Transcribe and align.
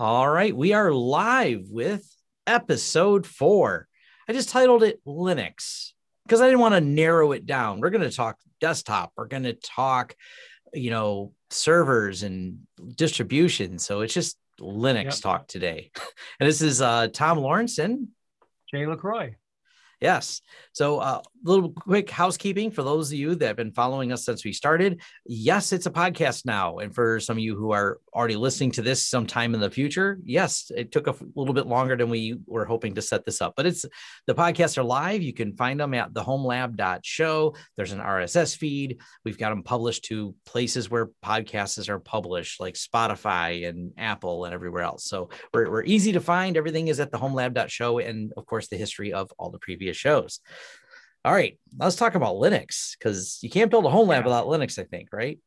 All 0.00 0.30
right, 0.30 0.56
we 0.56 0.72
are 0.72 0.90
live 0.90 1.66
with 1.68 2.10
episode 2.46 3.26
four. 3.26 3.86
I 4.26 4.32
just 4.32 4.48
titled 4.48 4.82
it 4.82 5.04
Linux 5.04 5.92
because 6.24 6.40
I 6.40 6.46
didn't 6.46 6.60
want 6.60 6.74
to 6.74 6.80
narrow 6.80 7.32
it 7.32 7.44
down. 7.44 7.80
We're 7.80 7.90
going 7.90 8.08
to 8.08 8.16
talk 8.16 8.38
desktop, 8.62 9.12
we're 9.14 9.26
going 9.26 9.42
to 9.42 9.52
talk, 9.52 10.16
you 10.72 10.90
know, 10.90 11.34
servers 11.50 12.22
and 12.22 12.60
distribution. 12.96 13.78
So 13.78 14.00
it's 14.00 14.14
just 14.14 14.38
Linux 14.58 15.04
yep. 15.04 15.14
talk 15.20 15.48
today. 15.48 15.90
And 16.40 16.48
this 16.48 16.62
is 16.62 16.80
uh, 16.80 17.08
Tom 17.08 17.36
Lawrence 17.36 17.76
and 17.76 18.08
Jay 18.70 18.86
LaCroix. 18.86 19.36
Yes. 20.00 20.40
So, 20.72 21.00
uh, 21.00 21.20
little 21.42 21.72
quick 21.72 22.08
housekeeping 22.08 22.70
for 22.70 22.82
those 22.82 23.10
of 23.10 23.18
you 23.18 23.34
that 23.34 23.46
have 23.46 23.56
been 23.56 23.72
following 23.72 24.12
us 24.12 24.24
since 24.24 24.44
we 24.44 24.52
started. 24.52 25.00
Yes, 25.26 25.72
it's 25.72 25.86
a 25.86 25.90
podcast 25.90 26.46
now. 26.46 26.78
And 26.78 26.94
for 26.94 27.18
some 27.18 27.36
of 27.36 27.42
you 27.42 27.56
who 27.56 27.72
are 27.72 27.98
already 28.14 28.36
listening 28.36 28.70
to 28.72 28.82
this 28.82 29.04
sometime 29.04 29.54
in 29.54 29.60
the 29.60 29.70
future, 29.70 30.18
yes, 30.24 30.70
it 30.76 30.92
took 30.92 31.06
a 31.06 31.16
little 31.34 31.54
bit 31.54 31.66
longer 31.66 31.96
than 31.96 32.10
we 32.10 32.36
were 32.46 32.64
hoping 32.64 32.94
to 32.94 33.02
set 33.02 33.24
this 33.24 33.40
up, 33.40 33.54
but 33.56 33.66
it's 33.66 33.84
the 34.26 34.34
podcasts 34.34 34.78
are 34.78 34.84
live. 34.84 35.22
You 35.22 35.32
can 35.32 35.56
find 35.56 35.80
them 35.80 35.94
at 35.94 36.12
thehomelab.show. 36.12 37.54
There's 37.76 37.92
an 37.92 38.00
RSS 38.00 38.56
feed. 38.56 39.00
We've 39.24 39.38
got 39.38 39.50
them 39.50 39.62
published 39.62 40.04
to 40.04 40.34
places 40.46 40.90
where 40.90 41.10
podcasts 41.24 41.88
are 41.88 41.98
published, 41.98 42.60
like 42.60 42.74
Spotify 42.74 43.68
and 43.68 43.92
Apple 43.96 44.44
and 44.44 44.54
everywhere 44.54 44.82
else. 44.82 45.04
So, 45.04 45.30
we're, 45.52 45.70
we're 45.70 45.84
easy 45.84 46.12
to 46.12 46.20
find. 46.20 46.56
Everything 46.56 46.88
is 46.88 47.00
at 47.00 47.10
thehomelab.show. 47.10 47.98
And 47.98 48.32
of 48.36 48.46
course, 48.46 48.68
the 48.68 48.76
history 48.76 49.12
of 49.12 49.32
all 49.38 49.50
the 49.50 49.58
previous 49.58 49.80
previous 49.80 49.96
shows. 49.96 50.40
All 51.24 51.32
right, 51.32 51.58
let's 51.78 51.96
talk 51.96 52.14
about 52.14 52.36
Linux 52.36 52.96
because 52.98 53.38
you 53.42 53.50
can't 53.50 53.70
build 53.70 53.84
a 53.84 53.90
home 53.90 54.08
lab 54.08 54.22
yeah. 54.22 54.28
without 54.28 54.46
Linux, 54.46 54.78
I 54.78 54.84
think, 54.84 55.08
right? 55.12 55.38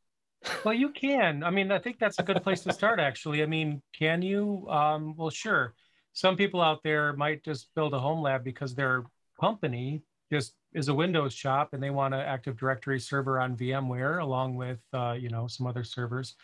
well, 0.64 0.74
you 0.74 0.90
can. 0.90 1.42
I 1.42 1.50
mean, 1.50 1.72
I 1.72 1.78
think 1.78 1.98
that's 1.98 2.18
a 2.18 2.22
good 2.22 2.42
place 2.44 2.60
to 2.62 2.72
start, 2.72 3.00
actually. 3.00 3.42
I 3.42 3.46
mean, 3.46 3.82
can 3.98 4.22
you? 4.22 4.68
Um, 4.68 5.16
well, 5.16 5.30
sure. 5.30 5.74
Some 6.12 6.36
people 6.36 6.60
out 6.60 6.82
there 6.84 7.12
might 7.14 7.42
just 7.44 7.68
build 7.74 7.92
a 7.92 7.98
home 7.98 8.22
lab 8.22 8.44
because 8.44 8.74
their 8.74 9.04
company 9.40 10.02
just 10.30 10.54
is 10.74 10.88
a 10.88 10.94
Windows 10.94 11.34
shop 11.34 11.70
and 11.72 11.82
they 11.82 11.90
want 11.90 12.14
an 12.14 12.20
Active 12.20 12.56
Directory 12.56 13.00
server 13.00 13.40
on 13.40 13.56
VMware 13.56 14.22
along 14.22 14.54
with, 14.54 14.78
uh, 14.92 15.16
you 15.18 15.28
know, 15.28 15.48
some 15.48 15.66
other 15.66 15.82
servers. 15.82 16.36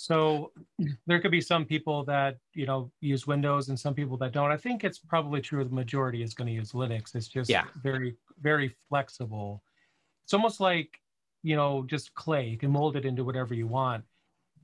So 0.00 0.52
there 1.08 1.18
could 1.18 1.32
be 1.32 1.40
some 1.40 1.64
people 1.64 2.04
that 2.04 2.36
you 2.54 2.66
know 2.66 2.92
use 3.00 3.26
Windows 3.26 3.68
and 3.68 3.78
some 3.78 3.94
people 3.94 4.16
that 4.18 4.30
don't. 4.30 4.52
I 4.52 4.56
think 4.56 4.84
it's 4.84 5.00
probably 5.00 5.40
true 5.40 5.64
the 5.64 5.74
majority 5.74 6.22
is 6.22 6.34
going 6.34 6.46
to 6.46 6.54
use 6.54 6.70
Linux. 6.70 7.16
It's 7.16 7.26
just 7.26 7.50
yeah. 7.50 7.64
very 7.82 8.14
very 8.40 8.76
flexible. 8.88 9.60
It's 10.24 10.34
almost 10.34 10.60
like 10.60 11.00
you 11.42 11.56
know 11.56 11.84
just 11.84 12.14
clay. 12.14 12.46
You 12.46 12.56
can 12.56 12.70
mold 12.70 12.94
it 12.94 13.04
into 13.04 13.24
whatever 13.24 13.54
you 13.54 13.66
want. 13.66 14.04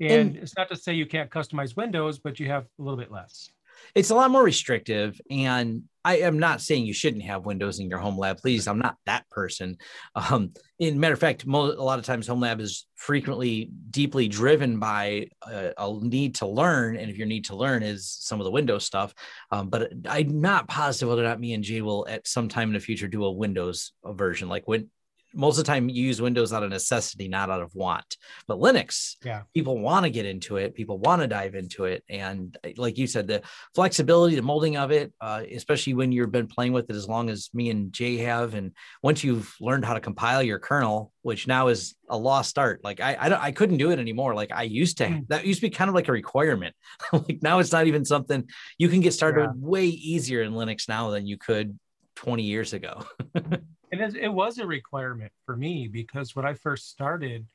And, 0.00 0.10
and 0.10 0.36
it's 0.36 0.56
not 0.56 0.68
to 0.68 0.76
say 0.76 0.94
you 0.94 1.06
can't 1.06 1.30
customize 1.30 1.76
Windows, 1.76 2.20
but 2.20 2.38
you 2.38 2.46
have 2.46 2.66
a 2.78 2.82
little 2.82 2.98
bit 2.98 3.10
less 3.10 3.50
it's 3.94 4.10
a 4.10 4.14
lot 4.14 4.30
more 4.30 4.42
restrictive 4.42 5.20
and 5.30 5.82
I 6.04 6.18
am 6.18 6.38
not 6.38 6.60
saying 6.60 6.84
you 6.84 6.92
shouldn't 6.92 7.24
have 7.24 7.46
windows 7.46 7.80
in 7.80 7.88
your 7.88 7.98
home 7.98 8.18
lab. 8.18 8.38
Please, 8.38 8.68
I'm 8.68 8.78
not 8.78 8.96
that 9.06 9.28
person. 9.30 9.78
Um, 10.14 10.52
in 10.78 11.00
matter 11.00 11.14
of 11.14 11.20
fact, 11.20 11.46
mo- 11.46 11.72
a 11.72 11.82
lot 11.82 11.98
of 11.98 12.04
times 12.04 12.26
home 12.26 12.40
lab 12.40 12.60
is 12.60 12.86
frequently 12.94 13.70
deeply 13.90 14.28
driven 14.28 14.78
by 14.78 15.28
a, 15.46 15.72
a, 15.78 15.98
need 16.02 16.34
to 16.36 16.46
learn, 16.46 16.96
and 16.96 17.10
if 17.10 17.16
your 17.16 17.26
need 17.26 17.46
to 17.46 17.56
learn 17.56 17.82
is 17.82 18.10
some 18.10 18.40
of 18.40 18.44
the 18.44 18.50
Windows 18.50 18.84
stuff, 18.84 19.14
um, 19.50 19.68
but 19.68 19.92
I'm 20.08 20.40
not 20.40 20.68
positive 20.68 21.08
whether 21.08 21.24
or 21.24 21.28
not 21.28 21.40
me 21.40 21.54
and 21.54 21.64
Jay 21.64 21.80
will 21.80 22.06
at 22.08 22.26
some 22.26 22.48
time 22.48 22.68
in 22.68 22.74
the 22.74 22.80
future 22.80 23.08
do 23.08 23.24
a 23.24 23.32
Windows 23.32 23.92
version. 24.04 24.48
Like 24.48 24.66
when 24.66 24.90
most 25.34 25.58
of 25.58 25.64
the 25.64 25.72
time 25.72 25.88
you 25.88 26.04
use 26.04 26.20
Windows 26.20 26.52
out 26.52 26.62
of 26.62 26.70
necessity, 26.70 27.28
not 27.28 27.50
out 27.50 27.62
of 27.62 27.74
want. 27.74 28.16
But 28.46 28.58
Linux, 28.58 29.16
yeah, 29.24 29.42
people 29.54 29.78
want 29.78 30.04
to 30.04 30.10
get 30.10 30.26
into 30.26 30.56
it. 30.56 30.74
People 30.74 30.98
want 30.98 31.22
to 31.22 31.28
dive 31.28 31.54
into 31.54 31.84
it, 31.84 32.04
and 32.08 32.56
uh, 32.64 32.70
like 32.76 32.98
you 32.98 33.06
said, 33.06 33.26
the 33.26 33.42
flexibility, 33.74 34.36
the 34.36 34.42
molding 34.42 34.76
of 34.76 34.90
it, 34.90 35.12
uh, 35.20 35.42
especially 35.52 35.94
when 35.94 36.12
you've 36.12 36.32
been 36.32 36.46
playing 36.46 36.72
with 36.72 36.88
it 36.90 36.96
as 36.96 37.08
long 37.08 37.30
as 37.30 37.50
me 37.52 37.70
and 37.70 37.92
Jay 37.92 38.16
have, 38.18 38.54
and 38.54 38.72
once 39.02 39.24
you've 39.24 39.54
learned 39.60 39.84
how 39.84 39.94
to 39.94 40.00
compile 40.00 40.42
your 40.42 40.58
kernel, 40.58 41.12
which 41.22 41.46
now 41.46 41.68
is 41.68 41.94
a 42.08 42.18
lost 42.18 42.58
art. 42.58 42.82
Like 42.84 43.00
I, 43.00 43.16
I, 43.18 43.28
don't, 43.30 43.40
I 43.40 43.50
couldn't 43.50 43.78
do 43.78 43.90
it 43.90 43.98
anymore. 43.98 44.34
Like 44.34 44.52
I 44.52 44.64
used 44.64 44.98
to. 44.98 45.06
Mm. 45.06 45.28
That 45.28 45.46
used 45.46 45.60
to 45.60 45.66
be 45.66 45.70
kind 45.70 45.88
of 45.88 45.94
like 45.94 46.08
a 46.08 46.12
requirement. 46.12 46.74
like 47.12 47.38
now 47.42 47.58
it's 47.58 47.72
not 47.72 47.86
even 47.86 48.04
something 48.04 48.48
you 48.78 48.88
can 48.88 49.00
get 49.00 49.14
started 49.14 49.42
yeah. 49.42 49.52
way 49.56 49.86
easier 49.86 50.42
in 50.42 50.52
Linux 50.52 50.88
now 50.88 51.10
than 51.10 51.26
you 51.26 51.38
could 51.38 51.78
20 52.16 52.42
years 52.42 52.72
ago. 52.72 53.04
it, 53.34 54.16
it 54.16 54.32
was 54.32 54.58
a 54.58 54.66
requirement 54.66 55.32
for 55.44 55.56
me 55.56 55.88
because 55.88 56.34
when 56.34 56.44
I 56.44 56.54
first 56.54 56.90
started, 56.90 57.46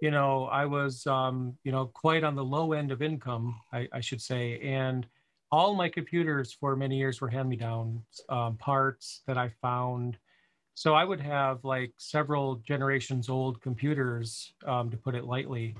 you 0.00 0.10
know, 0.10 0.44
I 0.44 0.66
was, 0.66 1.06
um, 1.06 1.56
you 1.64 1.72
know, 1.72 1.86
quite 1.86 2.24
on 2.24 2.34
the 2.34 2.44
low 2.44 2.72
end 2.72 2.92
of 2.92 3.02
income, 3.02 3.58
I, 3.72 3.88
I, 3.92 4.00
should 4.00 4.20
say. 4.20 4.58
And 4.60 5.06
all 5.50 5.74
my 5.74 5.88
computers 5.88 6.52
for 6.52 6.76
many 6.76 6.98
years 6.98 7.20
were 7.20 7.28
hand 7.28 7.48
me 7.48 7.56
down 7.56 8.02
um, 8.28 8.56
parts 8.56 9.22
that 9.26 9.38
I 9.38 9.50
found. 9.62 10.18
So 10.74 10.94
I 10.94 11.04
would 11.04 11.20
have 11.20 11.64
like 11.64 11.92
several 11.98 12.56
generations 12.56 13.28
old 13.28 13.60
computers, 13.62 14.52
um, 14.66 14.90
to 14.90 14.96
put 14.96 15.14
it 15.14 15.24
lightly. 15.24 15.76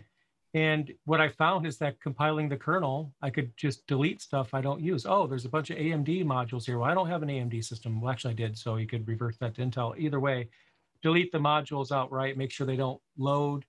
And 0.54 0.92
what 1.04 1.20
I 1.20 1.28
found 1.30 1.66
is 1.66 1.78
that 1.78 2.00
compiling 2.00 2.48
the 2.48 2.56
kernel, 2.56 3.12
I 3.20 3.30
could 3.30 3.52
just 3.56 3.84
delete 3.88 4.22
stuff 4.22 4.54
I 4.54 4.60
don't 4.60 4.80
use. 4.80 5.04
Oh, 5.04 5.26
there's 5.26 5.44
a 5.44 5.48
bunch 5.48 5.70
of 5.70 5.78
AMD 5.78 6.24
modules 6.24 6.64
here. 6.64 6.78
Well, 6.78 6.88
I 6.88 6.94
don't 6.94 7.08
have 7.08 7.24
an 7.24 7.28
AMD 7.28 7.64
system. 7.64 8.00
Well, 8.00 8.12
actually, 8.12 8.34
I 8.34 8.36
did. 8.36 8.56
So 8.56 8.76
you 8.76 8.86
could 8.86 9.06
reverse 9.08 9.36
that 9.38 9.56
to 9.56 9.62
Intel. 9.62 9.98
Either 9.98 10.20
way, 10.20 10.48
delete 11.02 11.32
the 11.32 11.38
modules 11.38 11.90
outright, 11.90 12.38
make 12.38 12.52
sure 12.52 12.68
they 12.68 12.76
don't 12.76 13.00
load, 13.18 13.64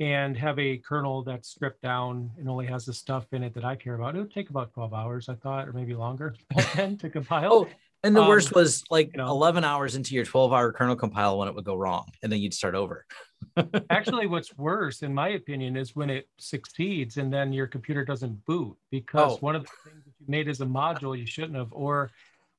and 0.00 0.36
have 0.36 0.58
a 0.58 0.76
kernel 0.76 1.22
that's 1.24 1.48
stripped 1.48 1.80
down 1.80 2.30
and 2.38 2.48
only 2.48 2.66
has 2.66 2.84
the 2.84 2.92
stuff 2.92 3.26
in 3.32 3.42
it 3.42 3.54
that 3.54 3.64
I 3.64 3.74
care 3.74 3.94
about. 3.94 4.14
It 4.14 4.18
would 4.18 4.32
take 4.32 4.50
about 4.50 4.72
12 4.74 4.92
hours, 4.92 5.28
I 5.30 5.34
thought, 5.34 5.66
or 5.66 5.72
maybe 5.72 5.94
longer 5.94 6.34
to 6.76 7.10
compile. 7.10 7.52
Oh, 7.52 7.68
and 8.04 8.14
the 8.14 8.22
um, 8.22 8.28
worst 8.28 8.54
was 8.54 8.84
like 8.90 9.10
you 9.12 9.18
know, 9.18 9.28
11 9.28 9.64
hours 9.64 9.96
into 9.96 10.14
your 10.14 10.24
12 10.24 10.52
hour 10.52 10.72
kernel 10.72 10.96
compile 10.96 11.38
when 11.38 11.48
it 11.48 11.54
would 11.54 11.64
go 11.64 11.74
wrong, 11.74 12.06
and 12.22 12.30
then 12.30 12.40
you'd 12.40 12.54
start 12.54 12.74
over. 12.74 13.04
Actually, 13.90 14.26
what's 14.26 14.56
worse, 14.56 15.02
in 15.02 15.12
my 15.12 15.30
opinion, 15.30 15.76
is 15.76 15.96
when 15.96 16.10
it 16.10 16.28
succeeds 16.38 17.16
and 17.16 17.32
then 17.32 17.52
your 17.52 17.66
computer 17.66 18.04
doesn't 18.04 18.44
boot 18.46 18.76
because 18.90 19.32
oh. 19.32 19.36
one 19.36 19.56
of 19.56 19.62
the 19.62 19.70
things 19.90 20.04
that 20.04 20.12
you 20.18 20.26
made 20.28 20.48
as 20.48 20.60
a 20.60 20.66
module 20.66 21.18
you 21.18 21.26
shouldn't 21.26 21.56
have, 21.56 21.72
or 21.72 22.10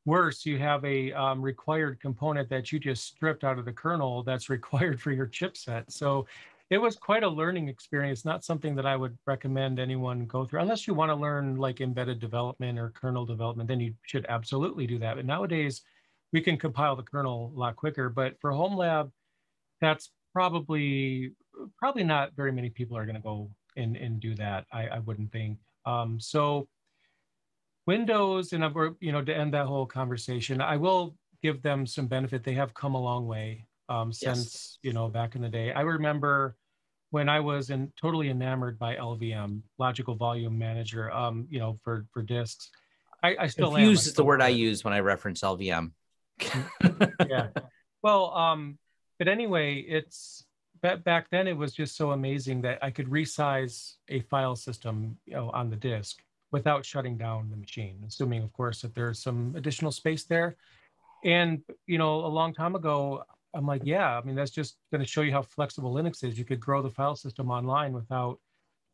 worse, 0.05 0.45
you 0.45 0.57
have 0.57 0.83
a 0.85 1.11
um, 1.13 1.41
required 1.41 2.00
component 2.01 2.50
that 2.50 2.71
you 2.71 2.79
just 2.79 3.06
stripped 3.06 3.44
out 3.44 3.59
of 3.59 3.66
the 3.66 3.71
kernel 3.71 4.23
that's 4.23 4.50
required 4.50 5.00
for 5.01 5.11
your 5.11 5.27
chipset. 5.27 5.85
So 5.89 6.25
it 6.69 6.78
was 6.78 6.96
quite 6.96 7.24
a 7.24 7.30
learning 7.30 7.68
experience, 7.68 8.24
not 8.24 8.44
something 8.44 8.75
that 8.75 8.85
I 8.85 8.96
would 8.96 9.18
recommend 9.25 9.80
anyone 9.80 10.25
go 10.25 10.46
through. 10.46 10.62
Unless 10.62 10.85
you 10.85 10.94
want 10.94 11.09
to 11.09 11.16
learn 11.16 11.56
like 11.56 11.81
embedded 11.81 12.19
development 12.19 12.78
or 12.78 12.91
kernel 12.91 13.25
development, 13.25 13.68
then 13.68 13.80
you 13.80 13.94
should 14.03 14.25
absolutely 14.30 14.85
do 14.85 15.00
that. 15.00 15.16
But 15.16 15.25
nowadays, 15.25 15.81
we 16.31 16.41
can 16.41 16.57
compile 16.57 16.96
the 16.96 17.03
kernel 17.03 17.52
a 17.56 17.59
lot 17.59 17.75
quicker. 17.75 18.09
But 18.09 18.40
for 18.40 18.52
home 18.52 18.75
lab, 18.75 19.12
that's 19.81 20.12
probably 20.31 21.34
probably 21.78 22.03
not 22.03 22.35
very 22.35 22.52
many 22.52 22.69
people 22.69 22.96
are 22.96 23.06
going 23.06 23.16
to 23.16 23.22
go 23.22 23.50
and, 23.75 23.97
and 23.97 24.19
do 24.19 24.36
that. 24.36 24.66
I, 24.72 24.88
I 24.88 25.00
wouldn't 25.00 25.31
think. 25.31 25.57
Um, 25.86 26.19
so 26.19 26.68
Windows, 27.88 28.53
and 28.53 28.63
you 29.00 29.12
know, 29.12 29.24
to 29.24 29.36
end 29.36 29.56
that 29.56 29.66
whole 29.66 29.88
conversation, 29.88 30.62
I 30.62 30.78
will 30.78 31.16
give 31.41 31.63
them 31.63 31.88
some 31.88 32.06
benefit. 32.06 32.44
They 32.44 32.53
have 32.53 32.75
come 32.75 32.94
a 32.94 33.01
long 33.01 33.25
way 33.25 33.66
um, 33.90 34.13
since, 34.13 34.38
yes. 34.38 34.78
you 34.84 34.94
know, 34.94 35.07
back 35.07 35.36
in 35.36 35.41
the 35.41 35.50
day. 35.50 35.74
I 35.74 35.81
remember 35.81 36.56
when 37.12 37.30
I 37.30 37.40
was 37.40 37.70
in, 37.70 37.92
totally 38.00 38.30
enamored 38.30 38.78
by 38.78 38.96
LVM, 38.96 39.62
Logical 39.78 40.16
Volume 40.16 40.58
Manager, 40.58 41.12
um, 41.12 41.47
you 41.50 41.59
know, 41.59 41.80
for, 41.84 42.06
for 42.12 42.22
disks. 42.22 42.70
I, 43.24 43.36
I 43.40 43.47
still 43.47 43.78
use 43.78 44.08
is 44.08 44.14
the 44.14 44.24
word 44.24 44.42
I 44.42 44.50
use 44.50 44.84
when 44.84 44.94
I 44.94 45.00
reference 45.00 45.42
LVM. 45.42 45.92
yeah. 47.28 47.48
Well, 48.02 48.34
um, 48.34 48.78
but 49.18 49.28
anyway, 49.28 49.80
it's 49.80 50.46
back 50.81 51.30
then 51.30 51.48
it 51.48 51.58
was 51.58 51.74
just 51.74 51.98
so 51.98 52.12
amazing 52.12 52.62
that 52.62 52.80
I 52.81 52.92
could 52.92 53.08
resize 53.08 53.96
a 54.08 54.22
file 54.22 54.56
system, 54.56 55.18
you 55.25 55.34
know, 55.34 55.50
on 55.50 55.69
the 55.69 55.75
disk 55.75 56.19
without 56.52 56.86
shutting 56.86 57.18
down 57.18 57.50
the 57.52 57.58
machine, 57.58 58.01
assuming, 58.07 58.42
of 58.42 58.54
course, 58.54 58.81
that 58.81 58.95
there's 58.95 59.22
some 59.22 59.54
additional 59.57 59.92
space 59.92 60.24
there. 60.24 60.56
And 61.25 61.62
you 61.86 61.98
know, 61.98 62.25
a 62.25 62.28
long 62.28 62.54
time 62.54 62.75
ago, 62.75 63.24
I'm 63.56 63.66
like, 63.66 63.81
yeah, 63.84 64.18
I 64.18 64.24
mean, 64.24 64.36
that's 64.36 64.51
just 64.51 64.78
going 64.92 65.01
to 65.01 65.07
show 65.07 65.22
you 65.22 65.31
how 65.31 65.42
flexible 65.42 65.94
Linux 65.94 66.24
is. 66.24 66.38
You 66.38 66.46
could 66.46 66.60
grow 66.60 66.81
the 66.81 66.90
file 66.90 67.16
system 67.16 67.50
online 67.50 67.94
without 67.94 68.40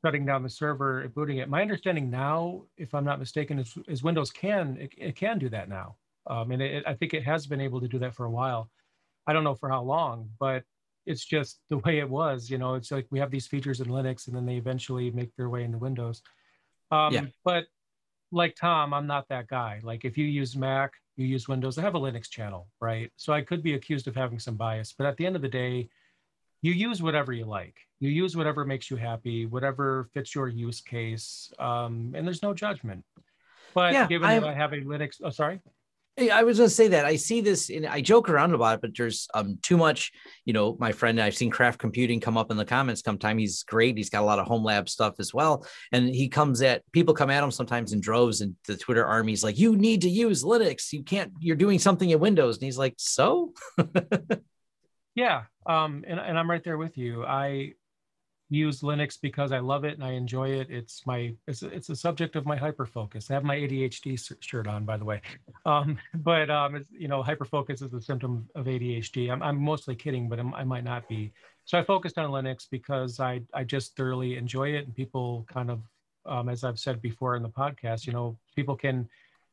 shutting 0.04 0.26
down 0.26 0.44
the 0.44 0.50
server 0.50 1.02
and 1.02 1.14
booting 1.14 1.40
it. 1.40 1.50
My 1.50 1.62
understanding 1.62 2.10
now, 2.10 2.64
if 2.78 2.94
I'm 2.94 3.04
not 3.04 3.20
mistaken, 3.20 3.60
is, 3.60 3.78
is 3.88 4.04
Windows 4.04 4.32
can 4.32 4.78
it, 4.80 4.94
it, 4.98 5.16
can 5.16 5.40
do 5.40 5.50
that 5.50 5.68
now, 5.68 5.98
um, 6.28 6.52
and 6.52 6.62
it, 6.62 6.84
I 6.88 6.94
think 6.94 7.14
it 7.14 7.24
has 7.24 7.48
been 7.48 7.60
able 7.60 7.82
to 7.82 7.88
do 7.88 8.00
that 8.00 8.16
for 8.16 8.26
a 8.26 8.32
while. 8.32 8.70
I 9.28 9.34
don't 9.34 9.44
know 9.44 9.56
for 9.56 9.70
how 9.70 9.82
long, 9.82 10.30
but 10.40 10.64
it's 11.06 11.26
just 11.26 11.60
the 11.70 11.78
way 11.80 12.00
it 12.00 12.10
was. 12.10 12.50
You 12.50 12.58
know, 12.58 12.76
it's 12.76 12.92
like 12.92 13.08
we 13.10 13.20
have 13.20 13.32
these 13.32 13.48
features 13.48 13.82
in 13.82 13.88
Linux, 13.88 14.28
and 14.28 14.36
then 14.36 14.46
they 14.46 14.56
eventually 14.56 15.12
make 15.12 15.36
their 15.36 15.50
way 15.50 15.64
into 15.64 15.78
Windows. 15.78 16.22
Um, 16.92 17.14
yeah. 17.14 17.26
But 17.44 17.66
like 18.32 18.56
Tom, 18.56 18.94
I'm 18.94 19.08
not 19.08 19.28
that 19.30 19.48
guy. 19.48 19.82
Like 19.84 20.06
if 20.06 20.18
you 20.18 20.26
use 20.26 20.56
Mac, 20.56 20.94
you 21.18 21.26
use 21.26 21.48
Windows, 21.48 21.78
I 21.78 21.82
have 21.82 21.96
a 21.96 22.00
Linux 22.00 22.30
channel, 22.30 22.68
right? 22.80 23.12
So 23.16 23.34
I 23.34 23.42
could 23.42 23.64
be 23.64 23.74
accused 23.74 24.08
of 24.08 24.16
having 24.16 24.40
some 24.40 24.56
bias, 24.56 24.94
but 24.98 25.08
at 25.08 25.18
the 25.18 25.26
end 25.26 25.36
of 25.36 25.42
the 25.42 25.50
day, 25.50 25.90
you 26.62 26.74
use 26.74 27.02
whatever 27.02 27.32
you 27.32 27.46
like. 27.46 27.78
You 28.00 28.10
use 28.10 28.36
whatever 28.36 28.66
makes 28.66 28.90
you 28.90 28.98
happy, 28.98 29.46
whatever 29.46 30.10
fits 30.14 30.34
your 30.34 30.48
use 30.48 30.82
case, 30.82 31.52
um, 31.60 32.14
and 32.16 32.26
there's 32.26 32.44
no 32.44 32.54
judgment. 32.54 33.06
But 33.74 33.94
yeah, 33.94 34.08
given 34.08 34.30
I, 34.30 34.40
that 34.40 34.50
I 34.50 34.54
have 34.54 34.74
a 34.74 34.78
Linux, 34.78 35.22
oh, 35.24 35.30
sorry. 35.30 35.60
I 36.18 36.44
was 36.44 36.58
going 36.58 36.70
to 36.70 36.74
say 36.74 36.88
that 36.90 37.06
I 37.06 37.18
see 37.18 37.42
this 37.42 37.70
and 37.70 37.86
I 37.86 38.00
joke 38.00 38.30
around 38.30 38.54
about 38.54 38.76
it, 38.76 38.82
but 38.82 38.92
there's 38.96 39.28
um 39.34 39.60
too 39.62 39.76
much, 39.76 40.14
you 40.46 40.54
know, 40.54 40.78
my 40.80 40.94
friend, 40.94 41.20
I've 41.20 41.36
seen 41.36 41.52
craft 41.52 41.78
computing 41.78 42.22
come 42.22 42.38
up 42.38 42.52
in 42.52 42.58
the 42.58 42.64
comments 42.64 43.02
sometime. 43.04 43.38
He's 43.38 43.64
great. 43.64 43.98
He's 43.98 44.10
got 44.10 44.22
a 44.22 44.26
lot 44.26 44.40
of 44.40 44.48
home 44.48 44.64
lab 44.64 44.88
stuff 44.88 45.16
as 45.20 45.34
well. 45.34 45.68
And 45.92 46.08
he 46.08 46.30
comes 46.30 46.62
at 46.62 46.84
people 46.94 47.14
come 47.14 47.30
at 47.30 47.44
him 47.44 47.52
sometimes 47.52 47.92
in 47.92 48.00
droves 48.00 48.40
and 48.40 48.56
the 48.66 48.78
Twitter 48.78 49.06
army's 49.06 49.44
like, 49.44 49.60
you 49.60 49.76
need 49.76 50.04
to 50.04 50.10
use 50.10 50.44
Linux. 50.44 50.94
You 50.94 51.04
can't, 51.04 51.34
you're 51.40 51.58
doing 51.58 51.80
something 51.80 52.10
in 52.10 52.20
Windows. 52.20 52.58
And 52.58 52.64
he's 52.64 52.78
like, 52.78 52.96
so 52.98 53.52
yeah. 55.16 55.44
Um, 55.66 56.06
and, 56.08 56.20
and 56.20 56.40
I'm 56.40 56.50
right 56.50 56.64
there 56.64 56.78
with 56.78 56.98
you. 56.98 57.26
I, 57.26 57.74
use 58.50 58.82
Linux 58.82 59.20
because 59.20 59.52
I 59.52 59.60
love 59.60 59.86
it 59.86 59.96
and 59.96 60.04
I 60.04 60.12
enjoy 60.12 60.50
it. 60.50 60.68
It's 60.70 61.06
my 61.06 61.34
it's 61.48 61.64
it's 61.64 61.90
a 61.90 61.96
subject 61.96 62.36
of 62.36 62.46
my 62.46 62.56
hyper 62.56 62.86
focus. 62.86 63.30
I 63.30 63.34
have 63.34 63.44
my 63.44 63.56
ADHD 63.56 64.36
shirt 64.40 64.68
on, 64.68 64.86
by 64.86 64.98
the 64.98 65.06
way. 65.06 65.22
Um, 65.66 65.98
but 66.16 66.50
um, 66.50 66.84
you 66.92 67.08
know, 67.08 67.24
hyper 67.24 67.46
focus 67.46 67.82
is 67.82 67.94
a 67.94 68.02
symptom 68.02 68.48
of 68.56 68.66
ADHD. 68.66 69.32
I'm, 69.32 69.42
I'm 69.42 69.60
mostly 69.60 69.96
kidding, 69.96 70.30
but 70.30 70.40
I'm, 70.40 70.54
i 70.54 70.64
might 70.64 70.84
not 70.84 71.08
be. 71.08 71.32
So 71.66 71.80
I 71.80 71.84
focused 71.84 72.20
on 72.20 72.30
Linux 72.30 72.68
because 72.70 73.20
I 73.20 73.42
I 73.54 73.64
just 73.64 73.96
thoroughly 73.96 74.38
enjoy 74.38 74.70
it, 74.70 74.86
and 74.86 74.96
people 74.96 75.46
kind 75.52 75.72
of, 75.72 75.82
um, 76.28 76.50
as 76.50 76.64
I've 76.64 76.80
said 76.80 77.02
before 77.02 77.36
in 77.36 77.44
the 77.44 77.50
podcast, 77.50 78.06
you 78.06 78.14
know, 78.14 78.38
people 78.56 78.76
can 78.76 79.10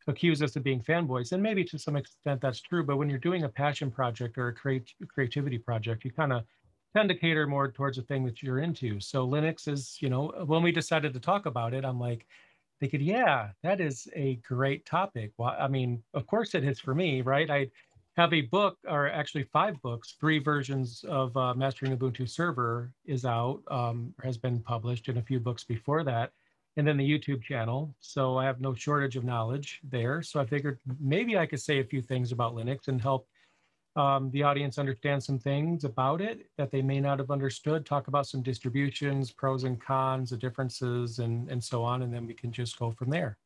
accuse 0.06 0.42
us 0.42 0.56
of 0.56 0.64
being 0.64 0.80
fanboys, 0.80 1.32
and 1.32 1.42
maybe 1.42 1.64
to 1.64 1.78
some 1.78 1.96
extent 1.96 2.42
that's 2.42 2.60
true. 2.60 2.84
But 2.84 2.98
when 2.98 3.08
you're 3.08 3.18
doing 3.18 3.44
a 3.44 3.48
passion 3.48 3.90
project 3.90 4.36
or 4.36 4.48
a 4.48 4.52
create, 4.52 4.92
creativity 5.08 5.56
project, 5.56 6.04
you 6.04 6.10
kind 6.10 6.34
of 6.34 6.44
tend 6.94 7.08
to 7.08 7.14
cater 7.14 7.46
more 7.46 7.70
towards 7.70 7.96
the 7.96 8.02
thing 8.02 8.24
that 8.24 8.42
you're 8.42 8.58
into. 8.58 9.00
So 9.00 9.26
Linux 9.26 9.68
is, 9.68 9.98
you 10.00 10.08
know, 10.10 10.32
when 10.46 10.62
we 10.62 10.72
decided 10.72 11.12
to 11.14 11.20
talk 11.20 11.46
about 11.46 11.74
it, 11.74 11.84
I'm 11.84 11.98
like, 11.98 12.26
thinking, 12.82 13.00
yeah, 13.00 13.50
that 13.62 13.80
is 13.80 14.08
a 14.16 14.34
great 14.36 14.84
topic. 14.84 15.30
Well, 15.38 15.54
I 15.56 15.68
mean, 15.68 16.02
of 16.14 16.26
course 16.26 16.56
it 16.56 16.64
is 16.64 16.80
for 16.80 16.96
me, 16.96 17.22
right? 17.22 17.48
I 17.48 17.70
have 18.16 18.32
a 18.34 18.40
book, 18.42 18.76
or 18.88 19.08
actually 19.08 19.44
five 19.44 19.80
books, 19.82 20.16
three 20.18 20.40
versions 20.40 21.04
of 21.08 21.34
uh, 21.36 21.54
Mastering 21.54 21.96
Ubuntu 21.96 22.28
Server 22.28 22.92
is 23.04 23.24
out, 23.24 23.62
um, 23.70 24.12
has 24.24 24.36
been 24.36 24.58
published, 24.58 25.06
and 25.06 25.18
a 25.18 25.22
few 25.22 25.38
books 25.38 25.62
before 25.62 26.02
that, 26.02 26.32
and 26.76 26.84
then 26.84 26.96
the 26.96 27.08
YouTube 27.08 27.40
channel. 27.40 27.94
So 28.00 28.36
I 28.36 28.44
have 28.46 28.60
no 28.60 28.74
shortage 28.74 29.16
of 29.16 29.22
knowledge 29.22 29.80
there. 29.88 30.20
So 30.20 30.40
I 30.40 30.44
figured 30.44 30.80
maybe 31.00 31.38
I 31.38 31.46
could 31.46 31.60
say 31.60 31.78
a 31.78 31.84
few 31.84 32.02
things 32.02 32.32
about 32.32 32.56
Linux 32.56 32.88
and 32.88 33.00
help 33.00 33.28
um, 33.96 34.30
the 34.30 34.42
audience 34.42 34.78
understand 34.78 35.22
some 35.22 35.38
things 35.38 35.84
about 35.84 36.20
it 36.20 36.46
that 36.56 36.70
they 36.70 36.82
may 36.82 37.00
not 37.00 37.18
have 37.18 37.30
understood, 37.30 37.84
talk 37.84 38.08
about 38.08 38.26
some 38.26 38.42
distributions, 38.42 39.30
pros 39.30 39.64
and 39.64 39.80
cons, 39.80 40.30
the 40.30 40.36
differences, 40.36 41.18
and, 41.18 41.50
and 41.50 41.62
so 41.62 41.82
on. 41.82 42.02
And 42.02 42.12
then 42.12 42.26
we 42.26 42.34
can 42.34 42.52
just 42.52 42.78
go 42.78 42.90
from 42.90 43.10
there. 43.10 43.36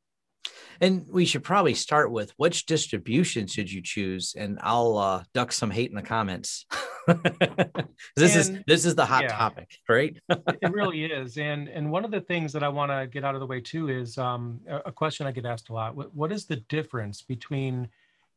And 0.81 1.07
we 1.11 1.25
should 1.25 1.43
probably 1.43 1.75
start 1.75 2.11
with 2.11 2.33
which 2.37 2.67
distribution 2.67 3.47
should 3.47 3.71
you 3.71 3.83
choose? 3.83 4.35
And 4.37 4.59
I'll 4.63 4.99
uh, 4.99 5.25
duck 5.35 5.53
some 5.53 5.71
hate 5.71 5.91
in 5.91 5.97
the 5.97 6.03
comments. 6.03 6.67
this 7.07 8.37
and, 8.49 8.59
is 8.59 8.65
this 8.67 8.85
is 8.85 8.95
the 8.95 9.07
hot 9.07 9.25
yeah, 9.25 9.29
topic, 9.29 9.79
right? 9.89 10.17
it 10.29 10.73
really 10.73 11.05
is. 11.05 11.39
And 11.39 11.69
and 11.69 11.91
one 11.91 12.05
of 12.05 12.11
the 12.11 12.21
things 12.21 12.53
that 12.53 12.63
I 12.63 12.69
want 12.69 12.93
to 12.93 13.07
get 13.07 13.25
out 13.25 13.35
of 13.35 13.41
the 13.41 13.47
way 13.47 13.61
too 13.61 13.89
is 13.89 14.19
um, 14.19 14.61
a, 14.69 14.93
question 14.93 15.27
I 15.27 15.33
get 15.33 15.47
asked 15.47 15.71
a 15.71 15.73
lot. 15.73 15.97
What, 15.97 16.15
what 16.15 16.33
is 16.33 16.47
the 16.47 16.57
difference 16.57 17.23
between 17.23 17.89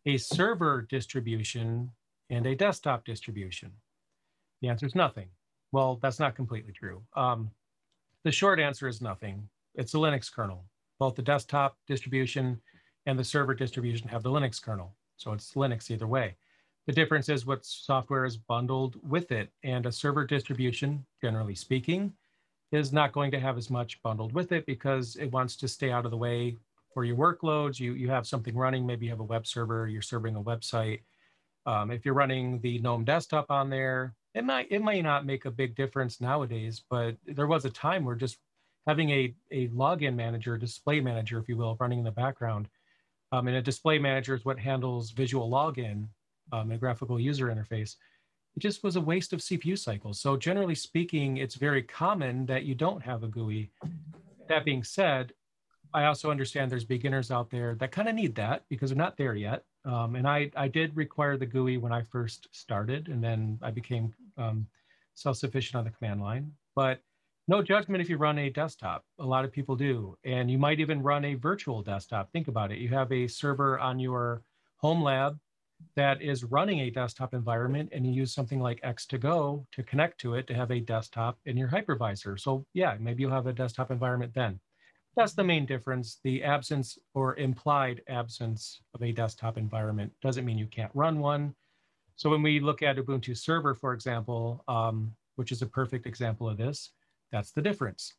a 0.05 0.17
server 0.17 0.87
distribution 0.89 1.91
and 2.29 2.45
a 2.45 2.55
desktop 2.55 3.05
distribution? 3.05 3.71
The 4.61 4.69
answer 4.69 4.85
is 4.85 4.95
nothing. 4.95 5.29
Well, 5.71 5.99
that's 6.01 6.19
not 6.19 6.35
completely 6.35 6.73
true. 6.73 7.01
Um, 7.15 7.51
the 8.23 8.31
short 8.31 8.59
answer 8.59 8.87
is 8.87 9.01
nothing. 9.01 9.47
It's 9.75 9.93
a 9.93 9.97
Linux 9.97 10.31
kernel. 10.31 10.65
Both 10.99 11.15
the 11.15 11.21
desktop 11.21 11.77
distribution 11.87 12.59
and 13.05 13.17
the 13.17 13.23
server 13.23 13.53
distribution 13.53 14.07
have 14.09 14.23
the 14.23 14.29
Linux 14.29 14.61
kernel. 14.61 14.95
So 15.17 15.33
it's 15.33 15.53
Linux 15.53 15.89
either 15.91 16.07
way. 16.07 16.35
The 16.87 16.93
difference 16.93 17.29
is 17.29 17.45
what 17.45 17.65
software 17.65 18.25
is 18.25 18.35
bundled 18.37 18.95
with 19.07 19.31
it. 19.31 19.49
And 19.63 19.85
a 19.85 19.91
server 19.91 20.25
distribution, 20.25 21.05
generally 21.21 21.55
speaking, 21.55 22.13
is 22.71 22.91
not 22.91 23.13
going 23.13 23.31
to 23.31 23.39
have 23.39 23.57
as 23.57 23.69
much 23.69 24.01
bundled 24.01 24.33
with 24.33 24.51
it 24.51 24.65
because 24.65 25.15
it 25.15 25.31
wants 25.31 25.55
to 25.57 25.67
stay 25.67 25.91
out 25.91 26.05
of 26.05 26.11
the 26.11 26.17
way 26.17 26.57
for 26.93 27.03
your 27.03 27.15
workloads. 27.15 27.79
You, 27.79 27.93
you 27.93 28.09
have 28.09 28.27
something 28.27 28.55
running, 28.55 28.85
maybe 28.85 29.05
you 29.05 29.11
have 29.11 29.19
a 29.19 29.23
web 29.23 29.45
server, 29.47 29.87
you're 29.87 30.01
serving 30.01 30.35
a 30.35 30.41
website, 30.41 31.01
um, 31.69 31.91
if 31.91 32.03
you're 32.03 32.15
running 32.15 32.59
the 32.61 32.79
GNOME 32.79 33.05
desktop 33.05 33.51
on 33.51 33.69
there, 33.69 34.15
it 34.33 34.43
might 34.43 34.67
it 34.71 34.81
might 34.81 35.03
not 35.03 35.27
make 35.27 35.45
a 35.45 35.51
big 35.51 35.75
difference 35.75 36.19
nowadays, 36.19 36.81
but 36.89 37.15
there 37.27 37.45
was 37.45 37.63
a 37.63 37.69
time 37.69 38.03
where 38.03 38.15
just 38.15 38.37
having 38.87 39.11
a, 39.11 39.35
a 39.51 39.67
login 39.67 40.15
manager, 40.15 40.57
display 40.57 40.99
manager, 40.99 41.37
if 41.37 41.47
you 41.47 41.55
will, 41.55 41.77
running 41.79 41.99
in 41.99 42.05
the 42.05 42.11
background. 42.11 42.67
Um, 43.31 43.47
and 43.47 43.57
a 43.57 43.61
display 43.61 43.99
manager 43.99 44.33
is 44.33 44.43
what 44.43 44.57
handles 44.57 45.11
visual 45.11 45.47
login, 45.47 46.07
um, 46.51 46.71
a 46.71 46.77
graphical 46.77 47.19
user 47.19 47.45
interface. 47.47 47.97
It 48.55 48.61
just 48.61 48.83
was 48.83 48.95
a 48.95 49.01
waste 49.01 49.31
of 49.31 49.39
CPU 49.39 49.77
cycles. 49.77 50.19
So 50.19 50.37
generally 50.37 50.73
speaking, 50.73 51.37
it's 51.37 51.53
very 51.53 51.83
common 51.83 52.47
that 52.47 52.63
you 52.63 52.73
don't 52.73 53.03
have 53.03 53.23
a 53.23 53.27
GUI. 53.27 53.69
That 54.47 54.65
being 54.65 54.83
said, 54.83 55.33
I 55.93 56.05
also 56.05 56.31
understand 56.31 56.71
there's 56.71 56.83
beginners 56.83 57.29
out 57.29 57.51
there 57.51 57.75
that 57.75 57.91
kind 57.91 58.09
of 58.09 58.15
need 58.15 58.33
that 58.35 58.63
because 58.69 58.89
they're 58.89 58.97
not 58.97 59.17
there 59.17 59.35
yet. 59.35 59.65
Um, 59.85 60.15
and 60.15 60.27
I, 60.27 60.51
I 60.55 60.67
did 60.67 60.95
require 60.95 61.37
the 61.37 61.45
GUI 61.45 61.77
when 61.77 61.93
I 61.93 62.01
first 62.01 62.47
started, 62.51 63.07
and 63.07 63.23
then 63.23 63.59
I 63.61 63.71
became 63.71 64.13
um, 64.37 64.67
self-sufficient 65.15 65.75
on 65.77 65.85
the 65.85 65.91
command 65.91 66.21
line. 66.21 66.51
But 66.75 67.01
no 67.47 67.63
judgment 67.63 68.01
if 68.01 68.09
you 68.09 68.17
run 68.17 68.37
a 68.37 68.49
desktop. 68.49 69.05
A 69.19 69.25
lot 69.25 69.43
of 69.43 69.51
people 69.51 69.75
do. 69.75 70.15
And 70.23 70.51
you 70.51 70.59
might 70.59 70.79
even 70.79 71.01
run 71.01 71.25
a 71.25 71.33
virtual 71.33 71.81
desktop. 71.81 72.31
Think 72.31 72.47
about 72.47 72.71
it. 72.71 72.77
You 72.77 72.89
have 72.89 73.11
a 73.11 73.27
server 73.27 73.79
on 73.79 73.99
your 73.99 74.43
home 74.77 75.01
lab 75.01 75.39
that 75.95 76.21
is 76.21 76.43
running 76.43 76.81
a 76.81 76.91
desktop 76.91 77.33
environment, 77.33 77.89
and 77.91 78.05
you 78.05 78.11
use 78.11 78.33
something 78.33 78.59
like 78.59 78.81
X2Go 78.81 79.65
to 79.71 79.83
connect 79.83 80.19
to 80.21 80.35
it 80.35 80.45
to 80.47 80.53
have 80.53 80.71
a 80.71 80.79
desktop 80.79 81.39
in 81.45 81.57
your 81.57 81.69
hypervisor. 81.69 82.39
So 82.39 82.65
yeah, 82.73 82.95
maybe 82.99 83.23
you'll 83.23 83.31
have 83.31 83.47
a 83.47 83.53
desktop 83.53 83.89
environment 83.89 84.33
then. 84.33 84.59
That's 85.19 85.33
the 85.33 85.43
main 85.43 85.65
difference. 85.65 86.21
The 86.23 86.41
absence 86.45 86.97
or 87.13 87.35
implied 87.35 88.01
absence 88.07 88.79
of 88.93 89.03
a 89.03 89.11
desktop 89.11 89.57
environment 89.57 90.13
doesn't 90.21 90.45
mean 90.45 90.57
you 90.57 90.65
can't 90.65 90.93
run 90.93 91.19
one. 91.19 91.53
So 92.15 92.29
when 92.29 92.41
we 92.41 92.61
look 92.61 92.81
at 92.81 92.95
Ubuntu 92.95 93.35
Server, 93.35 93.75
for 93.75 93.91
example, 93.91 94.63
um, 94.69 95.13
which 95.35 95.51
is 95.51 95.61
a 95.61 95.65
perfect 95.65 96.07
example 96.07 96.47
of 96.47 96.57
this, 96.57 96.91
that's 97.33 97.51
the 97.51 97.61
difference. 97.61 98.13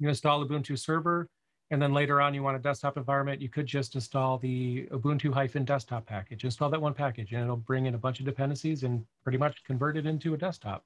You 0.00 0.10
install 0.10 0.46
Ubuntu 0.46 0.78
Server, 0.78 1.30
and 1.70 1.80
then 1.80 1.94
later 1.94 2.20
on 2.20 2.34
you 2.34 2.42
want 2.42 2.58
a 2.58 2.60
desktop 2.60 2.98
environment, 2.98 3.40
you 3.40 3.48
could 3.48 3.64
just 3.64 3.94
install 3.94 4.36
the 4.36 4.86
Ubuntu 4.90 5.32
hyphen 5.32 5.64
desktop 5.64 6.04
package. 6.04 6.44
Install 6.44 6.68
that 6.68 6.82
one 6.82 6.92
package, 6.92 7.32
and 7.32 7.42
it'll 7.42 7.56
bring 7.56 7.86
in 7.86 7.94
a 7.94 7.98
bunch 7.98 8.20
of 8.20 8.26
dependencies 8.26 8.82
and 8.82 9.02
pretty 9.22 9.38
much 9.38 9.64
convert 9.64 9.96
it 9.96 10.04
into 10.04 10.34
a 10.34 10.36
desktop. 10.36 10.84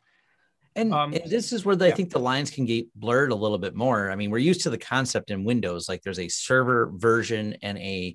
And, 0.74 0.92
um, 0.94 1.12
and, 1.12 1.30
this 1.30 1.52
is 1.52 1.64
where 1.64 1.76
the, 1.76 1.86
yeah. 1.86 1.92
I 1.92 1.94
think 1.94 2.10
the 2.10 2.18
lines 2.18 2.50
can 2.50 2.64
get 2.64 2.92
blurred 2.94 3.30
a 3.30 3.34
little 3.34 3.58
bit 3.58 3.74
more. 3.74 4.10
I 4.10 4.16
mean, 4.16 4.30
we're 4.30 4.38
used 4.38 4.62
to 4.62 4.70
the 4.70 4.78
concept 4.78 5.30
in 5.30 5.44
Windows, 5.44 5.88
like 5.88 6.02
there's 6.02 6.18
a 6.18 6.28
server 6.28 6.90
version 6.94 7.56
and 7.62 7.78
a 7.78 8.14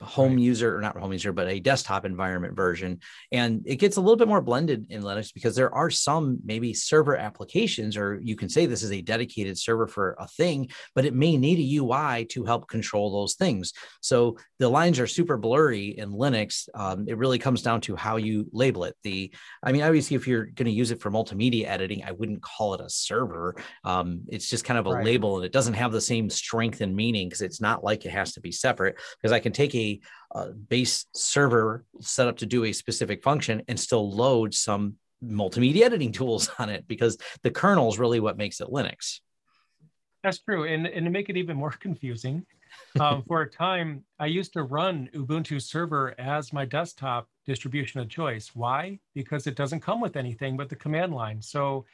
home 0.00 0.32
right. 0.32 0.40
user 0.40 0.76
or 0.76 0.80
not 0.80 0.96
home 0.96 1.12
user 1.12 1.32
but 1.32 1.48
a 1.48 1.60
desktop 1.60 2.04
environment 2.04 2.54
version. 2.54 3.00
And 3.32 3.62
it 3.66 3.76
gets 3.76 3.96
a 3.96 4.00
little 4.00 4.16
bit 4.16 4.28
more 4.28 4.40
blended 4.40 4.86
in 4.90 5.02
linux 5.02 5.32
because 5.32 5.56
there 5.56 5.74
are 5.74 5.90
some 5.90 6.38
maybe 6.44 6.74
server 6.74 7.16
applications 7.16 7.96
or 7.96 8.20
you 8.22 8.36
can 8.36 8.48
say 8.48 8.66
this 8.66 8.82
is 8.82 8.92
a 8.92 9.02
dedicated 9.02 9.58
server 9.58 9.86
for 9.86 10.16
a 10.18 10.28
thing 10.28 10.68
but 10.94 11.04
it 11.04 11.14
may 11.14 11.36
need 11.36 11.58
a 11.58 11.76
ui 11.76 12.24
to 12.26 12.44
help 12.44 12.68
control 12.68 13.10
those 13.10 13.34
things. 13.34 13.72
So 14.00 14.36
the 14.58 14.68
lines 14.68 14.98
are 15.00 15.06
super 15.06 15.36
blurry 15.36 15.98
in 15.98 16.10
linux. 16.10 16.68
Um, 16.74 17.06
it 17.08 17.18
really 17.18 17.38
comes 17.38 17.62
down 17.62 17.80
to 17.82 17.96
how 17.96 18.16
you 18.16 18.46
label 18.52 18.84
it. 18.84 18.96
The 19.02 19.32
i 19.62 19.72
mean 19.72 19.82
obviously 19.82 20.16
if 20.16 20.26
you're 20.28 20.46
going 20.46 20.66
to 20.66 20.70
use 20.70 20.90
it 20.90 21.00
for 21.00 21.10
multimedia 21.10 21.66
editing 21.66 22.04
i 22.04 22.12
wouldn't 22.12 22.42
call 22.42 22.74
it 22.74 22.80
a 22.80 22.90
server. 22.90 23.56
Um, 23.84 24.22
it's 24.28 24.48
just 24.48 24.64
kind 24.64 24.78
of 24.78 24.86
a 24.86 24.94
right. 24.94 25.04
label 25.04 25.36
and 25.36 25.44
it 25.44 25.52
doesn't 25.52 25.74
have 25.74 25.92
the 25.92 26.00
same 26.00 26.30
strength 26.30 26.80
and 26.80 26.94
meaning 26.94 27.28
because 27.28 27.42
it's 27.42 27.60
not 27.60 27.82
like 27.82 28.04
it 28.04 28.10
has 28.10 28.32
to 28.34 28.40
be 28.40 28.52
separate. 28.52 28.96
Because 29.20 29.32
i 29.32 29.40
can 29.40 29.52
take 29.54 29.74
a, 29.74 30.00
a 30.32 30.52
base 30.52 31.06
server 31.14 31.84
set 32.00 32.28
up 32.28 32.38
to 32.38 32.46
do 32.46 32.64
a 32.64 32.72
specific 32.72 33.22
function 33.22 33.62
and 33.68 33.78
still 33.78 34.10
load 34.10 34.54
some 34.54 34.96
multimedia 35.24 35.82
editing 35.82 36.12
tools 36.20 36.50
on 36.58 36.68
it 36.68 36.86
because 36.86 37.18
the 37.42 37.50
kernel 37.50 37.88
is 37.88 37.98
really 37.98 38.20
what 38.20 38.36
makes 38.36 38.60
it 38.60 38.68
Linux. 38.68 39.20
That's 40.22 40.38
true. 40.38 40.64
And, 40.64 40.86
and 40.86 41.04
to 41.04 41.10
make 41.10 41.28
it 41.28 41.36
even 41.36 41.56
more 41.56 41.70
confusing, 41.80 42.46
um, 42.98 43.22
for 43.26 43.42
a 43.42 43.50
time, 43.50 44.04
I 44.18 44.26
used 44.26 44.52
to 44.54 44.62
run 44.62 45.08
Ubuntu 45.14 45.60
Server 45.60 46.14
as 46.18 46.52
my 46.52 46.64
desktop 46.64 47.28
distribution 47.46 48.00
of 48.00 48.08
choice. 48.08 48.50
Why? 48.54 48.98
Because 49.14 49.46
it 49.46 49.56
doesn't 49.56 49.80
come 49.80 50.00
with 50.00 50.16
anything 50.16 50.56
but 50.56 50.68
the 50.68 50.76
command 50.76 51.14
line. 51.14 51.42
So 51.42 51.84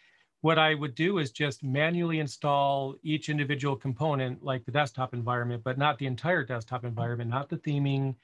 what 0.42 0.58
I 0.58 0.74
would 0.74 0.94
do 0.94 1.18
is 1.18 1.32
just 1.32 1.62
manually 1.62 2.18
install 2.18 2.96
each 3.02 3.28
individual 3.28 3.76
component 3.76 4.42
like 4.42 4.64
the 4.64 4.72
desktop 4.72 5.12
environment, 5.12 5.62
but 5.64 5.76
not 5.76 5.98
the 5.98 6.06
entire 6.06 6.44
desktop 6.44 6.84
environment, 6.84 7.30
not 7.30 7.48
the 7.48 7.58
theming, 7.58 8.14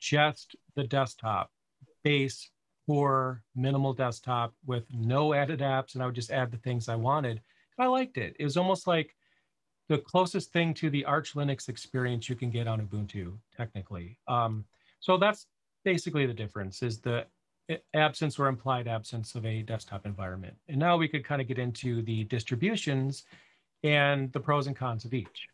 just 0.00 0.56
the 0.74 0.84
desktop 0.84 1.50
base 2.02 2.50
for 2.86 3.42
minimal 3.54 3.92
desktop 3.92 4.54
with 4.64 4.84
no 4.94 5.34
added 5.34 5.60
apps. 5.60 5.94
And 5.94 6.02
I 6.02 6.06
would 6.06 6.14
just 6.14 6.30
add 6.30 6.50
the 6.50 6.58
things 6.58 6.88
I 6.88 6.94
wanted. 6.94 7.42
I 7.78 7.86
liked 7.86 8.16
it. 8.16 8.36
It 8.38 8.44
was 8.44 8.56
almost 8.56 8.86
like 8.86 9.14
the 9.88 9.98
closest 9.98 10.52
thing 10.52 10.72
to 10.74 10.88
the 10.88 11.04
Arch 11.04 11.34
Linux 11.34 11.68
experience 11.68 12.28
you 12.28 12.36
can 12.36 12.50
get 12.50 12.66
on 12.66 12.80
Ubuntu, 12.80 13.36
technically. 13.54 14.18
Um, 14.28 14.64
so 15.00 15.18
that's 15.18 15.46
basically 15.84 16.26
the 16.26 16.34
difference 16.34 16.82
is 16.82 17.00
the 17.00 17.26
absence 17.94 18.38
or 18.38 18.46
implied 18.46 18.88
absence 18.88 19.34
of 19.34 19.44
a 19.44 19.62
desktop 19.62 20.06
environment. 20.06 20.54
And 20.68 20.78
now 20.78 20.96
we 20.96 21.08
could 21.08 21.24
kind 21.24 21.40
of 21.40 21.48
get 21.48 21.58
into 21.58 22.02
the 22.02 22.24
distributions 22.24 23.24
and 23.82 24.32
the 24.32 24.40
pros 24.40 24.66
and 24.66 24.76
cons 24.76 25.04
of 25.04 25.14
each. 25.14 25.48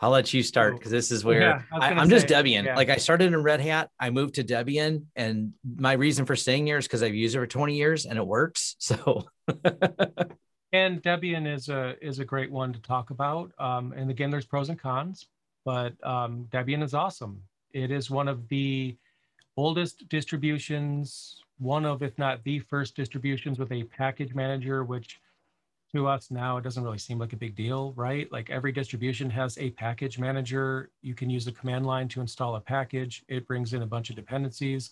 I'll 0.00 0.10
let 0.10 0.34
you 0.34 0.42
start 0.42 0.74
because 0.74 0.90
this 0.90 1.12
is 1.12 1.24
where 1.24 1.40
yeah, 1.40 1.62
I 1.72 1.92
am 1.92 2.08
just 2.08 2.26
Debian. 2.26 2.64
Yeah. 2.64 2.74
Like 2.74 2.88
I 2.88 2.96
started 2.96 3.32
in 3.32 3.40
Red 3.40 3.60
Hat, 3.60 3.88
I 4.00 4.10
moved 4.10 4.34
to 4.34 4.42
Debian, 4.42 5.04
and 5.14 5.52
my 5.76 5.92
reason 5.92 6.26
for 6.26 6.34
staying 6.34 6.66
here 6.66 6.78
is 6.78 6.88
because 6.88 7.04
I've 7.04 7.14
used 7.14 7.36
it 7.36 7.38
for 7.38 7.46
20 7.46 7.76
years 7.76 8.04
and 8.06 8.18
it 8.18 8.26
works. 8.26 8.76
So 8.80 9.26
and 10.72 11.02
Debian 11.02 11.46
is 11.46 11.68
a 11.68 11.94
is 12.04 12.18
a 12.18 12.24
great 12.24 12.50
one 12.50 12.72
to 12.72 12.80
talk 12.80 13.10
about. 13.10 13.52
Um, 13.58 13.92
and 13.96 14.10
again, 14.10 14.30
there's 14.30 14.46
pros 14.46 14.70
and 14.70 14.78
cons, 14.78 15.28
but 15.64 15.94
um, 16.04 16.46
Debian 16.50 16.82
is 16.82 16.94
awesome. 16.94 17.42
It 17.72 17.90
is 17.90 18.10
one 18.10 18.26
of 18.26 18.48
the 18.48 18.96
oldest 19.56 20.08
distributions, 20.08 21.40
one 21.58 21.84
of 21.84 22.02
if 22.02 22.16
not 22.18 22.42
the 22.44 22.58
first 22.58 22.96
distributions 22.96 23.58
with 23.58 23.70
a 23.72 23.84
package 23.84 24.34
manager, 24.34 24.84
which 24.84 25.20
to 25.94 26.06
us 26.06 26.30
now 26.30 26.56
it 26.56 26.64
doesn't 26.64 26.84
really 26.84 26.98
seem 26.98 27.18
like 27.18 27.34
a 27.34 27.36
big 27.36 27.54
deal, 27.54 27.92
right? 27.96 28.30
Like 28.32 28.48
every 28.50 28.72
distribution 28.72 29.28
has 29.30 29.58
a 29.58 29.70
package 29.70 30.18
manager. 30.18 30.90
You 31.02 31.14
can 31.14 31.28
use 31.28 31.44
the 31.44 31.52
command 31.52 31.86
line 31.86 32.08
to 32.08 32.20
install 32.20 32.56
a 32.56 32.60
package. 32.60 33.22
It 33.28 33.46
brings 33.46 33.74
in 33.74 33.82
a 33.82 33.86
bunch 33.86 34.08
of 34.08 34.16
dependencies. 34.16 34.90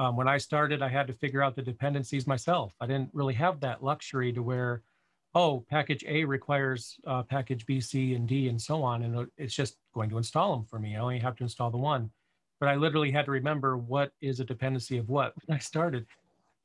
Um, 0.00 0.16
when 0.16 0.26
I 0.26 0.38
started, 0.38 0.82
I 0.82 0.88
had 0.88 1.06
to 1.06 1.12
figure 1.12 1.42
out 1.42 1.54
the 1.54 1.62
dependencies 1.62 2.26
myself. 2.26 2.74
I 2.80 2.86
didn't 2.86 3.10
really 3.12 3.34
have 3.34 3.60
that 3.60 3.84
luxury 3.84 4.32
to 4.32 4.42
where 4.42 4.82
oh, 5.34 5.64
package 5.68 6.04
A 6.06 6.24
requires 6.24 6.96
uh, 7.06 7.22
package 7.22 7.66
B, 7.66 7.80
C, 7.80 8.14
and 8.14 8.28
D, 8.28 8.48
and 8.48 8.60
so 8.60 8.82
on. 8.82 9.02
And 9.02 9.28
it's 9.36 9.54
just 9.54 9.76
going 9.92 10.08
to 10.10 10.18
install 10.18 10.56
them 10.56 10.64
for 10.64 10.78
me. 10.78 10.96
I 10.96 11.00
only 11.00 11.18
have 11.18 11.36
to 11.36 11.42
install 11.42 11.70
the 11.70 11.78
one. 11.78 12.10
But 12.60 12.68
I 12.68 12.76
literally 12.76 13.10
had 13.10 13.26
to 13.26 13.30
remember 13.30 13.76
what 13.76 14.12
is 14.20 14.40
a 14.40 14.44
dependency 14.44 14.98
of 14.98 15.08
what 15.08 15.34
when 15.44 15.56
I 15.56 15.60
started. 15.60 16.06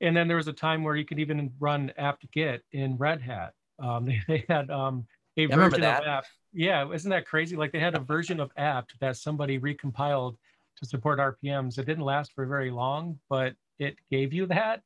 And 0.01 0.15
then 0.15 0.27
there 0.27 0.37
was 0.37 0.47
a 0.47 0.53
time 0.53 0.83
where 0.83 0.95
you 0.95 1.05
could 1.05 1.19
even 1.19 1.51
run 1.59 1.91
apt-get 1.97 2.61
in 2.71 2.97
Red 2.97 3.21
Hat. 3.21 3.53
Um, 3.79 4.05
they, 4.05 4.21
they, 4.27 4.45
had 4.47 4.69
um, 4.69 5.05
a 5.37 5.43
I 5.43 5.55
version 5.55 5.83
of 5.83 6.03
apt. 6.05 6.27
Yeah, 6.53 6.91
isn't 6.91 7.09
that 7.09 7.25
crazy? 7.25 7.55
Like 7.55 7.71
they 7.71 7.79
had 7.79 7.95
a 7.95 7.99
version 7.99 8.39
of 8.39 8.51
apt 8.57 8.99
that 8.99 9.17
somebody 9.17 9.59
recompiled 9.59 10.37
to 10.77 10.85
support 10.85 11.19
RPMs. 11.19 11.77
It 11.77 11.85
didn't 11.85 12.05
last 12.05 12.33
for 12.33 12.45
very 12.45 12.71
long, 12.71 13.19
but 13.29 13.53
it 13.77 13.95
gave 14.09 14.33
you 14.33 14.45
that. 14.47 14.81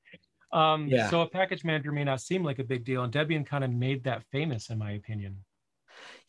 Um, 0.51 0.87
yeah. 0.87 1.09
So 1.09 1.21
a 1.21 1.27
package 1.27 1.63
manager 1.63 1.91
may 1.91 2.03
not 2.03 2.21
seem 2.21 2.43
like 2.43 2.59
a 2.59 2.63
big 2.63 2.85
deal, 2.85 3.03
and 3.03 3.13
Debian 3.13 3.45
kind 3.45 3.63
of 3.63 3.71
made 3.71 4.03
that 4.03 4.23
famous, 4.31 4.69
in 4.69 4.77
my 4.77 4.91
opinion 4.91 5.37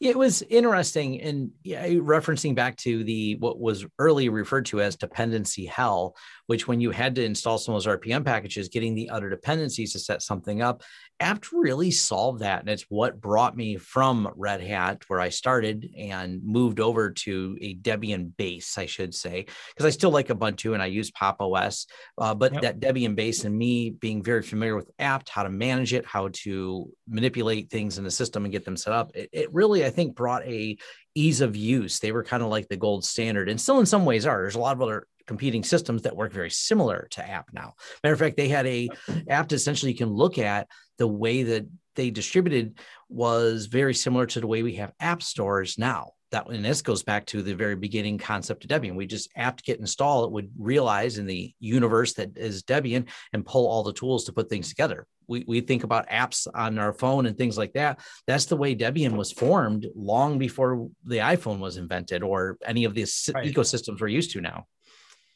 it 0.01 0.17
was 0.17 0.43
interesting 0.43 1.21
and 1.21 1.51
yeah, 1.63 1.87
referencing 1.87 2.55
back 2.55 2.77
to 2.77 3.05
the 3.05 3.37
what 3.37 3.59
was 3.59 3.87
early 3.99 4.29
referred 4.29 4.67
to 4.67 4.81
as 4.81 4.97
dependency 4.97 5.67
hell 5.67 6.17
which 6.47 6.69
when 6.69 6.81
you 6.81 6.91
had 6.91 7.15
to 7.15 7.25
install 7.25 7.59
some 7.59 7.75
of 7.75 7.83
those 7.83 7.99
rpm 7.99 8.25
packages 8.25 8.69
getting 8.69 8.95
the 8.95 9.09
other 9.11 9.31
dependencies 9.31 9.93
to 9.93 9.99
set 9.99 10.21
something 10.21 10.63
up 10.63 10.83
apt 11.21 11.53
really 11.53 11.91
solved 11.91 12.41
that 12.41 12.61
and 12.61 12.69
it's 12.69 12.87
what 12.89 13.21
brought 13.21 13.57
me 13.57 13.77
from 13.77 14.29
red 14.37 14.61
hat 14.61 15.03
where 15.07 15.21
i 15.21 15.29
started 15.29 15.89
and 15.97 16.43
moved 16.45 16.81
over 16.81 17.11
to 17.11 17.57
a 17.61 17.75
debian 17.77 18.37
base 18.37 18.77
i 18.77 18.87
should 18.87 19.15
say 19.15 19.47
because 19.69 19.87
i 19.87 19.91
still 19.91 20.11
like 20.11 20.29
ubuntu 20.29 20.75
and 20.75 20.83
i 20.83 20.87
use 20.87 21.11
pop 21.13 21.41
os 21.41 21.87
uh, 22.19 22.35
but 22.35 22.53
yep. 22.55 22.63
that 22.63 22.81
debian 22.81 23.15
base 23.15 23.45
and 23.45 23.57
me 23.57 23.91
being 23.91 24.23
very 24.23 24.43
familiar 24.43 24.75
with 24.75 24.91
apt 24.99 25.29
how 25.29 25.45
to 25.45 25.51
manage 25.51 25.95
it 25.95 26.05
how 26.05 26.29
to 26.33 26.91
manipulate 27.09 27.71
things 27.71 27.99
in 27.99 28.05
the 28.05 28.11
system 28.11 28.45
and 28.45 28.53
get 28.53 28.65
them 28.65 28.77
set 28.77 28.93
up 28.93 29.11
it, 29.15 29.29
it 29.33 29.53
really 29.53 29.85
i 29.85 29.91
think 29.91 30.15
brought 30.15 30.43
a 30.47 30.77
ease 31.15 31.41
of 31.41 31.57
use. 31.57 31.99
They 31.99 32.13
were 32.13 32.25
kind 32.25 32.43
of 32.43 32.49
like 32.49 32.69
the 32.69 32.77
gold 32.77 33.05
standard 33.05 33.49
and 33.49 33.61
still 33.61 33.81
in 33.81 33.87
some 33.87 34.05
ways 34.05 34.27
are. 34.27 34.43
There's 34.43 34.57
a 34.57 34.61
lot 34.61 34.77
of 34.77 34.83
other 34.83 35.07
competing 35.27 35.65
systems 35.65 36.03
that 36.03 36.17
work 36.17 36.33
very 36.33 36.51
similar 36.51 37.07
to 37.13 37.27
app 37.27 37.49
now. 37.53 37.75
Matter 38.03 38.13
of 38.13 38.19
fact 38.19 38.37
they 38.37 38.49
had 38.49 38.67
a 38.67 38.89
app 39.09 39.45
apt 39.45 39.53
essentially 39.53 39.93
you 39.93 39.99
can 39.99 40.11
look 40.11 40.39
at 40.39 40.69
the 40.99 41.07
way 41.07 41.45
that 41.45 41.67
they 41.97 42.11
distributed 42.11 42.79
was 43.09 43.67
very 43.67 43.95
similar 43.95 44.27
to 44.27 44.41
the 44.41 44.47
way 44.47 44.63
we 44.63 44.75
have 44.75 44.93
app 45.01 45.23
stores 45.23 45.79
now 45.79 46.11
that 46.35 46.49
and 46.49 46.65
this 46.65 46.83
goes 46.83 47.03
back 47.03 47.27
to 47.27 47.43
the 47.43 47.55
very 47.55 47.77
beginning 47.77 48.19
concept 48.19 48.65
of 48.65 48.71
Debian. 48.71 48.95
We 48.95 49.07
just 49.07 49.31
apt-get 49.37 49.81
install 49.81 50.25
it 50.25 50.33
would 50.33 50.51
realize 50.59 51.19
in 51.19 51.27
the 51.27 51.55
universe 51.61 52.13
that 52.15 52.37
is 52.37 52.63
Debian 52.63 53.09
and 53.33 53.47
pull 53.47 53.67
all 53.67 53.83
the 53.83 53.93
tools 53.93 54.25
to 54.25 54.33
put 54.33 54.49
things 54.49 54.69
together. 54.69 55.07
We, 55.27 55.45
we 55.47 55.61
think 55.61 55.85
about 55.85 56.09
apps 56.11 56.47
on 56.55 56.79
our 56.79 56.93
phone 56.93 57.27
and 57.27 57.39
things 57.39 57.57
like 57.57 57.73
that. 57.73 58.01
That's 58.27 58.45
the 58.45 58.57
way 58.57 58.77
Debian 58.77 59.17
was 59.17 59.33
formed 59.33 59.87
long 59.95 60.39
before 60.39 60.89
the 61.05 61.19
iPhone 61.19 61.61
was 61.61 61.77
invented 61.77 62.23
or 62.23 62.59
any 62.65 62.85
of 62.85 62.95
the 62.95 63.07
right. 63.35 63.51
ecosystems 63.51 64.01
we're 64.01 64.09
used 64.09 64.33
to 64.33 64.41
now. 64.41 64.67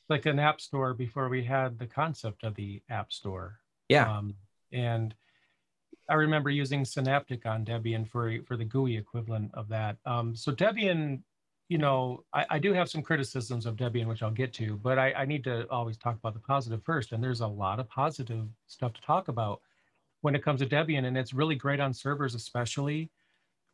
Like 0.08 0.26
an 0.26 0.38
app 0.38 0.60
store 0.60 0.94
before 0.94 1.28
we 1.28 1.44
had 1.44 1.78
the 1.78 1.86
concept 1.86 2.44
of 2.44 2.54
the 2.54 2.82
app 2.90 3.12
store. 3.12 3.60
Yeah. 3.88 4.18
Um, 4.18 4.34
and 4.72 5.14
I 6.08 6.14
remember 6.14 6.50
using 6.50 6.84
Synaptic 6.84 7.44
on 7.46 7.64
Debian 7.64 8.08
for 8.08 8.42
for 8.46 8.56
the 8.56 8.64
GUI 8.64 8.96
equivalent 8.96 9.50
of 9.54 9.68
that. 9.68 9.96
Um, 10.06 10.34
so 10.34 10.52
Debian, 10.52 11.20
you 11.68 11.78
know, 11.78 12.24
I, 12.32 12.46
I, 12.50 12.58
do 12.58 12.72
have 12.72 12.88
some 12.88 13.02
criticisms 13.02 13.66
of 13.66 13.76
Debian, 13.76 14.06
which 14.06 14.22
I'll 14.22 14.30
get 14.30 14.54
to, 14.54 14.76
but 14.76 14.98
I, 14.98 15.12
I, 15.12 15.24
need 15.26 15.44
to 15.44 15.68
always 15.70 15.98
talk 15.98 16.16
about 16.16 16.32
the 16.32 16.40
positive 16.40 16.82
first. 16.82 17.12
And 17.12 17.22
there's 17.22 17.42
a 17.42 17.46
lot 17.46 17.78
of 17.78 17.88
positive 17.90 18.46
stuff 18.68 18.94
to 18.94 19.02
talk 19.02 19.28
about 19.28 19.60
when 20.22 20.34
it 20.34 20.42
comes 20.42 20.60
to 20.60 20.66
Debian, 20.66 21.04
and 21.04 21.16
it's 21.16 21.34
really 21.34 21.54
great 21.54 21.78
on 21.80 21.92
servers, 21.92 22.34
especially. 22.34 23.10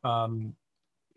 Um, 0.02 0.54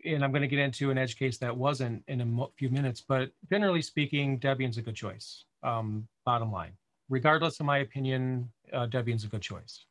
and 0.04 0.24
I'm 0.24 0.30
going 0.30 0.42
to 0.42 0.48
get 0.48 0.60
into 0.60 0.90
an 0.90 0.98
edge 0.98 1.18
case 1.18 1.38
that 1.38 1.56
wasn't 1.56 2.04
in 2.06 2.20
a 2.20 2.46
few 2.56 2.70
minutes, 2.70 3.00
but 3.00 3.32
generally 3.50 3.82
speaking, 3.82 4.38
Debian's 4.38 4.78
a 4.78 4.82
good 4.82 4.94
choice. 4.94 5.44
Um, 5.64 6.06
bottom 6.24 6.52
line, 6.52 6.72
regardless 7.08 7.58
of 7.58 7.66
my 7.66 7.78
opinion, 7.78 8.50
uh, 8.72 8.86
Debian's 8.86 9.24
a 9.24 9.26
good 9.28 9.42
choice. 9.42 9.84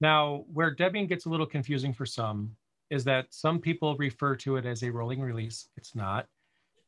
Now, 0.00 0.44
where 0.52 0.74
Debian 0.74 1.08
gets 1.08 1.26
a 1.26 1.28
little 1.28 1.46
confusing 1.46 1.92
for 1.92 2.06
some 2.06 2.56
is 2.90 3.04
that 3.04 3.26
some 3.30 3.58
people 3.58 3.96
refer 3.96 4.36
to 4.36 4.56
it 4.56 4.66
as 4.66 4.82
a 4.82 4.90
rolling 4.90 5.20
release. 5.20 5.68
It's 5.76 5.94
not. 5.94 6.26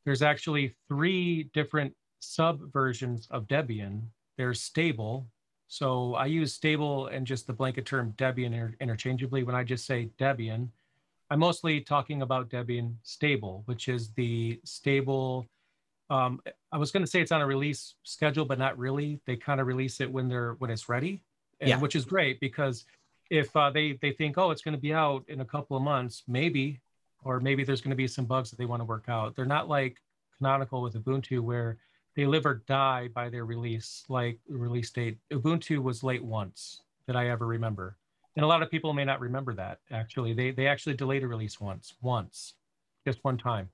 There's 0.05 0.23
actually 0.23 0.75
three 0.89 1.45
different 1.55 1.95
sub 2.21 2.73
versions 2.73 3.27
of 3.31 3.47
Debian. 3.47 4.03
There's 4.37 4.61
stable. 4.61 5.27
So 5.69 6.15
I 6.15 6.27
use 6.27 6.55
stable 6.55 7.09
and 7.09 7.27
just 7.27 7.47
the 7.47 7.53
blanket 7.53 7.85
term 7.85 8.15
Debian 8.17 8.47
inter 8.47 8.75
interchangeably. 8.81 9.43
When 9.43 9.55
I 9.55 9.65
just 9.65 9.87
say 9.87 10.11
Debian, 10.19 10.69
I'm 11.31 11.41
mostly 11.41 11.81
talking 11.81 12.23
about 12.23 12.49
Debian 12.49 12.95
stable, 13.03 13.63
which 13.67 13.89
is 13.89 14.11
the 14.13 14.61
stable. 14.65 15.47
Um, 16.09 16.41
I 16.73 16.79
was 16.79 16.91
going 16.91 17.05
to 17.05 17.11
say 17.11 17.21
it's 17.21 17.33
on 17.33 17.43
a 17.43 17.47
release 17.47 17.97
schedule, 18.03 18.47
but 18.47 18.59
not 18.59 18.79
really. 18.79 19.21
They 19.27 19.37
kind 19.37 19.61
of 19.61 19.67
release 19.67 20.01
it 20.01 20.11
when 20.11 20.29
they're 20.29 20.55
when 20.55 20.71
it's 20.71 20.89
ready, 20.89 21.23
and, 21.61 21.69
yeah. 21.69 21.79
which 21.79 21.95
is 21.95 22.07
great 22.07 22.41
because 22.41 22.87
if 23.31 23.55
uh, 23.57 23.71
they 23.71 23.99
they 24.01 24.13
think 24.13 24.39
oh 24.39 24.51
it's 24.51 24.63
going 24.63 24.75
to 24.75 24.81
be 24.81 24.93
out 24.93 25.25
in 25.29 25.41
a 25.41 25.45
couple 25.45 25.77
of 25.77 25.83
months 25.83 26.23
maybe 26.27 26.81
or 27.25 27.41
maybe 27.41 27.65
there's 27.65 27.81
going 27.81 27.91
to 27.91 27.97
be 27.97 28.07
some 28.07 28.25
bugs 28.25 28.51
that 28.51 28.57
they 28.57 28.65
want 28.65 28.81
to 28.81 28.85
work 28.85 29.05
out. 29.09 29.35
They're 29.35 29.45
not 29.45 29.69
like 29.69 29.99
canonical 30.39 30.81
with 30.83 30.95
ubuntu 30.95 31.41
where 31.41 31.79
they 32.17 32.27
live 32.27 32.47
or 32.47 32.63
die 32.67 33.09
by 33.09 33.29
their 33.29 33.45
release 33.45 34.05
like 34.09 34.39
release 34.49 34.91
date. 34.91 35.19
Ubuntu 35.33 35.83
was 35.83 36.03
late 36.03 36.25
once 36.25 36.83
that 37.07 37.17
i 37.17 37.29
ever 37.29 37.47
remember. 37.47 37.97
And 38.37 38.45
a 38.45 38.49
lot 38.49 38.63
of 38.63 38.71
people 38.71 38.93
may 38.93 39.05
not 39.05 39.21
remember 39.21 39.55
that 39.55 39.81
actually. 39.91 40.33
They 40.33 40.51
they 40.51 40.67
actually 40.67 40.95
delayed 40.95 41.25
a 41.25 41.29
release 41.29 41.61
once 41.61 41.95
once 42.03 42.55
just 43.07 43.23
one 43.23 43.39
time. 43.39 43.69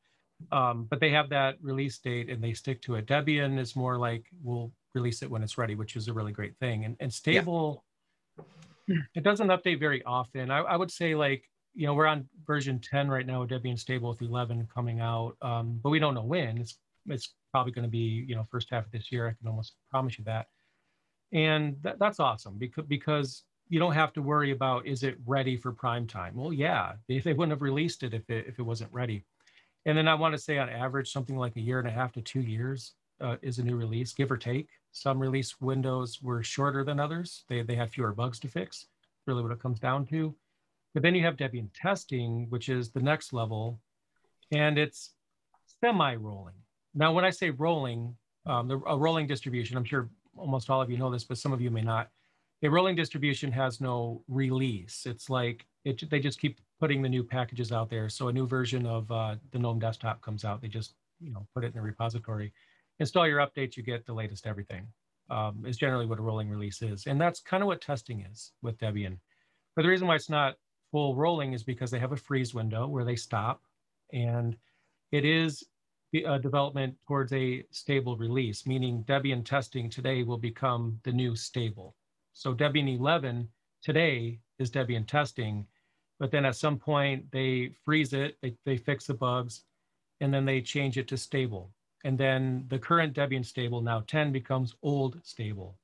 Um, 0.51 0.87
but 0.91 1.01
they 1.01 1.11
have 1.11 1.29
that 1.31 1.57
release 1.63 1.99
date 1.99 2.29
and 2.29 2.43
they 2.43 2.55
stick 2.55 2.83
to 2.83 2.97
it. 2.97 3.07
Debian 3.07 3.59
is 3.59 3.77
more 3.77 3.99
like 3.99 4.25
we'll 4.43 4.73
release 4.95 5.23
it 5.23 5.31
when 5.31 5.43
it's 5.43 5.59
ready 5.59 5.75
which 5.75 5.97
is 5.97 6.09
a 6.09 6.13
really 6.13 6.33
great 6.33 6.57
thing. 6.59 6.85
And, 6.85 6.97
and 7.01 7.13
stable 7.13 7.84
it 8.87 9.23
doesn't 9.23 9.49
update 9.49 9.81
very 9.81 10.03
often. 10.05 10.51
I, 10.51 10.59
I, 10.59 10.77
would 10.77 10.91
say 10.91 11.15
like, 11.15 11.49
you 11.75 11.87
know, 11.87 11.95
we're 11.95 12.07
on 12.07 12.29
version 12.47 12.81
10 12.81 13.09
right 13.09 13.27
now 13.27 13.41
with 13.41 13.51
Debian 13.51 13.79
stable 13.79 14.11
with 14.11 14.23
11 14.23 14.69
coming 14.73 15.01
out, 15.01 15.37
um, 15.43 15.81
but 15.83 15.91
we 15.91 15.99
don't 15.99 16.15
know 16.15 16.25
when. 16.25 16.59
It's, 16.59 16.79
it's 17.07 17.35
probably 17.51 17.73
going 17.73 17.85
to 17.85 17.91
be, 17.91 18.25
you 18.27 18.35
know, 18.35 18.45
first 18.51 18.69
half 18.71 18.87
of 18.87 18.93
this 18.93 19.11
year. 19.11 19.27
I 19.29 19.33
can 19.33 19.49
almost 19.49 19.75
promise 19.91 20.19
you 20.19 20.25
that. 20.25 20.47
And 21.33 21.77
that, 21.83 21.99
that's 21.99 22.21
awesome 22.21 22.59
because, 22.59 22.85
because 22.87 23.45
you 23.69 23.79
don't 23.79 23.93
have 23.93 24.13
to 24.15 24.23
worry 24.23 24.53
about, 24.53 24.87
is 24.87 25.03
it 25.03 25.17
ready 25.27 25.57
for 25.57 25.73
prime 25.73 26.07
time? 26.07 26.35
Well, 26.37 26.53
yeah, 26.53 26.93
they, 27.09 27.19
they 27.19 27.33
wouldn't 27.33 27.53
have 27.53 27.63
released 27.63 28.03
it 28.03 28.15
if 28.15 28.29
it, 28.31 28.47
if 28.47 28.59
it 28.59 28.63
wasn't 28.63 28.93
ready. 28.93 29.25
And 29.87 29.99
then 29.99 30.09
I 30.09 30.15
want 30.15 30.35
to 30.35 30.39
say 30.39 30.59
on 30.59 30.69
average, 30.69 31.13
something 31.13 31.37
like 31.37 31.57
a 31.57 31.61
year 31.61 31.79
and 31.79 31.89
a 31.89 31.91
half 31.91 32.13
to 32.13 32.23
two 32.23 32.41
years 32.41 32.93
uh, 33.21 33.37
is 33.43 33.59
a 33.59 33.63
new 33.63 33.77
release, 33.77 34.13
give 34.13 34.31
or 34.31 34.37
take. 34.37 34.69
Some 34.95 35.19
release 35.19 35.61
windows 35.61 36.23
were 36.23 36.45
shorter 36.45 36.85
than 36.85 37.01
others. 37.01 37.45
They, 37.49 37.63
they 37.63 37.75
had 37.75 37.91
fewer 37.91 38.13
bugs 38.13 38.39
to 38.39 38.49
fix, 38.49 38.87
really 39.27 39.43
what 39.43 39.51
it 39.51 39.59
comes 39.59 39.81
down 39.81 40.07
to. 40.07 40.33
But 40.95 41.03
then 41.03 41.17
you 41.17 41.25
have 41.25 41.37
Debian 41.37 41.69
testing, 41.75 42.47
which 42.49 42.69
is 42.69 42.91
the 42.91 43.01
next 43.01 43.33
level, 43.33 43.81
and 44.53 44.79
it's 44.79 45.15
semi-rolling. 45.81 46.55
Now, 46.95 47.13
when 47.13 47.25
I 47.25 47.31
say 47.31 47.51
rolling, 47.51 48.15
um, 48.47 48.69
the, 48.69 48.81
a 48.87 48.97
rolling 48.97 49.27
distribution, 49.27 49.77
I'm 49.77 49.85
sure 49.85 50.09
almost 50.37 50.71
all 50.71 50.81
of 50.81 50.89
you 50.89 50.97
know 50.97 51.11
this, 51.11 51.25
but 51.25 51.39
some 51.39 51.53
of 51.53 51.61
you 51.61 51.73
may 51.73 51.83
not. 51.83 52.09
A 52.63 52.71
rolling 52.71 52.95
distribution 52.95 53.51
has 53.51 53.81
no 53.81 54.23
release. 54.29 55.07
It's 55.07 55.29
like 55.29 55.67
it, 55.85 56.09
they 56.09 56.21
just 56.21 56.41
keep 56.41 56.61
putting 56.79 57.03
the 57.03 57.09
new 57.09 57.25
packages 57.25 57.73
out 57.73 57.91
there. 57.91 58.09
So 58.09 58.29
a 58.29 58.33
new 58.33 58.47
version 58.47 58.87
of 58.87 59.11
uh, 59.11 59.35
the 59.51 59.59
GNOME 59.59 59.81
desktop 59.81 60.23
comes 60.23 60.45
out. 60.45 60.63
They 60.63 60.69
just 60.69 60.95
you 61.21 61.33
know 61.33 61.47
put 61.53 61.65
it 61.65 61.73
in 61.75 61.81
a 61.81 61.83
repository. 61.83 62.53
Install 63.01 63.27
your 63.27 63.41
updates, 63.41 63.77
you 63.77 63.83
get 63.83 64.07
the 64.07 64.13
latest 64.13 64.47
everything. 64.47 64.87
Um, 65.31 65.65
is 65.67 65.79
generally 65.79 66.05
what 66.05 66.19
a 66.19 66.23
rolling 66.23 66.51
release 66.51 66.83
is, 66.83 67.07
and 67.07 67.19
that's 67.19 67.41
kind 67.41 67.63
of 67.63 67.67
what 67.67 67.81
testing 67.81 68.27
is 68.31 68.53
with 68.61 68.77
Debian. 68.77 69.17
But 69.75 69.83
the 69.83 69.89
reason 69.89 70.07
why 70.07 70.17
it's 70.17 70.29
not 70.29 70.57
full 70.93 71.17
rolling 71.17 71.55
is 71.55 71.63
because 71.63 71.91
they 71.91 71.99
have 71.99 72.13
a 72.13 72.17
freeze 72.17 72.53
window 72.53 72.87
where 72.87 73.07
they 73.07 73.17
stop, 73.17 73.63
and 74.13 74.55
it 75.13 75.25
is 75.25 75.65
a 76.23 76.39
development 76.39 76.95
towards 77.09 77.33
a 77.33 77.65
stable 77.71 78.17
release, 78.17 78.67
meaning 78.67 79.03
Debian 79.05 79.45
testing 79.45 79.91
today 79.91 80.23
will 80.23 80.39
become 80.39 81.01
the 81.03 81.13
new 81.13 81.35
stable. 81.35 81.97
So 82.35 82.55
Debian 82.55 82.99
11 82.99 83.49
today 83.83 84.39
is 84.59 84.71
Debian 84.71 85.07
testing, 85.07 85.67
but 86.21 86.31
then 86.31 86.45
at 86.45 86.57
some 86.57 86.79
point 86.79 87.25
they 87.33 87.71
freeze 87.85 88.13
it, 88.13 88.37
they, 88.43 88.55
they 88.65 88.77
fix 88.77 89.07
the 89.07 89.15
bugs, 89.15 89.63
and 90.21 90.33
then 90.33 90.45
they 90.45 90.61
change 90.61 90.99
it 90.99 91.09
to 91.09 91.17
stable. 91.17 91.71
And 92.05 92.19
then 92.19 92.67
the 92.69 92.79
current 92.79 93.15
Debian 93.15 93.45
stable, 93.45 93.81
now 93.81 94.05
10, 94.07 94.31
becomes 94.31 94.75
old 94.83 95.19
stable. 95.25 95.79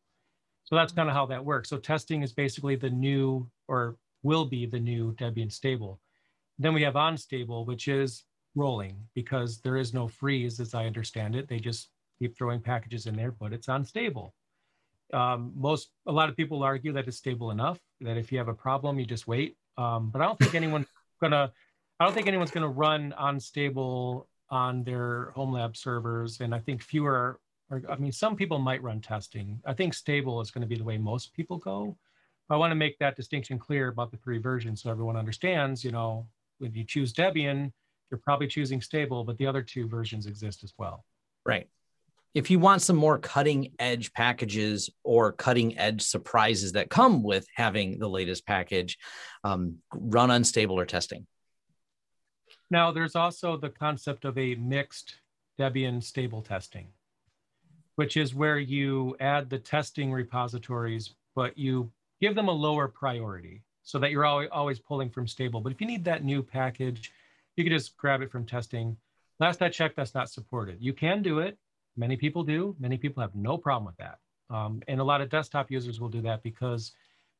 So 0.64 0.76
that's 0.76 0.92
kind 0.92 1.08
of 1.08 1.14
how 1.14 1.26
that 1.26 1.44
works. 1.44 1.70
So 1.70 1.78
testing 1.78 2.22
is 2.22 2.32
basically 2.32 2.76
the 2.76 2.90
new, 2.90 3.50
or 3.66 3.96
will 4.22 4.44
be 4.44 4.66
the 4.66 4.78
new 4.78 5.14
Debian 5.14 5.50
stable. 5.50 5.98
Then 6.58 6.74
we 6.74 6.82
have 6.82 6.94
unstable, 6.94 7.64
which 7.64 7.88
is 7.88 8.24
rolling 8.54 8.96
because 9.14 9.60
there 9.60 9.76
is 9.76 9.94
no 9.94 10.06
freeze, 10.06 10.60
as 10.60 10.74
I 10.74 10.86
understand 10.86 11.34
it. 11.34 11.48
They 11.48 11.58
just 11.58 11.88
keep 12.18 12.36
throwing 12.36 12.60
packages 12.60 13.06
in 13.06 13.16
there, 13.16 13.32
but 13.32 13.52
it's 13.52 13.68
unstable. 13.68 14.34
Um, 15.12 15.52
most, 15.56 15.90
a 16.06 16.12
lot 16.12 16.28
of 16.28 16.36
people 16.36 16.62
argue 16.62 16.92
that 16.92 17.08
it's 17.08 17.16
stable 17.16 17.50
enough 17.50 17.80
that 18.00 18.16
if 18.16 18.30
you 18.30 18.38
have 18.38 18.48
a 18.48 18.54
problem, 18.54 18.98
you 18.98 19.06
just 19.06 19.26
wait. 19.26 19.56
Um, 19.76 20.10
but 20.10 20.20
I 20.22 20.26
don't 20.26 20.38
think 20.38 20.54
anyone's 20.54 20.86
gonna, 21.20 21.50
I 21.98 22.04
don't 22.04 22.14
think 22.14 22.28
anyone's 22.28 22.50
gonna 22.50 22.68
run 22.68 23.14
unstable 23.18 24.28
on 24.50 24.82
their 24.84 25.30
home 25.32 25.52
lab 25.52 25.76
servers. 25.76 26.40
And 26.40 26.54
I 26.54 26.58
think 26.58 26.82
fewer, 26.82 27.40
or, 27.70 27.82
I 27.88 27.96
mean, 27.96 28.12
some 28.12 28.36
people 28.36 28.58
might 28.58 28.82
run 28.82 29.00
testing. 29.00 29.60
I 29.64 29.74
think 29.74 29.94
stable 29.94 30.40
is 30.40 30.50
going 30.50 30.62
to 30.62 30.68
be 30.68 30.76
the 30.76 30.84
way 30.84 30.98
most 30.98 31.32
people 31.34 31.58
go. 31.58 31.96
But 32.48 32.56
I 32.56 32.58
want 32.58 32.72
to 32.72 32.76
make 32.76 32.98
that 32.98 33.16
distinction 33.16 33.58
clear 33.58 33.88
about 33.88 34.10
the 34.10 34.16
three 34.16 34.38
versions 34.38 34.82
so 34.82 34.90
everyone 34.90 35.16
understands, 35.16 35.84
you 35.84 35.92
know, 35.92 36.26
when 36.58 36.74
you 36.74 36.84
choose 36.84 37.12
Debian, 37.12 37.72
you're 38.10 38.18
probably 38.18 38.48
choosing 38.48 38.80
stable, 38.80 39.22
but 39.24 39.38
the 39.38 39.46
other 39.46 39.62
two 39.62 39.86
versions 39.86 40.26
exist 40.26 40.64
as 40.64 40.74
well. 40.76 41.04
Right. 41.46 41.68
If 42.34 42.50
you 42.50 42.58
want 42.58 42.82
some 42.82 42.96
more 42.96 43.18
cutting 43.18 43.72
edge 43.78 44.12
packages 44.12 44.90
or 45.02 45.32
cutting 45.32 45.78
edge 45.78 46.02
surprises 46.02 46.72
that 46.72 46.90
come 46.90 47.22
with 47.22 47.46
having 47.54 47.98
the 47.98 48.08
latest 48.08 48.46
package, 48.46 48.98
um, 49.42 49.76
run 49.92 50.30
unstable 50.30 50.78
or 50.78 50.86
testing. 50.86 51.26
Now, 52.70 52.92
there's 52.92 53.16
also 53.16 53.56
the 53.56 53.68
concept 53.68 54.24
of 54.24 54.38
a 54.38 54.54
mixed 54.54 55.16
Debian 55.58 56.02
stable 56.02 56.40
testing, 56.40 56.86
which 57.96 58.16
is 58.16 58.34
where 58.34 58.58
you 58.58 59.16
add 59.18 59.50
the 59.50 59.58
testing 59.58 60.12
repositories, 60.12 61.14
but 61.34 61.58
you 61.58 61.90
give 62.20 62.34
them 62.34 62.48
a 62.48 62.52
lower 62.52 62.86
priority 62.86 63.62
so 63.82 63.98
that 63.98 64.12
you're 64.12 64.24
always 64.24 64.78
pulling 64.78 65.10
from 65.10 65.26
stable. 65.26 65.60
But 65.60 65.72
if 65.72 65.80
you 65.80 65.86
need 65.86 66.04
that 66.04 66.22
new 66.22 66.42
package, 66.42 67.12
you 67.56 67.64
can 67.64 67.72
just 67.72 67.96
grab 67.96 68.22
it 68.22 68.30
from 68.30 68.46
testing. 68.46 68.96
Last 69.40 69.62
I 69.62 69.68
checked, 69.68 69.96
that's 69.96 70.14
not 70.14 70.30
supported. 70.30 70.78
You 70.80 70.92
can 70.92 71.22
do 71.22 71.40
it. 71.40 71.58
Many 71.96 72.16
people 72.16 72.44
do. 72.44 72.76
Many 72.78 72.96
people 72.96 73.20
have 73.20 73.34
no 73.34 73.58
problem 73.58 73.86
with 73.86 73.96
that. 73.96 74.18
Um, 74.54 74.80
and 74.86 75.00
a 75.00 75.04
lot 75.04 75.20
of 75.20 75.28
desktop 75.28 75.70
users 75.70 76.00
will 76.00 76.08
do 76.08 76.20
that 76.22 76.42
because 76.42 76.92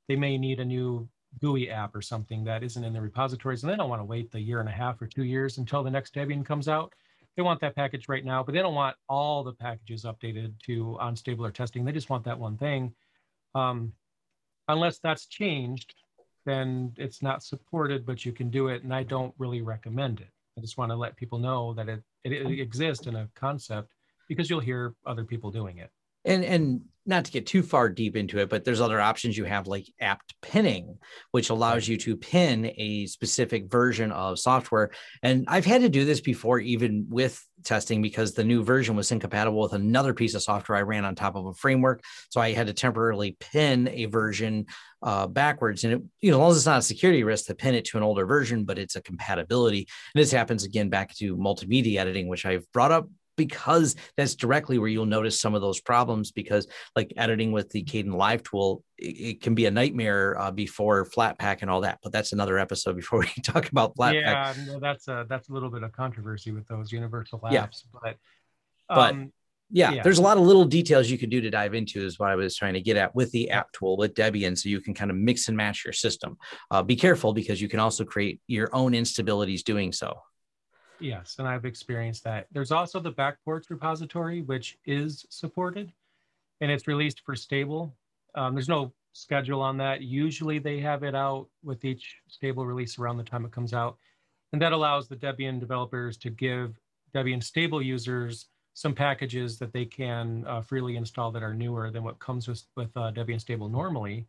they 0.09 0.17
may 0.17 0.37
need 0.39 0.59
a 0.61 0.65
new 0.65 1.09
GUI 1.39 1.71
app 1.71 1.95
or 1.95 2.03
something 2.03 2.45
that 2.45 2.63
isn't 2.63 2.85
in 2.85 2.93
the 2.93 3.01
repositories 3.01 3.63
and 3.63 3.73
they 3.73 3.77
don't 3.77 3.89
want 3.89 4.01
to 4.01 4.07
wait 4.07 4.31
the 4.31 4.41
year 4.41 4.61
and 4.61 4.69
a 4.69 4.73
half 4.73 5.01
or 5.01 5.07
two 5.07 5.25
years 5.25 5.59
until 5.59 5.83
the 5.83 5.91
next 5.91 6.15
Debian 6.15 6.45
comes 6.45 6.69
out. 6.69 6.93
They 7.37 7.43
want 7.43 7.61
that 7.61 7.77
package 7.77 8.09
right 8.09 8.25
now, 8.25 8.43
but 8.43 8.53
they 8.53 8.61
don't 8.61 8.75
want 8.75 8.97
all 9.09 9.45
the 9.45 9.53
packages 9.53 10.05
updated 10.05 10.59
to 10.65 10.99
unstable 11.01 11.47
or 11.47 11.51
testing. 11.51 11.85
They 11.85 11.93
just 11.93 12.11
want 12.11 12.25
that 12.25 12.39
one 12.39 12.57
thing. 12.59 12.93
Um, 13.55 13.93
unless 14.69 14.99
that's 14.99 15.27
changed, 15.27 15.95
then 16.45 16.93
it's 16.97 17.23
not 17.23 17.43
supported, 17.43 18.05
but 18.05 18.25
you 18.25 18.33
can 18.33 18.51
do 18.51 18.69
it. 18.69 18.83
And 18.83 18.93
I 18.93 19.05
don't 19.05 19.35
really 19.39 19.63
recommend 19.63 20.21
it. 20.21 20.31
I 20.59 20.61
just 20.61 20.77
want 20.77 20.91
to 20.91 20.97
let 20.97 21.17
people 21.17 21.39
know 21.39 21.73
that 21.75 21.89
it, 21.89 22.03
it, 22.25 22.33
it 22.33 22.61
exists 22.61 23.07
in 23.07 23.15
a 23.15 23.29
concept 23.35 23.93
because 24.29 24.51
you'll 24.51 24.61
hear 24.61 24.95
other 25.07 25.25
people 25.25 25.51
doing 25.51 25.79
it 25.79 25.91
and 26.25 26.45
and 26.45 26.83
not 27.07 27.25
to 27.25 27.33
get 27.33 27.47
too 27.47 27.63
far 27.63 27.89
deep 27.89 28.15
into 28.15 28.39
it 28.39 28.49
but 28.49 28.65
there's 28.65 28.81
other 28.81 29.01
options. 29.01 29.37
You 29.37 29.45
have 29.45 29.67
like 29.67 29.87
apt 30.01 30.35
pinning 30.43 30.99
which 31.31 31.51
allows 31.51 31.89
you 31.89 31.97
to 31.99 32.17
pin 32.17 32.73
a 32.77 33.07
specific 33.07 33.71
version 33.71 34.13
of 34.13 34.39
software. 34.39 34.91
And 35.23 35.45
i've 35.49 35.65
had 35.65 35.83
to 35.83 35.89
do 35.89 36.05
this 36.05 36.21
before 36.21 36.61
even 36.61 37.07
with 37.09 37.43
testing 37.65 38.01
because 38.01 38.33
the 38.33 38.45
new 38.45 38.63
version 38.63 38.97
was 38.97 39.13
incompatible 39.13 39.61
with 39.61 39.73
another 39.73 40.15
piece 40.15 40.35
of 40.35 40.43
software 40.43 40.79
i 40.79 40.83
ran 40.83 41.05
on 41.05 41.15
top 41.15 41.37
of 41.37 41.47
a 41.47 41.55
framework. 41.55 42.03
So 42.29 42.41
i 42.41 42.53
had 42.53 42.67
to 42.67 42.75
temporarily 42.75 43.37
pin 43.41 43.89
a 43.89 44.05
version 44.07 44.67
uh, 45.03 45.27
backwards. 45.27 45.85
And 45.85 45.95
it 45.95 46.03
you 46.21 46.31
know 46.31 46.37
as 46.37 46.41
long 46.41 46.51
as 46.51 46.57
it's 46.59 46.67
not 46.67 46.79
a 46.79 46.83
security 46.83 47.25
risk 47.25 47.47
to 47.47 47.55
pin 47.55 47.75
it 47.75 47.87
to 47.87 47.97
an 47.97 48.05
older 48.05 48.27
version 48.27 48.65
but 48.65 48.79
it's 48.79 48.97
a 48.97 49.03
compatibility. 49.03 49.89
And 50.15 50.23
this 50.23 50.31
happens 50.31 50.65
again 50.65 50.91
back 50.91 51.15
to 51.17 51.37
multimedia 51.37 51.99
editing 51.99 52.29
which 52.29 52.45
i've 52.45 52.71
brought 52.73 52.93
up 52.93 53.09
because 53.41 53.97
that's 54.19 54.35
directly 54.35 54.79
where 54.79 54.89
you'll 54.89 55.07
notice 55.07 55.41
some 55.41 55.55
of 55.55 55.63
those 55.63 55.81
problems 55.81 56.31
because 56.31 56.69
like 56.95 57.11
editing 57.17 57.53
with 57.53 57.71
the 57.71 57.83
Kdenlive 57.83 58.45
tool 58.45 58.85
it, 58.99 59.17
it 59.31 59.41
can 59.41 59.55
be 59.55 59.65
a 59.65 59.71
nightmare 59.71 60.39
uh, 60.39 60.51
before 60.51 61.07
Flatpak 61.07 61.63
and 61.63 61.71
all 61.71 61.81
that 61.81 62.01
but 62.03 62.13
that's 62.13 62.35
another 62.35 62.59
episode 62.59 62.97
before 62.97 63.21
we 63.37 63.43
talk 63.43 63.71
about 63.71 63.97
Flatpak 63.97 64.21
yeah 64.21 64.55
no, 64.67 64.79
that's 64.79 65.09
a 65.09 65.25
that's 65.27 65.49
a 65.49 65.53
little 65.55 65.71
bit 65.71 65.83
of 65.83 65.93
controversy 65.93 66.53
with 66.53 66.67
those 66.69 66.93
universal 66.93 67.39
apps 67.41 67.53
yeah. 67.53 67.67
but 68.03 68.17
but 68.89 69.15
um, 69.15 69.33
yeah, 69.73 69.93
yeah, 69.93 70.03
there's 70.03 70.19
a 70.19 70.23
lot 70.23 70.37
of 70.37 70.43
little 70.43 70.65
details 70.65 71.09
you 71.09 71.17
could 71.17 71.31
do 71.31 71.41
to 71.41 71.49
dive 71.49 71.75
into 71.75 72.05
is 72.05 72.19
what 72.19 72.29
i 72.29 72.35
was 72.35 72.57
trying 72.57 72.75
to 72.75 72.81
get 72.83 72.99
at 72.99 73.15
with 73.15 73.31
the 73.31 73.51
app 73.51 73.73
tool 73.73 73.97
with 73.97 74.15
debian 74.15 74.59
so 74.59 74.69
you 74.69 74.81
can 74.81 74.93
kind 74.93 75.11
of 75.11 75.17
mix 75.17 75.49
and 75.49 75.57
match 75.57 75.85
your 75.85 75.93
system. 75.93 76.37
Uh, 76.71 76.83
be 76.83 76.97
careful 76.97 77.33
because 77.33 77.63
you 77.63 77.69
can 77.69 77.81
also 77.81 78.05
create 78.05 78.41
your 78.49 78.69
own 78.75 78.93
instabilities 78.93 79.63
doing 79.63 79.93
so 79.93 80.21
Yes, 81.01 81.37
and 81.39 81.49
I've 81.49 81.65
experienced 81.65 82.25
that. 82.25 82.47
There's 82.53 82.73
also 82.73 83.01
the 83.01 83.13
backports 83.13 83.71
repository, 83.71 84.43
which 84.43 84.79
is 84.85 85.25
supported 85.31 85.93
and 86.61 86.71
it's 86.71 86.87
released 86.87 87.21
for 87.25 87.35
stable. 87.35 87.95
Um, 88.35 88.55
there's 88.55 88.69
no 88.69 88.93
schedule 89.13 89.61
on 89.63 89.77
that. 89.79 90.03
Usually 90.03 90.59
they 90.59 90.79
have 90.81 91.03
it 91.03 91.15
out 91.15 91.49
with 91.65 91.85
each 91.85 92.17
stable 92.29 92.67
release 92.67 92.99
around 92.99 93.17
the 93.17 93.25
time 93.25 93.45
it 93.45 93.51
comes 93.51 93.73
out. 93.73 93.97
And 94.53 94.61
that 94.61 94.73
allows 94.73 95.09
the 95.09 95.17
Debian 95.17 95.59
developers 95.59 96.17
to 96.19 96.31
give 96.31 96.79
Debian 97.15 97.43
stable 97.43 97.83
users 97.83 98.47
some 98.75 98.95
packages 98.95 99.59
that 99.59 99.73
they 99.73 99.85
can 99.85 100.45
uh, 100.47 100.61
freely 100.61 100.97
install 100.97 101.31
that 101.33 101.43
are 101.43 101.55
newer 101.55 101.91
than 101.91 102.05
what 102.05 102.19
comes 102.19 102.47
with, 102.47 102.63
with 102.77 102.91
uh, 102.97 103.11
Debian 103.13 103.41
stable 103.41 103.69
normally. 103.69 104.27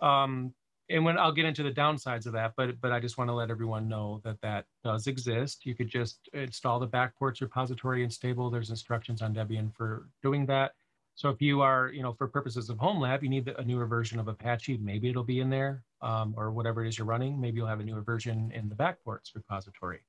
Um, 0.00 0.52
and 0.88 1.04
when 1.04 1.18
I'll 1.18 1.32
get 1.32 1.44
into 1.44 1.62
the 1.62 1.72
downsides 1.72 2.26
of 2.26 2.32
that, 2.32 2.54
but 2.56 2.80
but 2.80 2.92
I 2.92 3.00
just 3.00 3.18
want 3.18 3.28
to 3.28 3.34
let 3.34 3.50
everyone 3.50 3.88
know 3.88 4.20
that 4.24 4.40
that 4.42 4.66
does 4.84 5.06
exist. 5.06 5.66
You 5.66 5.74
could 5.74 5.88
just 5.88 6.28
install 6.32 6.78
the 6.78 6.88
backports 6.88 7.40
repository 7.40 8.04
in 8.04 8.10
stable. 8.10 8.50
There's 8.50 8.70
instructions 8.70 9.22
on 9.22 9.34
Debian 9.34 9.74
for 9.74 10.08
doing 10.22 10.46
that. 10.46 10.72
So 11.16 11.30
if 11.30 11.40
you 11.40 11.62
are, 11.62 11.88
you 11.88 12.02
know, 12.02 12.12
for 12.12 12.28
purposes 12.28 12.68
of 12.68 12.78
home 12.78 13.00
lab, 13.00 13.22
you 13.22 13.30
need 13.30 13.48
a 13.48 13.64
newer 13.64 13.86
version 13.86 14.20
of 14.20 14.28
Apache, 14.28 14.76
maybe 14.82 15.08
it'll 15.08 15.24
be 15.24 15.40
in 15.40 15.48
there 15.48 15.82
um, 16.02 16.34
or 16.36 16.52
whatever 16.52 16.84
it 16.84 16.88
is 16.88 16.98
you're 16.98 17.06
running. 17.06 17.40
Maybe 17.40 17.56
you'll 17.56 17.66
have 17.66 17.80
a 17.80 17.84
newer 17.84 18.02
version 18.02 18.52
in 18.54 18.68
the 18.68 18.74
backports 18.74 19.34
repository. 19.34 20.00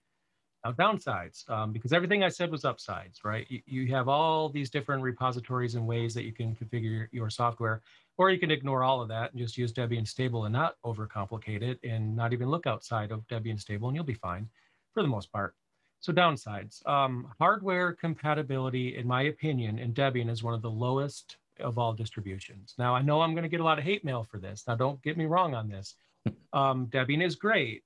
Now 0.68 0.74
downsides, 0.74 1.50
um, 1.50 1.72
because 1.72 1.94
everything 1.94 2.24
I 2.24 2.30
said 2.30 2.52
was 2.52 2.66
upsides, 2.66 3.24
right? 3.24 3.46
You, 3.50 3.62
you 3.66 3.88
have 3.96 4.10
all 4.10 4.50
these 4.50 4.70
different 4.70 5.02
repositories 5.02 5.76
and 5.76 5.88
ways 5.88 6.14
that 6.14 6.24
you 6.24 6.34
can 6.34 6.56
configure 6.56 7.08
your 7.12 7.30
software. 7.30 7.82
Or 8.18 8.32
you 8.32 8.40
can 8.40 8.52
ignore 8.52 8.84
all 8.84 9.02
of 9.02 9.08
that 9.10 9.32
and 9.32 9.40
just 9.40 9.58
use 9.58 9.72
Debian 9.72 10.08
stable 10.08 10.46
and 10.46 10.54
not 10.54 10.76
overcomplicate 10.84 11.62
it 11.62 11.80
and 11.84 12.16
not 12.16 12.34
even 12.34 12.50
look 12.50 12.68
outside 12.68 13.12
of 13.12 13.26
Debian 13.28 13.60
stable 13.60 13.88
and 13.88 13.96
you'll 13.96 14.04
be 14.04 14.14
fine 14.16 14.50
for 14.94 15.04
the 15.04 15.08
most 15.08 15.32
part. 15.32 15.56
So 16.00 16.12
downsides, 16.12 16.86
um, 16.88 17.32
hardware 17.40 17.94
compatibility, 17.94 18.98
in 18.98 19.08
my 19.08 19.24
opinion, 19.24 19.80
in 19.80 19.94
Debian 19.94 20.30
is 20.30 20.44
one 20.44 20.54
of 20.54 20.62
the 20.62 20.70
lowest 20.70 21.38
of 21.60 21.78
all 21.78 21.94
distributions. 21.94 22.76
Now, 22.78 22.94
I 22.94 23.02
know 23.02 23.22
I'm 23.22 23.34
going 23.34 23.44
to 23.44 23.50
get 23.50 23.62
a 23.62 23.64
lot 23.64 23.78
of 23.78 23.86
hate 23.86 24.04
mail 24.04 24.24
for 24.24 24.40
this. 24.40 24.66
Now, 24.68 24.76
don't 24.76 25.02
get 25.02 25.18
me 25.18 25.26
wrong 25.26 25.54
on 25.54 25.70
this. 25.70 25.96
Um, 26.54 26.88
Debian 26.88 27.24
is 27.24 27.36
great, 27.36 27.84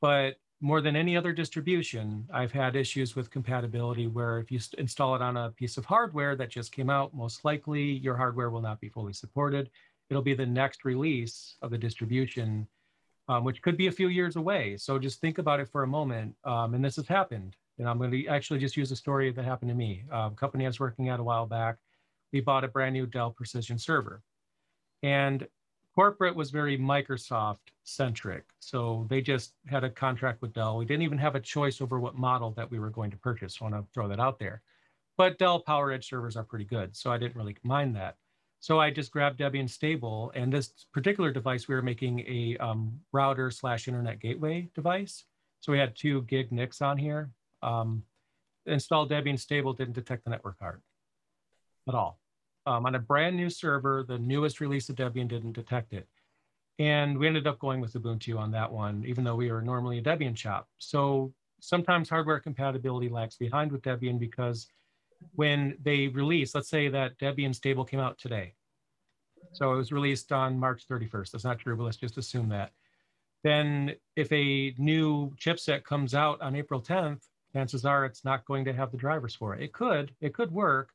but 0.00 0.34
more 0.60 0.82
than 0.82 0.94
any 0.94 1.16
other 1.16 1.32
distribution, 1.32 2.28
I've 2.32 2.52
had 2.52 2.76
issues 2.76 3.16
with 3.16 3.30
compatibility 3.30 4.06
where 4.06 4.38
if 4.38 4.50
you 4.50 4.60
install 4.76 5.14
it 5.14 5.22
on 5.22 5.36
a 5.38 5.50
piece 5.50 5.78
of 5.78 5.86
hardware 5.86 6.36
that 6.36 6.50
just 6.50 6.70
came 6.70 6.90
out, 6.90 7.14
most 7.14 7.44
likely 7.44 7.82
your 7.82 8.16
hardware 8.16 8.50
will 8.50 8.60
not 8.60 8.80
be 8.80 8.90
fully 8.90 9.14
supported. 9.14 9.70
It'll 10.10 10.22
be 10.22 10.34
the 10.34 10.44
next 10.44 10.84
release 10.84 11.56
of 11.62 11.70
the 11.70 11.78
distribution, 11.78 12.66
um, 13.28 13.44
which 13.44 13.62
could 13.62 13.78
be 13.78 13.86
a 13.86 13.92
few 13.92 14.08
years 14.08 14.36
away. 14.36 14.76
So 14.76 14.98
just 14.98 15.20
think 15.20 15.38
about 15.38 15.60
it 15.60 15.68
for 15.70 15.82
a 15.82 15.86
moment. 15.86 16.34
Um, 16.44 16.74
and 16.74 16.84
this 16.84 16.96
has 16.96 17.08
happened. 17.08 17.56
And 17.78 17.88
I'm 17.88 17.96
going 17.96 18.10
to 18.10 18.26
actually 18.26 18.58
just 18.58 18.76
use 18.76 18.92
a 18.92 18.96
story 18.96 19.32
that 19.32 19.44
happened 19.44 19.70
to 19.70 19.74
me. 19.74 20.04
A 20.10 20.30
company 20.30 20.66
I 20.66 20.68
was 20.68 20.78
working 20.78 21.08
at 21.08 21.20
a 21.20 21.24
while 21.24 21.46
back, 21.46 21.76
we 22.32 22.40
bought 22.40 22.64
a 22.64 22.68
brand 22.68 22.92
new 22.92 23.06
Dell 23.06 23.30
Precision 23.30 23.78
server. 23.78 24.22
And 25.02 25.48
corporate 25.94 26.34
was 26.34 26.50
very 26.50 26.78
Microsoft 26.78 27.58
centric. 27.84 28.44
So 28.60 29.06
they 29.08 29.20
just 29.20 29.54
had 29.66 29.84
a 29.84 29.90
contract 29.90 30.42
with 30.42 30.52
Dell. 30.52 30.76
We 30.76 30.84
didn't 30.84 31.02
even 31.02 31.18
have 31.18 31.34
a 31.34 31.40
choice 31.40 31.80
over 31.80 31.98
what 31.98 32.16
model 32.16 32.52
that 32.52 32.70
we 32.70 32.78
were 32.78 32.90
going 32.90 33.10
to 33.10 33.16
purchase. 33.16 33.58
I 33.60 33.64
want 33.64 33.74
to 33.74 33.84
throw 33.92 34.08
that 34.08 34.20
out 34.20 34.38
there. 34.38 34.62
But 35.16 35.38
Dell 35.38 35.62
PowerEdge 35.62 36.04
servers 36.04 36.36
are 36.36 36.44
pretty 36.44 36.64
good. 36.64 36.96
So 36.96 37.10
I 37.10 37.18
didn't 37.18 37.36
really 37.36 37.56
mind 37.62 37.96
that. 37.96 38.16
So 38.60 38.78
I 38.78 38.90
just 38.90 39.10
grabbed 39.10 39.40
Debian 39.40 39.68
Stable 39.68 40.30
and 40.34 40.52
this 40.52 40.86
particular 40.92 41.32
device, 41.32 41.66
we 41.66 41.74
were 41.74 41.82
making 41.82 42.20
a 42.20 42.56
um, 42.58 43.00
router 43.10 43.50
slash 43.50 43.88
internet 43.88 44.20
gateway 44.20 44.68
device. 44.74 45.24
So 45.60 45.72
we 45.72 45.78
had 45.78 45.96
two 45.96 46.22
gig 46.22 46.52
NICs 46.52 46.82
on 46.82 46.98
here. 46.98 47.30
Um, 47.62 48.02
installed 48.66 49.10
Debian 49.10 49.38
Stable 49.38 49.72
didn't 49.72 49.94
detect 49.94 50.24
the 50.24 50.30
network 50.30 50.58
card 50.58 50.82
at 51.88 51.94
all. 51.94 52.19
Um, 52.66 52.86
on 52.86 52.94
a 52.94 52.98
brand 52.98 53.36
new 53.36 53.48
server, 53.48 54.04
the 54.06 54.18
newest 54.18 54.60
release 54.60 54.88
of 54.88 54.96
Debian 54.96 55.28
didn't 55.28 55.52
detect 55.52 55.92
it. 55.92 56.06
And 56.78 57.18
we 57.18 57.26
ended 57.26 57.46
up 57.46 57.58
going 57.58 57.80
with 57.80 57.92
Ubuntu 57.94 58.38
on 58.38 58.50
that 58.52 58.70
one, 58.70 59.04
even 59.06 59.24
though 59.24 59.36
we 59.36 59.50
were 59.50 59.62
normally 59.62 59.98
a 59.98 60.02
Debian 60.02 60.36
shop. 60.36 60.68
So 60.78 61.32
sometimes 61.60 62.08
hardware 62.08 62.40
compatibility 62.40 63.08
lags 63.08 63.36
behind 63.36 63.70
with 63.72 63.82
Debian 63.82 64.18
because 64.18 64.66
when 65.34 65.76
they 65.82 66.08
release, 66.08 66.54
let's 66.54 66.70
say 66.70 66.88
that 66.88 67.18
Debian 67.18 67.54
stable 67.54 67.84
came 67.84 68.00
out 68.00 68.18
today. 68.18 68.54
So 69.52 69.72
it 69.72 69.76
was 69.76 69.92
released 69.92 70.32
on 70.32 70.58
March 70.58 70.86
31st. 70.88 71.32
That's 71.32 71.44
not 71.44 71.58
true, 71.58 71.76
but 71.76 71.84
let's 71.84 71.96
just 71.96 72.18
assume 72.18 72.48
that. 72.50 72.72
Then 73.42 73.94
if 74.16 74.30
a 74.32 74.74
new 74.78 75.30
chipset 75.36 75.84
comes 75.84 76.14
out 76.14 76.40
on 76.40 76.54
April 76.54 76.80
10th, 76.80 77.22
chances 77.52 77.84
are 77.84 78.04
it's 78.04 78.24
not 78.24 78.44
going 78.44 78.64
to 78.66 78.72
have 78.72 78.92
the 78.92 78.98
drivers 78.98 79.34
for 79.34 79.54
it. 79.54 79.62
It 79.62 79.72
could, 79.72 80.14
it 80.20 80.34
could 80.34 80.52
work, 80.52 80.90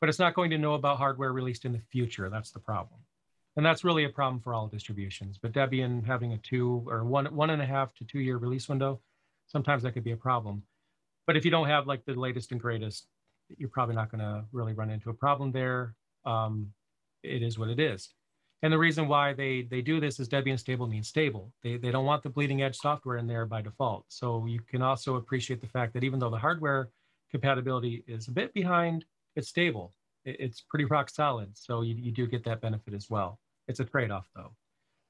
but 0.00 0.08
it's 0.08 0.18
not 0.18 0.34
going 0.34 0.50
to 0.50 0.58
know 0.58 0.74
about 0.74 0.98
hardware 0.98 1.32
released 1.32 1.64
in 1.64 1.72
the 1.72 1.82
future. 1.90 2.28
That's 2.30 2.50
the 2.50 2.58
problem. 2.58 3.00
And 3.56 3.66
that's 3.66 3.84
really 3.84 4.04
a 4.04 4.08
problem 4.08 4.40
for 4.40 4.54
all 4.54 4.68
distributions. 4.68 5.38
But 5.38 5.52
Debian 5.52 6.06
having 6.06 6.32
a 6.32 6.38
two 6.38 6.84
or 6.88 7.04
one, 7.04 7.26
one 7.26 7.50
and 7.50 7.60
a 7.60 7.66
half 7.66 7.92
to 7.94 8.04
two 8.04 8.20
year 8.20 8.38
release 8.38 8.68
window, 8.68 9.00
sometimes 9.46 9.82
that 9.82 9.92
could 9.92 10.04
be 10.04 10.12
a 10.12 10.16
problem. 10.16 10.62
But 11.26 11.36
if 11.36 11.44
you 11.44 11.50
don't 11.50 11.68
have 11.68 11.86
like 11.86 12.04
the 12.04 12.14
latest 12.14 12.52
and 12.52 12.60
greatest, 12.60 13.06
you're 13.58 13.68
probably 13.68 13.94
not 13.94 14.10
going 14.10 14.20
to 14.20 14.44
really 14.52 14.72
run 14.72 14.90
into 14.90 15.10
a 15.10 15.14
problem 15.14 15.52
there. 15.52 15.94
Um, 16.24 16.72
it 17.22 17.42
is 17.42 17.58
what 17.58 17.68
it 17.68 17.80
is. 17.80 18.10
And 18.62 18.72
the 18.72 18.78
reason 18.78 19.08
why 19.08 19.32
they 19.32 19.62
they 19.62 19.80
do 19.80 20.00
this 20.00 20.20
is 20.20 20.28
Debian 20.28 20.58
stable 20.58 20.86
means 20.86 21.08
stable. 21.08 21.52
They 21.62 21.78
they 21.78 21.90
don't 21.90 22.04
want 22.04 22.22
the 22.22 22.28
bleeding 22.28 22.62
edge 22.62 22.76
software 22.76 23.16
in 23.16 23.26
there 23.26 23.46
by 23.46 23.62
default. 23.62 24.04
So 24.08 24.44
you 24.46 24.60
can 24.60 24.82
also 24.82 25.16
appreciate 25.16 25.60
the 25.60 25.66
fact 25.66 25.94
that 25.94 26.04
even 26.04 26.18
though 26.18 26.30
the 26.30 26.38
hardware 26.38 26.90
compatibility 27.30 28.04
is 28.06 28.28
a 28.28 28.32
bit 28.32 28.52
behind, 28.52 29.04
it's 29.36 29.48
stable. 29.48 29.94
It, 30.24 30.36
it's 30.40 30.62
pretty 30.68 30.84
rock 30.84 31.10
solid. 31.10 31.50
So 31.54 31.82
you, 31.82 31.94
you 31.96 32.12
do 32.12 32.26
get 32.26 32.44
that 32.44 32.60
benefit 32.60 32.94
as 32.94 33.08
well. 33.08 33.38
It's 33.68 33.80
a 33.80 33.84
trade-off 33.84 34.28
though. 34.34 34.54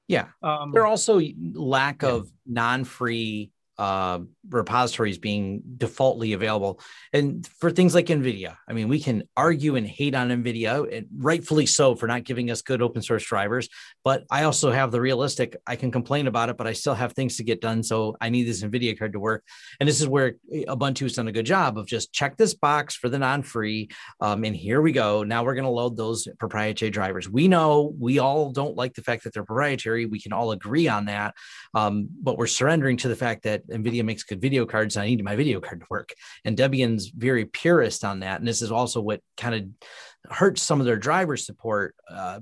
Yeah. 0.07 0.27
Um, 0.43 0.71
there 0.71 0.81
are 0.83 0.87
also 0.87 1.21
lack 1.53 2.01
yeah. 2.01 2.09
of 2.09 2.31
non-free 2.45 3.51
uh, 3.77 4.19
repositories 4.51 5.17
being 5.17 5.61
defaultly 5.77 6.33
available. 6.33 6.79
And 7.13 7.45
for 7.47 7.71
things 7.71 7.95
like 7.95 8.07
NVIDIA, 8.07 8.55
I 8.67 8.73
mean, 8.73 8.87
we 8.87 8.99
can 8.99 9.23
argue 9.35 9.75
and 9.75 9.87
hate 9.87 10.15
on 10.15 10.29
NVIDIA, 10.29 10.97
and 10.97 11.07
rightfully 11.17 11.65
so 11.65 11.95
for 11.95 12.07
not 12.07 12.23
giving 12.23 12.51
us 12.51 12.61
good 12.61 12.81
open 12.81 13.01
source 13.01 13.25
drivers. 13.25 13.69
But 14.03 14.25
I 14.29 14.43
also 14.43 14.71
have 14.71 14.91
the 14.91 15.01
realistic, 15.01 15.55
I 15.65 15.75
can 15.75 15.91
complain 15.91 16.27
about 16.27 16.49
it, 16.49 16.57
but 16.57 16.67
I 16.67 16.73
still 16.73 16.93
have 16.93 17.13
things 17.13 17.37
to 17.37 17.43
get 17.43 17.61
done. 17.61 17.83
So 17.83 18.15
I 18.21 18.29
need 18.29 18.43
this 18.43 18.63
NVIDIA 18.63 18.97
card 18.97 19.13
to 19.13 19.19
work. 19.19 19.43
And 19.79 19.87
this 19.87 20.01
is 20.01 20.07
where 20.07 20.35
Ubuntu 20.53 21.01
has 21.01 21.13
done 21.13 21.27
a 21.27 21.31
good 21.31 21.45
job 21.45 21.77
of 21.77 21.87
just 21.87 22.13
check 22.13 22.37
this 22.37 22.53
box 22.53 22.95
for 22.95 23.09
the 23.09 23.19
non 23.19 23.43
free. 23.43 23.89
Um, 24.19 24.43
and 24.43 24.55
here 24.55 24.81
we 24.81 24.91
go. 24.91 25.23
Now 25.23 25.43
we're 25.43 25.55
going 25.55 25.65
to 25.65 25.71
load 25.71 25.95
those 25.95 26.27
proprietary 26.39 26.91
drivers. 26.91 27.29
We 27.29 27.47
know 27.47 27.93
we 27.99 28.19
all 28.19 28.51
don't 28.51 28.75
like 28.75 28.93
the 28.93 29.03
fact 29.03 29.23
that 29.23 29.33
they're 29.33 29.45
proprietary. 29.45 30.05
We 30.05 30.19
can 30.19 30.33
all 30.33 30.51
agree 30.51 30.87
on 30.87 31.05
that. 31.05 31.35
Um, 31.73 32.09
but 32.21 32.37
we're 32.37 32.47
surrendering 32.47 32.97
to 32.97 33.07
the 33.07 33.15
fact 33.15 33.43
that 33.43 33.67
NVIDIA 33.69 34.03
makes 34.03 34.23
good 34.23 34.40
video 34.41 34.65
cards. 34.65 34.97
I 34.97 35.05
need 35.05 35.23
my 35.23 35.35
video 35.35 35.59
card 35.59 35.81
to 35.81 35.87
work. 35.89 36.13
And 36.43 36.57
Debian's 36.57 37.07
very 37.07 37.45
purist 37.45 38.03
on 38.03 38.21
that. 38.21 38.39
And 38.39 38.47
this 38.47 38.61
is 38.61 38.71
also 38.71 38.99
what 38.99 39.21
kind 39.37 39.55
of 39.55 40.33
hurts 40.33 40.61
some 40.61 40.79
of 40.79 40.85
their 40.85 40.97
driver 40.97 41.37
support 41.37 41.95
uh, 42.09 42.39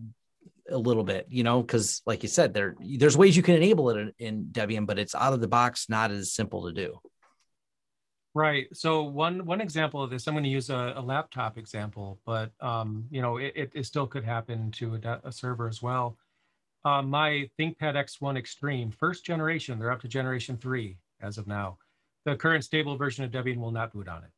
a 0.70 0.78
little 0.78 1.04
bit, 1.04 1.28
you 1.30 1.44
know, 1.44 1.62
because 1.62 2.02
like 2.06 2.24
you 2.24 2.30
said, 2.30 2.54
there 2.54 2.76
there's 2.80 3.18
ways 3.18 3.36
you 3.36 3.44
can 3.44 3.56
enable 3.56 3.90
it 3.90 4.14
in, 4.20 4.46
Debian, 4.52 4.86
but 4.86 5.00
it's 5.00 5.16
out 5.16 5.34
of 5.34 5.42
the 5.42 5.48
box, 5.48 5.90
not 5.90 6.12
as 6.12 6.32
simple 6.32 6.66
to 6.68 6.74
do. 6.74 7.00
Right. 8.36 8.68
So 8.74 9.04
one 9.04 9.46
one 9.46 9.60
example 9.60 10.04
of 10.04 10.12
this, 10.12 10.28
I'm 10.28 10.36
going 10.36 10.44
to 10.44 10.50
use 10.50 10.70
a, 10.70 10.94
a 10.96 11.02
laptop 11.02 11.58
example, 11.58 12.20
but 12.26 12.52
um, 12.62 13.06
you 13.10 13.22
know, 13.22 13.38
it, 13.38 13.72
it, 13.74 13.86
still 13.86 14.06
could 14.06 14.24
happen 14.24 14.72
to 14.74 15.00
a, 15.04 15.20
a 15.24 15.32
server 15.32 15.68
as 15.68 15.82
well. 15.82 16.16
Um, 16.86 17.10
my 17.10 17.50
ThinkPad 17.60 17.96
X1 17.96 18.38
Extreme, 18.38 18.92
first 18.92 19.26
generation, 19.26 19.80
they're 19.80 19.92
up 19.92 20.02
to 20.02 20.08
generation 20.08 20.58
three 20.58 20.98
as 21.22 21.38
of 21.38 21.48
now. 21.48 21.78
The 22.30 22.36
current 22.36 22.63
stable 22.63 22.96
version 22.96 23.24
of 23.24 23.32
Debian 23.32 23.58
will 23.58 23.72
not 23.72 23.92
boot 23.92 24.08
on 24.08 24.24
it 24.24 24.30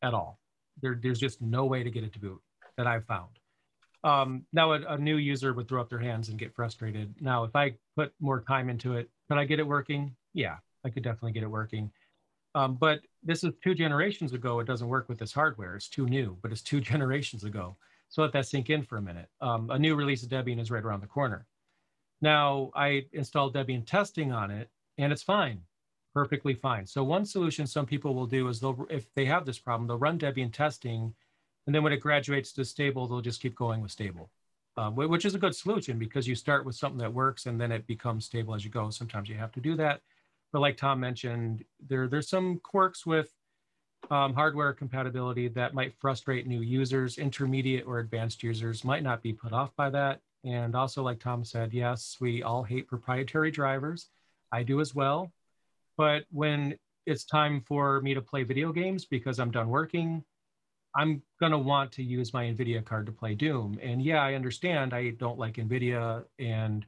at 0.00 0.14
all. 0.14 0.40
There, 0.80 0.98
there's 1.00 1.18
just 1.18 1.42
no 1.42 1.66
way 1.66 1.82
to 1.82 1.90
get 1.90 2.02
it 2.02 2.14
to 2.14 2.18
boot 2.18 2.40
that 2.78 2.86
I've 2.86 3.04
found. 3.04 3.38
Um, 4.02 4.46
now, 4.54 4.72
a, 4.72 4.80
a, 4.94 4.98
new 4.98 5.16
user 5.16 5.52
would 5.52 5.68
throw 5.68 5.82
up 5.82 5.90
their 5.90 5.98
hands 5.98 6.30
and 6.30 6.38
get 6.38 6.54
frustrated. 6.54 7.14
Now, 7.20 7.44
if 7.44 7.54
I 7.54 7.74
put 7.96 8.14
more 8.18 8.40
time 8.40 8.70
into 8.70 8.94
it, 8.94 9.10
could 9.28 9.36
I 9.36 9.44
get 9.44 9.58
it 9.58 9.66
working? 9.66 10.16
Yeah, 10.32 10.56
I 10.84 10.88
could 10.88 11.02
definitely 11.02 11.32
get 11.32 11.42
it 11.42 11.50
working. 11.50 11.90
Um, 12.54 12.76
but 12.76 13.00
this 13.22 13.44
is 13.44 13.52
two 13.62 13.74
generations 13.74 14.32
ago. 14.32 14.60
It 14.60 14.66
doesn't 14.66 14.88
work 14.88 15.10
with 15.10 15.18
this 15.18 15.32
hardware. 15.32 15.76
It's 15.76 15.88
too 15.88 16.06
new, 16.06 16.38
but 16.40 16.50
it's 16.50 16.62
two 16.62 16.80
generations 16.92 17.44
ago. 17.44 17.76
So 18.08 18.22
let 18.22 18.32
that 18.32 18.46
sink 18.46 18.70
in 18.70 18.84
for 18.84 18.96
a 18.96 19.02
minute. 19.02 19.28
Um, 19.42 19.68
a 19.68 19.78
new 19.78 19.96
release 19.96 20.22
of 20.22 20.30
Debian 20.30 20.60
is 20.60 20.70
right 20.70 20.84
around 20.84 21.02
the 21.02 21.06
corner. 21.08 21.46
Now, 22.22 22.70
I 22.74 23.04
installed 23.12 23.54
Debian 23.54 23.86
testing 23.86 24.32
on 24.32 24.50
it, 24.50 24.70
and 24.96 25.12
it's 25.12 25.22
fine 25.22 25.60
perfectly 26.14 26.54
fine. 26.54 26.86
So 26.86 27.02
one 27.02 27.26
solution 27.26 27.66
some 27.66 27.86
people 27.86 28.14
will 28.14 28.26
do 28.26 28.48
is 28.48 28.60
they'll, 28.60 28.86
if 28.88 29.12
they 29.14 29.24
have 29.26 29.44
this 29.44 29.58
problem, 29.58 29.88
they'll 29.88 29.98
run 29.98 30.18
Debian 30.18 30.52
testing, 30.52 31.12
and 31.66 31.74
then 31.74 31.82
when 31.82 31.92
it 31.92 32.00
graduates 32.00 32.52
to 32.52 32.64
stable, 32.64 33.06
they'll 33.06 33.20
just 33.20 33.42
keep 33.42 33.56
going 33.56 33.82
with 33.82 33.90
stable, 33.90 34.30
uh, 34.76 34.90
which 34.90 35.24
is 35.24 35.34
a 35.34 35.38
good 35.38 35.56
solution 35.56 35.98
because 35.98 36.28
you 36.28 36.34
start 36.34 36.64
with 36.64 36.76
something 36.76 36.98
that 36.98 37.12
works 37.12 37.46
and 37.46 37.60
then 37.60 37.72
it 37.72 37.86
becomes 37.86 38.26
stable 38.26 38.54
as 38.54 38.64
you 38.64 38.70
go. 38.70 38.90
Sometimes 38.90 39.28
you 39.28 39.34
have 39.34 39.52
to 39.52 39.60
do 39.60 39.74
that. 39.76 40.00
But 40.52 40.60
like 40.60 40.76
Tom 40.76 41.00
mentioned, 41.00 41.64
there, 41.84 42.06
there's 42.06 42.28
some 42.28 42.60
quirks 42.62 43.04
with 43.04 43.30
um, 44.10 44.34
hardware 44.34 44.72
compatibility 44.72 45.48
that 45.48 45.74
might 45.74 45.94
frustrate 45.98 46.46
new 46.46 46.60
users, 46.60 47.18
intermediate 47.18 47.86
or 47.86 47.98
advanced 47.98 48.42
users 48.42 48.84
might 48.84 49.02
not 49.02 49.22
be 49.22 49.32
put 49.32 49.52
off 49.52 49.74
by 49.74 49.90
that. 49.90 50.20
And 50.44 50.76
also, 50.76 51.02
like 51.02 51.18
Tom 51.18 51.44
said, 51.44 51.72
yes, 51.72 52.18
we 52.20 52.42
all 52.42 52.62
hate 52.62 52.86
proprietary 52.86 53.50
drivers. 53.50 54.10
I 54.52 54.62
do 54.62 54.80
as 54.80 54.94
well. 54.94 55.32
But 55.96 56.24
when 56.30 56.78
it's 57.06 57.24
time 57.24 57.60
for 57.60 58.00
me 58.00 58.14
to 58.14 58.22
play 58.22 58.42
video 58.42 58.72
games 58.72 59.04
because 59.04 59.38
I'm 59.38 59.50
done 59.50 59.68
working, 59.68 60.24
I'm 60.96 61.22
to 61.40 61.58
want 61.58 61.92
to 61.92 62.02
use 62.02 62.32
my 62.32 62.44
NVIDIA 62.44 62.84
card 62.84 63.06
to 63.06 63.12
play 63.12 63.34
Doom. 63.34 63.78
And 63.82 64.02
yeah, 64.02 64.22
I 64.22 64.34
understand 64.34 64.94
I 64.94 65.10
don't 65.10 65.38
like 65.38 65.54
NVIDIA. 65.54 66.24
And 66.38 66.86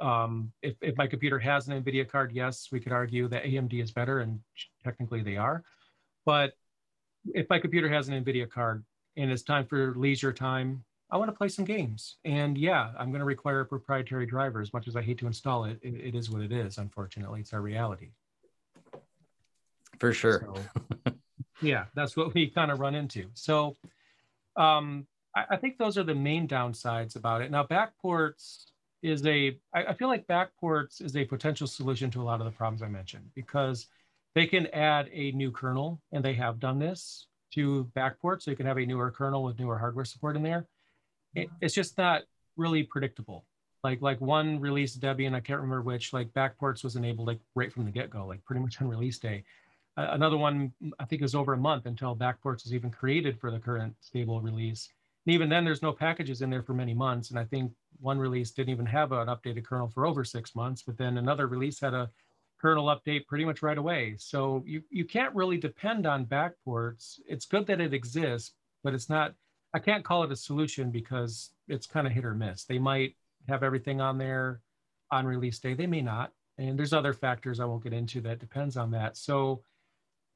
um, 0.00 0.52
if, 0.62 0.74
if 0.80 0.96
my 0.96 1.06
computer 1.06 1.38
has 1.38 1.68
an 1.68 1.82
NVIDIA 1.82 2.08
card, 2.08 2.32
yes, 2.32 2.68
we 2.70 2.80
could 2.80 2.92
argue 2.92 3.28
that 3.28 3.44
AMD 3.44 3.82
is 3.82 3.90
better, 3.90 4.20
and 4.20 4.40
technically 4.84 5.22
they 5.22 5.36
are. 5.36 5.62
But 6.26 6.52
if 7.34 7.48
my 7.48 7.58
computer 7.58 7.88
has 7.88 8.08
an 8.08 8.22
NVIDIA 8.22 8.50
card 8.50 8.84
and 9.16 9.30
it's 9.30 9.42
time 9.42 9.66
for 9.66 9.94
leisure 9.94 10.32
time, 10.32 10.84
I 11.10 11.16
want 11.16 11.30
to 11.30 11.36
play 11.36 11.48
some 11.48 11.64
games. 11.64 12.16
And 12.24 12.56
yeah, 12.56 12.90
I'm 12.98 13.08
going 13.10 13.20
to 13.20 13.26
require 13.26 13.60
a 13.60 13.66
proprietary 13.66 14.26
driver 14.26 14.60
as 14.60 14.72
much 14.72 14.88
as 14.88 14.96
I 14.96 15.02
hate 15.02 15.18
to 15.18 15.26
install 15.26 15.64
it. 15.64 15.78
It, 15.82 15.94
it 15.94 16.14
is 16.14 16.30
what 16.30 16.42
it 16.42 16.52
is, 16.52 16.78
unfortunately. 16.78 17.40
It's 17.40 17.52
our 17.52 17.60
reality 17.60 18.10
for 20.02 20.12
sure. 20.12 20.48
So, 21.06 21.12
yeah, 21.62 21.84
that's 21.94 22.16
what 22.16 22.34
we 22.34 22.48
kind 22.48 22.72
of 22.72 22.80
run 22.80 22.96
into. 22.96 23.26
So 23.34 23.76
um, 24.56 25.06
I, 25.34 25.44
I, 25.50 25.56
think 25.56 25.78
those 25.78 25.96
are 25.96 26.02
the 26.02 26.12
main 26.12 26.48
downsides 26.48 27.14
about 27.14 27.40
it. 27.40 27.52
Now, 27.52 27.64
backports 27.64 28.64
is 29.04 29.24
a, 29.26 29.56
I, 29.72 29.84
I 29.84 29.94
feel 29.94 30.08
like 30.08 30.26
backports 30.26 31.00
is 31.00 31.16
a 31.16 31.24
potential 31.24 31.68
solution 31.68 32.10
to 32.10 32.20
a 32.20 32.24
lot 32.24 32.40
of 32.40 32.46
the 32.46 32.50
problems 32.50 32.82
I 32.82 32.88
mentioned 32.88 33.30
because 33.36 33.86
they 34.34 34.44
can 34.46 34.66
add 34.68 35.08
a 35.12 35.30
new 35.32 35.52
kernel, 35.52 36.00
and 36.10 36.24
they 36.24 36.34
have 36.34 36.58
done 36.58 36.80
this 36.80 37.28
to 37.54 37.88
backport. 37.94 38.42
So 38.42 38.50
you 38.50 38.56
can 38.56 38.66
have 38.66 38.78
a 38.78 38.84
newer 38.84 39.12
kernel 39.12 39.44
with 39.44 39.60
newer 39.60 39.78
hardware 39.78 40.04
support 40.04 40.34
in 40.34 40.42
there. 40.42 40.66
It, 41.36 41.48
it's 41.60 41.74
just 41.74 41.96
not 41.96 42.22
really 42.56 42.82
predictable. 42.82 43.44
Like 43.84 44.02
like 44.02 44.20
one 44.20 44.58
release 44.58 44.96
Debian, 44.96 45.34
I 45.34 45.40
can't 45.40 45.60
remember 45.60 45.82
which, 45.82 46.12
like 46.12 46.32
backports 46.32 46.82
was 46.82 46.96
enabled 46.96 47.28
like 47.28 47.40
right 47.54 47.72
from 47.72 47.84
the 47.84 47.90
get-go, 47.92 48.26
like 48.26 48.44
pretty 48.44 48.62
much 48.62 48.80
on 48.80 48.88
release 48.88 49.18
day 49.18 49.44
another 49.96 50.36
one, 50.36 50.72
I 50.98 51.04
think, 51.04 51.22
is 51.22 51.34
over 51.34 51.52
a 51.52 51.58
month 51.58 51.86
until 51.86 52.16
Backports 52.16 52.64
is 52.66 52.74
even 52.74 52.90
created 52.90 53.38
for 53.38 53.50
the 53.50 53.58
current 53.58 53.94
stable 54.00 54.40
release. 54.40 54.88
And 55.26 55.34
even 55.34 55.48
then, 55.48 55.64
there's 55.64 55.82
no 55.82 55.92
packages 55.92 56.42
in 56.42 56.50
there 56.50 56.62
for 56.62 56.74
many 56.74 56.94
months. 56.94 57.30
And 57.30 57.38
I 57.38 57.44
think 57.44 57.72
one 58.00 58.18
release 58.18 58.50
didn't 58.50 58.70
even 58.70 58.86
have 58.86 59.12
an 59.12 59.28
updated 59.28 59.64
kernel 59.64 59.88
for 59.88 60.06
over 60.06 60.24
six 60.24 60.54
months, 60.54 60.82
but 60.82 60.98
then 60.98 61.18
another 61.18 61.46
release 61.46 61.78
had 61.78 61.94
a 61.94 62.10
kernel 62.60 62.86
update 62.86 63.26
pretty 63.26 63.44
much 63.44 63.62
right 63.62 63.78
away. 63.78 64.14
So 64.18 64.62
you, 64.66 64.82
you 64.90 65.04
can't 65.04 65.34
really 65.34 65.58
depend 65.58 66.06
on 66.06 66.26
backports. 66.26 67.20
It's 67.28 67.44
good 67.44 67.66
that 67.66 67.80
it 67.80 67.92
exists, 67.92 68.52
but 68.82 68.94
it's 68.94 69.10
not, 69.10 69.34
I 69.74 69.78
can't 69.78 70.04
call 70.04 70.22
it 70.24 70.32
a 70.32 70.36
solution 70.36 70.90
because 70.90 71.50
it's 71.68 71.86
kind 71.86 72.06
of 72.06 72.12
hit 72.12 72.24
or 72.24 72.34
miss. 72.34 72.64
They 72.64 72.78
might 72.78 73.16
have 73.48 73.62
everything 73.62 74.00
on 74.00 74.18
there 74.18 74.60
on 75.10 75.26
release 75.26 75.58
day. 75.58 75.74
They 75.74 75.86
may 75.86 76.02
not. 76.02 76.32
And 76.58 76.78
there's 76.78 76.92
other 76.92 77.12
factors 77.12 77.58
I 77.60 77.64
won't 77.64 77.82
get 77.82 77.92
into 77.92 78.20
that 78.22 78.38
depends 78.38 78.76
on 78.76 78.90
that. 78.92 79.16
So 79.16 79.62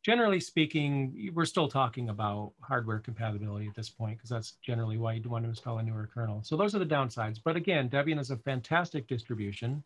generally 0.07 0.39
speaking, 0.39 1.33
we're 1.35 1.45
still 1.45 1.67
talking 1.67 2.11
about 2.11 2.53
hardware 2.61 3.01
compatibility 3.01 3.67
at 3.67 3.75
this 3.75 3.91
point 3.91 4.17
because 4.17 4.31
that's 4.31 4.53
generally 4.63 4.97
why 4.97 5.15
you'd 5.15 5.27
want 5.27 5.45
to 5.45 5.49
install 5.49 5.79
a 5.79 5.83
newer 5.83 6.09
kernel. 6.15 6.41
So 6.45 6.57
those 6.57 6.77
are 6.77 6.79
the 6.79 6.87
downsides. 6.87 7.41
But 7.43 7.57
again, 7.57 7.91
Debian 7.91 8.21
is 8.21 8.31
a 8.31 8.37
fantastic 8.37 9.09
distribution. 9.09 9.83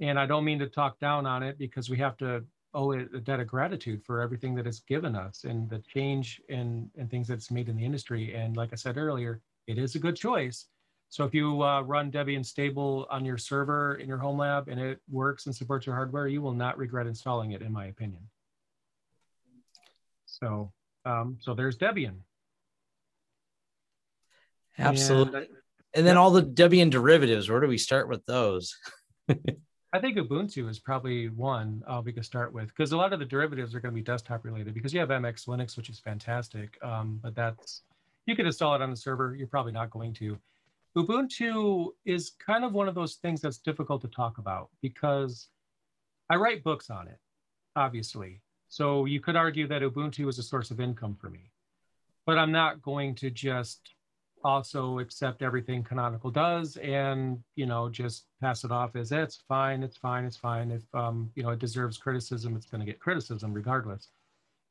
And 0.00 0.18
I 0.18 0.24
don't 0.24 0.46
mean 0.46 0.60
to 0.60 0.66
talk 0.66 0.98
down 0.98 1.26
on 1.26 1.42
it 1.42 1.58
because 1.58 1.90
we 1.90 1.98
have 1.98 2.16
to 2.16 2.42
owe 2.72 2.92
it 2.92 3.10
a 3.14 3.20
debt 3.20 3.38
of 3.38 3.48
gratitude 3.48 4.02
for 4.02 4.22
everything 4.22 4.54
that 4.54 4.66
it's 4.66 4.80
given 4.80 5.14
us 5.14 5.44
and 5.44 5.68
the 5.68 5.80
change 5.80 6.40
and, 6.48 6.88
and 6.96 7.10
things 7.10 7.28
that's 7.28 7.50
made 7.50 7.68
in 7.68 7.76
the 7.76 7.84
industry. 7.84 8.34
And 8.34 8.56
like 8.56 8.70
I 8.72 8.76
said 8.76 8.96
earlier, 8.96 9.42
it 9.66 9.76
is 9.76 9.94
a 9.94 9.98
good 9.98 10.16
choice. 10.16 10.68
So 11.10 11.24
if 11.24 11.34
you 11.34 11.62
uh, 11.62 11.82
run 11.82 12.10
Debian 12.10 12.46
stable 12.46 13.06
on 13.10 13.26
your 13.26 13.36
server 13.36 13.96
in 13.96 14.08
your 14.08 14.16
home 14.16 14.38
lab 14.38 14.68
and 14.68 14.80
it 14.80 15.02
works 15.10 15.44
and 15.44 15.54
supports 15.54 15.84
your 15.84 15.96
hardware, 15.96 16.28
you 16.28 16.40
will 16.40 16.54
not 16.54 16.78
regret 16.78 17.06
installing 17.06 17.50
it, 17.50 17.60
in 17.60 17.70
my 17.70 17.88
opinion. 17.88 18.22
So, 20.42 20.72
um, 21.04 21.38
so 21.40 21.54
there's 21.54 21.78
Debian. 21.78 22.16
Absolutely. 24.78 25.40
And, 25.40 25.48
and 25.94 26.06
then 26.06 26.16
all 26.16 26.30
the 26.30 26.42
Debian 26.42 26.90
derivatives, 26.90 27.50
where 27.50 27.60
do 27.60 27.66
we 27.66 27.78
start 27.78 28.08
with 28.08 28.24
those? 28.26 28.76
I 29.92 29.98
think 29.98 30.16
Ubuntu 30.16 30.68
is 30.68 30.78
probably 30.78 31.28
one 31.28 31.82
uh, 31.86 32.00
we 32.04 32.12
could 32.12 32.24
start 32.24 32.52
with 32.52 32.68
because 32.68 32.92
a 32.92 32.96
lot 32.96 33.12
of 33.12 33.18
the 33.18 33.24
derivatives 33.24 33.74
are 33.74 33.80
going 33.80 33.92
to 33.92 33.96
be 33.96 34.04
desktop 34.04 34.44
related 34.44 34.72
because 34.72 34.94
you 34.94 35.00
have 35.00 35.08
MX 35.08 35.48
Linux, 35.48 35.76
which 35.76 35.90
is 35.90 35.98
fantastic. 35.98 36.78
Um, 36.82 37.18
but 37.22 37.34
that's 37.34 37.82
you 38.26 38.36
could 38.36 38.46
install 38.46 38.74
it 38.76 38.82
on 38.82 38.90
the 38.90 38.96
server. 38.96 39.34
You're 39.34 39.48
probably 39.48 39.72
not 39.72 39.90
going 39.90 40.14
to. 40.14 40.38
Ubuntu 40.96 41.88
is 42.04 42.32
kind 42.44 42.64
of 42.64 42.72
one 42.72 42.88
of 42.88 42.94
those 42.94 43.16
things 43.16 43.40
that's 43.40 43.58
difficult 43.58 44.02
to 44.02 44.08
talk 44.08 44.38
about 44.38 44.70
because 44.80 45.48
I 46.28 46.36
write 46.36 46.62
books 46.62 46.90
on 46.90 47.08
it, 47.08 47.18
obviously. 47.74 48.40
So 48.70 49.04
you 49.04 49.20
could 49.20 49.36
argue 49.36 49.66
that 49.66 49.82
Ubuntu 49.82 50.28
is 50.28 50.38
a 50.38 50.44
source 50.44 50.70
of 50.70 50.80
income 50.80 51.16
for 51.20 51.28
me, 51.28 51.50
but 52.24 52.38
I'm 52.38 52.52
not 52.52 52.80
going 52.80 53.16
to 53.16 53.28
just 53.28 53.94
also 54.42 55.00
accept 55.00 55.42
everything 55.42 55.82
Canonical 55.82 56.30
does 56.30 56.78
and 56.78 57.38
you 57.56 57.66
know 57.66 57.90
just 57.90 58.24
pass 58.40 58.64
it 58.64 58.70
off 58.70 58.96
as 58.96 59.12
it's 59.12 59.42
fine, 59.48 59.82
it's 59.82 59.96
fine, 59.96 60.24
it's 60.24 60.36
fine. 60.36 60.70
If 60.70 60.82
um, 60.94 61.30
you 61.34 61.42
know 61.42 61.50
it 61.50 61.58
deserves 61.58 61.98
criticism, 61.98 62.54
it's 62.56 62.66
going 62.66 62.80
to 62.80 62.86
get 62.86 63.00
criticism 63.00 63.52
regardless. 63.52 64.08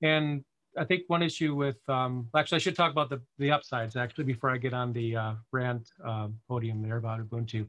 And 0.02 0.46
I 0.78 0.86
think 0.86 1.04
one 1.08 1.22
issue 1.22 1.54
with 1.54 1.78
um, 1.90 2.30
actually 2.34 2.56
I 2.56 2.60
should 2.60 2.78
talk 2.78 2.94
about 2.94 3.10
the 3.10 3.22
the 3.38 3.52
upsides 3.52 3.98
actually 3.98 4.24
before 4.24 4.50
I 4.50 4.58
get 4.58 4.74
on 4.74 4.94
the 4.94 5.16
uh, 5.16 5.34
rant 5.52 5.90
uh, 6.06 6.30
podium 6.48 6.82
there 6.82 6.98
about 6.98 7.20
Ubuntu. 7.20 7.68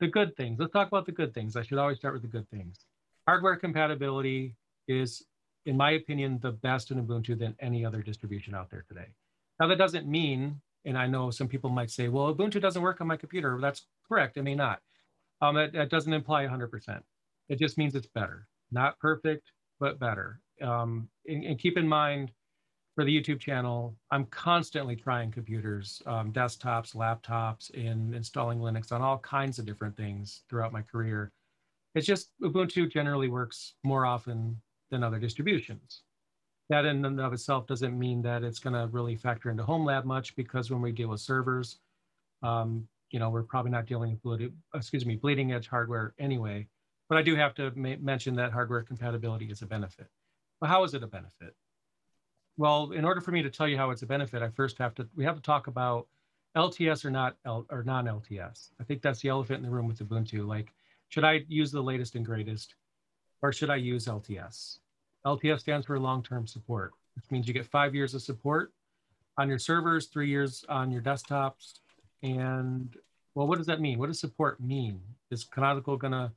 The 0.00 0.08
good 0.08 0.36
things. 0.36 0.58
Let's 0.58 0.72
talk 0.72 0.88
about 0.88 1.06
the 1.06 1.12
good 1.12 1.34
things. 1.34 1.54
I 1.56 1.62
should 1.62 1.78
always 1.78 1.98
start 1.98 2.14
with 2.14 2.22
the 2.22 2.28
good 2.28 2.48
things. 2.50 2.78
Hardware 3.26 3.56
compatibility 3.56 4.54
is, 4.86 5.24
in 5.68 5.76
my 5.76 5.92
opinion, 5.92 6.38
the 6.40 6.52
best 6.52 6.90
in 6.90 7.04
Ubuntu 7.04 7.38
than 7.38 7.54
any 7.60 7.84
other 7.84 8.02
distribution 8.02 8.54
out 8.54 8.70
there 8.70 8.84
today. 8.88 9.08
Now 9.60 9.66
that 9.68 9.78
doesn't 9.78 10.06
mean 10.06 10.60
and 10.84 10.96
I 10.96 11.06
know 11.06 11.30
some 11.30 11.48
people 11.48 11.70
might 11.70 11.90
say, 11.90 12.08
well, 12.08 12.34
Ubuntu 12.34 12.60
doesn't 12.60 12.82
work 12.82 13.00
on 13.00 13.06
my 13.06 13.16
computer. 13.16 13.58
That's 13.60 13.86
correct. 14.08 14.36
It 14.36 14.42
may 14.42 14.54
not. 14.54 14.80
Um, 15.40 15.54
that, 15.54 15.72
that 15.72 15.90
doesn't 15.90 16.12
imply 16.12 16.46
100%. 16.46 17.02
It 17.48 17.58
just 17.58 17.78
means 17.78 17.94
it's 17.94 18.06
better. 18.06 18.46
Not 18.70 18.98
perfect, 18.98 19.52
but 19.80 19.98
better. 19.98 20.40
Um, 20.62 21.08
and, 21.26 21.44
and, 21.44 21.58
keep 21.58 21.76
in 21.76 21.86
mind, 21.86 22.32
for 22.94 23.04
the 23.04 23.16
YouTube 23.16 23.38
channel, 23.38 23.96
I'm 24.10 24.24
constantly 24.26 24.96
trying 24.96 25.30
computers, 25.30 26.02
um, 26.06 26.32
desktops, 26.32 26.96
laptops, 26.96 27.70
and 27.74 28.14
installing 28.14 28.58
Linux 28.58 28.90
on 28.90 29.02
all 29.02 29.18
kinds 29.18 29.58
of 29.58 29.66
different 29.66 29.96
things 29.96 30.42
throughout 30.50 30.72
my 30.72 30.82
career. 30.82 31.30
It's 31.94 32.06
just 32.06 32.30
Ubuntu 32.42 32.90
generally 32.90 33.28
works 33.28 33.74
more 33.84 34.04
often 34.04 34.60
than 34.90 35.02
other 35.02 35.18
distributions 35.18 36.02
that 36.68 36.84
in 36.84 37.04
and 37.04 37.20
of 37.20 37.32
itself 37.32 37.66
doesn't 37.66 37.98
mean 37.98 38.22
that 38.22 38.44
it's 38.44 38.58
going 38.58 38.74
to 38.74 38.86
really 38.92 39.16
factor 39.16 39.50
into 39.50 39.62
home 39.62 39.84
lab 39.84 40.04
much 40.04 40.36
because 40.36 40.70
when 40.70 40.82
we 40.82 40.92
deal 40.92 41.08
with 41.08 41.20
servers, 41.20 41.78
um, 42.42 42.86
you 43.10 43.18
know, 43.18 43.30
we're 43.30 43.42
probably 43.42 43.70
not 43.70 43.86
dealing 43.86 44.10
with 44.10 44.22
bleeding, 44.22 44.52
excuse 44.74 45.06
me, 45.06 45.16
bleeding 45.16 45.52
edge 45.52 45.66
hardware 45.66 46.14
anyway. 46.18 46.66
But 47.08 47.16
I 47.16 47.22
do 47.22 47.34
have 47.36 47.54
to 47.54 47.70
mention 47.74 48.36
that 48.36 48.52
hardware 48.52 48.82
compatibility 48.82 49.46
is 49.46 49.62
a 49.62 49.66
benefit. 49.66 50.08
But 50.60 50.68
how 50.68 50.84
is 50.84 50.92
it 50.92 51.02
a 51.02 51.06
benefit? 51.06 51.54
Well, 52.58 52.90
in 52.90 53.04
order 53.04 53.22
for 53.22 53.30
me 53.30 53.42
to 53.42 53.50
tell 53.50 53.66
you 53.66 53.78
how 53.78 53.90
it's 53.90 54.02
a 54.02 54.06
benefit, 54.06 54.42
I 54.42 54.50
first 54.50 54.76
have 54.78 54.94
to 54.96 55.08
we 55.16 55.24
have 55.24 55.36
to 55.36 55.42
talk 55.42 55.68
about 55.68 56.06
LTS 56.54 57.04
or 57.04 57.10
not 57.10 57.36
L, 57.46 57.64
or 57.70 57.82
non-LTS. 57.82 58.72
I 58.78 58.84
think 58.84 59.00
that's 59.00 59.20
the 59.20 59.28
elephant 59.30 59.58
in 59.58 59.62
the 59.62 59.70
room 59.70 59.86
with 59.86 60.06
Ubuntu. 60.06 60.46
Like, 60.46 60.74
should 61.08 61.24
I 61.24 61.44
use 61.48 61.70
the 61.70 61.80
latest 61.80 62.14
and 62.14 62.26
greatest, 62.26 62.74
or 63.42 63.52
should 63.52 63.70
I 63.70 63.76
use 63.76 64.06
LTS? 64.06 64.78
LTS 65.26 65.60
stands 65.60 65.86
for 65.86 65.98
long-term 65.98 66.46
support, 66.46 66.92
which 67.16 67.30
means 67.30 67.46
you 67.46 67.54
get 67.54 67.66
five 67.66 67.94
years 67.94 68.14
of 68.14 68.22
support 68.22 68.72
on 69.36 69.48
your 69.48 69.58
servers, 69.58 70.06
three 70.06 70.28
years 70.28 70.64
on 70.68 70.90
your 70.90 71.02
desktops. 71.02 71.80
And 72.22 72.96
well, 73.34 73.46
what 73.46 73.58
does 73.58 73.66
that 73.66 73.80
mean? 73.80 73.98
What 73.98 74.06
does 74.06 74.20
support 74.20 74.60
mean? 74.60 75.00
Is 75.30 75.44
Canonical 75.44 75.96
gonna 75.96 76.32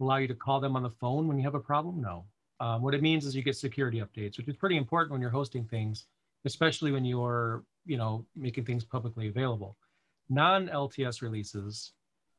allow 0.00 0.16
you 0.16 0.28
to 0.28 0.34
call 0.34 0.60
them 0.60 0.76
on 0.76 0.82
the 0.82 0.90
phone 0.90 1.26
when 1.28 1.38
you 1.38 1.44
have 1.44 1.54
a 1.54 1.60
problem? 1.60 2.00
No. 2.00 2.24
Um, 2.60 2.82
what 2.82 2.94
it 2.94 3.02
means 3.02 3.24
is 3.26 3.34
you 3.34 3.42
get 3.42 3.56
security 3.56 4.00
updates, 4.00 4.36
which 4.36 4.48
is 4.48 4.56
pretty 4.56 4.76
important 4.76 5.12
when 5.12 5.20
you're 5.20 5.30
hosting 5.30 5.64
things, 5.64 6.06
especially 6.44 6.92
when 6.92 7.04
you're, 7.04 7.64
you 7.86 7.96
know, 7.96 8.24
making 8.36 8.64
things 8.64 8.84
publicly 8.84 9.28
available. 9.28 9.76
Non-LTS 10.28 11.22
releases 11.22 11.92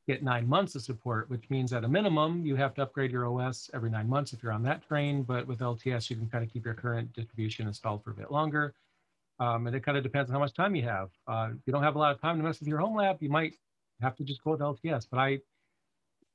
get 0.07 0.23
nine 0.23 0.47
months 0.47 0.75
of 0.75 0.81
support, 0.81 1.29
which 1.29 1.49
means 1.49 1.71
at 1.71 1.83
a 1.83 1.87
minimum, 1.87 2.45
you 2.45 2.55
have 2.55 2.73
to 2.75 2.83
upgrade 2.83 3.11
your 3.11 3.25
OS 3.25 3.69
every 3.73 3.89
nine 3.89 4.09
months 4.09 4.33
if 4.33 4.43
you're 4.43 4.51
on 4.51 4.63
that 4.63 4.85
train. 4.85 5.23
But 5.23 5.47
with 5.47 5.59
LTS, 5.59 6.09
you 6.09 6.15
can 6.15 6.29
kind 6.29 6.43
of 6.43 6.51
keep 6.51 6.65
your 6.65 6.73
current 6.73 7.13
distribution 7.13 7.67
installed 7.67 8.03
for 8.03 8.11
a 8.11 8.15
bit 8.15 8.31
longer. 8.31 8.73
Um, 9.39 9.67
and 9.67 9.75
it 9.75 9.83
kind 9.83 9.97
of 9.97 10.03
depends 10.03 10.29
on 10.29 10.33
how 10.33 10.39
much 10.39 10.53
time 10.53 10.75
you 10.75 10.83
have. 10.83 11.09
Uh, 11.27 11.49
if 11.51 11.61
you 11.65 11.73
don't 11.73 11.83
have 11.83 11.95
a 11.95 11.99
lot 11.99 12.11
of 12.13 12.21
time 12.21 12.37
to 12.37 12.43
mess 12.43 12.59
with 12.59 12.67
your 12.67 12.79
home 12.79 12.95
lab, 12.95 13.17
you 13.21 13.29
might 13.29 13.53
have 14.01 14.15
to 14.17 14.23
just 14.23 14.43
go 14.43 14.51
with 14.51 14.59
LTS. 14.59 15.07
But 15.09 15.19
I, 15.19 15.39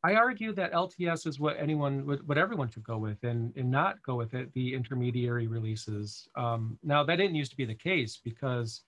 I 0.02 0.14
argue 0.14 0.52
that 0.54 0.72
LTS 0.72 1.26
is 1.26 1.38
what 1.38 1.56
anyone, 1.58 2.06
what 2.24 2.38
everyone 2.38 2.70
should 2.70 2.84
go 2.84 2.98
with, 2.98 3.22
and 3.24 3.52
and 3.56 3.70
not 3.70 4.00
go 4.02 4.14
with 4.14 4.32
it 4.34 4.52
the 4.52 4.74
intermediary 4.74 5.46
releases. 5.48 6.28
Um, 6.36 6.78
now 6.82 7.02
that 7.04 7.16
didn't 7.16 7.34
used 7.34 7.50
to 7.50 7.56
be 7.56 7.64
the 7.64 7.74
case 7.74 8.20
because 8.22 8.82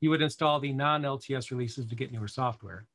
you 0.00 0.10
would 0.10 0.22
install 0.22 0.58
the 0.60 0.72
non-LTS 0.72 1.50
releases 1.50 1.86
to 1.86 1.94
get 1.94 2.10
newer 2.10 2.28
software. 2.28 2.86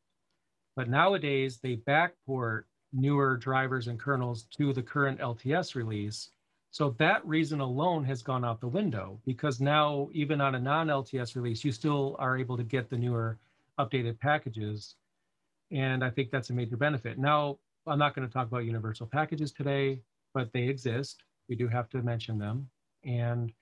But 0.75 0.89
nowadays, 0.89 1.57
they 1.57 1.77
backport 1.77 2.63
newer 2.91 3.38
drivers 3.38 3.88
and 3.88 3.99
kernels 3.99 4.43
to 4.57 4.73
the 4.73 4.81
current 4.81 5.19
LTS 5.19 5.75
release. 5.75 6.29
So 6.71 6.95
that 6.99 7.25
reason 7.25 7.61
alone 7.61 8.03
has 8.05 8.21
gone 8.21 8.43
out 8.43 8.59
the 8.59 8.67
window 8.67 9.19
because 9.25 9.61
now, 9.61 10.09
even 10.11 10.41
on 10.41 10.55
a 10.55 10.59
non 10.59 10.88
LTS 10.88 11.35
release, 11.35 11.63
you 11.63 11.71
still 11.71 12.15
are 12.19 12.38
able 12.38 12.57
to 12.57 12.63
get 12.63 12.89
the 12.89 12.97
newer 12.97 13.38
updated 13.79 14.19
packages. 14.19 14.95
And 15.71 16.03
I 16.03 16.09
think 16.09 16.31
that's 16.31 16.49
a 16.49 16.53
major 16.53 16.77
benefit. 16.77 17.17
Now, 17.17 17.59
I'm 17.88 17.99
not 17.99 18.15
going 18.15 18.27
to 18.27 18.33
talk 18.33 18.47
about 18.47 18.65
universal 18.65 19.07
packages 19.07 19.51
today, 19.51 19.99
but 20.33 20.51
they 20.53 20.63
exist. 20.63 21.23
We 21.47 21.55
do 21.55 21.67
have 21.67 21.89
to 21.91 22.01
mention 22.01 22.38
them. 22.38 22.69
And 23.03 23.53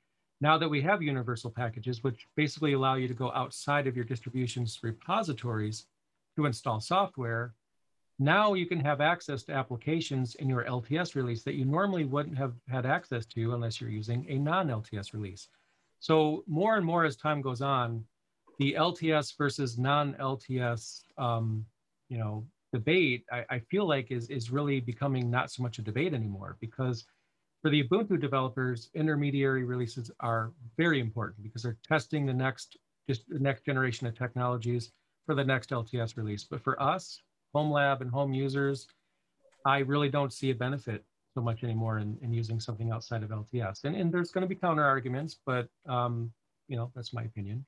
now 0.41 0.57
that 0.57 0.69
we 0.69 0.81
have 0.81 1.01
universal 1.01 1.51
packages, 1.51 2.03
which 2.03 2.27
basically 2.35 2.73
allow 2.73 2.95
you 2.95 3.07
to 3.07 3.13
go 3.13 3.31
outside 3.33 3.87
of 3.87 3.95
your 3.95 4.05
distribution's 4.05 4.79
repositories 4.81 5.85
to 6.35 6.45
install 6.45 6.79
software, 6.79 7.53
now 8.19 8.53
you 8.53 8.65
can 8.65 8.79
have 8.79 9.01
access 9.01 9.43
to 9.43 9.53
applications 9.53 10.35
in 10.35 10.47
your 10.47 10.63
LTS 10.65 11.15
release 11.15 11.43
that 11.43 11.55
you 11.55 11.65
normally 11.65 12.05
wouldn't 12.05 12.37
have 12.37 12.53
had 12.67 12.85
access 12.85 13.25
to 13.27 13.53
unless 13.53 13.81
you're 13.81 13.89
using 13.89 14.25
a 14.29 14.37
non-LTS 14.37 15.13
release. 15.13 15.47
So 15.99 16.43
more 16.47 16.77
and 16.77 16.85
more 16.85 17.05
as 17.05 17.15
time 17.15 17.41
goes 17.41 17.61
on, 17.61 18.05
the 18.59 18.75
LTS 18.77 19.35
versus 19.37 19.77
non-LTS, 19.77 21.01
um, 21.17 21.65
you 22.09 22.17
know, 22.17 22.45
debate, 22.71 23.25
I, 23.31 23.45
I, 23.49 23.59
feel 23.59 23.87
like 23.87 24.11
is, 24.11 24.29
is 24.29 24.51
really 24.51 24.79
becoming 24.79 25.29
not 25.29 25.51
so 25.51 25.63
much 25.63 25.79
a 25.79 25.81
debate 25.81 26.13
anymore 26.13 26.57
because 26.59 27.05
for 27.61 27.69
the 27.69 27.83
Ubuntu 27.83 28.19
developers, 28.19 28.89
intermediary 28.93 29.63
releases 29.63 30.11
are 30.19 30.51
very 30.77 30.99
important 30.99 31.43
because 31.43 31.63
they're 31.63 31.77
testing 31.87 32.25
the 32.25 32.33
next, 32.33 32.77
just 33.07 33.27
the 33.29 33.39
next 33.39 33.63
generation 33.63 34.07
of 34.07 34.17
technologies 34.17 34.91
for 35.25 35.35
the 35.35 35.43
next 35.43 35.69
LTS 35.69 36.17
release. 36.17 36.43
But 36.43 36.63
for 36.63 36.81
us, 36.81 37.21
home 37.53 37.71
lab 37.71 38.01
and 38.01 38.11
home 38.11 38.33
users, 38.33 38.87
I 39.65 39.79
really 39.79 40.09
don't 40.09 40.33
see 40.33 40.51
a 40.51 40.55
benefit 40.55 41.03
so 41.33 41.41
much 41.41 41.63
anymore 41.63 41.99
in, 41.99 42.17
in 42.21 42.33
using 42.33 42.59
something 42.59 42.91
outside 42.91 43.23
of 43.23 43.29
LTS. 43.29 43.85
And, 43.85 43.95
and 43.95 44.11
there's 44.11 44.31
going 44.31 44.43
to 44.43 44.47
be 44.47 44.55
counter 44.55 44.83
arguments, 44.83 45.39
but 45.45 45.67
um, 45.87 46.31
you 46.67 46.77
know, 46.77 46.91
that's 46.95 47.13
my 47.13 47.23
opinion. 47.23 47.65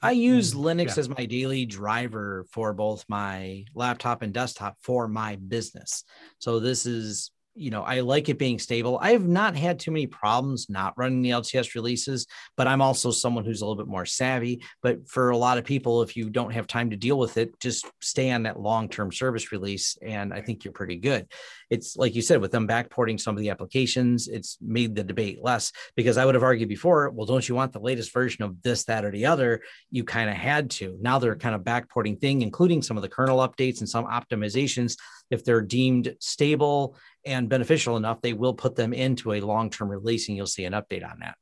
I 0.00 0.12
use 0.12 0.54
mm, 0.54 0.60
Linux 0.62 0.96
yeah. 0.96 1.00
as 1.00 1.08
my 1.08 1.26
daily 1.26 1.66
driver 1.66 2.46
for 2.50 2.72
both 2.72 3.04
my 3.08 3.64
laptop 3.74 4.22
and 4.22 4.32
desktop 4.32 4.76
for 4.80 5.08
my 5.08 5.36
business. 5.36 6.04
So 6.38 6.60
this 6.60 6.86
is 6.86 7.30
you 7.58 7.70
know, 7.70 7.82
I 7.82 8.00
like 8.00 8.28
it 8.28 8.38
being 8.38 8.58
stable. 8.58 8.98
I 9.02 9.10
have 9.12 9.26
not 9.26 9.56
had 9.56 9.78
too 9.78 9.90
many 9.90 10.06
problems 10.06 10.68
not 10.68 10.94
running 10.96 11.22
the 11.22 11.30
LTS 11.30 11.74
releases, 11.74 12.26
but 12.56 12.66
I'm 12.66 12.80
also 12.80 13.10
someone 13.10 13.44
who's 13.44 13.60
a 13.60 13.64
little 13.64 13.82
bit 13.82 13.90
more 13.90 14.06
savvy. 14.06 14.62
But 14.82 15.08
for 15.08 15.30
a 15.30 15.36
lot 15.36 15.58
of 15.58 15.64
people, 15.64 16.02
if 16.02 16.16
you 16.16 16.30
don't 16.30 16.52
have 16.52 16.66
time 16.66 16.90
to 16.90 16.96
deal 16.96 17.18
with 17.18 17.36
it, 17.36 17.58
just 17.60 17.86
stay 18.00 18.30
on 18.30 18.44
that 18.44 18.60
long 18.60 18.88
term 18.88 19.12
service 19.12 19.52
release. 19.52 19.98
And 20.00 20.32
I 20.32 20.40
think 20.40 20.64
you're 20.64 20.72
pretty 20.72 20.96
good. 20.96 21.26
It's 21.70 21.96
like 21.96 22.14
you 22.14 22.22
said, 22.22 22.40
with 22.40 22.52
them 22.52 22.68
backporting 22.68 23.20
some 23.20 23.36
of 23.36 23.40
the 23.40 23.50
applications, 23.50 24.28
it's 24.28 24.56
made 24.60 24.94
the 24.94 25.04
debate 25.04 25.40
less 25.42 25.72
because 25.96 26.16
I 26.16 26.24
would 26.24 26.34
have 26.34 26.44
argued 26.44 26.68
before, 26.68 27.10
well, 27.10 27.26
don't 27.26 27.46
you 27.46 27.54
want 27.54 27.72
the 27.72 27.80
latest 27.80 28.12
version 28.12 28.44
of 28.44 28.62
this, 28.62 28.84
that, 28.84 29.04
or 29.04 29.10
the 29.10 29.26
other? 29.26 29.60
You 29.90 30.04
kind 30.04 30.30
of 30.30 30.36
had 30.36 30.70
to. 30.72 30.96
Now 31.00 31.18
they're 31.18 31.36
kind 31.36 31.54
of 31.54 31.62
backporting 31.62 32.20
thing, 32.20 32.42
including 32.42 32.82
some 32.82 32.96
of 32.96 33.02
the 33.02 33.08
kernel 33.08 33.38
updates 33.38 33.80
and 33.80 33.88
some 33.88 34.06
optimizations. 34.06 34.96
If 35.30 35.44
they're 35.44 35.60
deemed 35.60 36.16
stable 36.20 36.96
and 37.24 37.48
beneficial 37.48 37.96
enough, 37.96 38.20
they 38.22 38.32
will 38.32 38.54
put 38.54 38.76
them 38.76 38.92
into 38.92 39.32
a 39.32 39.40
long 39.40 39.70
term 39.70 39.88
release 39.88 40.28
and 40.28 40.36
you'll 40.36 40.46
see 40.46 40.64
an 40.64 40.72
update 40.72 41.08
on 41.08 41.18
that. 41.20 41.36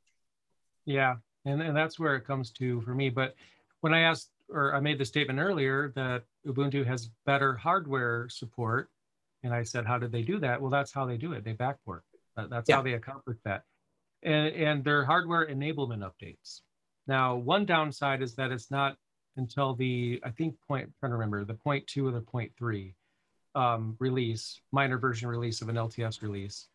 Yeah. 0.85 1.15
And, 1.45 1.61
and 1.61 1.75
that's 1.75 1.97
where 1.97 2.15
it 2.15 2.25
comes 2.25 2.51
to 2.53 2.81
for 2.81 2.93
me. 2.93 3.09
But 3.09 3.35
when 3.81 3.93
I 3.93 4.01
asked, 4.01 4.29
or 4.49 4.75
I 4.75 4.79
made 4.79 4.97
the 4.97 5.05
statement 5.05 5.39
earlier 5.39 5.91
that 5.95 6.23
Ubuntu 6.45 6.85
has 6.85 7.09
better 7.25 7.55
hardware 7.55 8.27
support, 8.29 8.89
and 9.43 9.53
I 9.53 9.63
said, 9.63 9.85
how 9.85 9.97
did 9.97 10.11
they 10.11 10.23
do 10.23 10.39
that? 10.39 10.61
Well, 10.61 10.71
that's 10.71 10.91
how 10.91 11.05
they 11.05 11.17
do 11.17 11.33
it. 11.33 11.45
They 11.45 11.53
backport. 11.53 12.01
That's 12.35 12.67
yeah. 12.67 12.75
how 12.75 12.81
they 12.81 12.93
accomplish 12.93 13.37
that. 13.45 13.63
And, 14.23 14.53
and 14.55 14.83
their 14.83 15.05
hardware 15.05 15.47
enablement 15.47 16.09
updates. 16.09 16.61
Now, 17.07 17.35
one 17.35 17.65
downside 17.65 18.21
is 18.21 18.35
that 18.35 18.51
it's 18.51 18.69
not 18.69 18.97
until 19.37 19.75
the, 19.75 20.19
I 20.25 20.31
think 20.31 20.55
point, 20.67 20.85
I'm 20.85 20.93
trying 20.99 21.11
to 21.11 21.17
remember, 21.17 21.45
the 21.45 21.53
point 21.53 21.87
two 21.87 22.07
or 22.07 22.11
the 22.11 22.21
point 22.21 22.51
three 22.57 22.95
um, 23.57 23.95
release, 23.99 24.61
minor 24.71 24.99
version 24.99 25.27
release 25.27 25.61
of 25.61 25.69
an 25.69 25.75
LTS 25.75 26.21
release, 26.21 26.67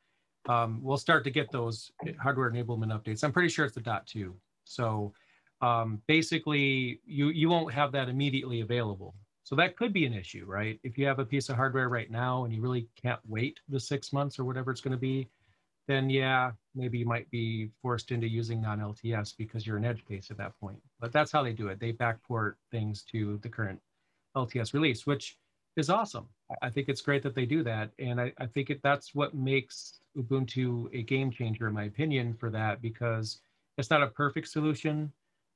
um, 0.48 0.80
we'll 0.82 0.96
start 0.96 1.22
to 1.24 1.30
get 1.30 1.50
those 1.52 1.92
hardware 2.20 2.50
enablement 2.50 2.92
updates. 2.92 3.22
I'm 3.22 3.32
pretty 3.32 3.48
sure 3.48 3.64
it's 3.64 3.74
the 3.76 3.80
dot 3.80 4.06
two. 4.06 4.34
So 4.64 5.12
um, 5.60 6.02
basically, 6.08 7.00
you 7.06 7.28
you 7.28 7.48
won't 7.48 7.72
have 7.72 7.92
that 7.92 8.08
immediately 8.08 8.60
available. 8.62 9.14
So 9.44 9.54
that 9.56 9.76
could 9.76 9.92
be 9.92 10.06
an 10.06 10.12
issue, 10.12 10.44
right? 10.46 10.80
If 10.82 10.98
you 10.98 11.06
have 11.06 11.20
a 11.20 11.24
piece 11.24 11.48
of 11.48 11.56
hardware 11.56 11.88
right 11.88 12.10
now 12.10 12.44
and 12.44 12.54
you 12.54 12.60
really 12.60 12.88
can't 13.00 13.20
wait 13.26 13.60
the 13.68 13.78
six 13.78 14.12
months 14.12 14.38
or 14.38 14.44
whatever 14.44 14.70
it's 14.70 14.80
going 14.80 14.92
to 14.92 14.98
be, 14.98 15.28
then 15.88 16.08
yeah, 16.08 16.52
maybe 16.74 16.98
you 16.98 17.06
might 17.06 17.30
be 17.30 17.70
forced 17.80 18.12
into 18.12 18.28
using 18.28 18.60
non-LTS 18.60 19.36
because 19.36 19.66
you're 19.66 19.76
an 19.76 19.84
edge 19.84 20.04
case 20.06 20.30
at 20.30 20.38
that 20.38 20.58
point. 20.60 20.78
But 21.00 21.12
that's 21.12 21.32
how 21.32 21.42
they 21.42 21.52
do 21.52 21.68
it. 21.68 21.80
They 21.80 21.92
backport 21.92 22.54
things 22.70 23.02
to 23.12 23.38
the 23.42 23.48
current 23.48 23.80
LTS 24.36 24.74
release, 24.74 25.06
which 25.06 25.36
is 25.76 25.90
awesome. 25.90 26.28
I 26.60 26.70
think 26.70 26.88
it's 26.88 27.00
great 27.00 27.22
that 27.22 27.34
they 27.34 27.46
do 27.46 27.62
that. 27.62 27.90
And 27.98 28.20
I, 28.20 28.32
I 28.38 28.46
think 28.46 28.70
it, 28.70 28.80
that's 28.82 29.14
what 29.14 29.34
makes 29.34 30.00
Ubuntu 30.16 30.88
a 30.94 31.02
game 31.02 31.30
changer, 31.30 31.66
in 31.68 31.74
my 31.74 31.84
opinion, 31.84 32.34
for 32.34 32.50
that, 32.50 32.82
because 32.82 33.40
it's 33.78 33.90
not 33.90 34.02
a 34.02 34.08
perfect 34.08 34.48
solution. 34.48 35.10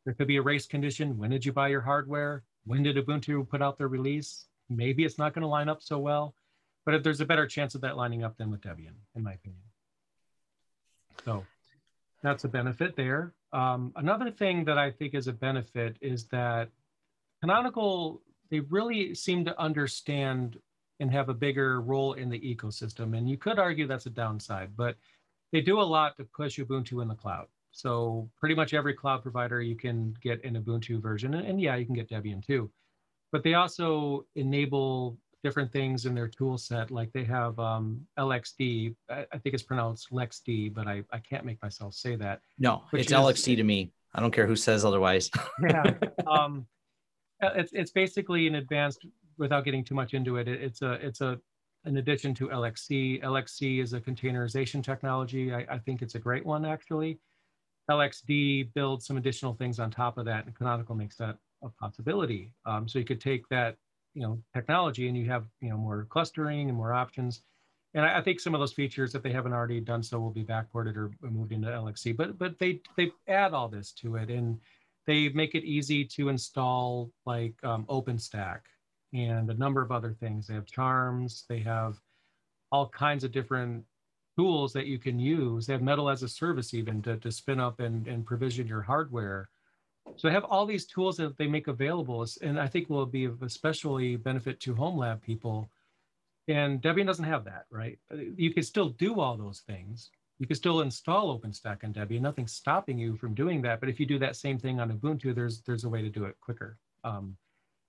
There 0.04 0.14
could 0.14 0.28
be 0.28 0.36
a 0.36 0.42
race 0.42 0.66
condition. 0.66 1.18
When 1.18 1.30
did 1.30 1.44
you 1.44 1.52
buy 1.52 1.68
your 1.68 1.82
hardware? 1.82 2.44
When 2.64 2.82
did 2.82 2.96
Ubuntu 2.96 3.46
put 3.48 3.60
out 3.60 3.76
their 3.76 3.88
release? 3.88 4.46
Maybe 4.70 5.04
it's 5.04 5.18
not 5.18 5.34
going 5.34 5.42
to 5.42 5.48
line 5.48 5.68
up 5.68 5.82
so 5.82 5.98
well, 5.98 6.34
but 6.84 6.94
if 6.94 7.02
there's 7.02 7.20
a 7.20 7.26
better 7.26 7.46
chance 7.46 7.74
of 7.74 7.80
that 7.82 7.96
lining 7.96 8.24
up 8.24 8.36
than 8.36 8.50
with 8.50 8.62
Debian, 8.62 8.94
in 9.14 9.22
my 9.22 9.34
opinion. 9.34 9.62
So 11.24 11.44
that's 12.22 12.44
a 12.44 12.48
benefit 12.48 12.96
there. 12.96 13.32
Um, 13.52 13.92
another 13.96 14.30
thing 14.30 14.64
that 14.64 14.78
I 14.78 14.90
think 14.90 15.14
is 15.14 15.28
a 15.28 15.32
benefit 15.32 15.96
is 16.00 16.24
that 16.28 16.70
Canonical 17.40 18.22
they 18.50 18.60
really 18.60 19.14
seem 19.14 19.44
to 19.44 19.60
understand 19.60 20.58
and 21.00 21.12
have 21.12 21.28
a 21.28 21.34
bigger 21.34 21.80
role 21.80 22.14
in 22.14 22.28
the 22.28 22.40
ecosystem. 22.40 23.16
And 23.16 23.28
you 23.28 23.36
could 23.36 23.58
argue 23.58 23.86
that's 23.86 24.06
a 24.06 24.10
downside, 24.10 24.70
but 24.76 24.96
they 25.52 25.60
do 25.60 25.80
a 25.80 25.82
lot 25.82 26.16
to 26.16 26.24
push 26.24 26.58
Ubuntu 26.58 27.02
in 27.02 27.08
the 27.08 27.14
cloud. 27.14 27.46
So 27.70 28.30
pretty 28.38 28.54
much 28.54 28.72
every 28.72 28.94
cloud 28.94 29.22
provider 29.22 29.60
you 29.60 29.76
can 29.76 30.16
get 30.22 30.42
an 30.44 30.54
Ubuntu 30.54 31.00
version, 31.00 31.34
and, 31.34 31.46
and 31.46 31.60
yeah, 31.60 31.76
you 31.76 31.84
can 31.84 31.94
get 31.94 32.08
Debian 32.08 32.44
too. 32.44 32.70
But 33.32 33.42
they 33.42 33.54
also 33.54 34.24
enable 34.34 35.18
different 35.42 35.70
things 35.70 36.06
in 36.06 36.14
their 36.14 36.26
tool 36.26 36.56
set. 36.56 36.90
Like 36.90 37.12
they 37.12 37.24
have 37.24 37.58
um, 37.58 38.00
LXD, 38.18 38.96
I, 39.10 39.26
I, 39.30 39.38
think 39.38 39.54
it's 39.54 39.62
pronounced 39.62 40.10
LexD, 40.10 40.72
but 40.72 40.88
I, 40.88 41.04
I 41.12 41.18
can't 41.18 41.44
make 41.44 41.60
myself 41.62 41.94
say 41.94 42.16
that. 42.16 42.40
No, 42.58 42.84
it's 42.92 43.12
is, 43.12 43.16
LXD 43.16 43.56
to 43.56 43.62
me. 43.62 43.92
I 44.14 44.20
don't 44.20 44.32
care 44.32 44.46
who 44.46 44.56
says 44.56 44.84
otherwise. 44.84 45.30
yeah. 45.62 45.94
Um, 46.26 46.66
it's 47.40 47.72
it's 47.72 47.90
basically 47.90 48.46
an 48.46 48.56
advanced 48.56 49.06
without 49.38 49.64
getting 49.64 49.84
too 49.84 49.94
much 49.94 50.14
into 50.14 50.36
it. 50.36 50.48
It's 50.48 50.82
a 50.82 50.92
it's 50.94 51.20
a 51.20 51.38
an 51.84 51.98
addition 51.98 52.34
to 52.34 52.48
LXC. 52.48 53.22
LXC 53.22 53.80
is 53.80 53.92
a 53.92 54.00
containerization 54.00 54.82
technology. 54.82 55.54
I, 55.54 55.66
I 55.70 55.78
think 55.78 56.02
it's 56.02 56.16
a 56.16 56.18
great 56.18 56.44
one 56.44 56.64
actually. 56.64 57.18
LXD 57.90 58.74
builds 58.74 59.06
some 59.06 59.16
additional 59.16 59.54
things 59.54 59.78
on 59.78 59.90
top 59.90 60.18
of 60.18 60.24
that, 60.24 60.44
and 60.46 60.54
Canonical 60.54 60.96
makes 60.96 61.16
that 61.16 61.38
a 61.62 61.68
possibility. 61.68 62.52
Um, 62.64 62.88
so 62.88 62.98
you 62.98 63.04
could 63.04 63.20
take 63.20 63.48
that 63.48 63.76
you 64.14 64.22
know 64.22 64.38
technology 64.54 65.08
and 65.08 65.16
you 65.16 65.26
have 65.26 65.46
you 65.60 65.70
know 65.70 65.76
more 65.76 66.06
clustering 66.10 66.68
and 66.68 66.76
more 66.76 66.92
options. 66.92 67.42
And 67.94 68.04
I, 68.04 68.18
I, 68.18 68.22
think 68.22 68.40
some 68.40 68.54
of 68.54 68.60
those 68.60 68.74
features, 68.74 69.14
if 69.14 69.22
they 69.22 69.32
haven't 69.32 69.54
already 69.54 69.80
done 69.80 70.02
so, 70.02 70.18
will 70.18 70.30
be 70.30 70.44
backported 70.44 70.96
or 70.96 71.12
moved 71.22 71.52
into 71.52 71.68
LXC. 71.68 72.16
But 72.16 72.38
but 72.38 72.58
they 72.58 72.80
they 72.96 73.12
add 73.28 73.54
all 73.54 73.68
this 73.68 73.92
to 73.92 74.16
it 74.16 74.30
and 74.30 74.58
they 75.06 75.28
make 75.30 75.54
it 75.54 75.64
easy 75.64 76.04
to 76.04 76.28
install 76.28 77.10
like 77.24 77.54
um, 77.62 77.84
OpenStack 77.86 78.60
and 79.12 79.50
a 79.50 79.54
number 79.54 79.82
of 79.82 79.92
other 79.92 80.12
things. 80.12 80.46
They 80.46 80.54
have 80.54 80.66
charms, 80.66 81.44
they 81.48 81.60
have 81.60 81.98
all 82.72 82.88
kinds 82.88 83.24
of 83.24 83.32
different 83.32 83.84
tools 84.36 84.72
that 84.72 84.86
you 84.86 84.98
can 84.98 85.18
use. 85.18 85.66
They 85.66 85.72
have 85.72 85.82
metal 85.82 86.10
as 86.10 86.22
a 86.22 86.28
service 86.28 86.74
even 86.74 87.00
to, 87.02 87.16
to 87.18 87.30
spin 87.30 87.60
up 87.60 87.80
and, 87.80 88.06
and 88.06 88.26
provision 88.26 88.66
your 88.66 88.82
hardware. 88.82 89.48
So 90.16 90.28
they 90.28 90.34
have 90.34 90.44
all 90.44 90.66
these 90.66 90.86
tools 90.86 91.16
that 91.16 91.36
they 91.36 91.46
make 91.46 91.68
available, 91.68 92.24
and 92.42 92.60
I 92.60 92.68
think 92.68 92.88
will 92.88 93.06
be 93.06 93.24
of 93.24 93.42
especially 93.42 94.16
benefit 94.16 94.60
to 94.60 94.74
home 94.74 94.98
lab 94.98 95.22
people. 95.22 95.68
And 96.48 96.80
Debian 96.80 97.06
doesn't 97.06 97.24
have 97.24 97.44
that, 97.44 97.64
right? 97.70 97.98
You 98.36 98.52
can 98.52 98.62
still 98.62 98.90
do 98.90 99.20
all 99.20 99.36
those 99.36 99.60
things, 99.66 100.10
you 100.38 100.46
can 100.46 100.56
still 100.56 100.80
install 100.80 101.38
OpenStack 101.38 101.82
on 101.84 101.92
Debian. 101.92 102.20
Nothing's 102.20 102.52
stopping 102.52 102.98
you 102.98 103.16
from 103.16 103.34
doing 103.34 103.62
that. 103.62 103.80
But 103.80 103.88
if 103.88 103.98
you 103.98 104.06
do 104.06 104.18
that 104.18 104.36
same 104.36 104.58
thing 104.58 104.80
on 104.80 104.90
Ubuntu, 104.90 105.34
there's 105.34 105.62
there's 105.62 105.84
a 105.84 105.88
way 105.88 106.02
to 106.02 106.10
do 106.10 106.24
it 106.24 106.36
quicker. 106.40 106.78
Um, 107.04 107.36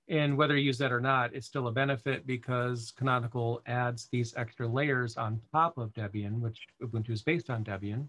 and 0.09 0.37
whether 0.37 0.55
you 0.55 0.63
use 0.63 0.77
that 0.77 0.93
or 0.93 1.01
not, 1.01 1.35
it's 1.35 1.47
still 1.47 1.67
a 1.67 1.71
benefit 1.71 2.25
because 2.25 2.93
Canonical 2.97 3.61
adds 3.67 4.07
these 4.09 4.33
extra 4.37 4.65
layers 4.65 5.17
on 5.17 5.41
top 5.51 5.77
of 5.77 5.91
Debian, 5.93 6.39
which 6.39 6.65
Ubuntu 6.81 7.09
is 7.09 7.21
based 7.23 7.49
on 7.49 7.65
Debian. 7.65 8.07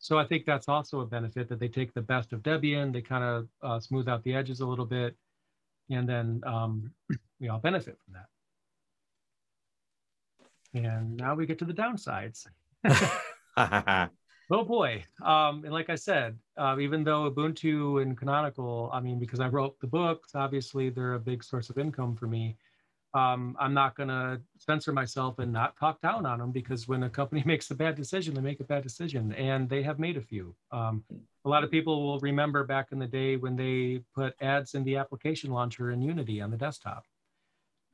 So 0.00 0.18
I 0.18 0.26
think 0.26 0.46
that's 0.46 0.68
also 0.68 1.00
a 1.00 1.06
benefit 1.06 1.48
that 1.48 1.60
they 1.60 1.68
take 1.68 1.94
the 1.94 2.02
best 2.02 2.32
of 2.32 2.42
Debian, 2.42 2.92
they 2.92 3.02
kind 3.02 3.22
of 3.22 3.48
uh, 3.62 3.78
smooth 3.78 4.08
out 4.08 4.24
the 4.24 4.34
edges 4.34 4.60
a 4.60 4.66
little 4.66 4.84
bit, 4.84 5.16
and 5.90 6.08
then 6.08 6.40
um, 6.44 6.90
we 7.40 7.48
all 7.48 7.58
benefit 7.58 7.96
from 8.04 8.14
that. 8.14 8.26
And 10.74 11.16
now 11.16 11.34
we 11.36 11.46
get 11.46 11.58
to 11.60 11.64
the 11.64 11.72
downsides. 11.72 12.46
oh 14.50 14.64
boy. 14.64 15.04
Um, 15.24 15.64
and 15.64 15.72
like 15.72 15.90
I 15.90 15.94
said, 15.94 16.38
uh, 16.56 16.76
even 16.80 17.04
though 17.04 17.30
Ubuntu 17.30 18.02
and 18.02 18.16
Canonical, 18.16 18.90
I 18.92 19.00
mean, 19.00 19.18
because 19.18 19.40
I 19.40 19.48
wrote 19.48 19.78
the 19.80 19.86
books, 19.86 20.34
obviously 20.34 20.90
they're 20.90 21.14
a 21.14 21.20
big 21.20 21.42
source 21.44 21.70
of 21.70 21.78
income 21.78 22.14
for 22.16 22.26
me. 22.26 22.56
Um, 23.14 23.56
I'm 23.58 23.72
not 23.72 23.96
going 23.96 24.10
to 24.10 24.40
censor 24.58 24.92
myself 24.92 25.38
and 25.38 25.50
not 25.50 25.78
talk 25.78 26.00
down 26.02 26.26
on 26.26 26.38
them 26.38 26.52
because 26.52 26.86
when 26.86 27.02
a 27.04 27.10
company 27.10 27.42
makes 27.46 27.70
a 27.70 27.74
bad 27.74 27.94
decision, 27.94 28.34
they 28.34 28.40
make 28.40 28.60
a 28.60 28.64
bad 28.64 28.82
decision, 28.82 29.32
and 29.32 29.68
they 29.68 29.82
have 29.82 29.98
made 29.98 30.16
a 30.16 30.20
few. 30.20 30.54
Um, 30.72 31.04
a 31.44 31.48
lot 31.48 31.64
of 31.64 31.70
people 31.70 32.06
will 32.06 32.20
remember 32.20 32.64
back 32.64 32.92
in 32.92 32.98
the 32.98 33.06
day 33.06 33.36
when 33.36 33.56
they 33.56 34.02
put 34.14 34.34
ads 34.42 34.74
in 34.74 34.84
the 34.84 34.96
application 34.96 35.50
launcher 35.50 35.90
in 35.90 36.02
Unity 36.02 36.40
on 36.42 36.50
the 36.50 36.58
desktop. 36.58 37.04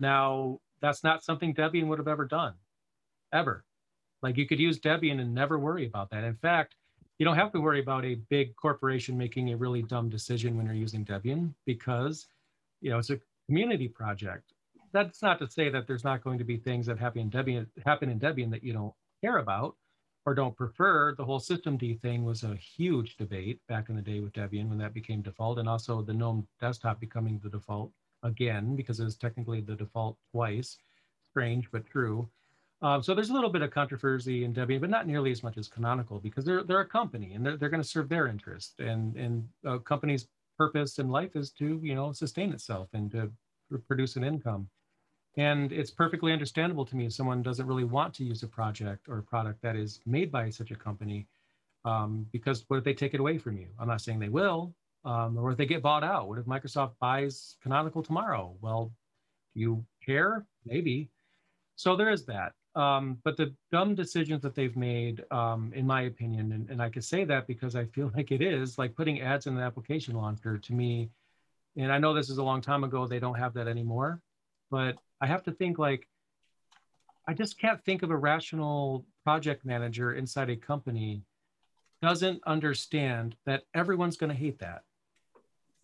Now, 0.00 0.58
that's 0.80 1.04
not 1.04 1.22
something 1.22 1.54
Debian 1.54 1.86
would 1.86 1.98
have 1.98 2.08
ever 2.08 2.24
done, 2.24 2.54
ever. 3.32 3.64
Like 4.24 4.38
you 4.38 4.46
could 4.46 4.58
use 4.58 4.80
Debian 4.80 5.20
and 5.20 5.34
never 5.34 5.58
worry 5.58 5.84
about 5.84 6.08
that. 6.08 6.24
In 6.24 6.34
fact, 6.34 6.76
you 7.18 7.26
don't 7.26 7.36
have 7.36 7.52
to 7.52 7.60
worry 7.60 7.80
about 7.80 8.06
a 8.06 8.14
big 8.30 8.56
corporation 8.56 9.18
making 9.18 9.52
a 9.52 9.56
really 9.56 9.82
dumb 9.82 10.08
decision 10.08 10.56
when 10.56 10.64
you're 10.64 10.74
using 10.74 11.04
Debian 11.04 11.52
because, 11.66 12.26
you 12.80 12.88
know, 12.88 12.96
it's 12.96 13.10
a 13.10 13.20
community 13.46 13.86
project. 13.86 14.54
That's 14.92 15.20
not 15.20 15.38
to 15.40 15.46
say 15.46 15.68
that 15.68 15.86
there's 15.86 16.04
not 16.04 16.24
going 16.24 16.38
to 16.38 16.44
be 16.44 16.56
things 16.56 16.86
that 16.86 16.98
happen 16.98 17.20
in 17.20 17.30
Debian 17.30 17.66
happen 17.84 18.08
in 18.08 18.18
Debian 18.18 18.50
that 18.50 18.64
you 18.64 18.72
don't 18.72 18.94
care 19.22 19.36
about 19.36 19.76
or 20.24 20.34
don't 20.34 20.56
prefer. 20.56 21.14
The 21.14 21.24
whole 21.26 21.38
systemd 21.38 22.00
thing 22.00 22.24
was 22.24 22.44
a 22.44 22.54
huge 22.54 23.18
debate 23.18 23.60
back 23.68 23.90
in 23.90 23.94
the 23.94 24.00
day 24.00 24.20
with 24.20 24.32
Debian 24.32 24.70
when 24.70 24.78
that 24.78 24.94
became 24.94 25.20
default, 25.20 25.58
and 25.58 25.68
also 25.68 26.00
the 26.00 26.14
GNOME 26.14 26.48
desktop 26.62 26.98
becoming 26.98 27.38
the 27.42 27.50
default 27.50 27.92
again 28.22 28.74
because 28.74 29.00
it 29.00 29.04
was 29.04 29.18
technically 29.18 29.60
the 29.60 29.76
default 29.76 30.16
twice. 30.32 30.78
Strange 31.28 31.70
but 31.70 31.84
true. 31.84 32.26
Um, 32.84 33.02
so 33.02 33.14
there's 33.14 33.30
a 33.30 33.32
little 33.32 33.48
bit 33.48 33.62
of 33.62 33.70
controversy 33.70 34.44
in 34.44 34.52
Debian, 34.52 34.78
but 34.78 34.90
not 34.90 35.06
nearly 35.06 35.30
as 35.30 35.42
much 35.42 35.56
as 35.56 35.68
Canonical 35.68 36.20
because 36.20 36.44
they're 36.44 36.62
they're 36.62 36.80
a 36.80 36.86
company 36.86 37.32
and 37.32 37.44
they're, 37.44 37.56
they're 37.56 37.70
going 37.70 37.82
to 37.82 37.88
serve 37.88 38.10
their 38.10 38.26
interest. 38.26 38.78
And 38.78 39.16
and 39.16 39.48
a 39.64 39.78
company's 39.78 40.28
purpose 40.58 40.98
in 40.98 41.08
life 41.08 41.34
is 41.34 41.50
to 41.52 41.80
you 41.82 41.94
know 41.94 42.12
sustain 42.12 42.52
itself 42.52 42.90
and 42.92 43.10
to 43.12 43.32
produce 43.88 44.16
an 44.16 44.24
income. 44.24 44.68
And 45.38 45.72
it's 45.72 45.90
perfectly 45.90 46.30
understandable 46.30 46.84
to 46.84 46.94
me 46.94 47.06
if 47.06 47.14
someone 47.14 47.42
doesn't 47.42 47.66
really 47.66 47.84
want 47.84 48.12
to 48.16 48.24
use 48.24 48.42
a 48.42 48.48
project 48.48 49.08
or 49.08 49.16
a 49.16 49.22
product 49.22 49.62
that 49.62 49.76
is 49.76 50.00
made 50.04 50.30
by 50.30 50.50
such 50.50 50.70
a 50.70 50.76
company, 50.76 51.26
um, 51.86 52.26
because 52.32 52.66
what 52.68 52.76
if 52.76 52.84
they 52.84 52.92
take 52.92 53.14
it 53.14 53.20
away 53.20 53.38
from 53.38 53.56
you? 53.56 53.68
I'm 53.80 53.88
not 53.88 54.02
saying 54.02 54.18
they 54.18 54.28
will, 54.28 54.74
um, 55.06 55.38
or 55.38 55.50
if 55.52 55.56
they 55.56 55.64
get 55.64 55.80
bought 55.80 56.04
out. 56.04 56.28
What 56.28 56.38
if 56.38 56.44
Microsoft 56.44 56.92
buys 57.00 57.56
Canonical 57.62 58.02
tomorrow? 58.02 58.54
Well, 58.60 58.92
do 59.54 59.60
you 59.60 59.86
care? 60.04 60.44
Maybe. 60.66 61.08
So 61.76 61.96
there 61.96 62.10
is 62.10 62.26
that. 62.26 62.52
Um, 62.74 63.18
but 63.22 63.36
the 63.36 63.54
dumb 63.70 63.94
decisions 63.94 64.42
that 64.42 64.54
they've 64.54 64.76
made, 64.76 65.24
um, 65.30 65.72
in 65.74 65.86
my 65.86 66.02
opinion, 66.02 66.52
and, 66.52 66.68
and 66.70 66.82
I 66.82 66.88
can 66.88 67.02
say 67.02 67.24
that 67.24 67.46
because 67.46 67.76
I 67.76 67.84
feel 67.86 68.10
like 68.16 68.32
it 68.32 68.42
is 68.42 68.78
like 68.78 68.96
putting 68.96 69.20
ads 69.20 69.46
in 69.46 69.56
an 69.56 69.62
application 69.62 70.16
launcher 70.16 70.58
to 70.58 70.72
me. 70.72 71.10
And 71.76 71.92
I 71.92 71.98
know 71.98 72.14
this 72.14 72.30
is 72.30 72.38
a 72.38 72.42
long 72.42 72.60
time 72.60 72.84
ago; 72.84 73.06
they 73.06 73.18
don't 73.18 73.38
have 73.38 73.54
that 73.54 73.68
anymore. 73.68 74.20
But 74.70 74.96
I 75.20 75.26
have 75.26 75.42
to 75.44 75.52
think 75.52 75.78
like, 75.78 76.08
I 77.26 77.34
just 77.34 77.58
can't 77.58 77.82
think 77.84 78.02
of 78.02 78.10
a 78.10 78.16
rational 78.16 79.04
project 79.22 79.64
manager 79.64 80.14
inside 80.14 80.50
a 80.50 80.56
company 80.56 81.22
doesn't 82.02 82.42
understand 82.46 83.36
that 83.46 83.62
everyone's 83.72 84.16
going 84.16 84.30
to 84.30 84.36
hate 84.36 84.58
that. 84.58 84.82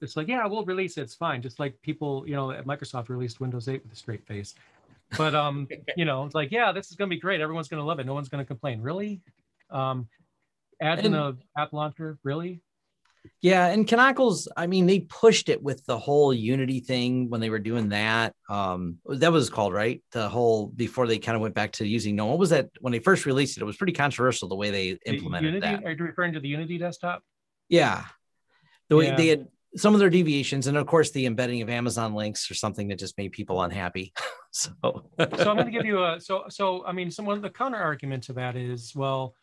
It's 0.02 0.16
like, 0.16 0.28
yeah, 0.28 0.46
we'll 0.46 0.64
release 0.64 0.98
it. 0.98 1.02
It's 1.02 1.14
fine. 1.14 1.40
Just 1.40 1.58
like 1.58 1.80
people, 1.82 2.24
you 2.26 2.34
know, 2.34 2.50
at 2.50 2.66
Microsoft 2.66 3.08
released 3.08 3.40
Windows 3.40 3.68
8 3.68 3.82
with 3.82 3.92
a 3.92 3.96
straight 3.96 4.26
face 4.26 4.54
but 5.16 5.34
um, 5.34 5.68
you 5.96 6.04
know, 6.04 6.24
it's 6.24 6.34
like, 6.34 6.50
yeah, 6.50 6.72
this 6.72 6.90
is 6.90 6.96
gonna 6.96 7.08
be 7.08 7.20
great. 7.20 7.40
Everyone's 7.40 7.68
gonna 7.68 7.84
love 7.84 7.98
it. 7.98 8.06
No 8.06 8.14
one's 8.14 8.28
gonna 8.28 8.44
complain. 8.44 8.80
Really? 8.80 9.20
Um, 9.70 10.08
add 10.80 11.04
in 11.04 11.12
the 11.12 11.36
app 11.56 11.72
launcher, 11.72 12.18
really? 12.24 12.62
Yeah, 13.42 13.66
and 13.66 13.86
Canonicals, 13.86 14.48
I 14.56 14.66
mean, 14.66 14.86
they 14.86 15.00
pushed 15.00 15.48
it 15.48 15.62
with 15.62 15.84
the 15.84 15.98
whole 15.98 16.32
Unity 16.32 16.80
thing 16.80 17.28
when 17.28 17.40
they 17.40 17.50
were 17.50 17.58
doing 17.58 17.90
that. 17.90 18.34
Um, 18.48 18.98
that 19.06 19.32
was 19.32 19.50
called 19.50 19.74
right. 19.74 20.02
The 20.12 20.28
whole 20.28 20.68
before 20.68 21.06
they 21.06 21.18
kind 21.18 21.36
of 21.36 21.42
went 21.42 21.54
back 21.54 21.72
to 21.72 21.86
using 21.86 22.16
no. 22.16 22.26
What 22.26 22.38
was 22.38 22.50
that 22.50 22.70
when 22.80 22.92
they 22.92 22.98
first 22.98 23.26
released 23.26 23.56
it? 23.56 23.62
It 23.62 23.66
was 23.66 23.76
pretty 23.76 23.92
controversial 23.92 24.48
the 24.48 24.56
way 24.56 24.70
they 24.70 24.98
implemented 25.06 25.54
Unity, 25.54 25.66
that. 25.66 25.84
Are 25.84 25.92
you 25.92 26.04
referring 26.04 26.32
to 26.34 26.40
the 26.40 26.48
Unity 26.48 26.78
desktop? 26.78 27.22
Yeah, 27.68 28.04
the 28.88 28.96
way 28.96 29.06
yeah. 29.06 29.16
they 29.16 29.28
had 29.28 29.48
some 29.76 29.94
of 29.94 30.00
their 30.00 30.10
deviations, 30.10 30.66
and 30.66 30.76
of 30.76 30.86
course 30.86 31.10
the 31.10 31.26
embedding 31.26 31.62
of 31.62 31.70
Amazon 31.70 32.14
links 32.14 32.50
or 32.50 32.54
something 32.54 32.88
that 32.88 32.98
just 32.98 33.16
made 33.16 33.32
people 33.32 33.62
unhappy. 33.62 34.12
so, 34.50 34.72
so 34.82 35.04
I'm 35.18 35.56
going 35.56 35.66
to 35.66 35.70
give 35.70 35.84
you 35.84 36.04
a 36.04 36.20
so 36.20 36.44
so. 36.48 36.84
I 36.84 36.92
mean, 36.92 37.10
some 37.10 37.28
of 37.28 37.42
the 37.42 37.50
counter 37.50 37.78
argument 37.78 38.24
to 38.24 38.32
that 38.34 38.56
is 38.56 38.94
well, 38.94 39.34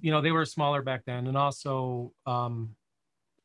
you 0.00 0.10
know, 0.10 0.20
they 0.20 0.32
were 0.32 0.44
smaller 0.44 0.82
back 0.82 1.02
then, 1.06 1.26
and 1.26 1.36
also 1.36 2.12
um, 2.26 2.76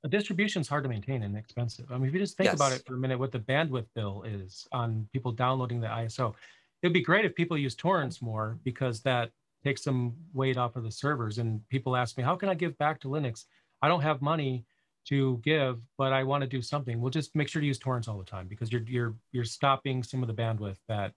a 0.04 0.10
distribution 0.10 0.62
is 0.62 0.68
hard 0.68 0.84
to 0.84 0.90
maintain 0.90 1.24
and 1.24 1.38
expensive. 1.38 1.86
I 1.90 1.98
mean, 1.98 2.08
if 2.08 2.14
you 2.14 2.20
just 2.20 2.36
think 2.36 2.48
yes. 2.48 2.56
about 2.56 2.74
it 2.74 2.84
for 2.86 2.96
a 2.96 2.98
minute, 2.98 3.18
what 3.18 3.32
the 3.32 3.40
bandwidth 3.40 3.88
bill 3.96 4.24
is 4.28 4.68
on 4.72 5.08
people 5.14 5.32
downloading 5.32 5.80
the 5.80 5.88
ISO, 5.88 6.34
it'd 6.82 6.94
be 6.94 7.02
great 7.02 7.26
if 7.26 7.34
people 7.36 7.58
use 7.58 7.76
torrents 7.76 8.22
more 8.22 8.60
because 8.64 9.02
that 9.04 9.32
takes 9.64 9.84
some 9.84 10.14
weight 10.34 10.58
off 10.58 10.76
of 10.76 10.84
the 10.84 10.92
servers. 10.92 11.38
And 11.38 11.68
people 11.70 11.96
ask 11.96 12.18
me, 12.18 12.24
how 12.24 12.36
can 12.36 12.50
I 12.50 12.54
give 12.54 12.78
back 12.78 13.00
to 13.02 13.08
Linux? 13.08 13.46
I 13.82 13.88
don't 13.88 14.02
have 14.02 14.22
money 14.22 14.66
to 15.06 15.40
give, 15.44 15.80
but 15.98 16.14
I 16.14 16.24
want 16.24 16.42
to 16.42 16.48
do 16.48 16.62
something. 16.62 17.00
We'll 17.02 17.12
just 17.12 17.36
make 17.36 17.48
sure 17.48 17.62
to 17.62 17.68
use 17.68 17.80
torrents 17.80 18.08
all 18.08 18.18
the 18.18 18.24
time 18.24 18.48
because 18.48 18.72
you're 18.72 18.84
you're 18.84 19.16
you're 19.32 19.44
stopping 19.44 20.04
some 20.04 20.22
of 20.22 20.28
the 20.28 20.34
bandwidth 20.34 20.78
that 20.88 21.14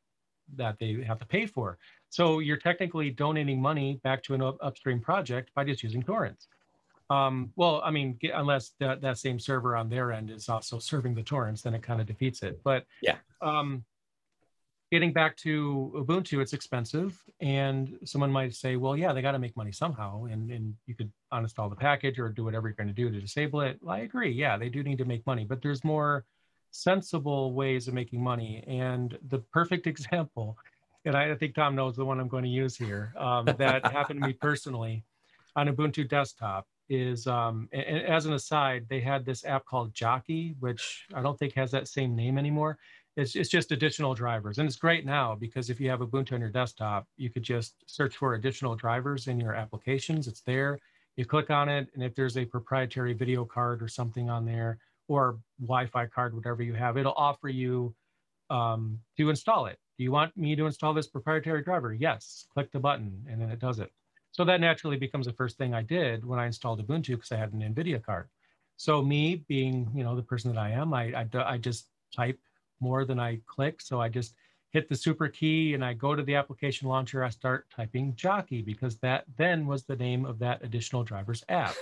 that 0.57 0.79
they 0.79 1.03
have 1.07 1.19
to 1.19 1.27
pay 1.27 1.47
for. 1.47 1.79
So 2.09 2.39
you're 2.39 2.57
technically 2.57 3.11
donating 3.11 3.61
money 3.61 4.01
back 4.05 4.23
to 4.25 4.35
an 4.35 4.43
up- 4.43 4.59
upstream 4.61 5.01
project 5.01 5.51
by 5.55 5.65
just 5.65 5.83
using 5.83 6.03
torrents. 6.03 6.49
Um, 7.11 7.53
well, 7.57 7.81
I 7.85 7.91
mean, 7.91 8.19
unless 8.35 8.73
that, 8.81 9.01
that 9.01 9.19
same 9.19 9.39
server 9.39 9.77
on 9.77 9.89
their 9.89 10.13
end 10.13 10.31
is 10.31 10.49
also 10.49 10.79
serving 10.79 11.15
the 11.15 11.23
torrents, 11.23 11.63
then 11.63 11.75
it 11.75 11.83
kind 11.83 12.01
of 12.01 12.07
defeats 12.07 12.43
it. 12.43 12.61
But 12.65 12.85
yeah, 13.01 13.17
um, 13.43 13.85
getting 14.91 15.13
back 15.13 15.37
to 15.37 15.93
Ubuntu, 15.97 16.41
it's 16.41 16.53
expensive. 16.53 17.21
And 17.41 17.99
someone 18.05 18.31
might 18.31 18.55
say, 18.55 18.77
well, 18.77 18.97
yeah, 18.97 19.13
they 19.13 19.23
got 19.23 19.33
to 19.33 19.39
make 19.39 19.57
money 19.57 19.73
somehow. 19.73 20.25
And, 20.25 20.51
and 20.51 20.75
you 20.87 20.95
could 20.95 21.11
uninstall 21.33 21.69
the 21.69 21.77
package 21.77 22.19
or 22.19 22.29
do 22.29 22.45
whatever 22.45 22.69
you're 22.69 22.77
going 22.77 22.89
to 22.89 22.95
do 22.95 23.11
to 23.11 23.21
disable 23.21 23.63
it. 23.63 23.79
Well, 23.83 23.97
I 23.97 24.01
agree. 24.01 24.33
Yeah, 24.33 24.57
they 24.57 24.69
do 24.69 24.83
need 24.83 24.99
to 24.99 25.05
make 25.05 25.27
money, 25.27 25.45
but 25.45 25.61
there's 25.61 25.83
more 25.83 26.25
sensible 26.71 27.53
ways 27.53 27.89
of 27.89 27.95
making 27.95 28.23
money. 28.23 28.63
And 28.67 29.19
the 29.29 29.39
perfect 29.39 29.87
example, 29.93 30.57
and 31.05 31.17
I 31.17 31.35
think 31.35 31.55
Tom 31.55 31.75
knows 31.75 31.97
the 31.97 32.05
one 32.05 32.21
I'm 32.21 32.29
going 32.29 32.45
to 32.45 32.51
use 32.51 32.77
here, 32.77 33.13
um, 33.17 33.47
that 33.59 33.87
happened 33.93 34.21
to 34.21 34.27
me 34.29 34.35
personally 34.35 35.03
on 35.57 35.69
Ubuntu 35.69 36.09
desktop 36.09 36.67
is 36.89 37.27
um, 37.27 37.69
as 37.73 38.27
an 38.27 38.35
aside, 38.35 38.87
they 38.89 39.01
had 39.01 39.25
this 39.25 39.45
app 39.45 39.65
called 39.65 39.93
Jockey, 39.93 40.55
which 40.61 41.07
I 41.13 41.21
don't 41.21 41.37
think 41.37 41.55
has 41.55 41.73
that 41.73 41.89
same 41.89 42.15
name 42.15 42.39
anymore 42.39 42.79
it's, 43.17 43.35
it's 43.35 43.49
just 43.49 43.73
additional 43.73 44.15
drivers. 44.15 44.59
And 44.59 44.69
it's 44.69 44.77
great 44.77 45.07
now 45.07 45.35
because 45.35 45.71
if 45.71 45.81
you 45.81 45.89
have 45.89 46.01
Ubuntu 46.01 46.33
on 46.33 46.41
your 46.41 46.51
desktop, 46.51 47.07
you 47.17 47.31
could 47.31 47.43
just 47.43 47.75
search 47.87 48.17
for 48.17 48.35
additional 48.35 48.77
drivers 48.77 49.27
in 49.27 49.41
your 49.41 49.55
applications. 49.55 50.29
It's 50.29 50.43
there. 50.43 50.79
You 51.17 51.25
click 51.25 51.49
on 51.49 51.71
it, 51.71 51.89
and 51.95 52.05
if 52.05 52.15
there's 52.15 52.37
a 52.37 52.45
proprietary 52.45 53.15
video 53.15 53.47
card 53.47 53.83
or 53.83 53.89
something 53.89 54.29
on 54.29 54.45
there, 54.45 54.79
or 55.09 55.39
Wi-Fi 55.61 56.07
card, 56.07 56.35
whatever 56.35 56.63
you 56.63 56.75
have, 56.75 56.99
it'll 56.99 57.15
offer 57.17 57.49
you 57.49 57.95
um, 58.51 58.99
to 59.17 59.31
install 59.31 59.65
it. 59.65 59.79
Do 59.97 60.05
you 60.05 60.13
want 60.13 60.37
me 60.37 60.55
to 60.57 60.67
install 60.67 60.93
this 60.93 61.07
proprietary 61.07 61.63
driver? 61.63 61.95
Yes. 61.95 62.47
Click 62.53 62.71
the 62.71 62.81
button, 62.81 63.25
and 63.31 63.41
then 63.41 63.51
it 63.51 63.61
does 63.61 63.79
it. 63.79 63.91
So 64.33 64.45
that 64.45 64.61
naturally 64.61 64.99
becomes 64.99 65.25
the 65.25 65.33
first 65.33 65.57
thing 65.57 65.73
I 65.73 65.81
did 65.81 66.23
when 66.23 66.39
I 66.39 66.45
installed 66.45 66.87
Ubuntu 66.87 67.15
because 67.15 67.33
I 67.33 67.37
had 67.37 67.55
an 67.55 67.61
NVIDIA 67.61 68.03
card. 68.05 68.29
So 68.77 69.01
me 69.01 69.37
being, 69.49 69.91
you 69.95 70.05
know, 70.05 70.15
the 70.15 70.23
person 70.23 70.53
that 70.53 70.61
I 70.61 70.73
am, 70.73 70.93
I, 70.93 71.15
I, 71.15 71.27
I 71.35 71.57
just 71.57 71.89
type 72.15 72.39
more 72.81 73.05
than 73.05 73.19
I 73.19 73.41
click. 73.47 73.81
So 73.81 74.01
I 74.01 74.09
just 74.09 74.35
hit 74.73 74.89
the 74.89 74.97
super 74.97 75.29
key 75.29 75.75
and 75.75 75.85
I 75.85 75.95
go 75.95 76.15
to 76.15 76.23
the 76.23 76.35
application 76.35 76.89
launcher. 76.89 77.25
I 77.25 77.31
start 77.31 77.67
typing 77.75 78.15
Jockey 78.15 78.63
because 78.63 78.97
that 78.99 79.25
then 79.37 79.67
was 79.67 79.85
the 79.85 79.97
name 79.97 80.25
of 80.25 80.39
that 80.41 80.63
additional 80.63 81.05
driver's 81.05 81.45
app. 81.49 81.75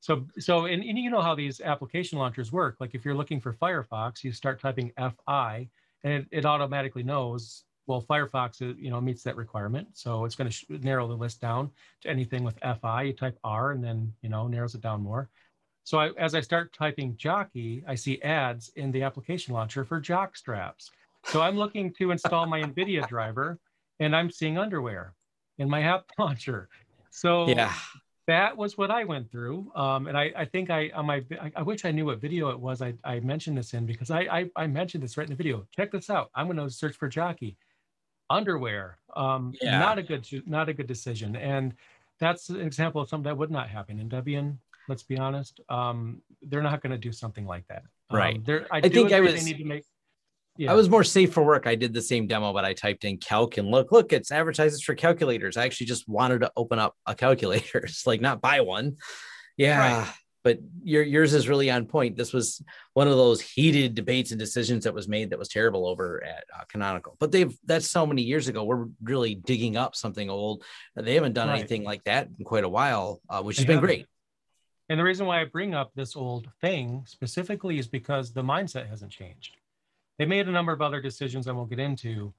So, 0.00 0.26
so 0.38 0.66
and, 0.66 0.82
and 0.84 0.98
you 0.98 1.08
know 1.10 1.22
how 1.22 1.34
these 1.34 1.62
application 1.62 2.18
launchers 2.18 2.52
work. 2.52 2.76
Like 2.80 2.94
if 2.94 3.04
you're 3.04 3.14
looking 3.14 3.40
for 3.40 3.54
Firefox, 3.54 4.22
you 4.22 4.32
start 4.32 4.60
typing 4.60 4.92
FI 4.98 5.70
and 6.02 6.12
it, 6.12 6.26
it 6.30 6.44
automatically 6.44 7.02
knows, 7.02 7.64
well, 7.86 8.02
Firefox, 8.02 8.60
uh, 8.60 8.74
you 8.78 8.90
know, 8.90 9.00
meets 9.00 9.22
that 9.22 9.36
requirement. 9.36 9.88
So 9.94 10.26
it's 10.26 10.34
going 10.34 10.50
to 10.50 10.78
narrow 10.78 11.08
the 11.08 11.14
list 11.14 11.40
down 11.40 11.70
to 12.02 12.10
anything 12.10 12.44
with 12.44 12.58
FI. 12.58 13.02
You 13.02 13.12
type 13.14 13.38
R 13.44 13.70
and 13.70 13.82
then, 13.82 14.12
you 14.20 14.28
know, 14.28 14.46
narrows 14.46 14.74
it 14.74 14.82
down 14.82 15.02
more. 15.02 15.30
So 15.84 15.98
I, 15.98 16.10
as 16.18 16.34
I 16.34 16.40
start 16.40 16.72
typing 16.72 17.16
jockey, 17.16 17.84
I 17.86 17.94
see 17.94 18.20
ads 18.22 18.70
in 18.76 18.90
the 18.90 19.02
application 19.02 19.54
launcher 19.54 19.84
for 19.84 20.00
jock 20.00 20.34
straps. 20.36 20.90
So 21.26 21.42
I'm 21.42 21.56
looking 21.56 21.92
to 21.94 22.10
install 22.10 22.46
my 22.46 22.62
NVIDIA 22.62 23.06
driver 23.08 23.58
and 24.00 24.16
I'm 24.16 24.30
seeing 24.30 24.58
underwear 24.58 25.12
in 25.58 25.68
my 25.68 25.82
app 25.82 26.06
launcher. 26.18 26.68
So 27.10 27.48
yeah, 27.48 27.72
that 28.26 28.56
was 28.56 28.78
what 28.78 28.90
I 28.90 29.04
went 29.04 29.30
through. 29.30 29.70
Um, 29.74 30.06
and 30.06 30.16
I, 30.16 30.32
I 30.34 30.44
think 30.46 30.70
I, 30.70 30.90
on 30.94 31.06
my, 31.06 31.22
I, 31.40 31.52
I, 31.56 31.62
wish 31.62 31.84
I 31.84 31.90
knew 31.90 32.06
what 32.06 32.20
video 32.20 32.48
it 32.48 32.58
was. 32.58 32.80
I, 32.80 32.94
I 33.04 33.20
mentioned 33.20 33.58
this 33.58 33.74
in 33.74 33.84
because 33.84 34.10
I, 34.10 34.20
I, 34.20 34.50
I 34.56 34.66
mentioned 34.66 35.04
this 35.04 35.18
right 35.18 35.26
in 35.26 35.30
the 35.30 35.36
video. 35.36 35.66
Check 35.76 35.92
this 35.92 36.08
out. 36.08 36.30
I'm 36.34 36.46
going 36.46 36.56
to 36.56 36.70
search 36.70 36.96
for 36.96 37.08
jockey 37.08 37.56
underwear. 38.30 38.98
Um, 39.14 39.52
yeah. 39.60 39.78
not 39.78 39.98
a 39.98 40.02
good, 40.02 40.26
not 40.46 40.70
a 40.70 40.72
good 40.72 40.86
decision. 40.86 41.36
And 41.36 41.74
that's 42.18 42.48
an 42.48 42.60
example 42.60 43.02
of 43.02 43.08
something 43.10 43.24
that 43.24 43.36
would 43.36 43.50
not 43.50 43.68
happen 43.68 43.98
in 43.98 44.08
Debian 44.08 44.56
let's 44.88 45.02
be 45.02 45.18
honest. 45.18 45.60
Um, 45.68 46.22
they're 46.42 46.62
not 46.62 46.82
going 46.82 46.92
to 46.92 46.98
do 46.98 47.12
something 47.12 47.46
like 47.46 47.66
that. 47.68 47.82
Um, 48.10 48.18
right. 48.18 48.40
I, 48.70 48.78
I 48.78 48.88
think 48.88 49.12
I 49.12 49.20
was. 49.20 49.34
They 49.34 49.52
need 49.52 49.58
to 49.58 49.64
make. 49.64 49.84
Yeah. 50.56 50.70
I 50.70 50.74
was 50.74 50.88
more 50.88 51.02
safe 51.02 51.32
for 51.32 51.42
work. 51.42 51.66
I 51.66 51.74
did 51.74 51.92
the 51.92 52.02
same 52.02 52.28
demo, 52.28 52.52
but 52.52 52.64
I 52.64 52.74
typed 52.74 53.04
in 53.04 53.18
calc 53.18 53.56
and 53.56 53.68
look, 53.68 53.90
look, 53.90 54.12
it's 54.12 54.30
advertises 54.30 54.82
for 54.82 54.94
calculators. 54.94 55.56
I 55.56 55.64
actually 55.64 55.88
just 55.88 56.08
wanted 56.08 56.42
to 56.42 56.52
open 56.56 56.78
up 56.78 56.94
a 57.06 57.14
calculator. 57.14 57.78
It's 57.84 58.06
like 58.06 58.20
not 58.20 58.40
buy 58.40 58.60
one. 58.60 58.96
Yeah. 59.56 60.02
Right. 60.02 60.12
But 60.44 60.58
your 60.82 61.02
yours 61.02 61.32
is 61.32 61.48
really 61.48 61.70
on 61.70 61.86
point. 61.86 62.16
This 62.16 62.32
was 62.34 62.62
one 62.92 63.08
of 63.08 63.16
those 63.16 63.40
heated 63.40 63.94
debates 63.94 64.30
and 64.30 64.38
decisions 64.38 64.84
that 64.84 64.92
was 64.92 65.08
made 65.08 65.30
that 65.30 65.38
was 65.38 65.48
terrible 65.48 65.86
over 65.86 66.22
at 66.22 66.44
uh, 66.54 66.64
Canonical. 66.68 67.16
But 67.18 67.32
they've 67.32 67.56
that's 67.64 67.90
so 67.90 68.06
many 68.06 68.22
years 68.22 68.46
ago. 68.46 68.62
We're 68.62 68.86
really 69.02 69.34
digging 69.34 69.78
up 69.78 69.96
something 69.96 70.28
old. 70.28 70.62
They 70.94 71.14
haven't 71.14 71.32
done 71.32 71.48
right. 71.48 71.60
anything 71.60 71.82
like 71.82 72.04
that 72.04 72.28
in 72.38 72.44
quite 72.44 72.64
a 72.64 72.68
while, 72.68 73.22
uh, 73.30 73.42
which 73.42 73.56
they 73.56 73.62
has 73.62 73.66
been 73.66 73.76
haven't. 73.76 73.86
great. 73.86 74.06
And 74.88 75.00
the 75.00 75.04
reason 75.04 75.26
why 75.26 75.40
I 75.40 75.44
bring 75.44 75.74
up 75.74 75.92
this 75.94 76.14
old 76.14 76.48
thing 76.60 77.04
specifically 77.06 77.78
is 77.78 77.88
because 77.88 78.32
the 78.32 78.42
mindset 78.42 78.88
hasn't 78.88 79.12
changed. 79.12 79.56
They 80.18 80.26
made 80.26 80.46
a 80.46 80.52
number 80.52 80.72
of 80.72 80.82
other 80.82 81.00
decisions 81.00 81.48
I 81.48 81.52
won't 81.52 81.70
get 81.70 81.78
into 81.78 82.32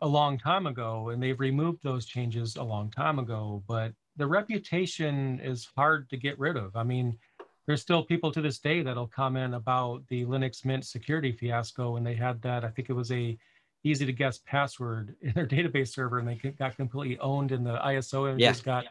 a 0.00 0.08
long 0.08 0.38
time 0.38 0.66
ago, 0.66 1.10
and 1.10 1.22
they've 1.22 1.38
removed 1.38 1.80
those 1.82 2.06
changes 2.06 2.56
a 2.56 2.62
long 2.62 2.90
time 2.90 3.18
ago. 3.18 3.62
But 3.68 3.92
the 4.16 4.26
reputation 4.26 5.40
is 5.40 5.68
hard 5.76 6.08
to 6.10 6.16
get 6.16 6.38
rid 6.38 6.56
of. 6.56 6.74
I 6.74 6.82
mean, 6.82 7.18
there's 7.66 7.82
still 7.82 8.02
people 8.02 8.32
to 8.32 8.40
this 8.40 8.58
day 8.58 8.82
that'll 8.82 9.06
comment 9.06 9.54
about 9.54 10.02
the 10.08 10.24
Linux 10.24 10.64
Mint 10.64 10.84
security 10.84 11.32
fiasco, 11.32 11.96
and 11.96 12.06
they 12.06 12.14
had 12.14 12.40
that. 12.42 12.64
I 12.64 12.68
think 12.68 12.88
it 12.88 12.94
was 12.94 13.12
a 13.12 13.38
easy 13.84 14.04
to 14.06 14.12
guess 14.12 14.38
password 14.38 15.14
in 15.22 15.32
their 15.34 15.46
database 15.46 15.88
server, 15.88 16.18
and 16.18 16.28
they 16.28 16.34
got 16.58 16.76
completely 16.76 17.18
owned, 17.18 17.52
and 17.52 17.64
the 17.64 17.76
ISO 17.78 18.28
images 18.30 18.62
yeah. 18.66 18.82
got 18.82 18.86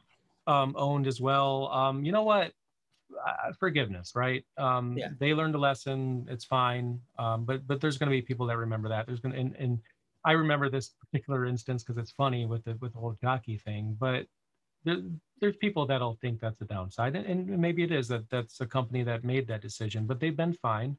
um, 0.48 0.76
owned 0.78 1.08
as 1.08 1.20
well. 1.20 1.68
Um, 1.70 2.04
you 2.04 2.12
know 2.12 2.24
what? 2.24 2.54
Uh, 3.26 3.52
forgiveness, 3.60 4.14
right? 4.16 4.44
Um, 4.58 4.98
yeah. 4.98 5.10
They 5.20 5.34
learned 5.34 5.56
a 5.56 5.60
lesson. 5.60 6.28
It's 6.30 6.46
fine. 6.46 7.00
Um, 7.18 7.46
but 7.46 7.66
but 7.68 7.82
there's 7.82 7.98
going 7.98 8.10
to 8.10 8.16
be 8.16 8.22
people 8.22 8.46
that 8.48 8.58
remember 8.58 8.90
that. 8.90 9.08
There's 9.08 9.20
going 9.20 9.34
to 9.34 9.40
and, 9.40 9.56
and 9.58 9.80
I 10.26 10.34
remember 10.34 10.70
this 10.70 10.92
particular 11.00 11.46
instance 11.46 11.84
because 11.84 11.98
it's 11.98 12.12
funny 12.12 12.46
with 12.46 12.64
the 12.66 12.78
with 12.82 12.94
the 12.94 13.00
whole 13.00 13.18
jockey 13.22 13.58
thing, 13.58 13.96
but 14.00 14.26
there, 14.84 14.98
there's 15.42 15.58
people 15.58 15.86
that'll 15.86 16.18
think 16.22 16.40
that's 16.40 16.62
a 16.62 16.66
downside, 16.66 17.16
and, 17.16 17.26
and 17.26 17.60
maybe 17.60 17.84
it 17.84 17.92
is 17.92 18.08
that 18.10 18.30
that's 18.30 18.62
a 18.62 18.66
company 18.66 19.04
that 19.04 19.24
made 19.24 19.48
that 19.48 19.62
decision, 19.62 20.06
but 20.06 20.20
they've 20.20 20.36
been 20.36 20.54
fine, 20.54 20.98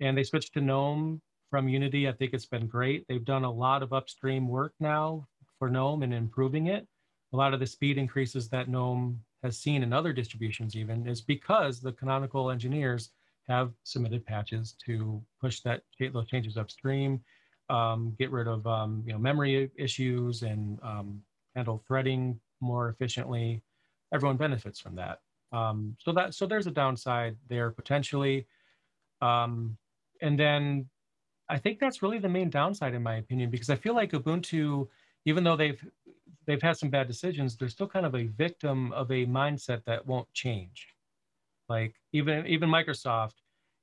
and 0.00 0.16
they 0.16 0.24
switched 0.24 0.54
to 0.54 0.60
GNOME 0.60 1.20
from 1.50 1.68
Unity. 1.68 2.08
I 2.08 2.12
think 2.12 2.32
it's 2.32 2.46
been 2.46 2.66
great. 2.66 3.06
They've 3.08 3.24
done 3.24 3.44
a 3.44 3.50
lot 3.50 3.82
of 3.82 3.92
upstream 3.92 4.48
work 4.48 4.72
now 4.80 5.26
for 5.58 5.70
GNOME 5.70 6.02
and 6.02 6.14
improving 6.14 6.66
it. 6.66 6.86
A 7.32 7.36
lot 7.36 7.54
of 7.54 7.60
the 7.60 7.66
speed 7.66 7.98
increases 7.98 8.48
that 8.50 8.68
GNOME 8.68 9.20
has 9.44 9.58
seen 9.58 9.82
in 9.82 9.92
other 9.92 10.12
distributions 10.12 10.74
even 10.74 11.06
is 11.06 11.20
because 11.20 11.80
the 11.80 11.92
canonical 11.92 12.50
engineers 12.50 13.10
have 13.46 13.72
submitted 13.82 14.24
patches 14.24 14.74
to 14.86 15.22
push 15.38 15.60
that 15.60 15.82
those 16.00 16.26
changes 16.26 16.56
upstream, 16.56 17.20
um, 17.68 18.16
get 18.18 18.30
rid 18.30 18.48
of 18.48 18.66
um, 18.66 19.04
you 19.06 19.12
know 19.12 19.18
memory 19.18 19.70
issues 19.76 20.42
and 20.42 20.78
um, 20.82 21.20
handle 21.54 21.84
threading 21.86 22.40
more 22.60 22.88
efficiently. 22.88 23.62
Everyone 24.14 24.38
benefits 24.38 24.80
from 24.80 24.96
that. 24.96 25.20
Um, 25.52 25.94
so 26.00 26.10
that 26.12 26.34
so 26.34 26.46
there's 26.46 26.66
a 26.66 26.70
downside 26.70 27.36
there 27.48 27.70
potentially, 27.70 28.46
um, 29.20 29.76
and 30.22 30.38
then 30.38 30.86
I 31.50 31.58
think 31.58 31.78
that's 31.78 32.02
really 32.02 32.18
the 32.18 32.30
main 32.30 32.48
downside 32.48 32.94
in 32.94 33.02
my 33.02 33.16
opinion 33.16 33.50
because 33.50 33.68
I 33.68 33.76
feel 33.76 33.94
like 33.94 34.12
Ubuntu, 34.12 34.88
even 35.26 35.44
though 35.44 35.56
they've 35.56 35.84
they've 36.46 36.62
had 36.62 36.76
some 36.76 36.90
bad 36.90 37.06
decisions, 37.06 37.56
they're 37.56 37.68
still 37.68 37.88
kind 37.88 38.06
of 38.06 38.14
a 38.14 38.24
victim 38.24 38.92
of 38.92 39.10
a 39.10 39.26
mindset 39.26 39.84
that 39.84 40.06
won't 40.06 40.32
change. 40.32 40.88
Like 41.68 41.94
even 42.12 42.46
even 42.46 42.68
Microsoft 42.68 43.34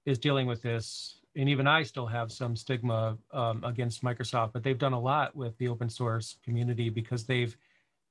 is 0.06 0.20
dealing 0.20 0.48
with 0.48 0.62
this, 0.62 1.20
and 1.36 1.50
even 1.50 1.68
I 1.68 1.84
still 1.84 2.08
have 2.08 2.32
some 2.32 2.56
stigma 2.56 3.18
um, 3.32 3.64
against 3.64 4.04
Microsoft, 4.04 4.54
but 4.54 4.64
they've 4.64 4.78
done 4.78 4.94
a 4.94 5.00
lot 5.00 5.36
with 5.36 5.58
the 5.58 5.68
open 5.68 5.90
source 5.90 6.38
community 6.44 6.90
because 6.90 7.26
they've 7.26 7.56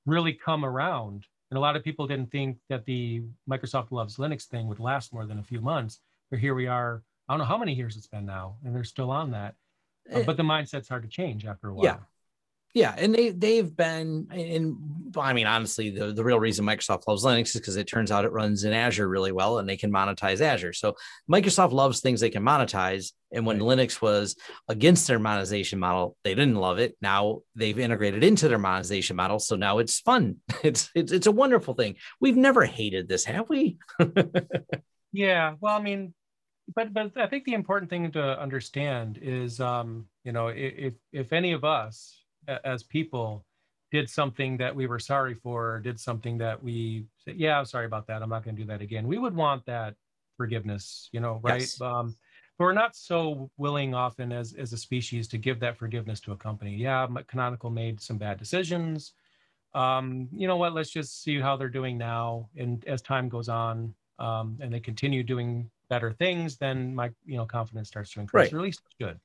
really 0.07 0.33
come 0.33 0.65
around. 0.65 1.27
And 1.51 1.59
a 1.59 1.61
lot 1.61 1.77
of 1.77 1.83
people 1.83 2.07
didn't 2.07 2.31
think 2.31 2.59
that 2.69 2.85
the 2.85 3.23
Microsoft 3.49 3.91
loves 3.91 4.17
Linux 4.17 4.45
thing 4.45 4.69
would 4.69 4.79
last 4.79 5.13
more 5.13 5.27
than 5.27 5.41
a 5.41 5.43
few 5.43 5.61
months, 5.61 6.01
but 6.31 6.39
here 6.39 6.55
we 6.55 6.67
are. 6.67 7.03
I 7.29 7.33
don't 7.33 7.39
know 7.41 7.45
how 7.45 7.59
many 7.59 7.75
years 7.75 7.97
it's 7.97 8.07
been 8.07 8.27
now, 8.27 8.57
and 8.65 8.75
they're 8.75 8.85
still 8.85 9.11
on 9.11 9.31
that. 9.33 9.55
Uh, 10.13 10.23
but 10.23 10.37
the 10.37 10.43
mindset's 10.43 10.89
hard 10.89 11.03
to 11.03 11.09
change 11.09 11.47
after 11.47 11.69
a 11.69 11.75
while. 11.75 11.85
Yeah, 11.85 11.97
yeah, 12.73 12.95
and 12.97 13.15
they 13.15 13.31
they've 13.31 13.77
been 13.77 14.29
and 14.31 14.77
I 15.17 15.33
mean 15.33 15.47
honestly 15.47 15.91
the 15.91 16.13
the 16.13 16.23
real 16.23 16.39
reason 16.39 16.65
Microsoft 16.65 17.09
loves 17.09 17.25
Linux 17.25 17.47
is 17.47 17.55
because 17.55 17.77
it 17.77 17.89
turns 17.89 18.13
out 18.13 18.25
it 18.25 18.33
runs 18.33 18.63
in 18.63 18.73
Azure 18.73 19.09
really 19.09 19.33
well 19.33 19.59
and 19.59 19.69
they 19.69 19.77
can 19.77 19.93
monetize 19.93 20.41
Azure. 20.41 20.73
So 20.73 20.95
Microsoft 21.31 21.73
loves 21.73 22.01
things 22.01 22.21
they 22.21 22.31
can 22.31 22.45
monetize 22.45 23.13
and 23.33 23.45
when 23.45 23.61
right. 23.61 23.79
Linux 23.79 24.01
was 24.01 24.37
against 24.69 25.09
their 25.09 25.19
monetization 25.19 25.81
model, 25.81 26.17
they 26.23 26.35
didn't 26.35 26.57
love 26.57 26.79
it. 26.79 26.97
Now 27.01 27.41
they've 27.57 27.79
integrated 27.79 28.23
into 28.23 28.47
their 28.49 28.59
monetization 28.59 29.17
model, 29.17 29.41
so 29.41 29.57
now 29.57 29.79
it's 29.79 29.99
fun. 30.01 30.37
It's 30.63 30.91
it's 30.95 31.11
it's 31.11 31.27
a 31.27 31.33
wonderful 31.33 31.75
thing. 31.75 31.97
We've 32.21 32.37
never 32.37 32.65
hated 32.65 33.09
this, 33.09 33.25
have 33.25 33.49
we? 33.49 33.79
yeah, 35.13 35.55
well, 35.61 35.77
I 35.77 35.83
mean 35.83 36.15
but 36.75 36.93
but 36.93 37.17
I 37.17 37.27
think 37.27 37.45
the 37.45 37.55
important 37.55 37.91
thing 37.91 38.13
to 38.13 38.41
understand 38.41 39.19
is 39.21 39.61
um, 39.61 40.07
you 40.25 40.33
know, 40.33 40.49
if 40.49 40.95
if 41.13 41.33
any 41.33 41.53
of 41.53 41.65
us 41.65 42.20
as 42.65 42.83
people 42.83 43.45
did 43.91 44.09
something 44.09 44.57
that 44.57 44.75
we 44.75 44.87
were 44.87 44.99
sorry 44.99 45.35
for, 45.35 45.75
or 45.75 45.81
did 45.81 45.99
something 45.99 46.39
that 46.39 46.63
we 46.63 47.07
said, 47.25 47.37
yeah, 47.37 47.59
I'm 47.59 47.65
sorry 47.65 47.87
about 47.87 48.07
that. 48.07 48.23
I'm 48.23 48.29
not 48.29 48.45
going 48.45 48.55
to 48.57 48.63
do 48.63 48.69
that 48.69 48.81
again. 48.81 49.07
We 49.07 49.19
would 49.19 49.35
want 49.35 49.67
that 49.67 49.95
forgiveness, 50.37 51.09
you 51.13 51.21
know, 51.21 51.41
right? 51.43 51.61
Yes. 51.61 51.81
Um, 51.81 52.15
but 52.57 52.65
we're 52.65 52.73
not 52.73 52.95
so 52.95 53.51
willing 53.57 53.95
often 53.95 54.33
as, 54.33 54.55
as 54.55 54.73
a 54.73 54.77
species 54.77 55.27
to 55.29 55.39
give 55.39 55.59
that 55.61 55.77
forgiveness 55.77 56.21
to 56.21 56.33
a 56.33 56.37
company. 56.37 56.77
Yeah, 56.77 57.07
Canonical 57.27 57.71
made 57.71 58.01
some 58.01 58.17
bad 58.17 58.39
decisions. 58.39 59.15
Um, 59.75 60.29
you 60.33 60.47
know 60.47 60.57
what? 60.57 60.73
Let's 60.73 60.91
just 60.91 61.23
see 61.23 61.41
how 61.41 61.57
they're 61.57 61.69
doing 61.69 61.99
now. 61.99 62.49
And 62.57 62.85
as 62.87 63.03
time 63.03 63.29
goes 63.29 63.49
on 63.49 63.95
um, 64.19 64.59
and 64.61 64.73
they 64.73 64.81
continue 64.81 65.23
doing 65.23 65.71
better 65.89 66.13
things, 66.13 66.57
then 66.59 66.95
my, 66.95 67.11
you 67.25 67.37
know, 67.37 67.47
confidence 67.47 67.89
starts 67.89 68.13
to 68.13 68.21
increase. 68.21 68.45
Right. 68.45 68.53
Or 68.53 68.59
at 68.59 68.63
least 68.63 68.83
good 69.01 69.19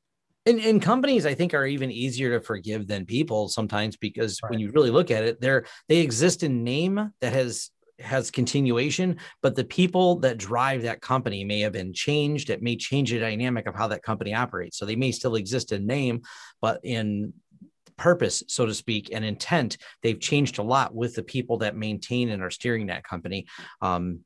and, 0.45 0.59
and 0.59 0.81
companies 0.81 1.25
i 1.25 1.33
think 1.33 1.53
are 1.53 1.65
even 1.65 1.91
easier 1.91 2.37
to 2.37 2.45
forgive 2.45 2.87
than 2.87 3.05
people 3.05 3.47
sometimes 3.47 3.97
because 3.97 4.39
right. 4.43 4.51
when 4.51 4.59
you 4.59 4.71
really 4.71 4.91
look 4.91 5.11
at 5.11 5.23
it 5.23 5.41
they're 5.41 5.65
they 5.89 5.97
exist 5.97 6.43
in 6.43 6.63
name 6.63 7.11
that 7.21 7.33
has 7.33 7.71
has 7.99 8.29
continuation 8.29 9.17
but 9.41 9.55
the 9.55 9.63
people 9.63 10.19
that 10.19 10.37
drive 10.37 10.81
that 10.81 11.01
company 11.01 11.43
may 11.43 11.61
have 11.61 11.73
been 11.73 11.93
changed. 11.93 12.49
It 12.49 12.61
may 12.61 12.75
change 12.75 13.11
the 13.11 13.19
dynamic 13.19 13.67
of 13.67 13.75
how 13.75 13.87
that 13.87 14.03
company 14.03 14.33
operates. 14.33 14.77
So 14.77 14.85
they 14.85 14.95
may 14.95 15.11
still 15.11 15.35
exist 15.35 15.71
in 15.71 15.85
name 15.85 16.21
but 16.61 16.81
in 16.83 17.33
purpose 17.97 18.43
so 18.47 18.65
to 18.65 18.73
speak 18.73 19.09
and 19.13 19.23
intent 19.23 19.77
they've 20.03 20.19
changed 20.19 20.57
a 20.57 20.63
lot 20.63 20.93
with 20.93 21.15
the 21.15 21.23
people 21.23 21.59
that 21.59 21.77
maintain 21.77 22.29
and 22.29 22.43
are 22.43 22.51
steering 22.51 22.87
that 22.87 23.05
company. 23.05 23.45
Um, 23.81 24.21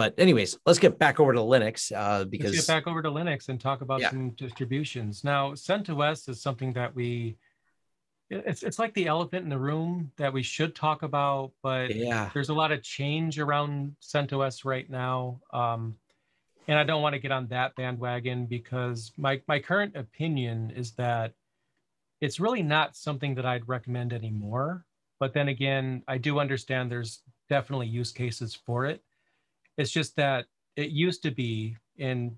but 0.00 0.14
anyways, 0.16 0.58
let's 0.64 0.78
get 0.78 0.98
back 0.98 1.20
over 1.20 1.34
to 1.34 1.40
Linux 1.40 1.92
uh, 1.94 2.24
because 2.24 2.54
let's 2.54 2.66
get 2.66 2.72
back 2.72 2.86
over 2.86 3.02
to 3.02 3.10
Linux 3.10 3.50
and 3.50 3.60
talk 3.60 3.82
about 3.82 4.00
yeah. 4.00 4.08
some 4.08 4.30
distributions. 4.30 5.24
Now, 5.24 5.50
CentOS 5.50 6.26
is 6.26 6.40
something 6.40 6.72
that 6.72 6.94
we 6.94 7.36
it's 8.30 8.62
it's 8.62 8.78
like 8.78 8.94
the 8.94 9.08
elephant 9.08 9.44
in 9.44 9.50
the 9.50 9.58
room 9.58 10.10
that 10.16 10.32
we 10.32 10.42
should 10.42 10.74
talk 10.74 11.02
about, 11.02 11.52
but 11.62 11.94
yeah, 11.94 12.30
there's 12.32 12.48
a 12.48 12.54
lot 12.54 12.72
of 12.72 12.82
change 12.82 13.38
around 13.38 13.94
CentOS 14.00 14.64
right 14.64 14.88
now. 14.88 15.38
Um, 15.52 15.96
and 16.66 16.78
I 16.78 16.84
don't 16.84 17.02
want 17.02 17.12
to 17.12 17.18
get 17.18 17.30
on 17.30 17.48
that 17.48 17.76
bandwagon 17.76 18.46
because 18.46 19.12
my 19.18 19.42
my 19.48 19.58
current 19.58 19.96
opinion 19.96 20.72
is 20.74 20.92
that 20.92 21.34
it's 22.22 22.40
really 22.40 22.62
not 22.62 22.96
something 22.96 23.34
that 23.34 23.44
I'd 23.44 23.68
recommend 23.68 24.14
anymore. 24.14 24.86
But 25.18 25.34
then 25.34 25.48
again, 25.48 26.04
I 26.08 26.16
do 26.16 26.38
understand 26.38 26.90
there's 26.90 27.20
definitely 27.50 27.88
use 27.88 28.12
cases 28.12 28.54
for 28.54 28.86
it. 28.86 29.02
It's 29.80 29.90
just 29.90 30.14
that 30.16 30.44
it 30.76 30.90
used 30.90 31.22
to 31.22 31.30
be 31.30 31.76
and 31.98 32.36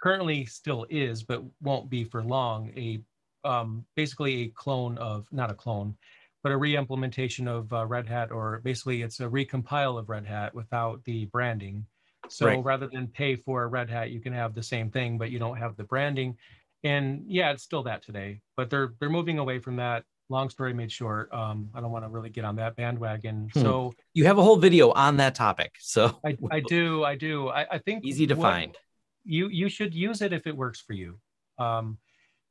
currently 0.00 0.44
still 0.44 0.86
is, 0.90 1.24
but 1.24 1.42
won't 1.60 1.90
be 1.90 2.04
for 2.04 2.22
long, 2.22 2.70
a 2.76 3.02
um, 3.44 3.84
basically 3.96 4.42
a 4.42 4.48
clone 4.48 4.96
of, 4.98 5.26
not 5.32 5.50
a 5.50 5.54
clone, 5.54 5.96
but 6.42 6.52
a 6.52 6.56
re-implementation 6.56 7.48
of 7.48 7.72
uh, 7.72 7.84
Red 7.84 8.06
Hat, 8.06 8.30
or 8.30 8.60
basically 8.64 9.02
it's 9.02 9.20
a 9.20 9.28
recompile 9.28 9.98
of 9.98 10.08
Red 10.08 10.24
Hat 10.24 10.54
without 10.54 11.02
the 11.04 11.24
branding. 11.26 11.84
So 12.28 12.46
right. 12.46 12.64
rather 12.64 12.86
than 12.86 13.08
pay 13.08 13.34
for 13.34 13.64
a 13.64 13.66
Red 13.66 13.90
Hat, 13.90 14.10
you 14.10 14.20
can 14.20 14.32
have 14.32 14.54
the 14.54 14.62
same 14.62 14.90
thing, 14.90 15.18
but 15.18 15.30
you 15.30 15.38
don't 15.38 15.58
have 15.58 15.76
the 15.76 15.84
branding. 15.84 16.36
And 16.84 17.24
yeah, 17.26 17.50
it's 17.50 17.64
still 17.64 17.82
that 17.82 18.02
today, 18.02 18.40
but 18.56 18.70
they're 18.70 18.94
they're 19.00 19.10
moving 19.10 19.38
away 19.38 19.58
from 19.58 19.76
that 19.76 20.04
long 20.28 20.50
story 20.50 20.72
made 20.72 20.90
short, 20.90 21.32
um, 21.32 21.68
I 21.74 21.80
don't 21.80 21.90
want 21.90 22.04
to 22.04 22.08
really 22.08 22.30
get 22.30 22.44
on 22.44 22.56
that 22.56 22.76
bandwagon. 22.76 23.50
Hmm. 23.52 23.60
So 23.60 23.92
you 24.14 24.24
have 24.26 24.38
a 24.38 24.42
whole 24.42 24.56
video 24.56 24.90
on 24.92 25.16
that 25.18 25.34
topic. 25.34 25.72
So 25.80 26.18
I, 26.24 26.36
I 26.50 26.60
do, 26.60 27.04
I 27.04 27.16
do. 27.16 27.48
I, 27.48 27.66
I 27.72 27.78
think 27.78 28.04
easy 28.04 28.26
to 28.26 28.36
find. 28.36 28.76
You 29.24 29.48
you 29.48 29.68
should 29.68 29.94
use 29.94 30.22
it 30.22 30.32
if 30.32 30.46
it 30.46 30.56
works 30.56 30.80
for 30.80 30.92
you. 30.92 31.18
Um, 31.58 31.98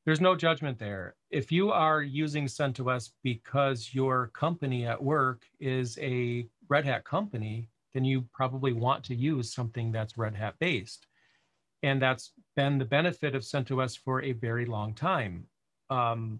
there's 0.05 0.21
no 0.21 0.36
judgment 0.36 0.80
there. 0.80 1.15
If 1.30 1.51
you 1.51 1.71
are 1.71 2.01
using 2.01 2.45
CentOS 2.45 3.11
because 3.24 3.93
your 3.93 4.28
company 4.34 4.86
at 4.86 5.01
work 5.01 5.43
is 5.59 5.97
a 5.99 6.47
Red 6.67 6.86
Hat 6.86 7.05
company, 7.05 7.69
then 7.93 8.03
you 8.03 8.26
probably 8.34 8.74
want 8.74 9.03
to 9.05 9.15
use 9.15 9.53
something 9.53 9.91
that's 9.91 10.17
Red 10.17 10.36
Hat 10.36 10.55
based. 10.59 11.07
And 11.84 12.01
that's 12.01 12.34
been 12.55 12.78
the 12.78 12.86
benefit 12.86 13.36
of 13.36 13.43
CentOS 13.43 13.97
for 13.97 14.21
a 14.21 14.34
very 14.34 14.65
long 14.65 14.93
time. 14.93 15.45
Um, 15.89 16.39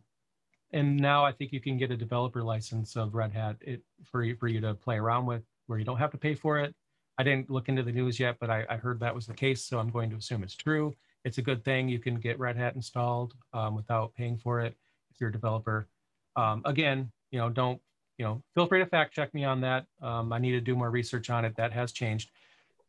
and 0.74 0.97
now 0.97 1.24
I 1.24 1.32
think 1.32 1.53
you 1.53 1.61
can 1.61 1.78
get 1.78 1.91
a 1.91 1.97
developer 1.97 2.43
license 2.43 2.95
of 2.95 3.13
Red 3.13 3.32
Hat 3.32 3.57
it, 3.61 3.82
for 4.03 4.24
you 4.24 4.36
for 4.36 4.47
you 4.47 4.59
to 4.61 4.74
play 4.74 4.97
around 4.97 5.26
with, 5.26 5.43
where 5.67 5.80
you 5.80 5.86
don't 5.86 5.97
have 5.97 6.11
to 6.11 6.17
pay 6.17 6.36
for 6.36 6.59
it. 6.59 6.76
I 7.17 7.24
didn't 7.24 7.49
look 7.49 7.69
into 7.69 7.84
the 7.84 7.91
news 7.91 8.19
yet, 8.19 8.38
but 8.39 8.49
I, 8.49 8.65
I 8.69 8.78
heard 8.78 8.99
that 8.99 9.13
was 9.13 9.28
the 9.28 9.36
case, 9.36 9.63
so 9.63 9.80
I'm 9.80 9.91
going 9.91 10.09
to 10.09 10.15
assume 10.15 10.43
it's 10.43 10.55
true. 10.55 10.95
It's 11.24 11.38
a 11.38 11.43
good 11.43 11.63
thing. 11.63 11.88
You 11.88 11.99
can 11.99 12.15
get 12.15 12.39
Red 12.39 12.57
Hat 12.57 12.76
installed 12.76 13.36
um, 13.53 13.76
without 13.76 14.13
paying 14.15 14.38
for 14.38 14.61
it 14.61 14.76
if 15.11 15.21
you're 15.21 15.30
a 15.30 15.34
developer. 15.34 15.88
Um, 16.36 16.63
again, 16.65 17.11
you 17.30 17.39
know, 17.39 17.49
don't 17.49 17.80
you 18.17 18.26
know, 18.26 18.43
feel 18.55 18.65
free 18.65 18.80
to 18.80 18.86
fact 18.86 19.13
check 19.13 19.34
me 19.34 19.43
on 19.43 19.61
that. 19.61 19.86
Um, 20.01 20.34
I 20.34 20.39
need 20.39 20.51
to 20.51 20.61
do 20.61 20.76
more 20.76 20.89
research 20.89 21.30
on 21.30 21.45
it. 21.45 21.55
That 21.55 21.71
has 21.71 21.91
changed, 21.91 22.32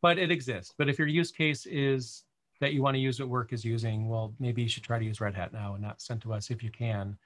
but 0.02 0.18
it 0.18 0.30
exists. 0.30 0.74
But 0.76 0.88
if 0.88 0.98
your 0.98 1.08
use 1.08 1.30
case 1.30 1.66
is 1.66 2.24
that 2.60 2.72
you 2.72 2.82
want 2.82 2.94
to 2.94 3.00
use 3.00 3.20
what 3.20 3.28
work 3.28 3.52
is 3.52 3.64
using, 3.64 4.08
well, 4.08 4.34
maybe 4.38 4.62
you 4.62 4.68
should 4.68 4.84
try 4.84 4.98
to 4.98 5.04
use 5.04 5.20
Red 5.20 5.34
Hat 5.34 5.52
now 5.52 5.74
and 5.74 5.82
not 5.82 5.98
CentOS 5.98 6.50
if 6.50 6.62
you 6.62 6.70
can 6.70 7.16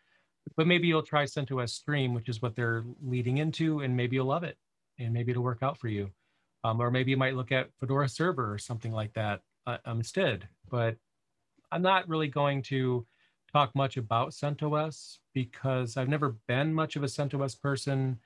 but 0.57 0.67
maybe 0.67 0.89
you'll 0.89 1.03
try 1.03 1.25
CentOS 1.25 1.71
Stream, 1.71 2.15
which 2.15 2.29
is 2.29 2.43
what 2.43 2.55
they're 2.55 2.85
leading 3.03 3.39
into, 3.39 3.81
and 3.81 3.97
maybe 3.97 4.17
you'll 4.17 4.27
love 4.27 4.45
it, 4.45 4.57
and 4.99 5.13
maybe 5.13 5.31
it'll 5.31 5.43
work 5.43 5.63
out 5.63 5.79
for 5.79 5.89
you. 5.89 6.11
Um, 6.65 6.81
or 6.81 6.91
maybe 6.91 7.11
you 7.11 7.17
might 7.17 7.37
look 7.37 7.53
at 7.53 7.71
Fedora 7.79 8.09
Server 8.09 8.53
or 8.53 8.59
something 8.59 8.93
like 8.93 9.13
that 9.15 9.41
uh, 9.67 9.79
instead. 9.87 10.49
But 10.69 10.97
I'm 11.71 11.83
not 11.83 12.09
really 12.09 12.29
going 12.29 12.63
to 12.63 13.07
talk 13.53 13.75
much 13.75 13.97
about 13.97 14.31
CentOS 14.31 15.19
because 15.35 15.97
I've 15.97 16.09
never 16.09 16.37
been 16.47 16.75
much 16.75 16.97
of 16.97 17.03
a 17.03 17.07
CentOS 17.07 17.61
person. 17.61 18.19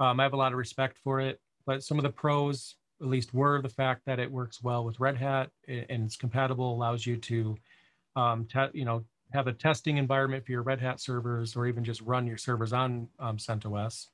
Um, 0.00 0.18
I 0.18 0.22
have 0.22 0.32
a 0.32 0.38
lot 0.38 0.52
of 0.52 0.58
respect 0.58 0.98
for 0.98 1.20
it, 1.20 1.40
but 1.66 1.82
some 1.82 1.98
of 1.98 2.02
the 2.02 2.10
pros, 2.10 2.76
at 3.00 3.06
least, 3.06 3.34
were 3.34 3.60
the 3.60 3.68
fact 3.68 4.02
that 4.06 4.18
it 4.18 4.30
works 4.30 4.62
well 4.62 4.84
with 4.84 4.98
Red 4.98 5.16
Hat 5.16 5.50
and 5.68 6.04
it's 6.04 6.16
compatible, 6.16 6.74
allows 6.74 7.06
you 7.06 7.16
to, 7.18 7.56
um, 8.16 8.46
you 8.72 8.84
know, 8.84 9.04
have 9.34 9.48
a 9.48 9.52
testing 9.52 9.98
environment 9.98 10.46
for 10.46 10.52
your 10.52 10.62
Red 10.62 10.80
Hat 10.80 11.00
servers, 11.00 11.56
or 11.56 11.66
even 11.66 11.84
just 11.84 12.00
run 12.00 12.26
your 12.26 12.36
servers 12.36 12.72
on 12.72 13.08
um, 13.18 13.36
CentOS. 13.36 14.06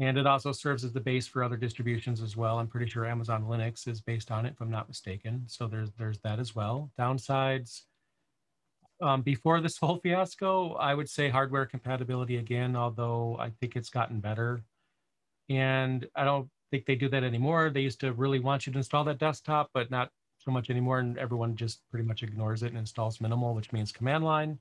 And 0.00 0.18
it 0.18 0.26
also 0.26 0.50
serves 0.50 0.84
as 0.84 0.92
the 0.92 1.00
base 1.00 1.28
for 1.28 1.44
other 1.44 1.56
distributions 1.56 2.20
as 2.20 2.36
well. 2.36 2.58
I'm 2.58 2.66
pretty 2.66 2.90
sure 2.90 3.06
Amazon 3.06 3.44
Linux 3.44 3.86
is 3.86 4.00
based 4.00 4.32
on 4.32 4.44
it, 4.44 4.54
if 4.54 4.60
I'm 4.60 4.70
not 4.70 4.88
mistaken. 4.88 5.44
So 5.46 5.68
there's 5.68 5.90
there's 5.96 6.18
that 6.24 6.40
as 6.40 6.54
well. 6.54 6.90
Downsides. 6.98 7.82
Um, 9.00 9.22
before 9.22 9.60
this 9.60 9.78
whole 9.78 10.00
fiasco, 10.00 10.74
I 10.74 10.94
would 10.94 11.08
say 11.08 11.28
hardware 11.28 11.66
compatibility 11.66 12.36
again, 12.36 12.76
although 12.76 13.36
I 13.38 13.50
think 13.60 13.76
it's 13.76 13.90
gotten 13.90 14.20
better. 14.20 14.62
And 15.48 16.06
I 16.16 16.24
don't 16.24 16.48
think 16.70 16.86
they 16.86 16.94
do 16.94 17.08
that 17.10 17.24
anymore. 17.24 17.70
They 17.70 17.80
used 17.80 18.00
to 18.00 18.12
really 18.12 18.40
want 18.40 18.66
you 18.66 18.72
to 18.72 18.78
install 18.78 19.04
that 19.04 19.18
desktop, 19.18 19.70
but 19.74 19.90
not 19.90 20.10
so 20.44 20.50
much 20.50 20.70
anymore. 20.70 20.98
And 20.98 21.18
everyone 21.18 21.56
just 21.56 21.80
pretty 21.90 22.06
much 22.06 22.22
ignores 22.22 22.62
it 22.62 22.68
and 22.68 22.78
installs 22.78 23.20
minimal, 23.20 23.54
which 23.54 23.72
means 23.72 23.92
command 23.92 24.24
line. 24.24 24.58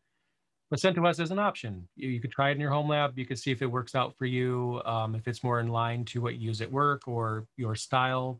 But 0.69 0.79
CentOS 0.79 1.19
is 1.19 1.31
an 1.31 1.39
option. 1.39 1.87
You, 1.97 2.09
you, 2.09 2.21
could 2.21 2.31
try 2.31 2.49
it 2.49 2.53
in 2.53 2.61
your 2.61 2.71
home 2.71 2.87
lab. 2.87 3.19
You 3.19 3.25
could 3.25 3.37
see 3.37 3.51
if 3.51 3.61
it 3.61 3.65
works 3.65 3.93
out 3.93 4.15
for 4.17 4.25
you. 4.25 4.81
Um, 4.85 5.15
if 5.15 5.27
it's 5.27 5.43
more 5.43 5.59
in 5.59 5.67
line 5.67 6.05
to 6.05 6.21
what 6.21 6.35
you 6.35 6.47
use 6.47 6.61
at 6.61 6.71
work 6.71 7.07
or 7.07 7.45
your 7.57 7.75
style, 7.75 8.39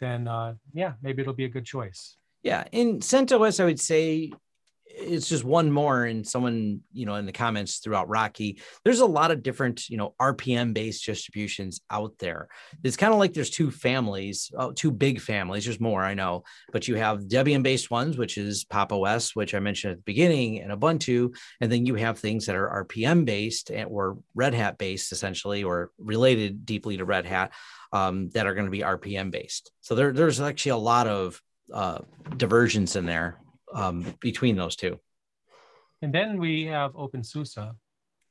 then 0.00 0.26
uh, 0.28 0.54
yeah, 0.72 0.94
maybe 1.02 1.20
it'll 1.20 1.34
be 1.34 1.44
a 1.44 1.50
good 1.50 1.66
choice. 1.66 2.16
Yeah, 2.42 2.64
in 2.72 3.00
CentOS, 3.00 3.60
I 3.60 3.64
would 3.66 3.80
say 3.80 4.32
it's 4.90 5.28
just 5.28 5.44
one 5.44 5.70
more 5.70 6.04
and 6.04 6.26
someone 6.26 6.80
you 6.92 7.06
know 7.06 7.14
in 7.14 7.26
the 7.26 7.32
comments 7.32 7.78
throughout 7.78 8.08
rocky. 8.08 8.60
There's 8.84 9.00
a 9.00 9.06
lot 9.06 9.30
of 9.30 9.42
different 9.42 9.88
you 9.88 9.96
know 9.96 10.14
rpm 10.20 10.74
based 10.74 11.06
distributions 11.06 11.80
out 11.90 12.14
there. 12.18 12.48
It's 12.82 12.96
kind 12.96 13.12
of 13.12 13.18
like 13.18 13.32
there's 13.32 13.50
two 13.50 13.70
families 13.70 14.50
oh, 14.56 14.72
two 14.72 14.90
big 14.90 15.20
families 15.20 15.64
there's 15.64 15.80
more 15.80 16.02
i 16.02 16.14
know 16.14 16.42
but 16.72 16.88
you 16.88 16.96
have 16.96 17.22
debian 17.22 17.62
based 17.62 17.90
ones 17.90 18.18
which 18.18 18.38
is 18.38 18.64
pop 18.64 18.92
os 18.92 19.34
which 19.34 19.54
i 19.54 19.58
mentioned 19.58 19.92
at 19.92 19.98
the 19.98 20.02
beginning 20.02 20.60
and 20.60 20.72
ubuntu 20.72 21.34
and 21.60 21.70
then 21.70 21.86
you 21.86 21.94
have 21.94 22.18
things 22.18 22.46
that 22.46 22.56
are 22.56 22.84
rpm 22.84 23.24
based 23.24 23.70
or 23.86 24.18
red 24.34 24.54
hat 24.54 24.78
based 24.78 25.12
essentially 25.12 25.64
or 25.64 25.90
related 25.98 26.64
deeply 26.64 26.96
to 26.96 27.04
red 27.04 27.26
hat 27.26 27.52
um, 27.92 28.28
that 28.30 28.46
are 28.46 28.54
going 28.54 28.66
to 28.66 28.70
be 28.70 28.80
rpm 28.80 29.30
based. 29.30 29.72
So 29.80 29.94
there, 29.94 30.12
there's 30.12 30.40
actually 30.40 30.72
a 30.72 30.76
lot 30.76 31.06
of 31.06 31.40
uh, 31.72 31.98
diversions 32.36 32.96
in 32.96 33.06
there 33.06 33.38
um, 33.74 34.04
between 34.20 34.56
those 34.56 34.76
two. 34.76 34.98
And 36.02 36.12
then 36.12 36.38
we 36.38 36.66
have 36.66 36.92
OpenSUSE, 36.92 37.74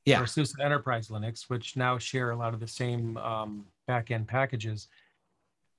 yeah, 0.04 0.22
or 0.22 0.26
SUSE 0.26 0.54
Enterprise 0.60 1.08
Linux, 1.08 1.48
which 1.48 1.76
now 1.76 1.98
share 1.98 2.30
a 2.30 2.36
lot 2.36 2.54
of 2.54 2.60
the 2.60 2.68
same 2.68 3.16
um, 3.18 3.66
backend 3.88 4.26
packages. 4.26 4.88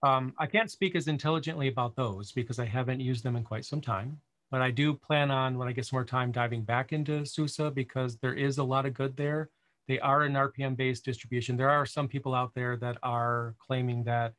Um, 0.04 0.34
I 0.38 0.46
can't 0.46 0.72
speak 0.72 0.96
as 0.96 1.08
intelligently 1.08 1.68
about 1.68 1.96
those 1.96 2.32
because 2.32 2.60
I 2.60 2.66
haven't 2.66 3.02
used 3.02 3.24
them 3.24 3.36
in 3.36 3.44
quite 3.44 3.66
some 3.66 3.82
time. 3.82 4.20
But 4.52 4.62
I 4.62 4.72
do 4.72 4.94
plan 4.94 5.30
on, 5.30 5.58
when 5.58 5.68
I 5.68 5.74
get 5.74 5.86
some 5.86 5.98
more 5.98 6.06
time, 6.06 6.32
diving 6.32 6.64
back 6.64 6.92
into 6.92 7.26
SUSE 7.26 7.72
because 7.74 8.18
there 8.18 8.34
is 8.34 8.58
a 8.58 8.64
lot 8.64 8.86
of 8.86 8.94
good 8.94 9.16
there. 9.16 9.50
They 9.88 10.00
are 10.00 10.24
an 10.24 10.34
RPM-based 10.34 11.06
distribution. 11.06 11.56
There 11.56 11.70
are 11.70 11.86
some 11.86 12.08
people 12.08 12.34
out 12.34 12.54
there 12.56 12.76
that 12.78 12.98
are 13.04 13.56
claiming 13.60 14.04
that, 14.06 14.34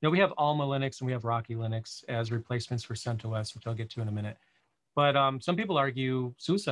you 0.00 0.06
know, 0.06 0.10
we 0.10 0.18
have 0.18 0.34
Alma 0.36 0.64
Linux 0.64 1.00
and 1.00 1.06
we 1.06 1.12
have 1.12 1.24
Rocky 1.24 1.54
Linux 1.54 2.04
as 2.08 2.30
replacements 2.30 2.84
for 2.84 2.94
CentOS, 2.94 3.54
which 3.54 3.66
I'll 3.66 3.74
get 3.74 3.90
to 3.90 4.02
in 4.02 4.08
a 4.08 4.12
minute. 4.12 4.36
But 4.94 5.16
um, 5.16 5.40
some 5.40 5.56
people 5.56 5.76
argue 5.76 6.34
SUSE 6.38 6.68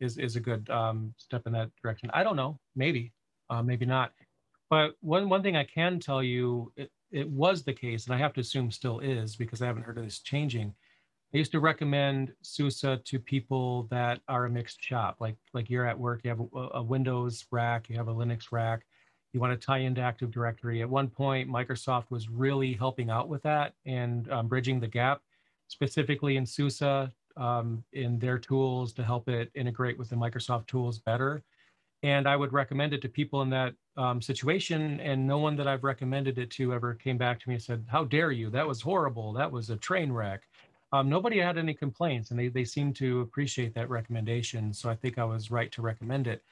is, 0.00 0.18
is 0.18 0.36
a 0.36 0.40
good 0.40 0.68
um, 0.70 1.12
step 1.16 1.46
in 1.46 1.52
that 1.52 1.70
direction. 1.82 2.10
I 2.14 2.22
don't 2.22 2.36
know, 2.36 2.58
maybe, 2.76 3.12
uh, 3.50 3.62
maybe 3.62 3.86
not. 3.86 4.12
But 4.70 4.94
one, 5.00 5.28
one 5.28 5.42
thing 5.42 5.56
I 5.56 5.64
can 5.64 5.98
tell 5.98 6.22
you, 6.22 6.72
it, 6.76 6.90
it 7.10 7.28
was 7.28 7.62
the 7.62 7.72
case, 7.72 8.06
and 8.06 8.14
I 8.14 8.18
have 8.18 8.34
to 8.34 8.40
assume 8.40 8.70
still 8.70 9.00
is 9.00 9.34
because 9.34 9.62
I 9.62 9.66
haven't 9.66 9.84
heard 9.84 9.98
of 9.98 10.04
this 10.04 10.20
changing. 10.20 10.74
I 11.32 11.38
used 11.38 11.52
to 11.52 11.60
recommend 11.60 12.32
SUSE 12.42 12.80
to 13.04 13.18
people 13.18 13.86
that 13.90 14.20
are 14.28 14.46
a 14.46 14.50
mixed 14.50 14.82
shop, 14.82 15.16
like 15.20 15.36
like 15.52 15.68
you're 15.68 15.86
at 15.86 15.98
work, 15.98 16.20
you 16.24 16.30
have 16.30 16.40
a, 16.40 16.78
a 16.78 16.82
Windows 16.82 17.44
rack, 17.50 17.88
you 17.88 17.96
have 17.96 18.08
a 18.08 18.14
Linux 18.14 18.52
rack, 18.52 18.86
you 19.32 19.40
want 19.40 19.58
to 19.58 19.66
tie 19.66 19.78
into 19.78 20.00
Active 20.00 20.30
Directory. 20.30 20.80
At 20.80 20.88
one 20.88 21.08
point, 21.08 21.50
Microsoft 21.50 22.10
was 22.10 22.30
really 22.30 22.72
helping 22.72 23.10
out 23.10 23.28
with 23.28 23.42
that 23.42 23.74
and 23.84 24.30
um, 24.32 24.48
bridging 24.48 24.80
the 24.80 24.88
gap, 24.88 25.20
specifically 25.68 26.36
in 26.36 26.46
SUSE 26.46 27.10
um, 27.38 27.82
in 27.92 28.18
their 28.18 28.38
tools 28.38 28.92
to 28.94 29.04
help 29.04 29.28
it 29.28 29.50
integrate 29.54 29.98
with 29.98 30.10
the 30.10 30.16
Microsoft 30.16 30.66
tools 30.66 30.98
better. 30.98 31.42
And 32.02 32.28
I 32.28 32.36
would 32.36 32.52
recommend 32.52 32.92
it 32.92 33.02
to 33.02 33.08
people 33.08 33.42
in 33.42 33.50
that 33.50 33.74
um, 33.96 34.20
situation. 34.20 35.00
And 35.00 35.26
no 35.26 35.38
one 35.38 35.56
that 35.56 35.66
I've 35.66 35.84
recommended 35.84 36.38
it 36.38 36.50
to 36.52 36.72
ever 36.72 36.94
came 36.94 37.18
back 37.18 37.40
to 37.40 37.48
me 37.48 37.56
and 37.56 37.62
said, 37.62 37.84
How 37.88 38.04
dare 38.04 38.30
you? 38.30 38.50
That 38.50 38.66
was 38.66 38.80
horrible. 38.80 39.32
That 39.32 39.50
was 39.50 39.70
a 39.70 39.76
train 39.76 40.12
wreck. 40.12 40.42
Um, 40.92 41.08
nobody 41.08 41.38
had 41.38 41.58
any 41.58 41.74
complaints 41.74 42.30
and 42.30 42.38
they, 42.38 42.48
they 42.48 42.64
seem 42.64 42.92
to 42.94 43.20
appreciate 43.20 43.74
that 43.74 43.90
recommendation. 43.90 44.72
So 44.72 44.88
I 44.88 44.94
think 44.94 45.18
I 45.18 45.24
was 45.24 45.50
right 45.50 45.70
to 45.72 45.82
recommend 45.82 46.26
it. 46.26 46.42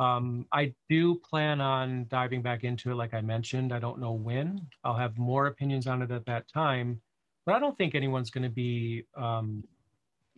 Um, 0.00 0.46
I 0.52 0.74
do 0.88 1.16
plan 1.16 1.60
on 1.60 2.06
diving 2.08 2.42
back 2.42 2.64
into 2.64 2.90
it, 2.90 2.94
like 2.94 3.14
I 3.14 3.20
mentioned. 3.20 3.72
I 3.72 3.78
don't 3.78 4.00
know 4.00 4.12
when. 4.12 4.66
I'll 4.84 4.96
have 4.96 5.18
more 5.18 5.46
opinions 5.46 5.86
on 5.86 6.02
it 6.02 6.10
at 6.10 6.26
that 6.26 6.48
time, 6.48 7.00
but 7.46 7.54
I 7.54 7.58
don't 7.58 7.76
think 7.76 7.94
anyone's 7.94 8.30
going 8.30 8.44
to 8.44 8.48
be 8.48 9.04
um, 9.16 9.64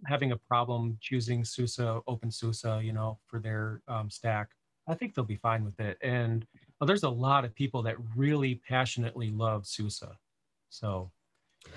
having 0.07 0.33
a 0.33 0.37
problem 0.37 0.99
choosing 1.01 1.45
SUSE, 1.45 1.79
OpenSUSE, 1.79 2.85
you 2.85 2.93
know, 2.93 3.19
for 3.27 3.41
their 3.41 3.83
um, 3.89 4.11
stack, 4.11 4.51
I 4.89 4.95
think 4.95 5.15
they'll 5.15 5.25
be 5.25 5.37
fine 5.37 5.65
with 5.65 5.79
it. 5.81 5.99
And 6.03 6.47
well, 6.81 6.87
there's 6.87 7.03
a 7.03 7.11
lot 7.11 7.45
of 7.45 7.55
people 7.55 7.83
that 7.83 7.97
really 8.17 8.61
passionately 8.67 9.31
love 9.31 9.67
SUSE. 9.67 10.05
So 10.71 11.11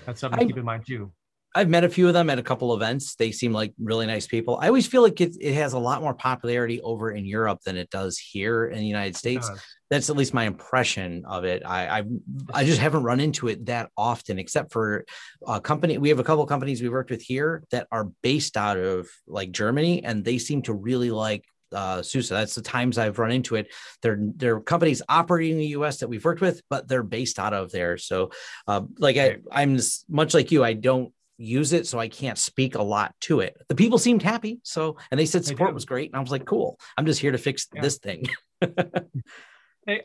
that's 0.06 0.20
something 0.20 0.40
to 0.40 0.46
keep 0.46 0.56
in 0.56 0.64
mind 0.64 0.86
too. 0.86 1.12
I've 1.56 1.68
met 1.68 1.84
a 1.84 1.88
few 1.88 2.08
of 2.08 2.14
them 2.14 2.30
at 2.30 2.38
a 2.38 2.42
couple 2.42 2.74
events. 2.74 3.14
They 3.14 3.30
seem 3.30 3.52
like 3.52 3.72
really 3.78 4.06
nice 4.06 4.26
people. 4.26 4.58
I 4.60 4.66
always 4.66 4.88
feel 4.88 5.02
like 5.02 5.20
it, 5.20 5.36
it 5.40 5.54
has 5.54 5.72
a 5.72 5.78
lot 5.78 6.02
more 6.02 6.14
popularity 6.14 6.80
over 6.80 7.12
in 7.12 7.24
Europe 7.24 7.60
than 7.64 7.76
it 7.76 7.90
does 7.90 8.18
here 8.18 8.66
in 8.66 8.78
the 8.78 8.86
United 8.86 9.16
States. 9.16 9.48
That's 9.88 10.10
at 10.10 10.16
least 10.16 10.34
my 10.34 10.44
impression 10.44 11.24
of 11.26 11.44
it. 11.44 11.62
I, 11.64 12.00
I, 12.00 12.04
I 12.52 12.64
just 12.64 12.80
haven't 12.80 13.04
run 13.04 13.20
into 13.20 13.46
it 13.46 13.66
that 13.66 13.90
often, 13.96 14.40
except 14.40 14.72
for 14.72 15.04
a 15.46 15.60
company. 15.60 15.96
We 15.98 16.08
have 16.08 16.18
a 16.18 16.24
couple 16.24 16.44
companies 16.46 16.82
we 16.82 16.88
worked 16.88 17.10
with 17.10 17.22
here 17.22 17.62
that 17.70 17.86
are 17.92 18.10
based 18.22 18.56
out 18.56 18.76
of 18.76 19.08
like 19.28 19.52
Germany, 19.52 20.02
and 20.02 20.24
they 20.24 20.38
seem 20.38 20.62
to 20.62 20.72
really 20.72 21.12
like 21.12 21.44
uh, 21.72 22.02
SUSE. 22.02 22.30
That's 22.30 22.54
the 22.54 22.62
times 22.62 22.98
I've 22.98 23.18
run 23.20 23.30
into 23.30 23.54
it. 23.54 23.72
They're 24.02 24.18
they're 24.20 24.60
companies 24.60 25.02
operating 25.08 25.52
in 25.52 25.58
the 25.58 25.66
U.S. 25.68 25.98
that 25.98 26.08
we've 26.08 26.24
worked 26.24 26.40
with, 26.40 26.62
but 26.70 26.88
they're 26.88 27.02
based 27.04 27.38
out 27.38 27.52
of 27.52 27.70
there. 27.70 27.96
So, 27.96 28.30
uh, 28.66 28.82
like 28.98 29.16
I, 29.16 29.36
I'm 29.52 29.78
much 30.08 30.34
like 30.34 30.50
you. 30.50 30.64
I 30.64 30.72
don't 30.72 31.12
use 31.36 31.72
it, 31.72 31.86
so 31.86 31.98
I 31.98 32.08
can't 32.08 32.38
speak 32.38 32.74
a 32.74 32.82
lot 32.82 33.14
to 33.22 33.40
it. 33.40 33.56
The 33.68 33.74
people 33.74 33.98
seemed 33.98 34.22
happy, 34.22 34.60
so 34.62 34.96
and 35.10 35.18
they 35.18 35.26
said 35.26 35.44
support 35.44 35.74
was 35.74 35.84
great, 35.84 36.10
and 36.10 36.16
I 36.16 36.20
was 36.20 36.30
like, 36.30 36.44
cool. 36.44 36.78
I'm 36.96 37.06
just 37.06 37.20
here 37.20 37.32
to 37.32 37.38
fix 37.38 37.68
yeah. 37.74 37.82
this 37.82 37.98
thing. 37.98 38.26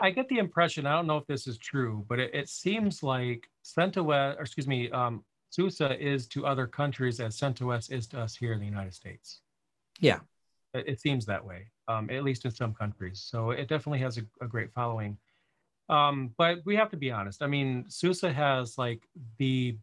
I 0.01 0.11
get 0.11 0.27
the 0.27 0.39
impression. 0.39 0.85
I 0.85 0.95
don't 0.95 1.07
know 1.07 1.17
if 1.17 1.27
this 1.27 1.47
is 1.47 1.57
true, 1.57 2.05
but 2.09 2.19
it, 2.19 2.31
it 2.33 2.49
seems 2.49 3.01
like 3.01 3.47
CentOS, 3.63 4.37
or 4.37 4.41
excuse 4.41 4.67
me, 4.67 4.91
um, 4.91 5.23
SUSE 5.51 5.81
is 5.99 6.27
to 6.27 6.45
other 6.45 6.67
countries 6.67 7.19
as 7.19 7.39
CentOS 7.39 7.91
is 7.91 8.07
to 8.07 8.19
us 8.19 8.35
here 8.35 8.53
in 8.53 8.59
the 8.59 8.65
United 8.65 8.93
States. 8.93 9.41
Yeah, 9.99 10.19
it, 10.73 10.85
it 10.87 10.99
seems 10.99 11.25
that 11.25 11.45
way, 11.45 11.67
um, 11.87 12.09
at 12.09 12.23
least 12.23 12.45
in 12.45 12.51
some 12.51 12.73
countries. 12.73 13.25
So 13.25 13.51
it 13.51 13.67
definitely 13.67 13.99
has 13.99 14.17
a, 14.17 14.23
a 14.41 14.47
great 14.47 14.73
following. 14.73 15.17
Um, 15.87 16.31
but 16.37 16.59
we 16.65 16.75
have 16.75 16.89
to 16.91 16.97
be 16.97 17.11
honest. 17.11 17.41
I 17.41 17.47
mean, 17.47 17.85
SUSE 17.87 18.21
has 18.21 18.77
like 18.77 19.07
the 19.37 19.77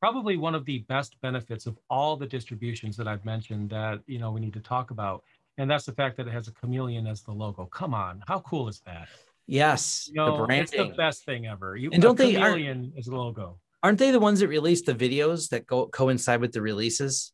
probably 0.00 0.36
one 0.36 0.54
of 0.54 0.64
the 0.64 0.78
best 0.80 1.20
benefits 1.20 1.66
of 1.66 1.78
all 1.90 2.16
the 2.16 2.26
distributions 2.26 2.96
that 2.96 3.08
I've 3.08 3.24
mentioned 3.24 3.70
that 3.70 4.00
you 4.06 4.18
know 4.18 4.30
we 4.30 4.40
need 4.40 4.54
to 4.54 4.60
talk 4.60 4.90
about, 4.90 5.24
and 5.58 5.70
that's 5.70 5.84
the 5.84 5.92
fact 5.92 6.16
that 6.18 6.26
it 6.26 6.32
has 6.32 6.48
a 6.48 6.52
chameleon 6.52 7.06
as 7.06 7.22
the 7.22 7.32
logo. 7.32 7.66
Come 7.66 7.94
on, 7.94 8.22
how 8.26 8.40
cool 8.40 8.68
is 8.68 8.80
that? 8.86 9.08
Yes, 9.46 10.08
you 10.08 10.16
know, 10.16 10.38
the 10.38 10.46
branding. 10.46 10.80
It's 10.80 10.90
the 10.90 10.96
best 10.96 11.24
thing 11.24 11.46
ever. 11.46 11.76
You, 11.76 11.90
and 11.92 12.02
don't 12.02 12.18
they 12.18 12.32
chameleon 12.32 12.92
as 12.98 13.08
a 13.08 13.14
logo? 13.14 13.58
Aren't 13.82 13.98
they 13.98 14.10
the 14.10 14.20
ones 14.20 14.40
that 14.40 14.48
release 14.48 14.82
the 14.82 14.94
videos 14.94 15.50
that 15.50 15.66
go 15.66 15.86
coincide 15.86 16.40
with 16.40 16.52
the 16.52 16.60
releases? 16.60 17.32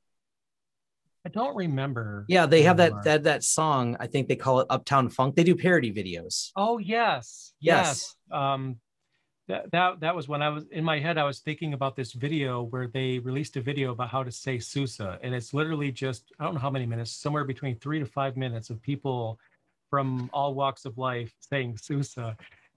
I 1.26 1.30
don't 1.30 1.56
remember. 1.56 2.26
Yeah, 2.28 2.44
they 2.44 2.62
have 2.62 2.76
that 2.76 2.92
that 3.04 3.24
that 3.24 3.42
song. 3.42 3.96
I 3.98 4.06
think 4.06 4.28
they 4.28 4.36
call 4.36 4.60
it 4.60 4.66
Uptown 4.68 5.08
Funk. 5.08 5.36
They 5.36 5.44
do 5.44 5.56
parody 5.56 5.92
videos. 5.92 6.50
Oh 6.54 6.78
yes, 6.78 7.54
yes. 7.60 8.14
yes. 8.30 8.40
Um, 8.40 8.76
that, 9.48 9.70
that 9.72 10.00
that 10.00 10.16
was 10.16 10.28
when 10.28 10.42
I 10.42 10.48
was 10.48 10.64
in 10.70 10.84
my 10.84 10.98
head. 10.98 11.18
I 11.18 11.24
was 11.24 11.40
thinking 11.40 11.74
about 11.74 11.96
this 11.96 12.12
video 12.12 12.62
where 12.62 12.86
they 12.86 13.18
released 13.18 13.56
a 13.56 13.60
video 13.60 13.92
about 13.92 14.08
how 14.08 14.22
to 14.22 14.32
say 14.32 14.58
SUSE, 14.58 15.00
and 15.00 15.34
it's 15.34 15.52
literally 15.52 15.92
just 15.92 16.32
I 16.38 16.44
don't 16.44 16.54
know 16.54 16.60
how 16.60 16.70
many 16.70 16.86
minutes, 16.86 17.10
somewhere 17.10 17.44
between 17.44 17.76
three 17.78 17.98
to 17.98 18.06
five 18.06 18.36
minutes 18.36 18.70
of 18.70 18.80
people 18.80 19.38
from 19.90 20.30
all 20.32 20.54
walks 20.54 20.86
of 20.86 20.96
life 20.96 21.32
saying 21.40 21.76
SUSE, 21.76 22.16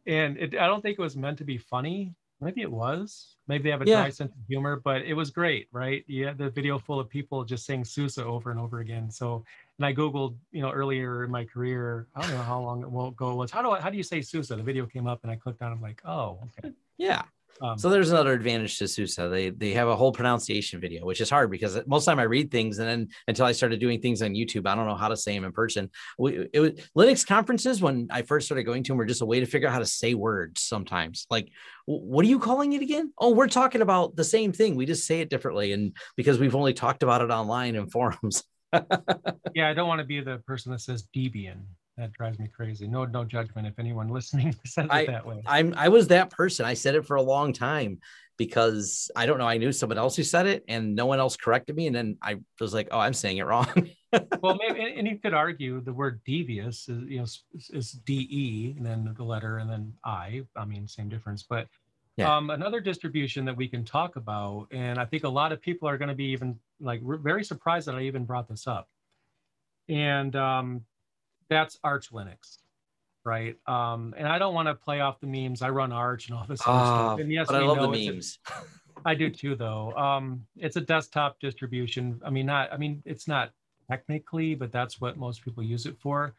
and 0.05 0.38
it, 0.38 0.57
I 0.57 0.68
don't 0.68 0.82
think 0.82 0.99
it 0.99 1.01
was 1.01 1.15
meant 1.15 1.38
to 1.38 1.45
be 1.45 1.57
funny. 1.57 2.13
Maybe 2.39 2.61
it 2.61 2.72
was. 2.72 3.36
Maybe 3.47 3.63
they 3.63 3.72
have 3.72 3.82
a 3.82 3.86
yeah. 3.86 4.01
dry 4.01 4.09
sense 4.09 4.32
of 4.32 4.47
humor, 4.47 4.80
but 4.84 5.01
it 5.01 5.15
was 5.15 5.32
great, 5.32 5.68
right? 5.72 6.03
Yeah, 6.07 6.34
the 6.34 6.49
video 6.49 6.78
full 6.78 6.99
of 6.99 7.09
people 7.09 7.43
just 7.43 7.65
saying 7.65 7.86
SUSE 7.86 8.20
over 8.20 8.51
and 8.51 8.59
over 8.59 8.80
again. 8.80 9.09
So 9.09 9.43
and 9.78 9.86
I 9.86 9.94
googled, 9.94 10.36
you 10.52 10.62
know, 10.62 10.72
earlier 10.72 11.24
in 11.24 11.32
my 11.32 11.46
career, 11.46 12.08
I 12.16 12.22
don't 12.22 12.32
know 12.32 12.42
how 12.42 12.60
long 12.60 12.82
it 12.82 12.90
won't 12.90 13.16
go 13.16 13.36
was. 13.36 13.52
How 13.52 13.62
do 13.62 13.72
I, 13.72 13.80
how 13.80 13.90
do 13.90 13.98
you 13.98 14.04
say 14.04 14.22
SUSE? 14.22 14.48
The 14.48 14.58
video 14.58 14.86
came 14.86 15.08
up, 15.08 15.20
and 15.24 15.32
I 15.32 15.36
clicked 15.36 15.62
on. 15.62 15.72
it. 15.72 15.76
I'm 15.76 15.82
like, 15.82 16.02
oh, 16.06 16.40
okay. 16.60 16.74
Yeah. 16.98 17.24
Um, 17.62 17.78
so 17.78 17.90
there's 17.90 18.12
another 18.12 18.34
advantage 18.34 18.78
to 18.78 18.88
SUSE. 18.88 19.16
They 19.16 19.50
they 19.50 19.74
have 19.74 19.88
a 19.88 19.96
whole 19.96 20.12
pronunciation 20.12 20.80
video, 20.80 21.06
which 21.06 21.22
is 21.22 21.30
hard 21.30 21.50
because 21.50 21.76
most 21.88 22.04
of 22.04 22.06
the 22.06 22.12
time 22.12 22.20
I 22.20 22.24
read 22.24 22.52
things 22.52 22.78
and 22.80 22.88
then 22.88 23.08
until 23.28 23.46
I 23.46 23.52
started 23.52 23.80
doing 23.80 24.00
things 24.00 24.22
on 24.22 24.32
YouTube, 24.32 24.68
I 24.68 24.76
don't 24.76 24.88
know 24.88 24.96
how 24.96 25.08
to 25.08 25.18
say 25.18 25.34
them 25.34 25.44
in 25.44 25.52
person. 25.52 25.90
We, 26.20 26.48
it 26.54 26.60
was 26.60 26.72
Linux 26.96 27.26
conferences 27.26 27.82
when 27.82 28.10
I 28.12 28.22
first 28.22 28.46
started 28.46 28.64
going 28.64 28.84
to 28.84 28.90
them 28.90 28.98
were 28.98 29.06
just 29.06 29.22
a 29.22 29.26
way 29.26 29.40
to 29.40 29.46
figure 29.46 29.68
out 29.68 29.74
how 29.74 29.80
to 29.80 29.86
say 29.86 30.14
words 30.14 30.62
sometimes. 30.62 31.26
Like, 31.32 31.50
what 31.86 32.24
are 32.26 32.28
you 32.30 32.40
calling 32.40 32.74
it 32.74 32.82
again? 32.82 33.12
Oh, 33.18 33.32
we're 33.32 33.48
talking 33.48 33.82
about 33.82 34.16
the 34.16 34.24
same 34.24 34.52
thing. 34.52 34.76
We 34.76 34.86
just 34.86 35.08
say 35.08 35.22
it 35.22 35.30
differently. 35.30 35.72
And 35.72 35.96
because 36.16 36.40
we've 36.40 36.56
only 36.56 36.74
talked 36.74 37.02
about 37.02 37.22
it 37.22 37.32
online 37.32 37.76
in 37.76 37.90
forums. 37.90 38.44
Yeah, 39.53 39.70
I 39.70 39.74
don't 39.74 39.88
want 39.88 39.99
to 39.99 40.05
be 40.05 40.22
the 40.22 40.38
person 40.39 40.72
that 40.72 40.82
says 40.82 41.07
Debian 41.15 41.61
that 41.97 42.13
drives 42.13 42.38
me 42.38 42.47
crazy. 42.47 42.88
No, 42.88 43.05
no 43.05 43.24
judgment 43.26 43.68
if 43.68 43.80
anyone 43.80 44.07
listening 44.09 44.55
says 44.65 44.86
it 44.86 44.91
I, 44.91 45.05
that 45.05 45.26
way. 45.26 45.41
I'm 45.45 45.74
I 45.76 45.89
was 45.89 46.07
that 46.09 46.30
person. 46.30 46.65
I 46.65 46.76
said 46.76 46.95
it 46.95 47.05
for 47.05 47.15
a 47.15 47.22
long 47.22 47.53
time 47.53 47.99
because 48.38 49.09
I 49.15 49.26
don't 49.26 49.39
know. 49.39 49.47
I 49.47 49.57
knew 49.57 49.72
someone 49.72 49.97
else 49.97 50.15
who 50.15 50.24
said 50.24 50.45
it, 50.45 50.63
and 50.68 50.95
no 50.95 51.07
one 51.07 51.20
else 51.20 51.36
corrected 51.36 51.76
me. 51.76 51.88
And 51.88 51.95
then 51.95 52.18
I 52.22 52.38
was 52.59 52.74
like, 52.74 52.89
"Oh, 52.91 52.99
I'm 52.99 53.13
saying 53.13 53.38
it 53.38 53.45
wrong." 53.45 53.68
well, 54.41 54.57
maybe, 54.59 54.93
and 54.95 55.07
you 55.07 55.18
could 55.18 55.34
argue 55.34 55.82
the 55.82 55.93
word 55.93 56.22
devious 56.26 56.88
is 56.88 57.03
you 57.09 57.18
know 57.20 57.26
is 57.74 57.91
D 58.05 58.28
E 58.30 58.76
and 58.78 58.86
then 58.86 59.13
the 59.18 59.24
letter 59.24 59.57
and 59.57 59.70
then 59.70 59.93
I. 60.05 60.43
I 60.55 60.65
mean, 60.65 60.88
same 60.88 61.09
difference, 61.09 61.43
but. 61.43 61.68
Yeah. 62.18 62.36
Um, 62.36 62.49
another 62.49 62.80
distribution 62.80 63.45
that 63.45 63.55
we 63.55 63.68
can 63.68 63.86
talk 63.86 64.15
about, 64.15 64.68
and 64.72 64.97
I 64.97 65.05
think 65.05 65.24
a 65.24 65.30
lot 65.30 65.51
of 65.51 65.61
people 65.61 65.88
are 65.88 65.99
going 65.99 66.09
to 66.09 66.15
be 66.15 66.26
even 66.26 66.59
like 66.82 67.01
very 67.03 67.43
surprised 67.43 67.88
that 67.88 67.95
I 67.95 68.01
even 68.01 68.26
brought 68.26 68.47
this 68.49 68.65
up. 68.65 68.89
And 69.88 70.36
um, 70.36 70.82
that's 71.47 71.80
Arch 71.84 72.11
Linux, 72.11 72.57
right? 73.24 73.55
Um, 73.68 74.15
and 74.18 74.28
I 74.28 74.39
don't 74.39 74.55
want 74.55 74.68
to 74.68 74.74
play 74.74 74.99
off 74.99 75.20
the 75.20 75.28
memes. 75.28 75.61
I 75.61 75.70
run 75.70 75.91
Arch 75.91 76.28
and 76.28 76.38
all 76.38 76.45
this 76.47 76.61
other 76.65 76.86
stuff. 76.86 77.11
Ah, 77.11 77.15
and 77.18 77.32
yes, 77.32 77.47
but 77.47 77.61
I 77.61 77.65
love 77.65 77.91
the 77.91 78.11
memes. 78.11 78.39
A, 78.49 78.51
I 79.05 79.13
do 79.13 79.30
too, 79.30 79.55
though. 79.55 79.93
Um, 79.93 80.45
it's 80.57 80.76
a 80.76 80.82
desktop 80.82 81.39
distribution. 81.39 82.20
I 82.26 82.32
mean, 82.32 82.47
not. 82.47 82.74
I 82.74 82.78
mean, 82.78 83.03
it's 83.05 83.28
not 83.28 83.51
technically, 83.89 84.55
but 84.55 84.72
that's 84.72 84.99
what 84.99 85.18
most 85.18 85.43
people 85.43 85.61
use 85.61 85.86
it 85.86 85.97
for. 85.99 86.34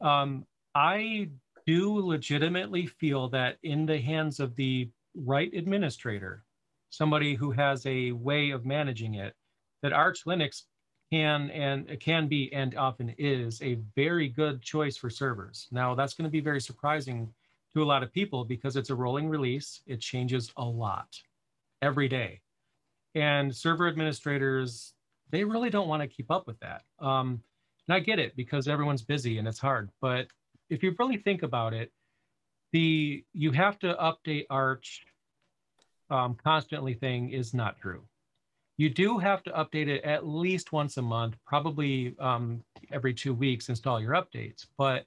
Um, 0.00 0.46
I 0.74 1.28
do 1.66 1.98
legitimately 2.00 2.86
feel 2.86 3.28
that 3.28 3.58
in 3.62 3.84
the 3.84 3.98
hands 3.98 4.40
of 4.40 4.56
the 4.56 4.88
right 5.24 5.52
administrator, 5.54 6.44
somebody 6.90 7.34
who 7.34 7.50
has 7.50 7.84
a 7.86 8.12
way 8.12 8.50
of 8.50 8.64
managing 8.64 9.14
it, 9.14 9.34
that 9.82 9.92
Arch 9.92 10.24
Linux 10.26 10.62
can 11.12 11.50
and 11.50 11.98
can 12.00 12.28
be 12.28 12.52
and 12.52 12.76
often 12.76 13.14
is 13.18 13.60
a 13.62 13.78
very 13.96 14.28
good 14.28 14.62
choice 14.62 14.96
for 14.96 15.10
servers. 15.10 15.66
Now 15.72 15.94
that's 15.94 16.14
going 16.14 16.24
to 16.24 16.30
be 16.30 16.40
very 16.40 16.60
surprising 16.60 17.32
to 17.74 17.82
a 17.82 17.84
lot 17.84 18.02
of 18.02 18.12
people 18.12 18.44
because 18.44 18.76
it's 18.76 18.90
a 18.90 18.94
rolling 18.94 19.28
release. 19.28 19.82
It 19.86 20.00
changes 20.00 20.52
a 20.56 20.64
lot 20.64 21.16
every 21.82 22.08
day. 22.08 22.40
And 23.14 23.54
server 23.54 23.88
administrators, 23.88 24.94
they 25.30 25.44
really 25.44 25.70
don't 25.70 25.88
want 25.88 26.02
to 26.02 26.08
keep 26.08 26.30
up 26.30 26.46
with 26.46 26.58
that. 26.60 26.82
Um, 27.00 27.42
and 27.88 27.94
I 27.96 28.00
get 28.00 28.18
it 28.18 28.36
because 28.36 28.68
everyone's 28.68 29.02
busy 29.02 29.38
and 29.38 29.48
it's 29.48 29.58
hard. 29.58 29.90
But 30.00 30.28
if 30.68 30.82
you 30.82 30.94
really 30.98 31.16
think 31.16 31.42
about 31.42 31.74
it, 31.74 31.90
the 32.72 33.24
you 33.32 33.50
have 33.50 33.80
to 33.80 33.94
update 33.94 34.46
Arch 34.48 35.04
um, 36.10 36.36
constantly 36.42 36.94
thing 36.94 37.30
is 37.30 37.54
not 37.54 37.78
true. 37.80 38.02
You 38.76 38.88
do 38.88 39.18
have 39.18 39.42
to 39.42 39.50
update 39.50 39.88
it 39.88 40.02
at 40.04 40.26
least 40.26 40.72
once 40.72 40.96
a 40.96 41.02
month, 41.02 41.36
probably 41.44 42.14
um, 42.18 42.62
every 42.92 43.12
two 43.12 43.34
weeks, 43.34 43.68
install 43.68 44.00
your 44.00 44.14
updates. 44.14 44.66
But 44.78 45.04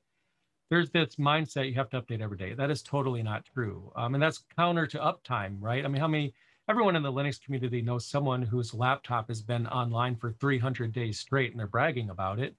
there's 0.70 0.92
this 0.92 1.16
mindset 1.16 1.68
you 1.68 1.76
have 1.76 1.90
to 1.90 2.02
update 2.02 2.22
every 2.22 2.38
day. 2.38 2.54
That 2.54 2.72
is 2.72 2.82
totally 2.82 3.24
not 3.24 3.46
true. 3.46 3.92
Um, 3.96 4.14
and 4.14 4.22
that's 4.22 4.44
counter 4.56 4.88
to 4.88 5.00
uptime, 5.00 5.58
right? 5.60 5.86
I 5.86 5.88
mean, 5.88 6.00
how 6.00 6.08
many, 6.08 6.34
everyone 6.70 6.96
in 6.96 7.04
the 7.04 7.12
Linux 7.12 7.42
community 7.42 7.82
knows 7.82 8.06
someone 8.06 8.42
whose 8.42 8.74
laptop 8.74 9.28
has 9.28 9.42
been 9.42 9.68
online 9.68 10.16
for 10.16 10.32
300 10.34 10.94
days 10.94 11.20
straight 11.20 11.52
and 11.52 11.60
they're 11.60 11.68
bragging 11.68 12.10
about 12.10 12.40
it. 12.40 12.56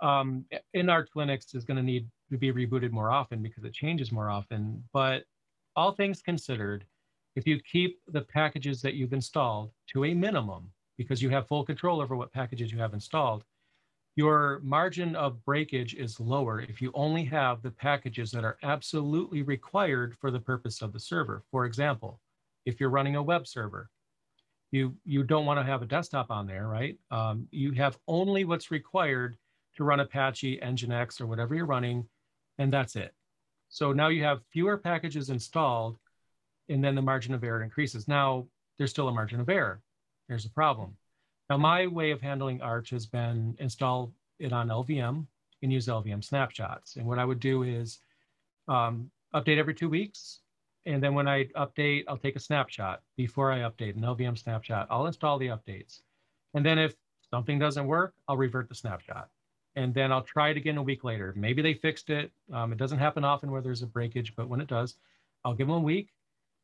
Um, 0.00 0.44
in 0.74 0.88
Arch 0.88 1.08
Linux 1.16 1.56
is 1.56 1.64
going 1.64 1.78
to 1.78 1.82
need 1.82 2.06
to 2.30 2.38
be 2.38 2.52
rebooted 2.52 2.92
more 2.92 3.10
often 3.10 3.42
because 3.42 3.64
it 3.64 3.72
changes 3.72 4.12
more 4.12 4.30
often. 4.30 4.84
But 4.92 5.24
all 5.74 5.92
things 5.92 6.22
considered, 6.22 6.84
if 7.38 7.46
you 7.46 7.60
keep 7.60 8.00
the 8.08 8.22
packages 8.22 8.82
that 8.82 8.94
you've 8.94 9.12
installed 9.12 9.70
to 9.92 10.04
a 10.04 10.12
minimum, 10.12 10.72
because 10.96 11.22
you 11.22 11.30
have 11.30 11.46
full 11.46 11.64
control 11.64 12.00
over 12.00 12.16
what 12.16 12.32
packages 12.32 12.72
you 12.72 12.78
have 12.78 12.94
installed, 12.94 13.44
your 14.16 14.60
margin 14.64 15.14
of 15.14 15.44
breakage 15.44 15.94
is 15.94 16.18
lower 16.18 16.60
if 16.60 16.82
you 16.82 16.90
only 16.94 17.22
have 17.22 17.62
the 17.62 17.70
packages 17.70 18.32
that 18.32 18.44
are 18.44 18.58
absolutely 18.64 19.42
required 19.42 20.16
for 20.20 20.32
the 20.32 20.40
purpose 20.40 20.82
of 20.82 20.92
the 20.92 20.98
server. 20.98 21.44
For 21.52 21.64
example, 21.64 22.18
if 22.66 22.80
you're 22.80 22.90
running 22.90 23.14
a 23.14 23.22
web 23.22 23.46
server, 23.46 23.88
you, 24.72 24.96
you 25.04 25.22
don't 25.22 25.46
want 25.46 25.60
to 25.60 25.64
have 25.64 25.82
a 25.82 25.86
desktop 25.86 26.32
on 26.32 26.44
there, 26.44 26.66
right? 26.66 26.98
Um, 27.12 27.46
you 27.52 27.70
have 27.74 27.96
only 28.08 28.44
what's 28.44 28.72
required 28.72 29.38
to 29.76 29.84
run 29.84 30.00
Apache, 30.00 30.58
Nginx, 30.58 31.20
or 31.20 31.28
whatever 31.28 31.54
you're 31.54 31.66
running, 31.66 32.04
and 32.58 32.72
that's 32.72 32.96
it. 32.96 33.14
So 33.68 33.92
now 33.92 34.08
you 34.08 34.24
have 34.24 34.42
fewer 34.50 34.76
packages 34.76 35.30
installed 35.30 35.98
and 36.68 36.82
then 36.82 36.94
the 36.94 37.02
margin 37.02 37.34
of 37.34 37.44
error 37.44 37.62
increases. 37.62 38.08
Now, 38.08 38.46
there's 38.76 38.90
still 38.90 39.08
a 39.08 39.12
margin 39.12 39.40
of 39.40 39.48
error. 39.48 39.80
Here's 40.28 40.44
a 40.44 40.50
problem. 40.50 40.96
Now, 41.50 41.56
my 41.56 41.86
way 41.86 42.10
of 42.10 42.20
handling 42.20 42.60
Arch 42.60 42.90
has 42.90 43.06
been 43.06 43.56
install 43.58 44.12
it 44.38 44.52
on 44.52 44.68
LVM 44.68 45.26
and 45.62 45.72
use 45.72 45.86
LVM 45.86 46.22
snapshots. 46.22 46.96
And 46.96 47.06
what 47.06 47.18
I 47.18 47.24
would 47.24 47.40
do 47.40 47.62
is 47.62 47.98
um, 48.68 49.10
update 49.34 49.58
every 49.58 49.74
two 49.74 49.88
weeks. 49.88 50.40
And 50.86 51.02
then 51.02 51.14
when 51.14 51.26
I 51.26 51.44
update, 51.56 52.04
I'll 52.06 52.18
take 52.18 52.36
a 52.36 52.40
snapshot 52.40 53.02
before 53.16 53.50
I 53.50 53.60
update 53.60 53.96
an 53.96 54.02
LVM 54.02 54.38
snapshot. 54.38 54.86
I'll 54.90 55.06
install 55.06 55.38
the 55.38 55.48
updates. 55.48 56.02
And 56.54 56.64
then 56.64 56.78
if 56.78 56.94
something 57.30 57.58
doesn't 57.58 57.86
work, 57.86 58.14
I'll 58.28 58.36
revert 58.36 58.68
the 58.68 58.74
snapshot. 58.74 59.28
And 59.74 59.92
then 59.92 60.12
I'll 60.12 60.22
try 60.22 60.50
it 60.50 60.56
again 60.56 60.76
a 60.76 60.82
week 60.82 61.04
later. 61.04 61.32
Maybe 61.36 61.62
they 61.62 61.74
fixed 61.74 62.10
it. 62.10 62.30
Um, 62.52 62.72
it 62.72 62.78
doesn't 62.78 62.98
happen 62.98 63.24
often 63.24 63.50
where 63.50 63.60
there's 63.60 63.82
a 63.82 63.86
breakage, 63.86 64.34
but 64.34 64.48
when 64.48 64.60
it 64.60 64.68
does, 64.68 64.96
I'll 65.44 65.54
give 65.54 65.66
them 65.66 65.76
a 65.76 65.80
week 65.80 66.08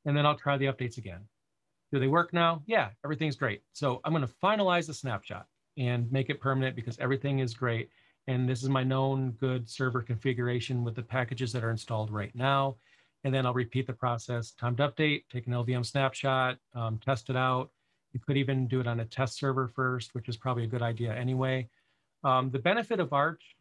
and 0.05 0.17
then 0.17 0.27
I'll 0.27 0.37
try 0.37 0.57
the 0.57 0.67
updates 0.67 0.99
again. 0.99 1.21
Do 1.93 1.99
they 1.99 2.09
work 2.09 2.33
now? 2.33 2.63
Yeah, 2.67 2.91
everything's 3.05 3.37
great. 3.37 3.63
So 3.73 4.01
I'm 4.05 4.13
going 4.13 4.27
to 4.27 4.35
finalize 4.43 4.87
the 4.87 4.95
snapshot 4.95 5.47
and 5.77 6.11
make 6.11 6.31
it 6.31 6.41
permanent 6.41 6.77
because 6.77 6.99
everything 6.99 7.39
is 7.39 7.55
great. 7.55 7.91
And 8.27 8.49
this 8.49 8.63
is 8.63 8.69
my 8.69 8.83
known 8.83 9.33
good 9.33 9.69
server 9.69 10.03
configuration 10.03 10.83
with 10.83 10.95
the 10.95 11.03
packages 11.03 11.53
that 11.53 11.65
are 11.65 11.71
installed 11.71 12.11
right 12.11 12.35
now. 12.35 12.77
And 13.23 13.35
then 13.35 13.47
I'll 13.47 13.55
repeat 13.55 13.87
the 13.87 13.93
process, 13.93 14.53
time 14.53 14.77
to 14.77 14.89
update, 14.89 15.25
take 15.33 15.47
an 15.47 15.53
LVM 15.53 15.85
snapshot, 15.85 16.59
um, 16.75 16.99
test 16.99 17.31
it 17.31 17.37
out. 17.37 17.71
You 18.13 18.21
could 18.21 18.37
even 18.37 18.69
do 18.69 18.81
it 18.81 18.87
on 18.87 19.01
a 19.01 19.05
test 19.05 19.39
server 19.39 19.69
first, 19.69 20.15
which 20.15 20.29
is 20.29 20.37
probably 20.37 20.65
a 20.65 20.69
good 20.69 20.83
idea 20.83 21.15
anyway. 21.15 21.69
Um, 22.23 22.51
the 22.51 22.59
benefit 22.59 23.01
of 23.01 23.13
Arch 23.13 23.54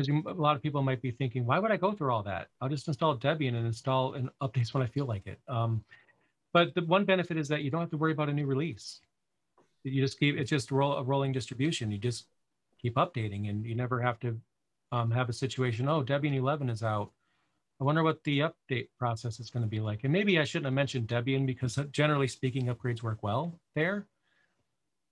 because 0.00 0.36
a 0.36 0.40
lot 0.40 0.56
of 0.56 0.62
people 0.62 0.82
might 0.82 1.02
be 1.02 1.10
thinking, 1.10 1.44
why 1.44 1.58
would 1.58 1.70
I 1.70 1.76
go 1.76 1.92
through 1.92 2.12
all 2.12 2.22
that? 2.22 2.48
I'll 2.60 2.68
just 2.68 2.88
install 2.88 3.16
Debian 3.16 3.54
and 3.54 3.66
install 3.66 4.14
and 4.14 4.30
updates 4.42 4.72
when 4.72 4.82
I 4.82 4.86
feel 4.86 5.04
like 5.04 5.26
it. 5.26 5.40
Um, 5.48 5.84
but 6.52 6.74
the 6.74 6.82
one 6.82 7.04
benefit 7.04 7.36
is 7.36 7.48
that 7.48 7.62
you 7.62 7.70
don't 7.70 7.80
have 7.80 7.90
to 7.90 7.96
worry 7.96 8.12
about 8.12 8.28
a 8.28 8.32
new 8.32 8.46
release. 8.46 9.00
You 9.84 10.02
just 10.02 10.18
keep 10.18 10.36
it's 10.36 10.50
just 10.50 10.70
roll, 10.70 10.94
a 10.94 11.02
rolling 11.02 11.32
distribution. 11.32 11.90
You 11.90 11.98
just 11.98 12.26
keep 12.80 12.96
updating, 12.96 13.48
and 13.48 13.64
you 13.64 13.74
never 13.74 14.00
have 14.00 14.18
to 14.20 14.38
um, 14.92 15.10
have 15.10 15.28
a 15.28 15.32
situation. 15.32 15.88
Oh, 15.88 16.02
Debian 16.02 16.34
11 16.34 16.68
is 16.68 16.82
out. 16.82 17.12
I 17.80 17.84
wonder 17.84 18.02
what 18.02 18.22
the 18.24 18.40
update 18.40 18.88
process 18.98 19.40
is 19.40 19.48
going 19.48 19.62
to 19.62 19.68
be 19.68 19.80
like. 19.80 20.04
And 20.04 20.12
maybe 20.12 20.38
I 20.38 20.44
shouldn't 20.44 20.66
have 20.66 20.74
mentioned 20.74 21.08
Debian 21.08 21.46
because 21.46 21.78
generally 21.92 22.28
speaking, 22.28 22.66
upgrades 22.66 23.02
work 23.02 23.22
well 23.22 23.58
there. 23.74 24.06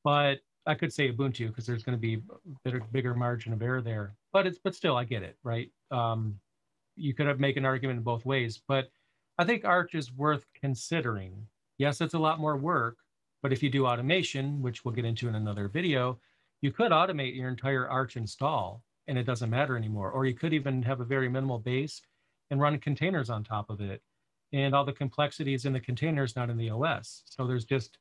But 0.05 0.41
I 0.67 0.75
could 0.75 0.93
say 0.93 1.11
Ubuntu 1.11 1.49
because 1.49 1.65
there's 1.67 1.83
going 1.83 1.97
to 1.97 2.01
be 2.01 2.15
a 2.17 2.21
bigger, 2.63 2.81
bigger 2.93 3.15
margin 3.15 3.55
of 3.55 3.63
error 3.63 3.81
there. 3.81 4.15
But 4.33 4.47
it's 4.47 4.59
but 4.59 4.75
still, 4.75 4.97
I 4.97 5.05
get 5.05 5.23
it, 5.23 5.39
right? 5.43 5.71
Um, 5.91 6.39
you 6.97 7.15
could 7.15 7.27
have 7.27 7.41
make 7.41 7.57
an 7.57 7.65
argument 7.65 7.99
in 7.99 8.03
both 8.03 8.27
ways, 8.27 8.61
but 8.67 8.91
I 9.39 9.45
think 9.45 9.65
Arch 9.65 9.95
is 9.95 10.13
worth 10.13 10.45
considering. 10.61 11.47
Yes, 11.79 12.01
it's 12.01 12.15
a 12.15 12.19
lot 12.19 12.41
more 12.41 12.57
work, 12.57 12.99
but 13.43 13.53
if 13.53 13.63
you 13.63 13.71
do 13.71 13.87
automation, 13.87 14.61
which 14.61 14.85
we'll 14.85 14.95
get 14.95 15.05
into 15.05 15.29
in 15.29 15.37
another 15.37 15.69
video, 15.69 16.19
you 16.61 16.73
could 16.73 16.91
automate 16.91 17.37
your 17.37 17.49
entire 17.49 17.89
Arch 17.89 18.17
install 18.17 18.83
and 19.07 19.17
it 19.17 19.25
doesn't 19.25 19.51
matter 19.51 19.77
anymore. 19.77 20.11
Or 20.11 20.27
you 20.27 20.35
could 20.35 20.53
even 20.53 20.83
have 20.83 21.01
a 21.01 21.05
very 21.05 21.29
minimal 21.29 21.59
base 21.59 22.03
and 22.51 22.61
run 22.61 22.79
containers 22.79 23.31
on 23.31 23.43
top 23.43 23.71
of 23.71 23.81
it. 23.81 24.03
And 24.53 24.75
all 24.75 24.85
the 24.85 24.93
complexities 24.93 25.65
in 25.65 25.73
the 25.73 25.81
containers, 25.81 26.37
not 26.37 26.51
in 26.51 26.57
the 26.57 26.71
OS. 26.71 27.23
So 27.27 27.47
there's 27.47 27.65
just 27.65 27.99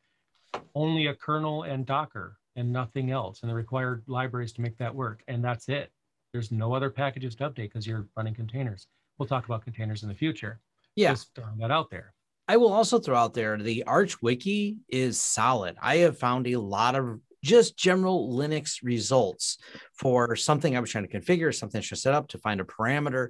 only 0.75 1.07
a 1.07 1.15
kernel 1.15 1.63
and 1.63 1.85
Docker 1.85 2.37
and 2.55 2.71
nothing 2.71 3.11
else, 3.11 3.41
and 3.41 3.49
the 3.49 3.55
required 3.55 4.03
libraries 4.07 4.53
to 4.53 4.61
make 4.61 4.77
that 4.77 4.95
work. 4.95 5.23
And 5.27 5.43
that's 5.43 5.69
it. 5.69 5.91
There's 6.37 6.51
no 6.51 6.75
other 6.75 6.91
packages 6.91 7.33
to 7.37 7.49
update 7.49 7.73
because 7.73 7.87
you're 7.87 8.07
running 8.15 8.35
containers. 8.35 8.85
We'll 9.17 9.27
talk 9.27 9.45
about 9.45 9.63
containers 9.63 10.03
in 10.03 10.09
the 10.09 10.13
future. 10.13 10.59
Yeah. 10.95 11.13
Just 11.13 11.33
throwing 11.33 11.57
that 11.57 11.71
out 11.71 11.89
there. 11.89 12.13
I 12.47 12.57
will 12.57 12.71
also 12.71 12.99
throw 12.99 13.17
out 13.17 13.33
there 13.33 13.57
the 13.57 13.85
Arch 13.85 14.21
Wiki 14.21 14.77
is 14.87 15.19
solid. 15.19 15.77
I 15.81 15.97
have 15.97 16.19
found 16.19 16.45
a 16.45 16.57
lot 16.57 16.93
of 16.93 17.19
just 17.43 17.75
general 17.75 18.37
Linux 18.37 18.83
results 18.83 19.57
for 19.93 20.35
something 20.35 20.77
I 20.77 20.79
was 20.79 20.91
trying 20.91 21.07
to 21.07 21.19
configure, 21.19 21.51
something 21.51 21.79
I 21.79 21.81
should 21.81 21.97
set 21.97 22.13
up 22.13 22.27
to 22.27 22.37
find 22.37 22.61
a 22.61 22.65
parameter. 22.65 23.29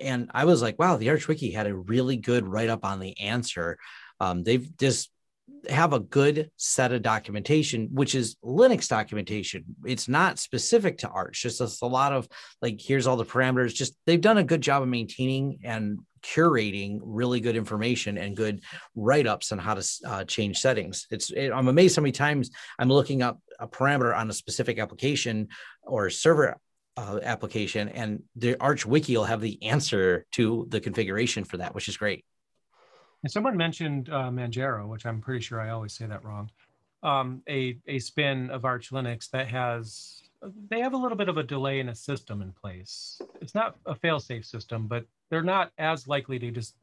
And 0.00 0.28
I 0.34 0.44
was 0.44 0.60
like, 0.60 0.80
wow, 0.80 0.96
the 0.96 1.10
Arch 1.10 1.28
Wiki 1.28 1.52
had 1.52 1.68
a 1.68 1.76
really 1.76 2.16
good 2.16 2.44
write 2.44 2.70
up 2.70 2.84
on 2.84 2.98
the 2.98 3.20
answer 3.20 3.78
Um, 4.18 4.42
they've 4.42 4.68
just 4.78 5.12
have 5.68 5.92
a 5.92 6.00
good 6.00 6.50
set 6.56 6.92
of 6.92 7.02
documentation, 7.02 7.88
which 7.92 8.14
is 8.14 8.36
Linux 8.44 8.88
documentation. 8.88 9.64
It's 9.84 10.08
not 10.08 10.38
specific 10.38 10.98
to 10.98 11.08
Arch, 11.08 11.42
just 11.42 11.60
a 11.60 11.86
lot 11.86 12.12
of 12.12 12.28
like, 12.62 12.80
here's 12.80 13.06
all 13.06 13.16
the 13.16 13.24
parameters. 13.24 13.74
Just 13.74 13.94
they've 14.06 14.20
done 14.20 14.38
a 14.38 14.44
good 14.44 14.60
job 14.60 14.82
of 14.82 14.88
maintaining 14.88 15.58
and 15.64 15.98
curating 16.22 17.00
really 17.02 17.40
good 17.40 17.56
information 17.56 18.18
and 18.18 18.36
good 18.36 18.62
write-ups 18.94 19.52
on 19.52 19.58
how 19.58 19.74
to 19.74 19.88
uh, 20.06 20.24
change 20.24 20.58
settings. 20.58 21.06
It's 21.10 21.30
it, 21.30 21.50
I'm 21.50 21.68
amazed 21.68 21.96
how 21.96 22.02
many 22.02 22.12
times 22.12 22.50
I'm 22.78 22.88
looking 22.88 23.22
up 23.22 23.40
a 23.58 23.68
parameter 23.68 24.16
on 24.16 24.30
a 24.30 24.32
specific 24.32 24.78
application 24.78 25.48
or 25.82 26.10
server 26.10 26.56
uh, 26.96 27.20
application, 27.22 27.88
and 27.88 28.22
the 28.34 28.56
Arch 28.60 28.84
Wiki 28.84 29.16
will 29.16 29.24
have 29.24 29.40
the 29.40 29.62
answer 29.62 30.26
to 30.32 30.66
the 30.70 30.80
configuration 30.80 31.44
for 31.44 31.58
that, 31.58 31.74
which 31.74 31.88
is 31.88 31.96
great. 31.96 32.24
And 33.22 33.32
someone 33.32 33.56
mentioned 33.56 34.08
uh, 34.10 34.30
Manjaro, 34.30 34.86
which 34.86 35.06
I'm 35.06 35.20
pretty 35.20 35.40
sure 35.40 35.60
I 35.60 35.70
always 35.70 35.92
say 35.92 36.06
that 36.06 36.24
wrong. 36.24 36.50
Um, 37.02 37.42
a 37.48 37.78
a 37.86 37.98
spin 37.98 38.50
of 38.50 38.64
Arch 38.64 38.90
Linux 38.90 39.30
that 39.30 39.48
has 39.48 40.22
they 40.68 40.80
have 40.80 40.94
a 40.94 40.96
little 40.96 41.16
bit 41.16 41.28
of 41.28 41.36
a 41.36 41.42
delay 41.42 41.80
in 41.80 41.88
a 41.88 41.94
system 41.94 42.42
in 42.42 42.52
place. 42.52 43.20
It's 43.40 43.54
not 43.54 43.76
a 43.86 43.94
fail-safe 43.94 44.44
system, 44.44 44.86
but 44.86 45.04
they're 45.30 45.42
not 45.42 45.72
as 45.78 46.06
likely 46.06 46.38
to 46.38 46.50
just 46.50 46.74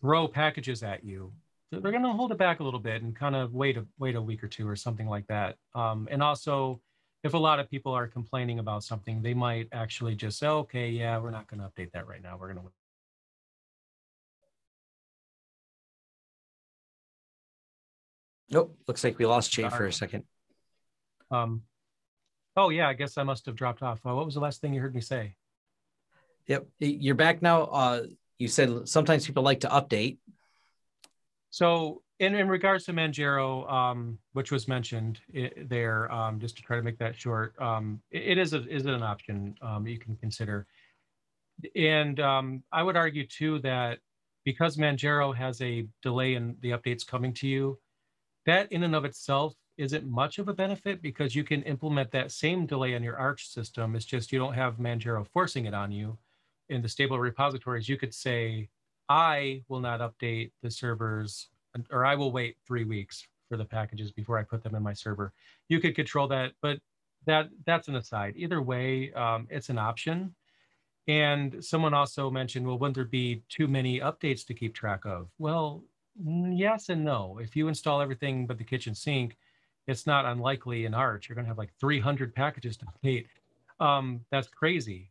throw 0.00 0.28
packages 0.28 0.82
at 0.82 1.04
you. 1.04 1.32
They're 1.70 1.80
going 1.80 2.02
to 2.02 2.12
hold 2.12 2.32
it 2.32 2.38
back 2.38 2.60
a 2.60 2.64
little 2.64 2.80
bit 2.80 3.02
and 3.02 3.16
kind 3.16 3.34
of 3.34 3.54
wait 3.54 3.76
a 3.76 3.86
wait 3.98 4.14
a 4.14 4.22
week 4.22 4.44
or 4.44 4.48
two 4.48 4.68
or 4.68 4.76
something 4.76 5.08
like 5.08 5.26
that. 5.28 5.56
Um, 5.74 6.06
and 6.10 6.22
also, 6.22 6.80
if 7.24 7.34
a 7.34 7.38
lot 7.38 7.60
of 7.60 7.70
people 7.70 7.92
are 7.92 8.06
complaining 8.06 8.58
about 8.58 8.84
something, 8.84 9.22
they 9.22 9.34
might 9.34 9.68
actually 9.72 10.14
just 10.14 10.38
say, 10.38 10.48
"Okay, 10.48 10.90
yeah, 10.90 11.18
we're 11.18 11.30
not 11.30 11.46
going 11.48 11.60
to 11.60 11.66
update 11.66 11.92
that 11.92 12.06
right 12.06 12.22
now. 12.22 12.36
We're 12.38 12.52
going 12.52 12.66
to 12.66 12.72
Nope. 18.52 18.76
Looks 18.86 19.02
like 19.02 19.18
we 19.18 19.26
lost 19.26 19.50
Jay 19.50 19.68
for 19.68 19.86
a 19.86 19.92
second. 19.92 20.24
Um, 21.30 21.62
oh 22.56 22.68
yeah, 22.68 22.88
I 22.88 22.92
guess 22.92 23.16
I 23.16 23.22
must 23.22 23.46
have 23.46 23.56
dropped 23.56 23.82
off. 23.82 24.00
Uh, 24.06 24.14
what 24.14 24.26
was 24.26 24.34
the 24.34 24.40
last 24.40 24.60
thing 24.60 24.74
you 24.74 24.80
heard 24.80 24.94
me 24.94 25.00
say? 25.00 25.36
Yep, 26.46 26.66
you're 26.78 27.14
back 27.14 27.40
now. 27.40 27.62
Uh, 27.62 28.02
you 28.38 28.48
said 28.48 28.88
sometimes 28.88 29.26
people 29.26 29.42
like 29.42 29.60
to 29.60 29.68
update. 29.68 30.18
So 31.50 32.02
in, 32.18 32.34
in 32.34 32.48
regards 32.48 32.84
to 32.84 32.92
Manjaro, 32.92 33.70
um, 33.70 34.18
which 34.32 34.50
was 34.50 34.68
mentioned 34.68 35.20
it, 35.32 35.68
there, 35.68 36.10
um, 36.12 36.40
just 36.40 36.56
to 36.56 36.62
try 36.62 36.76
to 36.76 36.82
make 36.82 36.98
that 36.98 37.16
short, 37.16 37.54
um, 37.60 38.00
it, 38.10 38.22
it 38.22 38.38
is 38.38 38.52
a, 38.52 38.66
is 38.68 38.84
an 38.86 39.02
option 39.02 39.54
um, 39.62 39.86
you 39.86 39.98
can 39.98 40.16
consider. 40.16 40.66
And 41.76 42.18
um, 42.20 42.62
I 42.72 42.82
would 42.82 42.96
argue 42.96 43.26
too 43.26 43.60
that 43.60 43.98
because 44.44 44.76
Manjaro 44.76 45.34
has 45.34 45.60
a 45.62 45.86
delay 46.02 46.34
in 46.34 46.56
the 46.60 46.70
updates 46.70 47.06
coming 47.06 47.32
to 47.34 47.46
you, 47.46 47.78
that 48.46 48.70
in 48.72 48.82
and 48.82 48.94
of 48.94 49.04
itself 49.04 49.54
isn't 49.78 50.06
much 50.06 50.38
of 50.38 50.48
a 50.48 50.54
benefit 50.54 51.00
because 51.00 51.34
you 51.34 51.44
can 51.44 51.62
implement 51.62 52.10
that 52.10 52.30
same 52.30 52.66
delay 52.66 52.94
in 52.94 53.02
your 53.02 53.16
Arch 53.16 53.48
system. 53.48 53.96
It's 53.96 54.04
just 54.04 54.32
you 54.32 54.38
don't 54.38 54.54
have 54.54 54.76
Manjaro 54.76 55.26
forcing 55.26 55.66
it 55.66 55.74
on 55.74 55.90
you. 55.90 56.18
In 56.68 56.82
the 56.82 56.88
stable 56.88 57.18
repositories, 57.18 57.88
you 57.88 57.96
could 57.96 58.14
say, 58.14 58.68
I 59.08 59.62
will 59.68 59.80
not 59.80 60.00
update 60.00 60.52
the 60.62 60.70
servers, 60.70 61.48
or 61.90 62.04
I 62.04 62.14
will 62.14 62.32
wait 62.32 62.56
three 62.66 62.84
weeks 62.84 63.26
for 63.48 63.56
the 63.56 63.64
packages 63.64 64.12
before 64.12 64.38
I 64.38 64.42
put 64.42 64.62
them 64.62 64.74
in 64.74 64.82
my 64.82 64.94
server. 64.94 65.32
You 65.68 65.80
could 65.80 65.94
control 65.94 66.28
that, 66.28 66.52
but 66.62 66.78
that 67.26 67.50
that's 67.66 67.88
an 67.88 67.96
aside. 67.96 68.34
Either 68.36 68.62
way, 68.62 69.12
um, 69.12 69.46
it's 69.50 69.68
an 69.68 69.78
option. 69.78 70.34
And 71.08 71.64
someone 71.64 71.94
also 71.94 72.30
mentioned, 72.30 72.66
well, 72.66 72.78
wouldn't 72.78 72.94
there 72.94 73.04
be 73.04 73.42
too 73.48 73.66
many 73.66 74.00
updates 74.00 74.46
to 74.46 74.54
keep 74.54 74.74
track 74.74 75.04
of? 75.04 75.28
Well, 75.38 75.82
Yes 76.16 76.88
and 76.88 77.04
no. 77.04 77.38
If 77.40 77.56
you 77.56 77.68
install 77.68 78.00
everything 78.00 78.46
but 78.46 78.58
the 78.58 78.64
kitchen 78.64 78.94
sink, 78.94 79.36
it's 79.86 80.06
not 80.06 80.24
unlikely 80.24 80.84
in 80.84 80.94
Arch 80.94 81.28
you're 81.28 81.34
going 81.34 81.44
to 81.44 81.48
have 81.50 81.58
like 81.58 81.72
300 81.80 82.34
packages 82.34 82.76
to 82.78 82.86
update. 82.86 83.26
Um, 83.80 84.20
that's 84.30 84.48
crazy. 84.48 85.10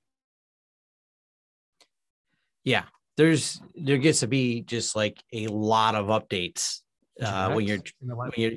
Yeah, 2.63 2.83
there's 3.17 3.59
there 3.75 3.97
gets 3.97 4.19
to 4.19 4.27
be 4.27 4.61
just 4.61 4.95
like 4.95 5.21
a 5.33 5.47
lot 5.47 5.95
of 5.95 6.07
updates 6.07 6.81
uh, 7.21 7.51
when 7.51 7.65
you're 7.65 7.79
when 7.99 8.31
you're 8.35 8.51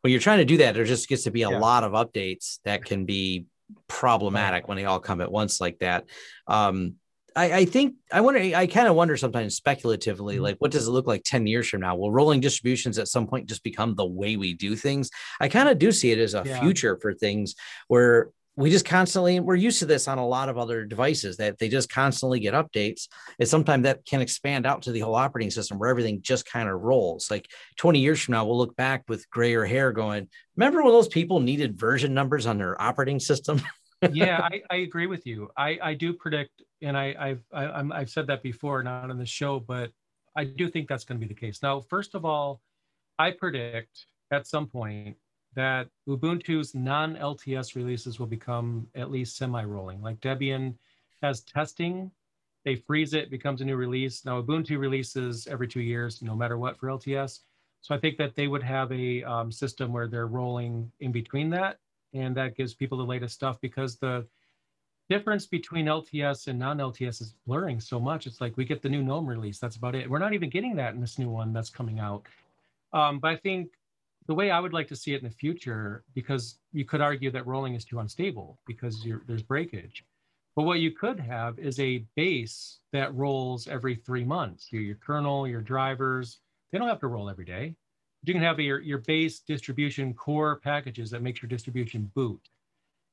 when 0.00 0.10
you're 0.10 0.20
trying 0.20 0.38
to 0.38 0.44
do 0.44 0.58
that. 0.58 0.74
There 0.74 0.84
just 0.84 1.08
gets 1.08 1.24
to 1.24 1.30
be 1.30 1.42
a 1.42 1.50
yeah. 1.50 1.58
lot 1.58 1.84
of 1.84 1.92
updates 1.92 2.58
that 2.64 2.84
can 2.84 3.04
be 3.04 3.46
problematic 3.88 4.68
when 4.68 4.76
they 4.76 4.84
all 4.84 5.00
come 5.00 5.20
at 5.20 5.30
once 5.30 5.60
like 5.60 5.78
that. 5.78 6.04
Um, 6.46 6.96
I, 7.36 7.52
I 7.52 7.64
think 7.66 7.96
I 8.10 8.22
wonder. 8.22 8.40
I 8.40 8.66
kind 8.66 8.88
of 8.88 8.96
wonder 8.96 9.16
sometimes 9.16 9.54
speculatively, 9.54 10.36
mm-hmm. 10.36 10.44
like 10.44 10.56
what 10.56 10.70
does 10.70 10.88
it 10.88 10.90
look 10.90 11.06
like 11.06 11.22
ten 11.22 11.46
years 11.46 11.68
from 11.68 11.82
now? 11.82 11.94
Will 11.94 12.10
rolling 12.10 12.40
distributions 12.40 12.98
at 12.98 13.08
some 13.08 13.26
point 13.26 13.48
just 13.48 13.62
become 13.62 13.94
the 13.94 14.06
way 14.06 14.36
we 14.36 14.54
do 14.54 14.74
things? 14.74 15.10
I 15.38 15.48
kind 15.48 15.68
of 15.68 15.78
do 15.78 15.92
see 15.92 16.10
it 16.10 16.18
as 16.18 16.34
a 16.34 16.42
yeah. 16.44 16.60
future 16.60 16.98
for 17.00 17.12
things 17.12 17.54
where 17.88 18.30
we 18.56 18.70
just 18.70 18.86
constantly 18.86 19.38
we're 19.38 19.54
used 19.54 19.80
to 19.80 19.86
this 19.86 20.08
on 20.08 20.16
a 20.16 20.26
lot 20.26 20.48
of 20.48 20.56
other 20.56 20.84
devices 20.84 21.36
that 21.36 21.58
they 21.58 21.68
just 21.68 21.90
constantly 21.90 22.40
get 22.40 22.54
updates 22.54 23.06
and 23.38 23.46
sometimes 23.46 23.84
that 23.84 24.04
can 24.06 24.22
expand 24.22 24.66
out 24.66 24.82
to 24.82 24.92
the 24.92 25.00
whole 25.00 25.14
operating 25.14 25.50
system 25.50 25.78
where 25.78 25.90
everything 25.90 26.22
just 26.22 26.50
kind 26.50 26.68
of 26.68 26.80
rolls 26.80 27.30
like 27.30 27.46
20 27.76 27.98
years 27.98 28.20
from 28.20 28.32
now 28.32 28.46
we'll 28.46 28.56
look 28.56 28.74
back 28.76 29.04
with 29.08 29.28
grayer 29.30 29.66
hair 29.66 29.92
going 29.92 30.26
remember 30.56 30.82
when 30.82 30.92
those 30.92 31.08
people 31.08 31.38
needed 31.38 31.78
version 31.78 32.14
numbers 32.14 32.46
on 32.46 32.56
their 32.56 32.80
operating 32.80 33.20
system 33.20 33.60
yeah, 34.12 34.40
I, 34.42 34.62
I, 34.70 34.76
agree 34.76 35.06
with 35.06 35.26
you. 35.26 35.50
I, 35.56 35.78
I 35.82 35.94
do 35.94 36.12
predict, 36.12 36.62
and 36.82 36.96
I, 36.96 37.14
I've 37.18 37.42
I, 37.52 37.80
i 37.80 37.98
have 37.98 38.10
said 38.10 38.26
that 38.26 38.42
before, 38.42 38.82
not 38.82 39.10
on 39.10 39.18
the 39.18 39.26
show, 39.26 39.60
but 39.60 39.90
I 40.36 40.44
do 40.44 40.68
think 40.68 40.88
that's 40.88 41.04
going 41.04 41.18
to 41.20 41.26
be 41.26 41.32
the 41.32 41.38
case. 41.38 41.62
Now, 41.62 41.80
first 41.80 42.14
of 42.14 42.24
all, 42.24 42.60
I 43.18 43.30
predict 43.30 44.06
at 44.30 44.46
some 44.46 44.66
point 44.66 45.16
that 45.54 45.88
Ubuntu's 46.06 46.74
non-LTS 46.74 47.74
releases 47.74 48.20
will 48.20 48.26
become 48.26 48.86
at 48.94 49.10
least 49.10 49.38
semi-rolling. 49.38 50.02
Like 50.02 50.20
Debian 50.20 50.74
has 51.22 51.40
testing, 51.40 52.10
they 52.66 52.76
freeze 52.76 53.14
it, 53.14 53.30
becomes 53.30 53.62
a 53.62 53.64
new 53.64 53.76
release. 53.76 54.26
Now 54.26 54.42
Ubuntu 54.42 54.78
releases 54.78 55.46
every 55.46 55.68
two 55.68 55.80
years, 55.80 56.20
no 56.20 56.36
matter 56.36 56.58
what 56.58 56.76
for 56.78 56.88
LTS. 56.88 57.40
So 57.80 57.94
I 57.94 57.98
think 57.98 58.18
that 58.18 58.34
they 58.34 58.48
would 58.48 58.62
have 58.62 58.92
a 58.92 59.22
um, 59.22 59.50
system 59.50 59.92
where 59.92 60.08
they're 60.08 60.26
rolling 60.26 60.92
in 61.00 61.12
between 61.12 61.48
that 61.50 61.78
and 62.14 62.36
that 62.36 62.56
gives 62.56 62.74
people 62.74 62.98
the 62.98 63.04
latest 63.04 63.34
stuff 63.34 63.60
because 63.60 63.96
the 63.96 64.26
difference 65.08 65.46
between 65.46 65.86
LTS 65.86 66.48
and 66.48 66.58
non-LTS 66.58 67.20
is 67.20 67.34
blurring 67.46 67.80
so 67.80 68.00
much. 68.00 68.26
It's 68.26 68.40
like 68.40 68.56
we 68.56 68.64
get 68.64 68.82
the 68.82 68.88
new 68.88 69.02
GNOME 69.02 69.26
release. 69.26 69.58
That's 69.58 69.76
about 69.76 69.94
it. 69.94 70.08
We're 70.08 70.18
not 70.18 70.34
even 70.34 70.50
getting 70.50 70.74
that 70.76 70.94
in 70.94 71.00
this 71.00 71.18
new 71.18 71.28
one 71.28 71.52
that's 71.52 71.70
coming 71.70 72.00
out. 72.00 72.26
Um, 72.92 73.18
but 73.18 73.30
I 73.30 73.36
think 73.36 73.70
the 74.26 74.34
way 74.34 74.50
I 74.50 74.58
would 74.58 74.72
like 74.72 74.88
to 74.88 74.96
see 74.96 75.14
it 75.14 75.22
in 75.22 75.28
the 75.28 75.34
future, 75.34 76.02
because 76.14 76.56
you 76.72 76.84
could 76.84 77.00
argue 77.00 77.30
that 77.30 77.46
rolling 77.46 77.74
is 77.74 77.84
too 77.84 78.00
unstable 78.00 78.58
because 78.66 79.06
there's 79.26 79.42
breakage. 79.42 80.04
But 80.56 80.64
what 80.64 80.80
you 80.80 80.90
could 80.90 81.20
have 81.20 81.58
is 81.58 81.78
a 81.78 82.04
base 82.16 82.78
that 82.92 83.14
rolls 83.14 83.68
every 83.68 83.94
three 83.94 84.24
months. 84.24 84.72
Your, 84.72 84.82
your 84.82 84.96
kernel, 84.96 85.46
your 85.46 85.60
drivers, 85.60 86.38
they 86.72 86.78
don't 86.78 86.88
have 86.88 87.00
to 87.00 87.08
roll 87.08 87.30
every 87.30 87.44
day 87.44 87.74
you 88.28 88.34
can 88.34 88.42
have 88.42 88.58
your, 88.58 88.80
your 88.80 88.98
base 88.98 89.40
distribution 89.40 90.14
core 90.14 90.56
packages 90.60 91.10
that 91.10 91.22
makes 91.22 91.42
your 91.42 91.48
distribution 91.48 92.10
boot 92.14 92.40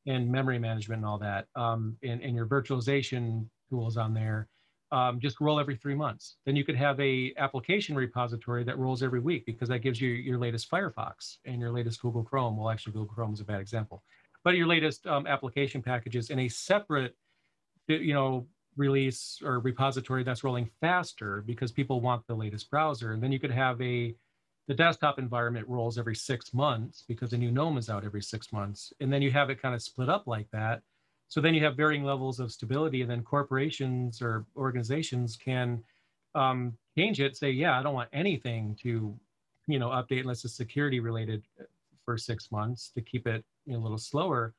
and 0.06 0.30
memory 0.30 0.60
management 0.60 1.00
and 1.00 1.06
all 1.06 1.18
that, 1.18 1.48
um, 1.56 1.96
and, 2.04 2.22
and 2.22 2.36
your 2.36 2.46
virtualization 2.46 3.46
tools 3.70 3.96
on 3.96 4.14
there, 4.14 4.48
um, 4.92 5.20
just 5.20 5.40
roll 5.40 5.60
every 5.60 5.76
three 5.76 5.96
months. 5.96 6.38
Then 6.46 6.56
you 6.56 6.64
could 6.64 6.76
have 6.76 7.00
a 7.00 7.34
application 7.38 7.96
repository 7.96 8.64
that 8.64 8.78
rolls 8.78 9.02
every 9.02 9.20
week 9.20 9.46
because 9.46 9.70
that 9.70 9.80
gives 9.80 10.00
you 10.00 10.10
your 10.10 10.38
latest 10.38 10.70
Firefox 10.70 11.38
and 11.46 11.60
your 11.60 11.72
latest 11.72 12.02
Google 12.02 12.24
Chrome. 12.24 12.58
Well, 12.58 12.70
actually, 12.70 12.94
Google 12.94 13.14
Chrome 13.14 13.34
is 13.34 13.40
a 13.40 13.46
bad 13.46 13.62
example, 13.62 14.04
but 14.44 14.56
your 14.56 14.68
latest 14.68 15.08
um, 15.08 15.26
application 15.26 15.82
packages 15.82 16.30
in 16.30 16.40
a 16.40 16.48
separate, 16.50 17.16
you 17.88 18.14
know, 18.14 18.46
release 18.76 19.40
or 19.44 19.60
repository 19.60 20.24
that's 20.24 20.44
rolling 20.44 20.70
faster 20.82 21.44
because 21.46 21.72
people 21.72 22.02
want 22.02 22.26
the 22.28 22.36
latest 22.36 22.70
browser. 22.70 23.14
And 23.14 23.22
then 23.22 23.32
you 23.32 23.40
could 23.40 23.52
have 23.52 23.82
a 23.82 24.16
the 24.68 24.74
desktop 24.74 25.20
environment 25.20 25.68
rolls 25.68 25.98
every 25.98 26.16
six 26.16 26.54
months 26.54 27.04
because 27.08 27.32
the 27.32 27.38
new 27.38 27.52
GNOME 27.52 27.78
is 27.78 27.90
out 27.90 28.06
every 28.06 28.22
six 28.22 28.54
months. 28.54 28.94
And 29.02 29.12
then 29.12 29.22
you 29.22 29.32
have 29.32 29.50
it 29.50 29.62
kind 29.62 29.76
of 29.76 29.82
split 29.82 30.10
up 30.10 30.26
like 30.26 30.50
that. 30.52 30.82
So 31.28 31.42
then 31.42 31.54
you 31.54 31.64
have 31.64 31.76
varying 31.76 32.04
levels 32.04 32.40
of 32.40 32.52
stability, 32.52 33.02
and 33.02 33.10
then 33.10 33.24
corporations 33.24 34.22
or 34.22 34.46
organizations 34.56 35.36
can 35.36 35.84
um, 36.36 36.78
change 36.98 37.20
it, 37.20 37.36
say, 37.36 37.50
yeah, 37.50 37.80
I 37.80 37.84
don't 37.84 37.94
want 37.94 38.10
anything 38.14 38.78
to, 38.84 39.18
you 39.68 39.80
know, 39.80 39.90
update 39.90 40.22
unless 40.22 40.46
it's 40.46 40.56
security 40.56 41.00
related 41.00 41.44
for 42.06 42.18
six 42.18 42.52
months 42.52 42.92
to 42.96 43.02
keep 43.02 43.28
it 43.28 43.44
you 43.66 43.74
know, 43.74 43.80
a 43.80 43.82
little 43.82 43.98
slower. 43.98 44.54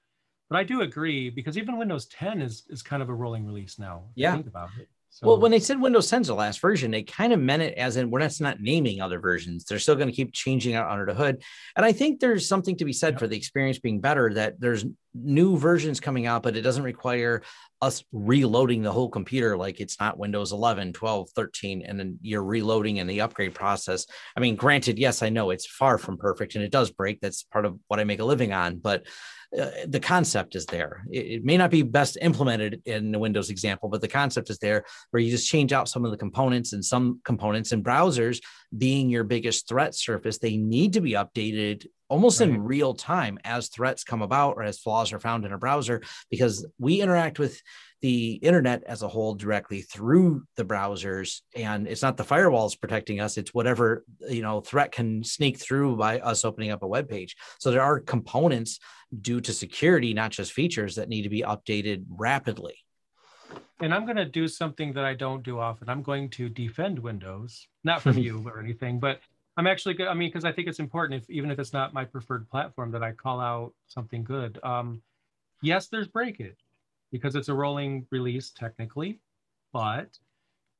But 0.50 0.58
I 0.58 0.64
do 0.64 0.82
agree 0.82 1.30
because 1.30 1.56
even 1.56 1.78
Windows 1.78 2.06
10 2.06 2.42
is 2.42 2.64
is 2.68 2.82
kind 2.82 3.02
of 3.02 3.08
a 3.08 3.14
rolling 3.14 3.46
release 3.46 3.78
now. 3.78 4.04
Yeah. 4.14 4.34
Think 4.34 4.46
about 4.46 4.70
it. 4.78 4.88
So, 5.14 5.28
well, 5.28 5.38
when 5.38 5.52
they 5.52 5.60
said 5.60 5.80
Windows 5.80 6.10
10's 6.10 6.26
the 6.26 6.34
last 6.34 6.58
version, 6.58 6.90
they 6.90 7.04
kind 7.04 7.32
of 7.32 7.38
meant 7.38 7.62
it 7.62 7.78
as 7.78 7.96
in 7.96 8.10
we're 8.10 8.18
not, 8.18 8.34
not 8.40 8.60
naming 8.60 9.00
other 9.00 9.20
versions. 9.20 9.64
They're 9.64 9.78
still 9.78 9.94
going 9.94 10.08
to 10.08 10.14
keep 10.14 10.32
changing 10.32 10.74
out 10.74 10.90
under 10.90 11.06
the 11.06 11.14
hood. 11.14 11.40
And 11.76 11.86
I 11.86 11.92
think 11.92 12.18
there's 12.18 12.48
something 12.48 12.76
to 12.78 12.84
be 12.84 12.92
said 12.92 13.14
yeah. 13.14 13.18
for 13.20 13.28
the 13.28 13.36
experience 13.36 13.78
being 13.78 14.00
better 14.00 14.34
that 14.34 14.58
there's 14.58 14.84
new 15.14 15.56
versions 15.56 16.00
coming 16.00 16.26
out, 16.26 16.42
but 16.42 16.56
it 16.56 16.62
doesn't 16.62 16.82
require 16.82 17.42
us 17.80 18.02
reloading 18.12 18.82
the 18.82 18.90
whole 18.90 19.08
computer 19.08 19.56
like 19.56 19.80
it's 19.80 20.00
not 20.00 20.18
Windows 20.18 20.52
11, 20.52 20.92
12, 20.92 21.30
13, 21.30 21.82
and 21.86 21.98
then 21.98 22.18
you're 22.22 22.42
reloading 22.42 22.96
in 22.96 23.06
the 23.06 23.20
upgrade 23.20 23.54
process. 23.54 24.06
I 24.36 24.40
mean, 24.40 24.56
granted, 24.56 24.98
yes, 24.98 25.22
I 25.22 25.28
know 25.28 25.50
it's 25.50 25.66
far 25.66 25.98
from 25.98 26.16
perfect 26.16 26.54
and 26.54 26.64
it 26.64 26.70
does 26.70 26.90
break. 26.90 27.20
That's 27.20 27.42
part 27.42 27.66
of 27.66 27.78
what 27.88 28.00
I 28.00 28.04
make 28.04 28.20
a 28.20 28.24
living 28.24 28.52
on, 28.52 28.78
but 28.78 29.04
uh, 29.58 29.70
the 29.86 30.00
concept 30.00 30.56
is 30.56 30.66
there. 30.66 31.04
It, 31.10 31.26
it, 31.26 31.44
may 31.44 31.56
not 31.56 31.70
be 31.70 31.82
best 31.82 32.18
implemented 32.20 32.82
in 32.86 33.12
the 33.12 33.18
Windows 33.18 33.50
example, 33.50 33.88
but 33.88 34.00
the 34.00 34.08
concept 34.08 34.50
is 34.50 34.58
there 34.58 34.84
where 35.10 35.22
you 35.22 35.30
just 35.30 35.48
change 35.48 35.72
out 35.72 35.88
some 35.88 36.04
of 36.04 36.10
the 36.10 36.16
components 36.16 36.72
and 36.72 36.84
some 36.84 37.20
components 37.24 37.70
and 37.70 37.84
browsers 37.84 38.40
being 38.76 39.10
your 39.10 39.24
biggest 39.24 39.68
threat 39.68 39.94
surface, 39.94 40.38
they 40.38 40.56
need 40.56 40.94
to 40.94 41.00
be 41.00 41.12
updated 41.12 41.86
almost 42.08 42.40
right. 42.40 42.50
in 42.50 42.62
real 42.62 42.94
time 42.94 43.38
as 43.44 43.68
threats 43.68 44.04
come 44.04 44.22
about 44.22 44.56
or 44.56 44.62
as 44.62 44.78
flaws 44.78 45.12
are 45.12 45.20
found 45.20 45.44
in 45.44 45.52
a 45.52 45.58
browser 45.58 46.02
because 46.30 46.66
we 46.78 47.00
interact 47.00 47.38
with 47.38 47.60
the 48.04 48.34
internet 48.34 48.82
as 48.84 49.02
a 49.02 49.08
whole 49.08 49.34
directly 49.34 49.80
through 49.80 50.44
the 50.56 50.64
browsers 50.64 51.40
and 51.56 51.88
it's 51.88 52.02
not 52.02 52.18
the 52.18 52.22
firewalls 52.22 52.78
protecting 52.78 53.18
us 53.18 53.38
it's 53.38 53.54
whatever 53.54 54.04
you 54.28 54.42
know 54.42 54.60
threat 54.60 54.92
can 54.92 55.24
sneak 55.24 55.58
through 55.58 55.96
by 55.96 56.20
us 56.20 56.44
opening 56.44 56.70
up 56.70 56.82
a 56.82 56.86
web 56.86 57.08
page. 57.08 57.34
So 57.58 57.70
there 57.70 57.80
are 57.80 58.00
components 58.00 58.78
due 59.22 59.40
to 59.40 59.54
security 59.54 60.12
not 60.12 60.32
just 60.32 60.52
features 60.52 60.96
that 60.96 61.08
need 61.08 61.22
to 61.22 61.30
be 61.30 61.40
updated 61.40 62.04
rapidly. 62.08 62.74
And 63.80 63.94
i'm 63.94 64.04
going 64.04 64.16
to 64.16 64.26
do 64.26 64.48
something 64.48 64.92
that 64.92 65.04
i 65.06 65.14
don't 65.14 65.42
do 65.42 65.58
often. 65.58 65.88
I'm 65.88 66.02
going 66.02 66.28
to 66.30 66.50
defend 66.50 66.98
windows 66.98 67.66
not 67.84 68.02
from 68.02 68.18
you 68.26 68.46
or 68.46 68.60
anything 68.60 69.00
but 69.00 69.20
I'm 69.56 69.66
actually 69.66 69.94
good. 69.94 70.08
I 70.08 70.14
mean, 70.14 70.30
because 70.30 70.44
I 70.44 70.52
think 70.52 70.66
it's 70.66 70.80
important, 70.80 71.22
if 71.22 71.30
even 71.30 71.50
if 71.50 71.58
it's 71.58 71.72
not 71.72 71.94
my 71.94 72.04
preferred 72.04 72.48
platform, 72.50 72.90
that 72.90 73.02
I 73.02 73.12
call 73.12 73.40
out 73.40 73.72
something 73.86 74.24
good. 74.24 74.58
Um, 74.62 75.00
yes, 75.62 75.86
there's 75.86 76.08
breakage 76.08 76.58
because 77.12 77.36
it's 77.36 77.48
a 77.48 77.54
rolling 77.54 78.06
release 78.10 78.50
technically, 78.50 79.20
but 79.72 80.18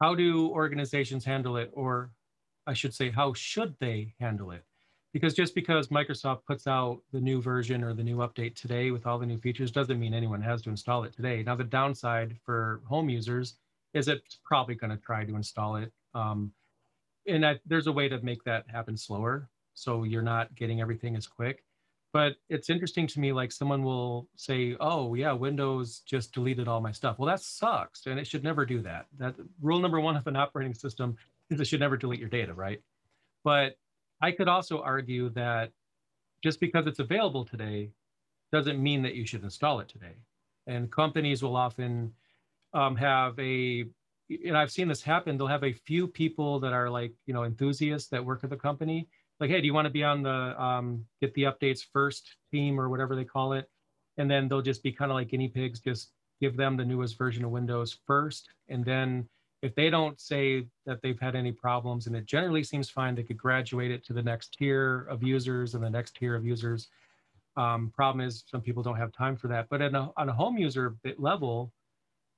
how 0.01 0.15
do 0.15 0.49
organizations 0.49 1.25
handle 1.25 1.57
it, 1.57 1.71
or 1.73 2.11
I 2.67 2.75
should 2.75 2.95
say, 2.95 3.11
how 3.11 3.33
should 3.33 3.77
they 3.79 4.15
handle 4.19 4.51
it? 4.51 4.65
Because 5.13 5.35
just 5.35 5.55
because 5.55 5.89
Microsoft 5.89 6.41
puts 6.45 6.67
out 6.67 7.01
the 7.13 7.21
new 7.21 7.41
version 7.41 7.85
or 7.85 7.95
the 7.95 8.03
new 8.03 8.17
update 8.17 8.57
today 8.57 8.91
with 8.91 9.07
all 9.07 9.17
the 9.17 9.27
new 9.27 9.39
features 9.39 9.71
doesn't 9.71 10.01
mean 10.01 10.13
anyone 10.13 10.43
has 10.43 10.61
to 10.63 10.71
install 10.71 11.05
it 11.05 11.13
today. 11.13 11.45
Now, 11.45 11.55
the 11.55 11.63
downside 11.63 12.37
for 12.45 12.81
home 12.85 13.09
users 13.09 13.55
is 13.93 14.09
it's 14.09 14.41
probably 14.43 14.75
going 14.75 14.91
to 14.91 14.97
try 14.97 15.25
to 15.25 15.37
install 15.37 15.77
it. 15.77 15.93
Um, 16.15 16.51
and 17.27 17.45
I, 17.47 17.59
there's 17.67 17.87
a 17.87 17.93
way 17.93 18.09
to 18.09 18.21
make 18.23 18.45
that 18.45 18.65
happen 18.69 18.97
slower 18.97 19.49
so 19.75 20.05
you're 20.05 20.23
not 20.23 20.55
getting 20.55 20.81
everything 20.81 21.17
as 21.17 21.27
quick. 21.27 21.65
But 22.13 22.37
it's 22.49 22.71
interesting 22.71 23.09
to 23.09 23.21
me 23.21 23.33
like 23.33 23.51
someone 23.51 23.83
will 23.83 24.29
say 24.37 24.77
oh 24.79 25.15
yeah 25.15 25.33
windows 25.33 26.03
just 26.07 26.33
deleted 26.33 26.69
all 26.69 26.81
my 26.81 26.93
stuff. 26.93 27.19
Well 27.19 27.27
that 27.27 27.41
sucks 27.41 28.07
and 28.07 28.19
it 28.19 28.27
should 28.27 28.45
never 28.45 28.65
do 28.65 28.81
that. 28.83 29.07
That 29.19 29.35
rule 29.61 29.81
number 29.81 30.01
one 30.01 30.17
of 30.17 30.27
an 30.27 30.37
operating 30.37 30.75
system 30.75 31.17
is 31.51 31.61
it 31.61 31.67
should 31.67 31.81
never 31.81 31.97
delete 31.97 32.21
your 32.21 32.29
data 32.29 32.55
right? 32.55 32.81
But 33.43 33.77
i 34.21 34.31
could 34.31 34.49
also 34.49 34.81
argue 34.81 35.29
that 35.31 35.73
just 36.43 36.61
because 36.61 36.87
it's 36.87 37.01
available 37.01 37.45
today 37.45 37.91
doesn't 38.53 38.81
mean 38.81 39.03
that 39.03 39.15
you 39.15 39.27
should 39.27 39.43
install 39.43 39.81
it 39.81 39.89
today. 39.89 40.15
And 40.67 40.91
companies 40.93 41.43
will 41.43 41.57
often 41.57 42.13
um, 42.73 42.95
have 42.97 43.37
a 43.39 43.87
and 44.31 44.57
I've 44.57 44.71
seen 44.71 44.89
this 44.89 45.03
happen. 45.03 45.37
They'll 45.37 45.47
have 45.47 45.65
a 45.65 45.73
few 45.73 46.07
people 46.07 46.61
that 46.61 46.73
are 46.73 46.89
like, 46.89 47.13
you 47.27 47.35
know, 47.35 47.45
enthusiasts 47.45 48.09
that 48.11 48.25
work 48.25 48.45
at 48.45 48.51
the 48.51 48.57
company. 48.57 49.09
Like, 49.41 49.51
hey, 49.51 49.61
do 49.61 49.67
you 49.67 49.75
want 49.75 49.87
to 49.87 49.91
be 49.91 50.05
on 50.05 50.23
the 50.23 50.63
um, 50.63 51.05
get 51.21 51.35
the 51.35 51.45
updates 51.45 51.85
first 51.93 52.37
team 52.51 52.81
or 52.81 52.89
whatever 52.89 53.17
they 53.17 53.25
call 53.25 53.53
it? 53.53 53.69
And 54.17 54.31
then 54.31 54.49
they'll 54.49 54.63
just 54.63 54.83
be 54.83 54.93
kind 54.93 55.11
of 55.11 55.17
like 55.17 55.29
guinea 55.29 55.49
pigs, 55.49 55.81
just 55.81 56.13
give 56.41 56.57
them 56.57 56.77
the 56.77 56.85
newest 56.85 57.19
version 57.19 57.45
of 57.45 57.51
Windows 57.51 57.99
first. 58.07 58.49
And 58.69 58.85
then 58.85 59.29
if 59.63 59.75
they 59.75 59.91
don't 59.91 60.21
say 60.21 60.67
that 60.87 61.01
they've 61.03 61.19
had 61.19 61.35
any 61.35 61.51
problems 61.51 62.07
and 62.07 62.15
it 62.15 62.27
generally 62.27 62.63
seems 62.63 62.91
fine, 62.91 63.15
they 63.15 63.23
could 63.23 63.39
graduate 63.39 63.91
it 63.91 64.05
to 64.07 64.13
the 64.13 64.23
next 64.23 64.55
tier 64.59 65.07
of 65.11 65.23
users 65.23 65.75
and 65.75 65.83
the 65.83 65.91
next 65.91 66.17
tier 66.17 66.35
of 66.35 66.45
users. 66.45 66.89
Um, 67.57 67.91
problem 67.95 68.27
is 68.27 68.45
some 68.47 68.61
people 68.61 68.83
don't 68.83 68.97
have 68.97 69.13
time 69.13 69.37
for 69.37 69.49
that. 69.49 69.69
But 69.69 69.81
a, 69.81 70.11
on 70.17 70.29
a 70.29 70.33
home 70.33 70.59
user 70.59 70.97
level, 71.19 71.73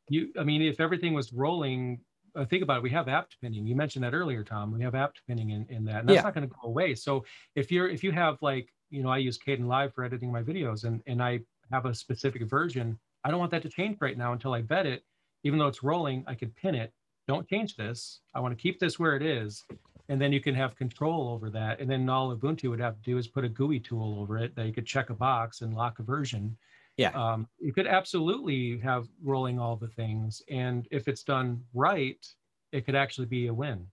you 0.09 0.33
i 0.39 0.45
mean 0.45 0.63
if 0.63 0.81
everything 0.81 1.15
was 1.15 1.33
rolling 1.33 2.01
uh, 2.37 2.45
think 2.45 2.63
about 2.63 2.79
it 2.79 2.83
we 2.83 2.91
have 2.91 3.09
apt 3.09 3.37
pinning. 3.41 3.67
You 3.67 3.75
mentioned 3.75 4.05
that 4.05 4.15
earlier 4.15 4.45
tom. 4.45 4.73
We 4.73 4.83
have 4.83 4.95
apt 4.95 5.23
pinning 5.27 5.51
in, 5.51 5.67
in 5.71 5.85
that 5.87 6.01
and 6.01 6.09
that's 6.09 6.17
yeah. 6.17 6.23
not 6.23 6.35
going 6.35 6.49
to 6.49 6.55
go 6.55 6.69
away. 6.69 6.95
So 6.95 7.25
if 7.55 7.73
you're 7.73 7.89
if 7.89 8.05
you 8.05 8.13
have 8.13 8.37
like 8.43 8.69
you 8.91 9.03
know 9.03 9.09
i 9.09 9.19
use 9.19 9.39
caden 9.39 9.61
Kdenlive 9.61 9.95
for 9.95 10.05
editing 10.05 10.31
my 10.31 10.43
videos 10.43 10.85
and 10.85 11.03
and 11.07 11.23
i 11.23 11.41
have 11.73 11.87
a 11.87 11.95
specific 11.95 12.49
version 12.49 12.97
i 13.25 13.31
don't 13.31 13.41
want 13.41 13.51
that 13.51 13.63
to 13.63 13.69
change 13.69 13.97
right 14.01 14.17
now 14.17 14.33
until 14.33 14.53
i 14.55 14.63
vet 14.63 14.87
it. 14.87 15.03
Even 15.45 15.59
though 15.59 15.67
it's 15.67 15.83
rolling 15.83 16.25
i 16.27 16.35
could 16.35 16.55
pin 16.57 16.75
it. 16.75 16.93
Don't 17.27 17.49
change 17.49 17.75
this. 17.75 18.21
I 18.35 18.41
want 18.41 18.57
to 18.57 18.63
keep 18.63 18.79
this 18.79 18.99
where 18.99 19.17
it 19.17 19.23
is 19.23 19.65
and 20.09 20.21
then 20.21 20.33
you 20.33 20.41
can 20.41 20.55
have 20.55 20.77
control 20.77 21.29
over 21.29 21.51
that. 21.51 21.81
And 21.81 21.91
then 21.91 22.09
all 22.09 22.37
ubuntu 22.37 22.71
would 22.71 22.81
have 22.81 22.95
to 22.95 23.03
do 23.03 23.19
is 23.19 23.27
put 23.27 23.45
a 23.45 23.49
gui 23.49 23.81
tool 23.81 24.21
over 24.21 24.39
it 24.39 24.55
that 24.55 24.67
you 24.67 24.73
could 24.73 24.87
check 24.87 25.11
a 25.11 25.15
box 25.15 25.63
and 25.63 25.75
lock 25.75 25.99
a 25.99 26.03
version 26.03 26.57
yeah. 26.97 27.11
Um, 27.11 27.47
you 27.59 27.73
could 27.73 27.87
absolutely 27.87 28.79
have 28.79 29.07
rolling 29.23 29.59
all 29.59 29.77
the 29.77 29.89
things. 29.89 30.43
And 30.49 30.87
if 30.91 31.09
it's 31.09 31.23
done 31.23 31.63
right, 31.75 32.25
it 32.73 32.87
could 32.87 32.95
actually 32.95 33.27
be 33.27 33.49
a 33.49 33.55
win. 33.55 33.87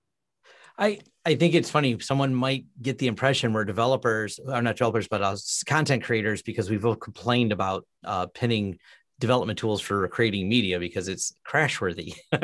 I, 0.78 1.00
I 1.26 1.36
think 1.36 1.54
it's 1.54 1.70
funny. 1.70 2.00
Someone 2.00 2.34
might 2.34 2.66
get 2.82 2.98
the 2.98 3.08
impression 3.08 3.54
we're 3.54 3.66
developers, 3.66 4.40
or 4.40 4.62
not 4.62 4.76
developers, 4.76 5.08
but 5.08 5.22
uh, 5.22 5.36
content 5.68 6.04
creators, 6.04 6.42
because 6.42 6.70
we've 6.70 6.86
all 6.86 6.96
complained 6.96 7.52
about 7.52 7.86
uh, 8.04 8.26
pinning 8.28 8.80
development 9.20 9.60
tools 9.60 9.82
for 9.82 10.08
creating 10.08 10.50
media 10.50 10.80
because 10.80 11.08
it's 11.08 11.36
crash 11.44 11.80
worthy. 11.80 12.16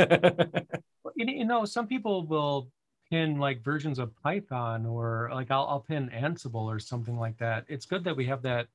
you 1.15 1.45
know, 1.45 1.65
some 1.65 1.87
people 1.87 2.27
will 2.27 2.69
pin 3.09 3.39
like 3.39 3.63
versions 3.63 3.97
of 3.97 4.15
Python 4.21 4.85
or 4.85 5.29
like 5.33 5.49
I'll, 5.49 5.65
I'll 5.67 5.79
pin 5.79 6.11
Ansible 6.13 6.65
or 6.65 6.79
something 6.79 7.17
like 7.17 7.37
that. 7.39 7.65
It's 7.67 7.85
good 7.85 8.03
that 8.03 8.15
we 8.15 8.25
have 8.25 8.43
that 8.43 8.67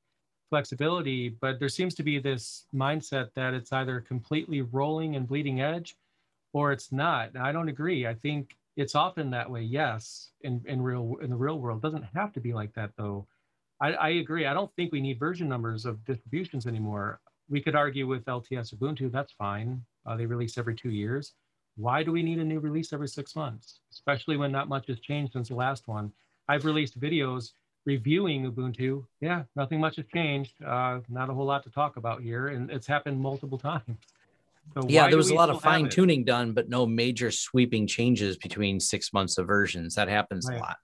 flexibility, 0.54 1.30
but 1.30 1.58
there 1.58 1.68
seems 1.68 1.96
to 1.96 2.04
be 2.04 2.20
this 2.20 2.66
mindset 2.72 3.30
that 3.34 3.54
it's 3.54 3.72
either 3.72 4.00
completely 4.00 4.62
rolling 4.62 5.16
and 5.16 5.26
bleeding 5.26 5.60
edge 5.60 5.96
or 6.52 6.70
it's 6.70 6.92
not. 6.92 7.36
I 7.36 7.50
don't 7.50 7.68
agree. 7.68 8.06
I 8.06 8.14
think 8.14 8.56
it's 8.76 8.94
often 8.94 9.30
that 9.30 9.50
way, 9.50 9.62
yes, 9.62 10.30
in, 10.42 10.62
in 10.66 10.80
real 10.80 11.16
in 11.20 11.30
the 11.30 11.36
real 11.36 11.58
world. 11.58 11.78
It 11.78 11.82
doesn't 11.82 12.06
have 12.14 12.32
to 12.34 12.40
be 12.40 12.52
like 12.52 12.72
that 12.74 12.92
though. 12.96 13.26
I, 13.80 13.94
I 13.94 14.08
agree. 14.10 14.46
I 14.46 14.54
don't 14.54 14.72
think 14.76 14.92
we 14.92 15.00
need 15.00 15.18
version 15.18 15.48
numbers 15.48 15.86
of 15.86 16.04
distributions 16.04 16.68
anymore. 16.68 17.18
We 17.48 17.60
could 17.60 17.74
argue 17.74 18.06
with 18.06 18.24
LTS 18.26 18.76
Ubuntu, 18.76 19.10
that's 19.10 19.32
fine. 19.32 19.82
Uh, 20.06 20.16
they 20.16 20.26
release 20.26 20.56
every 20.56 20.76
two 20.76 20.90
years. 20.90 21.32
Why 21.74 22.04
do 22.04 22.12
we 22.12 22.22
need 22.22 22.38
a 22.38 22.44
new 22.44 22.60
release 22.60 22.92
every 22.92 23.08
six 23.08 23.34
months, 23.34 23.80
especially 23.90 24.36
when 24.36 24.52
not 24.52 24.68
much 24.68 24.86
has 24.86 25.00
changed 25.00 25.32
since 25.32 25.48
the 25.48 25.56
last 25.56 25.88
one? 25.88 26.12
I've 26.48 26.64
released 26.64 27.00
videos 27.00 27.54
reviewing 27.84 28.50
Ubuntu, 28.50 29.04
yeah, 29.20 29.44
nothing 29.56 29.80
much 29.80 29.96
has 29.96 30.06
changed. 30.12 30.52
Uh, 30.64 31.00
not 31.08 31.30
a 31.30 31.34
whole 31.34 31.44
lot 31.44 31.62
to 31.64 31.70
talk 31.70 31.96
about 31.96 32.22
here, 32.22 32.48
and 32.48 32.70
it's 32.70 32.86
happened 32.86 33.20
multiple 33.20 33.58
times. 33.70 33.98
So 34.72 34.86
yeah, 34.88 35.08
there 35.08 35.18
was 35.18 35.30
a 35.30 35.34
lot 35.34 35.50
of 35.50 35.60
fine 35.60 35.88
tuning 35.90 36.24
done, 36.24 36.52
but 36.52 36.68
no 36.68 36.86
major 36.86 37.30
sweeping 37.30 37.86
changes 37.86 38.38
between 38.38 38.80
six 38.80 39.12
months 39.12 39.36
of 39.36 39.46
versions. 39.46 39.94
That 39.94 40.08
happens 40.08 40.48
right. 40.48 40.58
a 40.58 40.60
lot. 40.60 40.76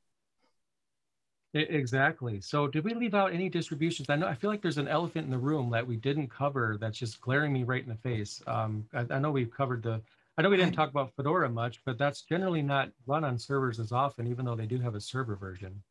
Exactly. 1.54 2.40
So, 2.40 2.68
did 2.68 2.84
we 2.84 2.94
leave 2.94 3.14
out 3.14 3.32
any 3.32 3.48
distributions? 3.48 4.08
I 4.08 4.16
know 4.16 4.28
I 4.28 4.34
feel 4.34 4.50
like 4.50 4.62
there's 4.62 4.78
an 4.78 4.86
elephant 4.86 5.24
in 5.24 5.32
the 5.32 5.38
room 5.38 5.70
that 5.70 5.84
we 5.84 5.96
didn't 5.96 6.28
cover. 6.28 6.76
That's 6.78 6.98
just 6.98 7.20
glaring 7.20 7.52
me 7.52 7.64
right 7.64 7.82
in 7.82 7.88
the 7.88 7.96
face. 7.96 8.40
Um, 8.46 8.86
I, 8.94 9.06
I 9.10 9.18
know 9.18 9.32
we've 9.32 9.50
covered 9.50 9.82
the. 9.82 10.00
I 10.38 10.42
know 10.42 10.50
we 10.50 10.58
didn't 10.58 10.74
talk 10.76 10.90
about 10.90 11.12
Fedora 11.16 11.48
much, 11.48 11.80
but 11.84 11.98
that's 11.98 12.22
generally 12.22 12.62
not 12.62 12.90
run 13.06 13.24
on 13.24 13.38
servers 13.38 13.80
as 13.80 13.90
often, 13.90 14.28
even 14.28 14.44
though 14.44 14.54
they 14.54 14.66
do 14.66 14.78
have 14.78 14.94
a 14.94 15.00
server 15.00 15.34
version 15.34 15.82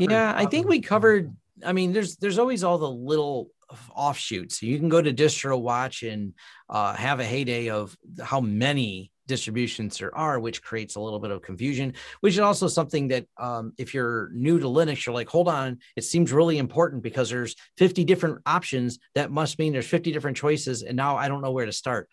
yeah, 0.00 0.32
I 0.36 0.46
think 0.46 0.68
we 0.68 0.80
covered. 0.80 1.34
I 1.64 1.72
mean, 1.72 1.92
there's 1.92 2.16
there's 2.16 2.38
always 2.38 2.64
all 2.64 2.78
the 2.78 2.90
little 2.90 3.50
offshoots. 3.94 4.62
You 4.62 4.78
can 4.78 4.88
go 4.88 5.00
to 5.00 5.12
Distro 5.12 5.60
Watch 5.60 6.02
and 6.02 6.34
uh, 6.68 6.94
have 6.94 7.20
a 7.20 7.24
heyday 7.24 7.70
of 7.70 7.96
how 8.20 8.40
many 8.40 9.12
distributions 9.26 9.98
there 9.98 10.16
are, 10.16 10.40
which 10.40 10.62
creates 10.62 10.96
a 10.96 11.00
little 11.00 11.20
bit 11.20 11.30
of 11.30 11.42
confusion. 11.42 11.94
Which 12.20 12.34
is 12.34 12.40
also 12.40 12.66
something 12.66 13.08
that 13.08 13.26
um, 13.38 13.72
if 13.78 13.94
you're 13.94 14.30
new 14.32 14.58
to 14.58 14.66
Linux, 14.66 15.06
you're 15.06 15.14
like, 15.14 15.28
hold 15.28 15.48
on, 15.48 15.78
it 15.96 16.02
seems 16.02 16.32
really 16.32 16.58
important 16.58 17.02
because 17.02 17.30
there's 17.30 17.54
50 17.78 18.04
different 18.04 18.40
options. 18.46 18.98
That 19.14 19.30
must 19.30 19.58
mean 19.58 19.72
there's 19.72 19.86
50 19.86 20.12
different 20.12 20.36
choices, 20.36 20.82
and 20.82 20.96
now 20.96 21.16
I 21.16 21.28
don't 21.28 21.42
know 21.42 21.52
where 21.52 21.66
to 21.66 21.72
start 21.72 22.08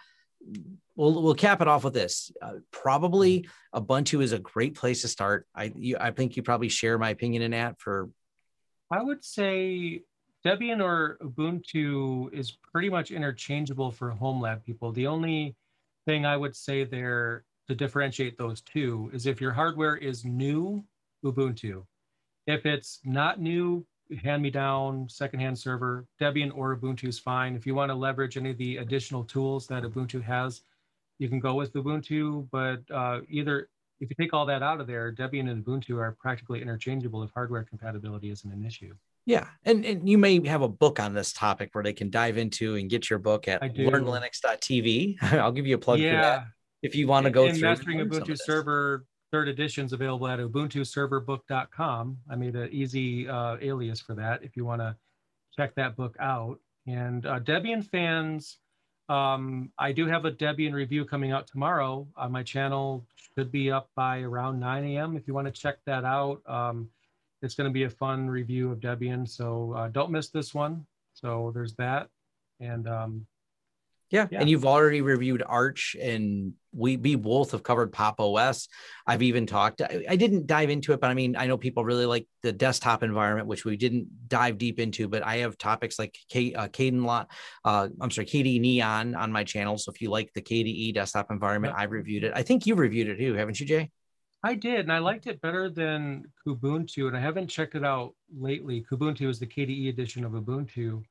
we'll 0.98 1.22
we'll 1.22 1.36
cap 1.36 1.62
it 1.62 1.68
off 1.70 1.86
with 1.86 1.94
this. 1.94 2.32
Uh, 2.42 2.56
probably 2.72 3.48
Ubuntu 3.74 4.22
is 4.22 4.34
a 4.34 4.40
great 4.40 4.76
place 4.76 5.02
to 5.04 5.08
start. 5.08 5.48
I 5.56 5.72
you, 5.76 5.96
I 6.00 6.12
think 6.12 6.36
you 6.36 6.44
probably 6.44 6.70
share 6.70 6.98
my 6.98 7.12
opinion 7.12 7.44
in 7.44 7.52
that. 7.52 7.80
For 7.80 8.10
I 8.92 9.02
would 9.02 9.24
say 9.24 10.02
Debian 10.46 10.84
or 10.84 11.18
Ubuntu 11.22 12.34
is 12.34 12.58
pretty 12.74 12.90
much 12.90 13.12
interchangeable 13.12 13.92
for 13.92 14.10
home 14.10 14.42
lab 14.42 14.66
people. 14.66 14.92
The 14.92 15.08
only 15.08 15.56
thing 16.06 16.26
I 16.26 16.36
would 16.36 16.56
say 16.56 16.84
there 16.84 17.46
to 17.68 17.76
differentiate 17.76 18.38
those 18.38 18.62
two 18.62 19.10
is 19.14 19.26
if 19.26 19.40
your 19.40 19.52
hardware 19.52 19.98
is 19.98 20.26
new, 20.26 20.84
Ubuntu. 21.24 21.84
If 22.48 22.66
it's 22.66 23.02
not 23.04 23.42
new, 23.42 23.86
hand 24.24 24.42
me 24.42 24.50
down 24.50 25.10
secondhand 25.10 25.60
server. 25.60 26.08
Debian 26.20 26.52
or 26.56 26.78
Ubuntu 26.78 27.10
is 27.10 27.20
fine. 27.20 27.56
If 27.56 27.68
you 27.68 27.76
want 27.76 27.90
to 27.90 27.96
leverage 27.96 28.38
any 28.38 28.52
of 28.52 28.58
the 28.58 28.78
additional 28.78 29.26
tools 29.26 29.68
that 29.68 29.84
Ubuntu 29.84 30.24
has, 30.24 30.62
you 31.20 31.30
can 31.30 31.40
go 31.40 31.56
with 31.56 31.74
Ubuntu. 31.74 32.48
But 32.52 32.82
uh, 32.94 33.22
either 33.30 33.70
if 34.00 34.10
you 34.10 34.16
take 34.20 34.34
all 34.34 34.46
that 34.46 34.62
out 34.62 34.80
of 34.80 34.88
there, 34.88 35.12
Debian 35.12 35.50
and 35.50 35.66
Ubuntu 35.66 36.00
are 36.00 36.16
practically 36.20 36.62
interchangeable 36.62 37.24
if 37.24 37.32
hardware 37.32 37.64
compatibility 37.64 38.30
isn't 38.30 38.52
an 38.52 38.66
issue. 38.66 38.94
Yeah, 39.26 39.48
and, 39.66 39.84
and 39.84 40.08
you 40.08 40.18
may 40.18 40.46
have 40.48 40.62
a 40.62 40.70
book 40.70 41.02
on 41.02 41.14
this 41.14 41.34
topic 41.34 41.72
where 41.74 41.84
they 41.84 41.92
can 41.92 42.10
dive 42.10 42.38
into 42.38 42.76
and 42.76 42.90
get 42.90 43.10
your 43.10 43.20
book 43.20 43.48
at 43.50 43.62
learnlinux.tv. 43.62 45.22
I'll 45.34 45.52
give 45.52 45.68
you 45.68 45.76
a 45.76 45.80
plug 45.80 46.00
yeah. 46.00 46.12
for 46.12 46.22
that 46.22 46.48
if 46.82 46.96
you 46.96 47.08
want 47.08 47.26
to 47.26 47.30
go 47.30 47.46
and 47.46 47.58
through. 47.58 47.68
Mastering 47.68 48.00
Ubuntu 48.00 48.38
Server 48.38 49.06
third 49.32 49.48
edition 49.48 49.86
is 49.86 49.94
available 49.94 50.28
at 50.28 50.40
ubuntuserverbook.com. 50.40 52.18
I 52.30 52.36
made 52.36 52.56
an 52.56 52.70
easy 52.72 53.28
uh, 53.28 53.58
alias 53.62 54.00
for 54.00 54.16
that 54.16 54.44
if 54.44 54.56
you 54.56 54.66
want 54.66 54.82
to 54.82 54.96
check 55.56 55.76
that 55.76 55.96
book 55.96 56.16
out. 56.20 56.60
And 56.86 57.26
uh, 57.26 57.40
Debian 57.42 57.86
fans, 57.86 58.60
um, 59.10 59.72
I 59.78 59.92
do 59.92 60.06
have 60.08 60.26
a 60.26 60.32
Debian 60.32 60.74
review 60.74 61.06
coming 61.06 61.32
out 61.32 61.48
tomorrow 61.48 62.08
on 62.16 62.32
my 62.32 62.44
channel. 62.44 63.06
Should 63.36 63.52
be 63.52 63.72
up 63.72 63.90
by 63.96 64.22
around 64.22 64.60
9 64.60 64.84
a.m. 64.84 65.16
if 65.16 65.28
you 65.28 65.34
want 65.34 65.46
to 65.46 65.52
check 65.52 65.78
that 65.86 66.04
out. 66.04 66.42
Um, 66.48 66.90
it's 67.42 67.56
going 67.56 67.70
to 67.70 67.74
be 67.74 67.84
a 67.84 67.90
fun 67.90 68.28
review 68.28 68.72
of 68.72 68.80
Debian, 68.80 69.28
so 69.28 69.74
uh, 69.78 69.88
don't 69.90 70.12
miss 70.12 70.30
this 70.30 70.54
one. 70.54 70.86
So 71.14 71.52
there's 71.54 71.74
that. 71.76 72.10
And 72.60 72.88
um, 72.88 73.28
yeah. 74.10 74.28
yeah. 74.32 74.40
And 74.40 74.50
you've 74.50 74.66
already 74.66 75.02
reviewed 75.02 75.44
Arch 75.46 75.96
and 76.02 76.54
we 76.78 76.96
we 76.98 77.16
both 77.16 77.52
have 77.52 77.64
covered 77.64 77.92
Pop 77.92 78.20
OS. 78.20 78.68
I've 79.06 79.24
even 79.24 79.46
talked, 79.46 79.82
I, 79.82 80.06
I, 80.08 80.16
didn't 80.16 80.48
dive 80.48 80.70
into 80.70 80.94
it, 80.94 81.02
but 81.02 81.10
I 81.10 81.14
mean, 81.14 81.36
I 81.36 81.48
know 81.48 81.58
people 81.58 81.84
really 81.84 82.06
like 82.06 82.28
the 82.44 82.52
desktop 82.52 83.04
environment, 83.04 83.48
which 83.48 83.66
we 83.66 83.78
didn't 83.78 84.08
dive 84.28 84.58
deep 84.58 84.80
into, 84.80 85.08
but 85.08 85.26
I 85.26 85.38
have 85.38 85.58
topics 85.58 85.98
like 85.98 86.18
K, 86.30 86.54
uh, 86.54 86.68
Kdenlive, 86.68 87.28
uh, 87.66 87.88
I'm 88.00 88.12
sorry, 88.12 88.28
KDE 88.28 88.62
Neon 88.62 89.16
on 89.16 89.32
my 89.32 89.44
channel. 89.44 89.78
So 89.78 89.92
if 89.92 90.02
you 90.02 90.10
like 90.10 90.32
the 90.34 90.42
KDE 90.42 90.94
desktop 90.94 91.32
environment, 91.32 91.74
yeah. 91.76 91.84
I've 91.84 91.92
reviewed 91.92 92.24
it. 92.24 92.34
I 92.36 92.44
think 92.44 92.66
you 92.66 92.76
reviewed 92.76 93.10
it 93.10 93.18
too, 93.18 93.34
haven't 93.34 93.60
you, 93.60 93.66
Jay? 93.66 93.92
I 94.44 94.54
did, 94.54 94.82
and 94.82 94.94
I 94.94 95.00
liked 95.00 95.26
it 95.26 95.42
better 95.42 95.70
than 95.70 96.26
Kubuntu, 96.46 97.08
and 97.08 97.18
I 97.18 97.20
haven't 97.20 97.48
checked 97.48 97.74
it 97.74 97.84
out 97.84 98.14
lately. 98.38 98.86
Kubuntu 98.90 99.28
is 99.30 99.40
the 99.40 99.48
KDE 99.48 99.90
edition 99.90 100.24
of 100.24 100.34
Ubuntu 100.34 101.04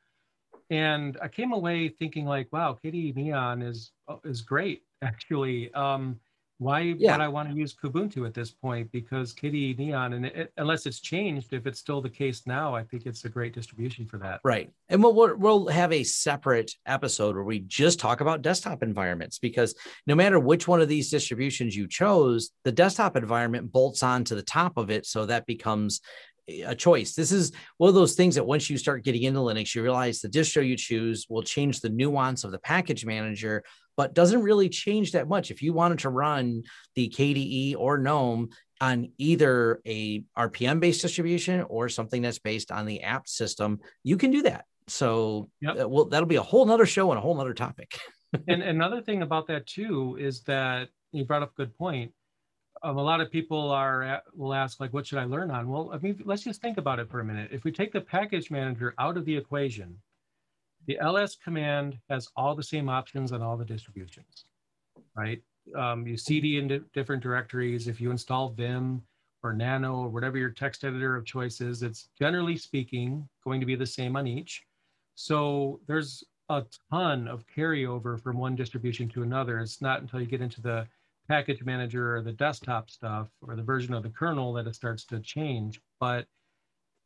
and 0.70 1.16
I 1.22 1.28
came 1.28 1.52
away 1.52 1.88
thinking 1.88 2.26
like, 2.26 2.48
wow, 2.52 2.76
KDE 2.82 3.14
Neon 3.14 3.62
is 3.62 3.92
uh, 4.08 4.16
is 4.24 4.42
great 4.42 4.82
actually. 5.02 5.72
Um, 5.74 6.20
why 6.58 6.80
yeah. 6.80 7.12
would 7.12 7.20
I 7.20 7.28
want 7.28 7.50
to 7.50 7.54
use 7.54 7.74
Kubuntu 7.74 8.26
at 8.26 8.32
this 8.32 8.50
point? 8.50 8.90
Because 8.90 9.34
KDE 9.34 9.78
Neon, 9.78 10.14
and 10.14 10.26
it, 10.26 10.52
unless 10.56 10.86
it's 10.86 11.00
changed, 11.00 11.52
if 11.52 11.66
it's 11.66 11.78
still 11.78 12.00
the 12.00 12.08
case 12.08 12.46
now, 12.46 12.74
I 12.74 12.82
think 12.82 13.04
it's 13.04 13.24
a 13.26 13.28
great 13.28 13.52
distribution 13.52 14.06
for 14.06 14.16
that. 14.18 14.40
Right, 14.42 14.70
and 14.88 15.02
we'll 15.02 15.36
we'll 15.36 15.66
have 15.66 15.92
a 15.92 16.02
separate 16.02 16.72
episode 16.86 17.34
where 17.34 17.44
we 17.44 17.60
just 17.60 18.00
talk 18.00 18.22
about 18.22 18.40
desktop 18.40 18.82
environments 18.82 19.38
because 19.38 19.74
no 20.06 20.14
matter 20.14 20.40
which 20.40 20.66
one 20.66 20.80
of 20.80 20.88
these 20.88 21.10
distributions 21.10 21.76
you 21.76 21.86
chose, 21.86 22.50
the 22.64 22.72
desktop 22.72 23.16
environment 23.16 23.70
bolts 23.70 24.02
on 24.02 24.24
to 24.24 24.34
the 24.34 24.42
top 24.42 24.78
of 24.78 24.90
it, 24.90 25.04
so 25.04 25.26
that 25.26 25.44
becomes 25.44 26.00
a 26.48 26.74
choice. 26.74 27.14
This 27.14 27.32
is 27.32 27.52
one 27.76 27.88
of 27.88 27.94
those 27.94 28.14
things 28.14 28.36
that 28.36 28.46
once 28.46 28.70
you 28.70 28.78
start 28.78 29.04
getting 29.04 29.24
into 29.24 29.40
Linux, 29.40 29.74
you 29.74 29.82
realize 29.82 30.20
the 30.20 30.28
distro 30.28 30.66
you 30.66 30.76
choose 30.76 31.26
will 31.28 31.42
change 31.42 31.80
the 31.80 31.88
nuance 31.88 32.44
of 32.44 32.52
the 32.52 32.58
package 32.58 33.04
manager, 33.04 33.64
but 33.96 34.14
doesn't 34.14 34.42
really 34.42 34.68
change 34.68 35.12
that 35.12 35.28
much. 35.28 35.50
If 35.50 35.62
you 35.62 35.72
wanted 35.72 36.00
to 36.00 36.10
run 36.10 36.62
the 36.94 37.08
KDE 37.08 37.76
or 37.76 37.98
GNOME 37.98 38.50
on 38.80 39.10
either 39.18 39.80
a 39.86 40.22
RPM 40.36 40.80
based 40.80 41.02
distribution 41.02 41.62
or 41.62 41.88
something 41.88 42.22
that's 42.22 42.38
based 42.38 42.70
on 42.70 42.86
the 42.86 43.02
apt 43.02 43.28
system, 43.28 43.80
you 44.04 44.16
can 44.16 44.30
do 44.30 44.42
that. 44.42 44.66
So, 44.88 45.48
yep. 45.60 45.80
Uh, 45.80 45.88
well, 45.88 46.04
that'll 46.04 46.28
be 46.28 46.36
a 46.36 46.42
whole 46.42 46.66
nother 46.66 46.86
show 46.86 47.10
and 47.10 47.18
a 47.18 47.20
whole 47.20 47.34
nother 47.34 47.54
topic. 47.54 47.98
and 48.48 48.62
another 48.62 49.00
thing 49.00 49.22
about 49.22 49.46
that 49.48 49.66
too 49.66 50.16
is 50.20 50.42
that 50.42 50.88
you 51.12 51.24
brought 51.24 51.42
up 51.42 51.52
a 51.52 51.56
good 51.56 51.76
point 51.76 52.12
um, 52.82 52.98
a 52.98 53.02
lot 53.02 53.20
of 53.20 53.30
people 53.30 53.70
are 53.70 54.02
at, 54.02 54.22
will 54.34 54.54
ask 54.54 54.80
like, 54.80 54.92
what 54.92 55.06
should 55.06 55.18
I 55.18 55.24
learn 55.24 55.50
on? 55.50 55.68
Well, 55.68 55.90
I 55.92 55.98
mean, 55.98 56.20
let's 56.24 56.42
just 56.42 56.60
think 56.60 56.78
about 56.78 56.98
it 56.98 57.10
for 57.10 57.20
a 57.20 57.24
minute. 57.24 57.50
If 57.52 57.64
we 57.64 57.72
take 57.72 57.92
the 57.92 58.00
package 58.00 58.50
manager 58.50 58.94
out 58.98 59.16
of 59.16 59.24
the 59.24 59.36
equation, 59.36 59.96
the 60.86 60.98
ls 60.98 61.36
command 61.42 61.98
has 62.08 62.28
all 62.36 62.54
the 62.54 62.62
same 62.62 62.88
options 62.88 63.32
on 63.32 63.42
all 63.42 63.56
the 63.56 63.64
distributions, 63.64 64.44
right? 65.16 65.42
Um, 65.74 66.06
you 66.06 66.16
cd 66.16 66.58
in 66.58 66.84
different 66.94 67.22
directories. 67.22 67.88
If 67.88 68.00
you 68.00 68.10
install 68.10 68.50
Vim 68.50 69.02
or 69.42 69.52
Nano 69.52 69.96
or 69.96 70.08
whatever 70.08 70.38
your 70.38 70.50
text 70.50 70.84
editor 70.84 71.16
of 71.16 71.24
choice 71.24 71.60
is, 71.60 71.82
it's 71.82 72.08
generally 72.18 72.56
speaking 72.56 73.28
going 73.44 73.60
to 73.60 73.66
be 73.66 73.74
the 73.74 73.86
same 73.86 74.16
on 74.16 74.26
each. 74.26 74.64
So 75.14 75.80
there's 75.86 76.22
a 76.48 76.64
ton 76.90 77.26
of 77.26 77.44
carryover 77.46 78.20
from 78.22 78.38
one 78.38 78.54
distribution 78.54 79.08
to 79.10 79.22
another. 79.22 79.58
It's 79.58 79.82
not 79.82 80.00
until 80.00 80.20
you 80.20 80.26
get 80.26 80.40
into 80.40 80.60
the 80.60 80.86
package 81.28 81.64
manager 81.64 82.16
or 82.16 82.22
the 82.22 82.32
desktop 82.32 82.90
stuff 82.90 83.28
or 83.40 83.56
the 83.56 83.62
version 83.62 83.94
of 83.94 84.02
the 84.02 84.10
kernel 84.10 84.52
that 84.52 84.66
it 84.66 84.74
starts 84.76 85.04
to 85.06 85.18
change. 85.20 85.80
But 85.98 86.26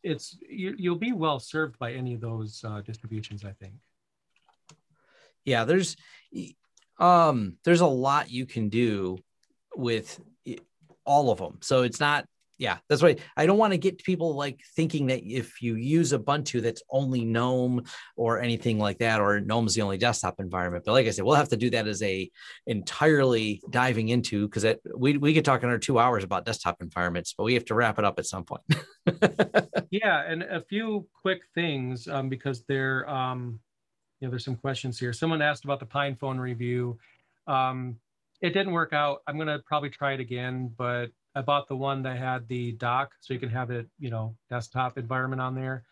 it's 0.03 0.37
you, 0.49 0.91
will 0.91 0.99
be 0.99 1.13
well 1.13 1.39
served 1.39 1.79
by 1.79 1.93
any 1.93 2.15
of 2.15 2.21
those 2.21 2.65
uh, 2.65 2.81
distributions, 2.81 3.45
I 3.45 3.53
think. 3.53 3.75
Yeah, 5.45 5.65
there's 5.65 5.97
um 6.99 7.57
there's 7.65 7.81
a 7.81 7.87
lot 7.87 8.31
you 8.31 8.47
can 8.47 8.69
do 8.69 9.19
with 9.75 10.21
all 11.05 11.31
of 11.31 11.39
them. 11.39 11.59
So 11.61 11.83
it's 11.83 12.01
not 12.01 12.27
yeah, 12.61 12.77
that's 12.91 13.03
why 13.03 13.17
I 13.39 13.47
don't 13.47 13.57
want 13.57 13.73
to 13.73 13.79
get 13.79 14.05
people 14.05 14.37
like 14.37 14.61
thinking 14.77 15.07
that 15.07 15.23
if 15.25 15.63
you 15.63 15.77
use 15.77 16.13
Ubuntu, 16.13 16.61
that's 16.61 16.83
only 16.91 17.25
GNOME 17.25 17.85
or 18.17 18.39
anything 18.39 18.79
like 18.79 18.99
that, 18.99 19.19
or 19.19 19.41
GNOME's 19.41 19.75
the 19.75 19.81
only 19.81 19.97
desktop 19.97 20.41
environment. 20.41 20.85
But 20.85 20.93
like 20.93 21.07
I 21.07 21.11
said, 21.11 21.25
we'll 21.25 21.37
have 21.37 21.49
to 21.49 21.57
do 21.57 21.71
that 21.71 21.89
as 21.89 22.03
a 22.03 22.31
entirely 22.67 23.63
diving 23.71 24.11
into 24.11 24.47
because 24.47 24.77
we 24.95 25.17
we 25.17 25.33
could 25.33 25.45
talk 25.45 25.63
another 25.63 25.79
two 25.79 25.99
hours 25.99 26.23
about 26.23 26.45
desktop 26.45 26.83
environments, 26.83 27.33
but 27.33 27.45
we 27.45 27.55
have 27.55 27.65
to 27.65 27.75
wrap 27.75 27.99
it 27.99 28.05
up 28.05 28.19
at 28.19 28.27
some 28.27 28.45
point. 28.45 28.63
yeah, 29.91 30.31
and 30.31 30.43
a 30.43 30.63
few 30.69 31.09
quick 31.23 31.41
things 31.55 32.09
um, 32.09 32.29
because 32.29 32.65
there, 32.69 33.09
um, 33.09 33.59
you 34.21 34.27
know, 34.27 34.31
there's 34.31 34.45
some 34.45 34.57
questions 34.57 34.99
here. 34.99 35.15
Someone 35.15 35.41
asked 35.41 35.65
about 35.65 35.81
the 35.81 35.87
PinePhone 35.87 36.39
review. 36.39 36.99
Um, 37.47 37.97
it 38.43 38.51
didn't 38.51 38.75
work 38.75 38.93
out. 38.93 39.21
I'm 39.27 39.39
gonna 39.39 39.61
probably 39.67 39.89
try 39.89 40.13
it 40.13 40.21
again, 40.21 40.71
but 40.77 41.11
I 41.35 41.43
bought 41.43 41.69
the 41.69 41.77
one 41.77 42.03
that 42.03 42.19
had 42.19 42.49
the 42.49 42.73
dock, 42.73 43.13
so 43.21 43.33
you 43.33 43.41
can 43.41 43.51
have 43.51 43.71
it, 43.71 43.87
you 43.99 44.11
know, 44.11 44.37
desktop 44.49 44.99
environment 44.99 45.41
on 45.41 45.55
there. 45.55 45.85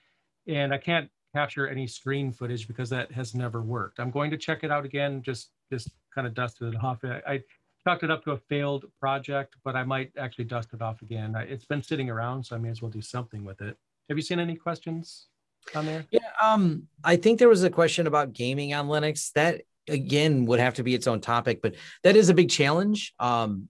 And 0.47 0.73
I 0.75 0.79
can't 0.79 1.09
capture 1.35 1.69
any 1.69 1.87
screen 1.87 2.33
footage 2.33 2.67
because 2.67 2.91
that 2.91 3.13
has 3.13 3.35
never 3.35 3.63
worked. 3.63 4.01
I'm 4.01 4.11
going 4.11 4.31
to 4.31 4.37
check 4.37 4.65
it 4.65 4.71
out 4.71 4.85
again, 4.85 5.23
just 5.23 5.51
just 5.71 5.91
kind 6.15 6.27
of 6.27 6.35
dusted 6.35 6.75
it 6.75 6.83
off. 6.83 7.05
I, 7.05 7.21
I 7.27 7.43
chalked 7.85 8.03
it 8.03 8.11
up 8.11 8.25
to 8.25 8.33
a 8.33 8.37
failed 8.37 8.87
project, 8.99 9.57
but 9.65 9.77
I 9.77 9.85
might 9.85 10.11
actually 10.19 10.47
dust 10.47 10.71
it 10.73 10.83
off 10.83 11.03
again. 11.03 11.35
It's 11.37 11.67
been 11.67 11.83
sitting 11.83 12.11
around, 12.11 12.45
so 12.45 12.57
I 12.57 12.59
may 12.59 12.71
as 12.71 12.83
well 12.83 12.91
do 12.91 13.03
something 13.03 13.45
with 13.45 13.61
it. 13.61 13.77
Have 14.09 14.17
you 14.17 14.23
seen 14.23 14.41
any 14.41 14.57
questions 14.57 15.27
on 15.75 15.87
there? 15.87 16.05
Yeah, 16.11 16.21
um, 16.43 16.89
I 17.05 17.17
think 17.17 17.39
there 17.39 17.49
was 17.49 17.63
a 17.63 17.71
question 17.71 18.07
about 18.07 18.33
gaming 18.33 18.73
on 18.73 18.89
Linux. 18.89 19.33
That 19.33 19.63
again 19.89 20.47
would 20.47 20.61
have 20.61 20.75
to 20.75 20.83
be 20.83 20.95
its 20.95 21.07
own 21.07 21.21
topic 21.21 21.61
but 21.63 21.75
that 22.03 22.17
is 22.17 22.29
a 22.29 22.35
big 22.35 22.51
challenge. 22.51 23.15
Um, 23.19 23.69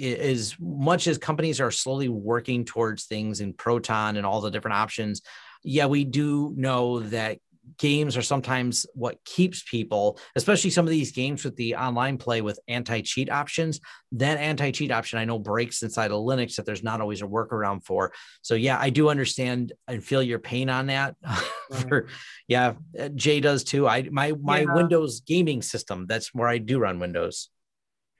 as 0.00 0.56
much 0.58 1.06
as 1.06 1.18
companies 1.18 1.60
are 1.60 1.70
slowly 1.70 2.08
working 2.08 2.64
towards 2.64 3.04
things 3.04 3.40
in 3.40 3.52
proton 3.52 4.16
and 4.16 4.26
all 4.26 4.40
the 4.40 4.50
different 4.50 4.76
options 4.76 5.22
yeah 5.62 5.86
we 5.86 6.04
do 6.04 6.52
know 6.56 7.00
that 7.00 7.38
games 7.78 8.16
are 8.16 8.22
sometimes 8.22 8.86
what 8.94 9.22
keeps 9.24 9.62
people, 9.62 10.18
especially 10.36 10.70
some 10.70 10.86
of 10.86 10.90
these 10.90 11.12
games 11.12 11.44
with 11.44 11.56
the 11.56 11.74
online 11.76 12.18
play 12.18 12.40
with 12.40 12.58
anti 12.68 13.00
cheat 13.02 13.30
options. 13.30 13.80
That 14.12 14.38
anti 14.38 14.70
cheat 14.70 14.90
option 14.90 15.18
I 15.18 15.24
know 15.24 15.38
breaks 15.38 15.82
inside 15.82 16.10
of 16.10 16.18
Linux 16.18 16.56
that 16.56 16.66
there's 16.66 16.82
not 16.82 17.00
always 17.00 17.22
a 17.22 17.26
workaround 17.26 17.84
for. 17.84 18.12
So, 18.42 18.54
yeah, 18.54 18.78
I 18.78 18.90
do 18.90 19.08
understand 19.08 19.72
and 19.88 20.02
feel 20.02 20.22
your 20.22 20.38
pain 20.38 20.68
on 20.68 20.86
that. 20.86 21.16
for, 21.88 22.08
yeah, 22.48 22.74
uh, 22.98 23.08
Jay 23.10 23.40
does 23.40 23.64
too. 23.64 23.86
I 23.86 24.08
my 24.10 24.32
my 24.40 24.60
yeah. 24.60 24.74
Windows 24.74 25.20
gaming 25.20 25.62
system 25.62 26.06
that's 26.06 26.34
where 26.34 26.48
I 26.48 26.58
do 26.58 26.78
run 26.78 26.98
Windows. 26.98 27.50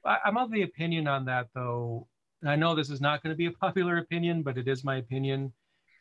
I'm 0.05 0.39
of 0.39 0.51
the 0.51 0.63
opinion 0.63 1.07
on 1.07 1.27
that 1.27 1.49
though. 1.55 2.07
I 2.47 2.57
know 2.57 2.75
this 2.75 2.89
is 2.89 3.03
not 3.03 3.23
going 3.23 3.35
to 3.35 3.37
be 3.37 3.47
a 3.47 3.53
popular 3.53 3.99
opinion, 3.99 4.43
but 4.43 4.57
it 4.57 4.67
is 4.67 4.83
my 4.83 4.97
opinion 4.97 5.53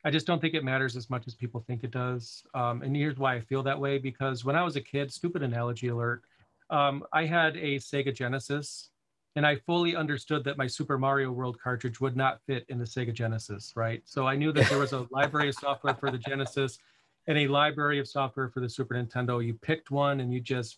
I 0.06 0.12
just 0.12 0.26
don't 0.26 0.40
think 0.40 0.54
it 0.54 0.64
matters 0.64 0.96
as 0.96 1.10
much 1.10 1.28
as 1.28 1.36
people 1.36 1.64
think 1.68 1.84
it 1.84 1.92
does. 1.92 2.44
Um, 2.54 2.82
and 2.82 2.96
here's 2.96 3.18
why 3.18 3.36
I 3.36 3.42
feel 3.42 3.64
that 3.64 3.80
way 3.80 3.98
because 3.98 4.46
when 4.46 4.56
I 4.56 4.64
was 4.64 4.76
a 4.76 4.82
kid, 4.82 5.12
stupid 5.12 5.44
analogy 5.44 5.90
alert, 5.90 6.24
um, 6.70 7.04
I 7.12 7.26
had 7.26 7.58
a 7.58 7.76
Sega 7.78 8.14
Genesis 8.14 8.92
and 9.36 9.46
I 9.46 9.56
fully 9.56 9.96
understood 9.96 10.44
that 10.46 10.58
my 10.58 10.68
Super 10.68 10.98
Mario 10.98 11.32
World 11.32 11.60
cartridge 11.62 12.00
would 12.00 12.16
not 12.16 12.42
fit 12.48 12.66
in 12.70 12.80
the 12.80 12.86
Sega 12.86 13.14
Genesis, 13.14 13.74
right? 13.76 14.02
So 14.06 14.28
I 14.28 14.36
knew 14.36 14.52
that 14.54 14.70
there 14.70 14.80
was 14.80 14.94
a 14.94 15.08
library 15.12 15.50
of 15.50 15.56
software 15.56 15.96
for 15.96 16.12
the 16.12 16.18
Genesis 16.18 16.80
and 17.28 17.38
a 17.38 17.48
library 17.48 18.00
of 18.00 18.08
software 18.08 18.50
for 18.50 18.60
the 18.60 18.70
Super 18.70 18.96
Nintendo. 18.96 19.46
You 19.46 19.54
picked 19.54 19.92
one 19.92 20.22
and 20.22 20.34
you 20.34 20.40
just, 20.40 20.78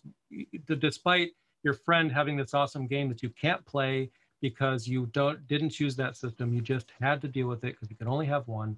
despite 0.66 1.30
your 1.62 1.74
friend 1.74 2.10
having 2.10 2.36
this 2.36 2.54
awesome 2.54 2.86
game 2.86 3.08
that 3.08 3.22
you 3.22 3.30
can't 3.30 3.64
play 3.64 4.10
because 4.40 4.88
you 4.88 5.06
don't 5.12 5.46
didn't 5.46 5.70
choose 5.70 5.94
that 5.96 6.16
system, 6.16 6.52
you 6.52 6.60
just 6.60 6.92
had 7.00 7.20
to 7.22 7.28
deal 7.28 7.46
with 7.46 7.64
it 7.64 7.74
because 7.74 7.88
you 7.88 7.96
could 7.96 8.08
only 8.08 8.26
have 8.26 8.46
one 8.48 8.76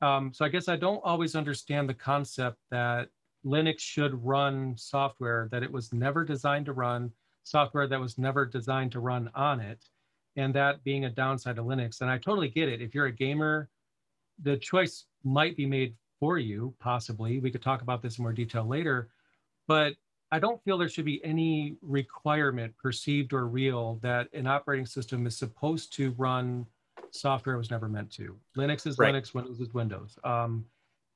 Um, 0.00 0.32
so 0.32 0.44
I 0.44 0.48
guess 0.48 0.68
I 0.68 0.76
don't 0.76 1.00
always 1.04 1.34
understand 1.34 1.88
the 1.88 1.94
concept 1.94 2.58
that 2.70 3.08
Linux 3.44 3.80
should 3.80 4.24
run 4.24 4.76
software 4.76 5.48
that 5.50 5.62
it 5.62 5.72
was 5.72 5.92
never 5.92 6.24
designed 6.24 6.66
to 6.66 6.72
run, 6.72 7.10
software 7.44 7.86
that 7.88 8.00
was 8.00 8.18
never 8.18 8.44
designed 8.46 8.92
to 8.92 9.00
run 9.00 9.30
on 9.34 9.60
it, 9.60 9.84
and 10.36 10.54
that 10.54 10.84
being 10.84 11.04
a 11.04 11.10
downside 11.10 11.58
of 11.58 11.66
Linux. 11.66 12.00
And 12.00 12.10
I 12.10 12.18
totally 12.18 12.48
get 12.48 12.68
it. 12.68 12.82
If 12.82 12.94
you're 12.94 13.06
a 13.06 13.12
gamer, 13.12 13.68
the 14.42 14.56
choice 14.56 15.06
might 15.24 15.56
be 15.56 15.66
made 15.66 15.94
for 16.20 16.38
you, 16.38 16.74
possibly. 16.80 17.40
We 17.40 17.50
could 17.50 17.62
talk 17.62 17.82
about 17.82 18.02
this 18.02 18.18
in 18.18 18.22
more 18.22 18.32
detail 18.32 18.66
later. 18.66 19.08
But 19.66 19.94
I 20.30 20.38
don't 20.38 20.62
feel 20.62 20.78
there 20.78 20.88
should 20.88 21.04
be 21.04 21.24
any 21.24 21.76
requirement, 21.80 22.74
perceived 22.76 23.32
or 23.32 23.48
real, 23.48 23.98
that 24.02 24.28
an 24.32 24.46
operating 24.46 24.86
system 24.86 25.26
is 25.26 25.36
supposed 25.36 25.92
to 25.94 26.12
run 26.18 26.66
software 27.14 27.56
was 27.56 27.70
never 27.70 27.88
meant 27.88 28.10
to. 28.12 28.36
Linux 28.56 28.86
is 28.86 28.98
right. 28.98 29.14
Linux, 29.14 29.34
Windows 29.34 29.60
is 29.60 29.72
Windows. 29.74 30.18
Um, 30.24 30.64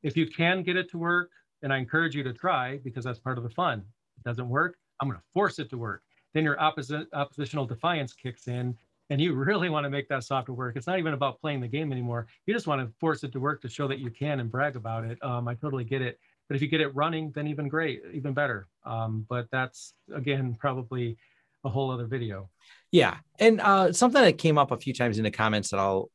if 0.02 0.16
you 0.16 0.27
can 0.27 0.62
get 0.62 0.77
it 0.77 0.90
to 0.90 0.98
work, 0.98 1.31
and 1.62 1.73
I 1.73 1.78
encourage 1.78 2.14
you 2.14 2.23
to 2.24 2.32
try 2.32 2.78
because 2.78 3.05
that's 3.05 3.19
part 3.19 3.39
of 3.39 3.44
the 3.44 3.51
fun. 3.51 3.82
It 4.16 4.24
doesn't 4.24 4.48
work, 4.48 4.77
I'm 5.01 5.09
going 5.09 5.19
to 5.19 5.24
force 5.32 5.59
it 5.59 5.70
to 5.70 5.78
work. 5.78 6.02
Then 6.35 6.44
your 6.44 6.60
opposite 6.60 7.09
oppositional 7.12 7.66
defiance 7.66 8.12
kicks 8.12 8.48
in, 8.48 8.77
and 9.10 9.20
you 9.20 9.35
really 9.35 9.69
want 9.69 9.85
to 9.85 9.90
make 9.90 10.09
that 10.09 10.24
software 10.24 10.55
work. 10.55 10.77
It's 10.77 10.86
not 10.86 10.98
even 10.98 11.14
about 11.14 11.40
playing 11.40 11.60
the 11.60 11.69
game 11.69 11.93
anymore. 11.93 12.27
You 12.47 12.55
just 12.55 12.66
want 12.66 12.81
to 12.81 12.93
force 12.98 13.24
it 13.24 13.32
to 13.32 13.40
work 13.40 13.60
to 13.62 13.69
show 13.69 13.86
that 13.89 13.98
you 13.98 14.10
can 14.10 14.40
and 14.40 14.51
brag 14.51 14.77
about 14.77 15.05
it. 15.05 15.23
Um, 15.23 15.48
I 15.48 15.55
totally 15.55 15.85
get 15.85 16.02
it. 16.02 16.19
But 16.48 16.56
if 16.56 16.62
you 16.62 16.69
get 16.69 16.81
it 16.81 16.94
running, 16.94 17.31
then 17.32 17.47
even 17.47 17.69
great, 17.69 18.02
even 18.12 18.35
better. 18.35 18.69
Um, 18.85 19.24
but 19.28 19.47
that's 19.51 19.94
again 20.14 20.56
probably 20.59 21.16
a 21.64 21.68
whole 21.68 21.90
other 21.90 22.06
video. 22.06 22.51
Yeah, 22.90 23.16
and 23.39 23.60
uh, 23.60 23.93
something 23.93 24.20
that 24.20 24.39
came 24.39 24.59
up 24.59 24.70
a 24.70 24.76
few 24.76 24.93
times 24.93 25.18
in 25.18 25.24
the 25.24 25.30
comments 25.30 25.70
that 25.70 25.78
I'll, 25.78 26.10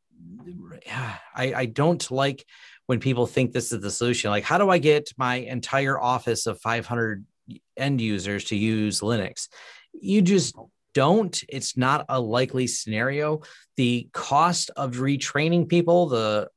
I, 1.35 1.53
I 1.55 1.65
don't 1.65 2.09
like 2.11 2.45
when 2.85 2.99
people 2.99 3.25
think 3.25 3.51
this 3.51 3.71
is 3.71 3.81
the 3.81 3.91
solution. 3.91 4.29
Like, 4.29 4.43
how 4.43 4.57
do 4.57 4.69
I 4.69 4.77
get 4.77 5.11
my 5.17 5.35
entire 5.35 5.99
office 5.99 6.45
of 6.45 6.59
500 6.61 7.25
end 7.75 8.01
users 8.01 8.45
to 8.45 8.55
use 8.55 9.01
Linux? 9.01 9.47
You 9.93 10.21
just 10.21 10.55
don't. 10.93 11.43
It's 11.49 11.77
not 11.77 12.05
a 12.09 12.19
likely 12.19 12.67
scenario. 12.67 13.41
The 13.75 14.09
cost 14.13 14.71
of 14.75 14.95
retraining 14.95 15.67
people, 15.67 16.07
the 16.07 16.49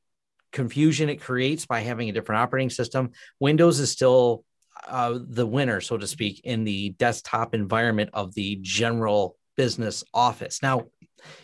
confusion 0.53 1.09
it 1.09 1.21
creates 1.21 1.67
by 1.67 1.81
having 1.81 2.09
a 2.09 2.13
different 2.13 2.41
operating 2.41 2.71
system. 2.71 3.11
Windows 3.39 3.81
is 3.81 3.91
still 3.91 4.45
uh, 4.89 5.19
the 5.21 5.47
winner, 5.47 5.81
so 5.81 5.97
to 5.97 6.07
speak, 6.07 6.41
in 6.45 6.65
the 6.65 6.91
desktop 6.91 7.55
environment 7.55 8.11
of 8.13 8.35
the 8.35 8.59
general 8.63 9.37
business 9.57 10.05
office. 10.15 10.63
Now, 10.63 10.87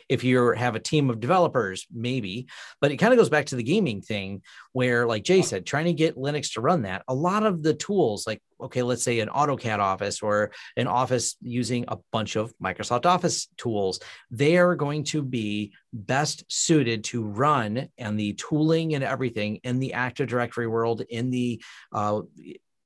if 0.08 0.24
you 0.24 0.52
have 0.52 0.74
a 0.74 0.80
team 0.80 1.10
of 1.10 1.20
developers, 1.20 1.86
maybe, 1.92 2.46
but 2.80 2.90
it 2.90 2.96
kind 2.96 3.12
of 3.12 3.18
goes 3.18 3.28
back 3.28 3.46
to 3.46 3.56
the 3.56 3.62
gaming 3.62 4.00
thing 4.00 4.42
where, 4.72 5.06
like 5.06 5.24
Jay 5.24 5.42
said, 5.42 5.66
trying 5.66 5.86
to 5.86 5.92
get 5.92 6.16
Linux 6.16 6.54
to 6.54 6.60
run 6.60 6.82
that, 6.82 7.02
a 7.08 7.14
lot 7.14 7.44
of 7.44 7.62
the 7.62 7.74
tools, 7.74 8.26
like, 8.26 8.40
okay, 8.60 8.82
let's 8.82 9.02
say 9.02 9.20
an 9.20 9.28
AutoCAD 9.28 9.78
office 9.78 10.22
or 10.22 10.52
an 10.76 10.86
office 10.86 11.36
using 11.42 11.84
a 11.88 11.98
bunch 12.12 12.36
of 12.36 12.54
Microsoft 12.62 13.04
Office 13.04 13.48
tools, 13.58 14.00
they 14.30 14.56
are 14.56 14.74
going 14.74 15.04
to 15.04 15.22
be 15.22 15.72
best 15.92 16.44
suited 16.48 17.04
to 17.04 17.22
run 17.22 17.88
and 17.98 18.18
the 18.18 18.32
tooling 18.34 18.94
and 18.94 19.04
everything 19.04 19.56
in 19.62 19.78
the 19.78 19.92
Active 19.92 20.28
Directory 20.28 20.66
world, 20.66 21.02
in 21.02 21.30
the 21.30 21.62
uh, 21.92 22.22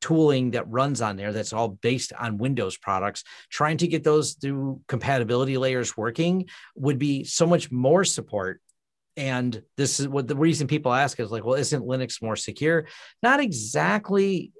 tooling 0.01 0.53
that 0.53 0.69
runs 0.69 1.01
on 1.01 1.17
there 1.17 1.33
that's 1.33 1.53
all 1.53 1.69
based 1.69 2.13
on 2.19 2.39
Windows 2.39 2.77
products, 2.77 3.25
trying 3.51 3.77
to 3.79 3.89
get 3.89 4.05
those 4.05 4.33
through 4.35 4.81
compatibility 4.89 5.57
layers 5.59 5.97
working 5.97 6.49
would 6.75 6.99
be 6.99 7.25
so 7.25 7.47
much 7.47 7.71
more 7.71 8.05
support. 8.05 8.61
And 9.17 9.63
this 9.77 10.01
is 10.01 10.09
what 10.09 10.29
the 10.29 10.37
reason 10.37 10.67
people 10.67 10.93
ask 10.93 11.21
is 11.21 11.31
like, 11.31 11.45
well, 11.45 11.57
isn't 11.57 11.85
Linux 11.85 12.23
more 12.23 12.37
secure? 12.37 12.87
Not 13.23 13.41
exactly 13.41 14.53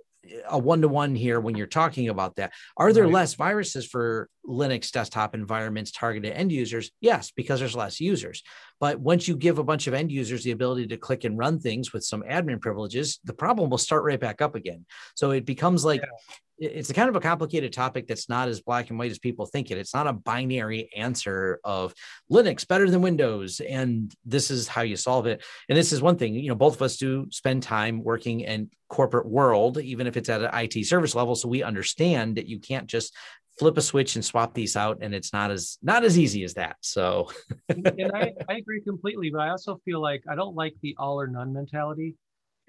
a 0.49 0.59
one 0.59 0.83
to 0.83 0.89
one 0.89 1.15
here 1.15 1.41
when 1.41 1.57
you're 1.57 1.67
talking 1.67 2.09
about 2.09 2.37
that. 2.37 2.53
Are 2.77 2.93
there 2.93 3.05
right. 3.05 3.13
less 3.13 3.35
viruses 3.35 3.87
for 3.87 4.29
Linux 4.47 4.91
desktop 4.91 5.35
environments 5.35 5.91
targeted 5.91 6.33
end 6.33 6.53
users? 6.53 6.91
Yes, 7.01 7.31
because 7.31 7.61
there's 7.61 7.77
less 7.77 8.01
users. 8.01 8.43
But 8.79 9.01
once 9.01 9.27
you 9.27 9.37
give 9.37 9.59
a 9.59 9.65
bunch 9.65 9.87
of 9.87 9.95
end 9.95 10.13
users 10.13 10.45
the 10.45 10.51
ability 10.51 10.89
to 10.89 10.97
click 10.97 11.25
and 11.25 11.39
run 11.39 11.59
things 11.59 11.93
with 11.93 12.05
some 12.05 12.23
admin 12.23 12.61
privileges, 12.61 13.21
the 13.25 13.35
problem 13.35 13.71
will 13.71 13.79
start 13.79 14.05
right 14.05 14.21
back 14.21 14.43
up 14.43 14.55
again. 14.55 14.85
So 15.15 15.31
it 15.31 15.45
becomes 15.47 15.85
like 15.85 16.03
yeah 16.03 16.35
it's 16.61 16.91
a 16.91 16.95
kind 16.95 17.09
of 17.09 17.17
a 17.17 17.21
complicated 17.21 17.73
topic 17.73 18.07
that's 18.07 18.29
not 18.29 18.49
as 18.49 18.61
black 18.61 18.91
and 18.91 18.99
white 18.99 19.11
as 19.11 19.19
people 19.19 19.47
think 19.47 19.71
it. 19.71 19.79
It's 19.79 19.95
not 19.95 20.07
a 20.07 20.13
binary 20.13 20.91
answer 20.95 21.59
of 21.65 21.95
Linux 22.31 22.69
better 22.69 22.91
than 22.91 23.01
Windows, 23.01 23.61
and 23.61 24.15
this 24.27 24.51
is 24.51 24.69
how 24.69 24.83
you 24.83 24.97
solve 24.97 25.27
it. 25.27 25.43
And 25.69 25.79
this 25.79 25.93
is 25.93 26.03
one 26.03 26.19
thing, 26.19 26.35
you 26.35 26.49
know, 26.49 26.55
both 26.55 26.77
of 26.77 26.83
us 26.83 26.99
do 26.99 27.27
spend 27.31 27.63
time 27.63 28.05
working 28.05 28.41
in 28.41 28.71
corporate 28.89 29.27
world, 29.27 29.79
even 29.79 30.07
if 30.07 30.19
it's 30.19 30.29
at 30.29 30.43
an 30.43 30.51
IT 30.53 30.85
service 30.85 31.15
level. 31.15 31.35
So 31.35 31.49
we 31.49 31.63
understand 31.63 32.37
that 32.37 32.47
you 32.47 32.59
can't 32.59 32.87
just 32.87 33.17
flip 33.59 33.79
a 33.79 33.83
switch 33.83 34.17
and 34.17 34.25
swap 34.25 34.53
these 34.53 34.77
out, 34.77 34.99
and 35.01 35.15
it's 35.15 35.33
not 35.33 35.51
as 35.51 35.79
not 35.83 36.05
as 36.05 36.19
easy 36.19 36.45
as 36.45 36.55
that. 36.55 36.77
So, 36.83 37.31
and 37.69 38.13
I, 38.15 38.33
I 38.49 38.55
agree 38.57 38.83
completely, 38.83 39.31
but 39.31 39.41
I 39.41 39.49
also 39.49 39.81
feel 39.85 40.03
like 40.03 40.25
I 40.29 40.35
don't 40.35 40.55
like 40.55 40.75
the 40.83 40.95
all 40.99 41.21
or 41.21 41.27
none 41.27 41.55
mentality 41.55 42.17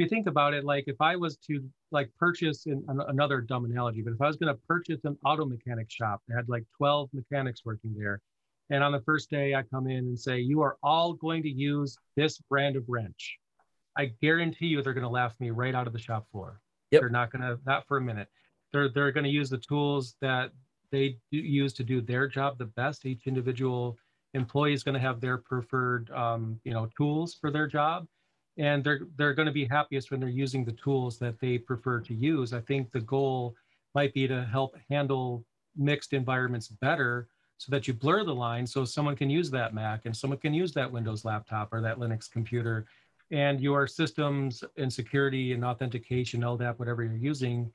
you 0.02 0.08
think 0.08 0.28
about 0.28 0.54
it, 0.54 0.66
like 0.66 0.86
if 0.88 1.00
I 1.00 1.16
was 1.16 1.38
to 1.48 1.64
like 1.92 2.10
purchase 2.18 2.66
in 2.66 2.84
another 2.88 3.42
dumb 3.42 3.66
analogy, 3.66 4.02
but 4.02 4.14
if 4.14 4.22
I 4.22 4.28
was 4.28 4.36
going 4.36 4.54
to 4.54 4.60
purchase 4.68 5.00
an 5.06 5.18
auto 5.24 5.46
mechanic 5.46 5.90
shop 5.90 6.22
that 6.28 6.36
had 6.36 6.50
like 6.50 6.66
12 6.78 7.10
mechanics 7.14 7.62
working 7.64 7.94
there, 7.98 8.22
and 8.70 8.84
on 8.84 8.92
the 8.92 9.02
first 9.02 9.30
day 9.30 9.56
I 9.56 9.64
come 9.64 9.88
in 9.88 10.00
and 10.00 10.20
say, 10.20 10.40
you 10.40 10.62
are 10.62 10.78
all 10.82 11.14
going 11.14 11.44
to 11.44 11.50
use 11.50 11.98
this 12.16 12.40
brand 12.50 12.76
of 12.76 12.84
wrench. 12.88 13.38
I 13.98 14.12
guarantee 14.22 14.68
you 14.68 14.82
they're 14.82 14.94
going 14.94 15.04
to 15.04 15.10
laugh 15.10 15.36
me 15.40 15.52
right 15.52 15.76
out 15.76 15.88
of 15.88 15.94
the 15.94 16.00
shop 16.00 16.26
floor. 16.32 16.60
Yep. 16.92 17.02
They're 17.02 17.10
not 17.10 17.32
going 17.32 17.42
to, 17.42 17.60
not 17.66 17.88
for 17.88 17.98
a 17.98 18.02
minute. 18.02 18.28
They're, 18.72 18.90
they're 18.90 19.12
going 19.12 19.26
to 19.26 19.30
use 19.30 19.50
the 19.50 19.58
tools 19.58 20.16
that 20.22 20.52
they 20.92 21.18
use 21.30 21.74
to 21.74 21.84
do 21.84 22.02
their 22.02 22.28
job 22.28 22.58
the 22.58 22.66
best. 22.66 23.06
Each 23.06 23.28
individual 23.28 23.98
employee 24.34 24.74
is 24.74 24.84
going 24.84 24.94
to 24.94 25.00
have 25.00 25.20
their 25.20 25.38
preferred, 25.38 26.10
um, 26.12 26.60
you 26.64 26.74
know, 26.74 26.88
tools 26.98 27.38
for 27.40 27.52
their 27.52 27.68
job 27.68 28.08
and 28.58 28.84
they're 28.84 29.02
they're 29.18 29.34
going 29.34 29.46
to 29.46 29.52
be 29.52 29.66
happiest 29.66 30.12
when 30.12 30.20
they're 30.20 30.30
using 30.30 30.66
the 30.66 30.74
tools 30.74 31.18
that 31.20 31.40
they 31.40 31.58
prefer 31.58 32.00
to 32.02 32.14
use. 32.14 32.54
I 32.54 32.62
think 32.62 32.92
the 32.92 33.02
goal 33.02 33.56
might 33.96 34.14
be 34.14 34.28
to 34.28 34.44
help 34.44 34.76
handle 34.90 35.46
mixed 35.76 36.14
environments 36.14 36.68
better 36.68 37.28
so 37.58 37.70
that 37.72 37.88
you 37.88 37.94
blur 37.94 38.24
the 38.24 38.34
line 38.34 38.66
so 38.66 38.84
someone 38.84 39.16
can 39.16 39.30
use 39.30 39.52
that 39.52 39.74
Mac 39.74 40.06
and 40.06 40.16
someone 40.16 40.40
can 40.40 40.54
use 40.54 40.74
that 40.74 40.92
Windows 40.92 41.24
laptop 41.24 41.72
or 41.72 41.82
that 41.82 42.00
Linux 42.00 42.30
computer 42.30 42.88
and 43.32 43.62
your 43.62 43.88
systems 43.88 44.64
and 44.78 44.92
security 44.92 45.54
and 45.54 45.64
authentication, 45.64 46.42
LDAP, 46.42 46.78
whatever 46.78 47.04
you're 47.04 47.16
using, 47.16 47.72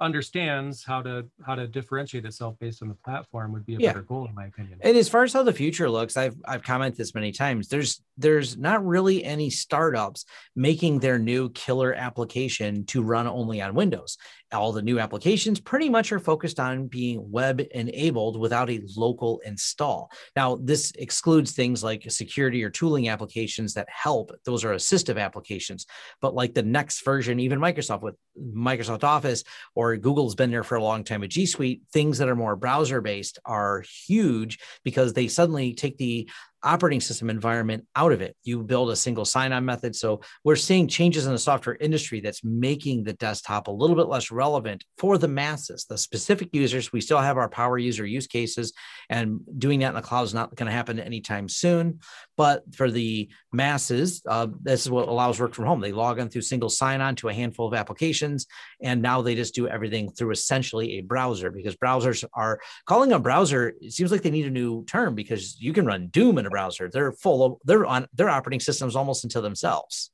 understands 0.00 0.82
how 0.84 1.02
to 1.02 1.26
how 1.44 1.54
to 1.54 1.66
differentiate 1.66 2.24
itself 2.24 2.56
based 2.58 2.82
on 2.82 2.88
the 2.88 2.94
platform 2.94 3.52
would 3.52 3.66
be 3.66 3.74
a 3.74 3.78
yeah. 3.78 3.90
better 3.90 4.02
goal 4.02 4.26
in 4.26 4.34
my 4.34 4.46
opinion. 4.46 4.78
And 4.80 4.96
as 4.96 5.08
far 5.08 5.24
as 5.24 5.32
how 5.32 5.42
the 5.42 5.52
future 5.52 5.90
looks, 5.90 6.16
I've 6.16 6.36
I've 6.46 6.62
commented 6.62 6.98
this 6.98 7.14
many 7.14 7.32
times. 7.32 7.68
There's 7.68 8.02
there's 8.16 8.56
not 8.56 8.84
really 8.84 9.24
any 9.24 9.50
startups 9.50 10.24
making 10.56 11.00
their 11.00 11.18
new 11.18 11.50
killer 11.50 11.92
application 11.94 12.86
to 12.86 13.02
run 13.02 13.26
only 13.26 13.60
on 13.60 13.74
Windows 13.74 14.16
all 14.52 14.72
the 14.72 14.82
new 14.82 14.98
applications 14.98 15.60
pretty 15.60 15.88
much 15.88 16.12
are 16.12 16.18
focused 16.18 16.58
on 16.58 16.86
being 16.86 17.30
web 17.30 17.60
enabled 17.72 18.38
without 18.38 18.70
a 18.70 18.82
local 18.96 19.40
install. 19.44 20.10
Now, 20.36 20.56
this 20.56 20.92
excludes 20.98 21.52
things 21.52 21.84
like 21.84 22.10
security 22.10 22.62
or 22.62 22.70
tooling 22.70 23.08
applications 23.08 23.74
that 23.74 23.88
help. 23.88 24.32
Those 24.44 24.64
are 24.64 24.74
assistive 24.74 25.20
applications. 25.20 25.86
But 26.20 26.34
like 26.34 26.54
the 26.54 26.62
next 26.62 27.04
version, 27.04 27.40
even 27.40 27.58
Microsoft 27.60 28.02
with 28.02 28.16
Microsoft 28.38 29.04
Office 29.04 29.44
or 29.74 29.96
Google's 29.96 30.34
been 30.34 30.50
there 30.50 30.64
for 30.64 30.76
a 30.76 30.82
long 30.82 31.04
time 31.04 31.20
with 31.20 31.30
G 31.30 31.46
Suite, 31.46 31.82
things 31.92 32.18
that 32.18 32.28
are 32.28 32.36
more 32.36 32.56
browser 32.56 33.00
based 33.00 33.38
are 33.44 33.84
huge 34.06 34.58
because 34.84 35.12
they 35.12 35.28
suddenly 35.28 35.74
take 35.74 35.96
the 35.98 36.28
operating 36.62 37.00
system 37.00 37.30
environment 37.30 37.86
out 37.96 38.12
of 38.12 38.20
it. 38.20 38.36
You 38.44 38.62
build 38.62 38.90
a 38.90 38.96
single 38.96 39.24
sign 39.24 39.52
on 39.52 39.64
method. 39.64 39.96
So 39.96 40.20
we're 40.44 40.56
seeing 40.56 40.88
changes 40.88 41.26
in 41.26 41.32
the 41.32 41.38
software 41.38 41.76
industry 41.76 42.20
that's 42.20 42.44
making 42.44 43.04
the 43.04 43.14
desktop 43.14 43.68
a 43.68 43.70
little 43.70 43.96
bit 43.96 44.08
less 44.08 44.30
relevant 44.30 44.84
for 44.98 45.18
the 45.18 45.28
masses, 45.28 45.86
the 45.88 45.98
specific 45.98 46.50
users. 46.52 46.92
We 46.92 47.00
still 47.00 47.18
have 47.18 47.36
our 47.36 47.48
power 47.48 47.78
user 47.78 48.06
use 48.06 48.26
cases, 48.26 48.72
and 49.08 49.40
doing 49.58 49.80
that 49.80 49.88
in 49.90 49.94
the 49.94 50.02
cloud 50.02 50.24
is 50.24 50.34
not 50.34 50.54
going 50.54 50.66
to 50.66 50.72
happen 50.72 51.00
anytime 51.00 51.48
soon. 51.48 52.00
But 52.40 52.74
for 52.74 52.90
the 52.90 53.28
masses, 53.52 54.22
uh, 54.26 54.46
this 54.62 54.80
is 54.80 54.90
what 54.90 55.08
allows 55.08 55.38
work 55.38 55.52
from 55.52 55.66
home. 55.66 55.82
They 55.82 55.92
log 55.92 56.18
in 56.18 56.30
through 56.30 56.40
single 56.40 56.70
sign 56.70 57.02
on 57.02 57.14
to 57.16 57.28
a 57.28 57.34
handful 57.34 57.66
of 57.66 57.74
applications, 57.74 58.46
and 58.80 59.02
now 59.02 59.20
they 59.20 59.34
just 59.34 59.54
do 59.54 59.68
everything 59.68 60.10
through 60.10 60.30
essentially 60.30 60.92
a 60.92 61.00
browser 61.02 61.50
because 61.50 61.76
browsers 61.76 62.24
are 62.32 62.58
calling 62.86 63.12
a 63.12 63.18
browser. 63.18 63.74
It 63.82 63.92
seems 63.92 64.10
like 64.10 64.22
they 64.22 64.30
need 64.30 64.46
a 64.46 64.50
new 64.50 64.86
term 64.86 65.14
because 65.14 65.60
you 65.60 65.74
can 65.74 65.84
run 65.84 66.06
Doom 66.06 66.38
in 66.38 66.46
a 66.46 66.48
browser. 66.48 66.88
They're 66.90 67.12
full 67.12 67.44
of 67.44 67.58
they're 67.66 67.84
on 67.84 68.08
their 68.14 68.30
operating 68.30 68.60
systems 68.60 68.96
almost 68.96 69.22
into 69.22 69.42
themselves. 69.42 70.10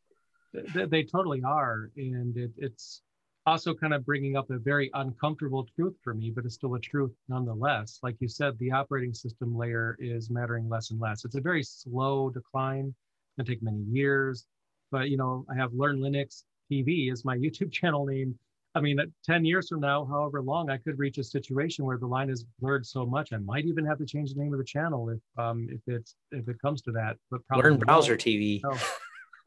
They, 0.52 0.86
they 0.86 1.04
totally 1.04 1.42
are, 1.46 1.92
and 1.96 2.36
it, 2.36 2.50
it's 2.58 3.02
also 3.46 3.72
kind 3.74 3.94
of 3.94 4.04
bringing 4.04 4.36
up 4.36 4.50
a 4.50 4.58
very 4.58 4.90
uncomfortable 4.94 5.66
truth 5.76 5.94
for 6.02 6.14
me, 6.14 6.30
but 6.34 6.44
it's 6.44 6.54
still 6.54 6.74
a 6.74 6.80
truth 6.80 7.12
nonetheless. 7.28 8.00
Like 8.02 8.16
you 8.18 8.28
said, 8.28 8.58
the 8.58 8.72
operating 8.72 9.14
system 9.14 9.56
layer 9.56 9.96
is 10.00 10.30
mattering 10.30 10.68
less 10.68 10.90
and 10.90 11.00
less. 11.00 11.24
It's 11.24 11.36
a 11.36 11.40
very 11.40 11.62
slow 11.62 12.28
decline. 12.28 12.86
It's 12.88 13.36
going 13.36 13.46
to 13.46 13.52
take 13.52 13.62
many 13.62 13.84
years. 13.90 14.46
but 14.90 15.08
you 15.10 15.16
know, 15.16 15.46
I 15.50 15.54
have 15.54 15.72
Learn 15.72 16.00
Linux 16.00 16.42
TV 16.70 17.12
is 17.12 17.24
my 17.24 17.36
YouTube 17.44 17.72
channel 17.72 18.04
name. 18.04 18.36
I 18.74 18.80
mean, 18.80 18.98
10 19.24 19.46
years 19.46 19.68
from 19.68 19.80
now, 19.80 20.04
however 20.04 20.42
long, 20.42 20.68
I 20.68 20.76
could 20.76 20.98
reach 20.98 21.16
a 21.16 21.24
situation 21.24 21.86
where 21.86 21.96
the 21.96 22.06
line 22.06 22.28
is 22.28 22.44
blurred 22.60 22.84
so 22.84 23.06
much, 23.06 23.32
I 23.32 23.38
might 23.38 23.64
even 23.64 23.86
have 23.86 23.96
to 23.98 24.04
change 24.04 24.34
the 24.34 24.42
name 24.42 24.52
of 24.52 24.58
the 24.58 24.66
channel 24.66 25.08
if 25.08 25.42
um, 25.42 25.66
if 25.70 25.80
it's 25.86 26.14
if 26.30 26.46
it 26.48 26.60
comes 26.60 26.82
to 26.82 26.92
that. 26.92 27.16
But 27.30 27.46
probably 27.46 27.70
learn 27.70 27.78
browser. 27.78 28.16
TV. 28.16 28.60
No. 28.62 28.76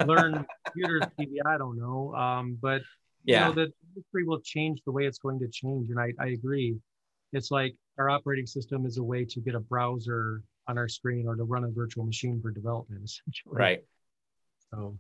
learn 0.06 0.46
computer 0.66 1.02
TV. 1.20 1.36
I 1.46 1.60
don't 1.60 1.78
know. 1.78 2.16
Um, 2.16 2.58
but 2.60 2.82
yeah, 3.24 3.50
you 3.50 3.56
know, 3.56 3.66
the 3.66 3.72
industry 3.96 4.26
will 4.26 4.42
change 4.42 4.82
the 4.86 4.92
way 4.92 5.06
it's 5.06 5.20
going 5.20 5.40
to 5.40 5.48
change, 5.48 5.90
and 5.90 6.00
I, 6.00 6.14
I 6.20 6.30
agree. 6.30 6.78
It's 7.32 7.52
like 7.52 7.76
our 7.98 8.10
operating 8.10 8.46
system 8.46 8.86
is 8.86 8.98
a 8.98 9.04
way 9.04 9.26
to 9.26 9.40
get 9.40 9.56
a 9.56 9.60
browser 9.60 10.42
on 10.68 10.78
our 10.78 10.88
screen 10.88 11.28
or 11.28 11.36
to 11.36 11.44
run 11.44 11.64
a 11.64 11.70
virtual 11.70 12.06
machine 12.06 12.40
for 12.42 12.52
development, 12.52 13.04
essentially. 13.04 13.56
Right. 13.58 13.84
So 14.72 14.98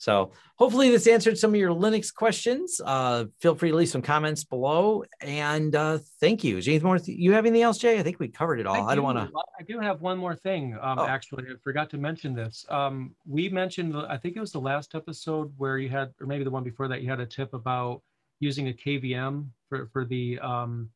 so 0.00 0.32
hopefully 0.56 0.90
this 0.90 1.06
answered 1.06 1.36
some 1.36 1.50
of 1.50 1.56
your 1.56 1.74
Linux 1.74 2.12
questions. 2.12 2.80
Uh, 2.82 3.26
feel 3.38 3.54
free 3.54 3.70
to 3.70 3.76
leave 3.76 3.90
some 3.90 4.00
comments 4.00 4.44
below. 4.44 5.04
And 5.20 5.76
uh, 5.76 5.98
thank 6.20 6.42
you. 6.42 6.62
James 6.62 6.82
more? 6.82 6.96
You 7.04 7.32
have 7.32 7.44
anything 7.44 7.62
else, 7.62 7.76
Jay? 7.76 7.98
I 7.98 8.02
think 8.02 8.18
we 8.18 8.28
covered 8.28 8.60
it 8.60 8.66
all. 8.66 8.76
I, 8.76 8.92
I 8.92 8.94
don't 8.94 9.04
want 9.04 9.18
to. 9.18 9.30
I 9.58 9.62
do 9.62 9.78
have 9.78 10.00
one 10.00 10.16
more 10.16 10.34
thing. 10.34 10.72
Um, 10.80 11.00
oh. 11.00 11.06
Actually, 11.06 11.44
I 11.50 11.54
forgot 11.62 11.90
to 11.90 11.98
mention 11.98 12.34
this. 12.34 12.64
Um, 12.70 13.14
we 13.26 13.50
mentioned, 13.50 13.94
I 13.94 14.16
think 14.16 14.36
it 14.36 14.40
was 14.40 14.52
the 14.52 14.60
last 14.60 14.94
episode 14.94 15.52
where 15.58 15.76
you 15.76 15.90
had, 15.90 16.14
or 16.18 16.26
maybe 16.26 16.44
the 16.44 16.50
one 16.50 16.64
before 16.64 16.88
that, 16.88 17.02
you 17.02 17.10
had 17.10 17.20
a 17.20 17.26
tip 17.26 17.52
about 17.52 18.00
using 18.40 18.68
a 18.68 18.72
KVM 18.72 19.48
for, 19.68 19.90
for 19.92 20.06
the, 20.06 20.38
um, 20.38 20.88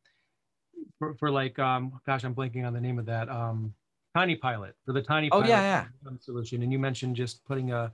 for, 0.99 1.15
for 1.17 1.31
like, 1.31 1.59
um, 1.59 2.01
gosh, 2.07 2.25
I'm 2.25 2.35
blanking 2.35 2.67
on 2.67 2.73
the 2.73 2.81
name 2.81 2.99
of 2.99 3.05
that. 3.05 3.29
Um, 3.29 3.75
Tiny 4.17 4.37
Pilot 4.37 4.77
for 4.87 4.95
the 4.95 5.03
Tiny 5.03 5.29
oh, 5.31 5.41
yeah, 5.41 5.85
yeah. 6.07 6.11
solution. 6.21 6.63
And 6.63 6.73
you 6.73 6.79
mentioned 6.79 7.17
just 7.17 7.45
putting 7.45 7.73
a 7.73 7.93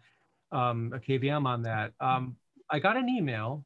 um, 0.53 0.93
a 0.95 0.99
KVM 0.99 1.47
on 1.47 1.63
that. 1.63 1.93
Um, 2.01 2.37
I 2.71 2.79
got 2.79 2.97
an 2.97 3.09
email. 3.09 3.65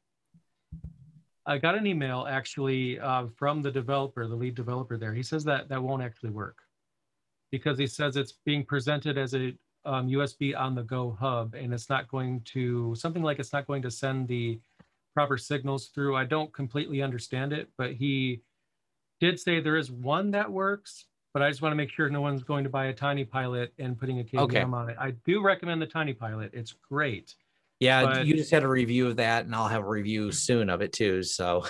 I 1.45 1.57
got 1.57 1.75
an 1.75 1.85
email 1.85 2.25
actually 2.27 2.99
uh, 2.99 3.27
from 3.37 3.61
the 3.61 3.71
developer, 3.71 4.27
the 4.27 4.35
lead 4.35 4.55
developer 4.55 4.97
there. 4.97 5.13
He 5.13 5.23
says 5.23 5.43
that 5.43 5.69
that 5.69 5.81
won't 5.81 6.01
actually 6.01 6.31
work 6.31 6.57
because 7.51 7.77
he 7.77 7.87
says 7.87 8.17
it's 8.17 8.33
being 8.45 8.65
presented 8.65 9.17
as 9.17 9.35
a 9.35 9.53
um, 9.85 10.07
USB 10.09 10.59
on 10.59 10.73
the 10.73 10.83
go 10.83 11.15
hub 11.19 11.53
and 11.53 11.73
it's 11.73 11.89
not 11.89 12.07
going 12.07 12.41
to, 12.45 12.95
something 12.95 13.21
like 13.21 13.39
it's 13.39 13.53
not 13.53 13.67
going 13.67 13.83
to 13.83 13.91
send 13.91 14.27
the 14.27 14.59
proper 15.13 15.37
signals 15.37 15.87
through. 15.87 16.15
I 16.15 16.25
don't 16.25 16.51
completely 16.51 17.01
understand 17.01 17.53
it, 17.53 17.69
but 17.77 17.93
he 17.93 18.41
did 19.21 19.39
say 19.39 19.59
there 19.59 19.77
is 19.77 19.91
one 19.91 20.31
that 20.31 20.51
works, 20.51 21.05
but 21.35 21.43
I 21.43 21.49
just 21.49 21.61
want 21.61 21.73
to 21.73 21.75
make 21.75 21.91
sure 21.91 22.09
no 22.09 22.21
one's 22.21 22.43
going 22.43 22.63
to 22.63 22.69
buy 22.69 22.85
a 22.85 22.93
Tiny 22.93 23.25
Pilot 23.25 23.73
and 23.77 23.99
putting 23.99 24.21
a 24.21 24.23
KVM 24.23 24.39
okay. 24.43 24.61
on 24.61 24.89
it. 24.89 24.95
I 24.97 25.11
do 25.25 25.41
recommend 25.41 25.81
the 25.81 25.85
Tiny 25.85 26.13
Pilot. 26.13 26.51
It's 26.53 26.73
great. 26.89 27.35
Yeah, 27.81 28.05
but... 28.05 28.25
you 28.25 28.37
just 28.37 28.51
had 28.51 28.63
a 28.63 28.69
review 28.69 29.07
of 29.07 29.17
that, 29.17 29.43
and 29.43 29.53
I'll 29.53 29.67
have 29.67 29.83
a 29.83 29.89
review 29.89 30.31
soon 30.31 30.69
of 30.69 30.81
it 30.81 30.93
too. 30.93 31.23
So 31.23 31.65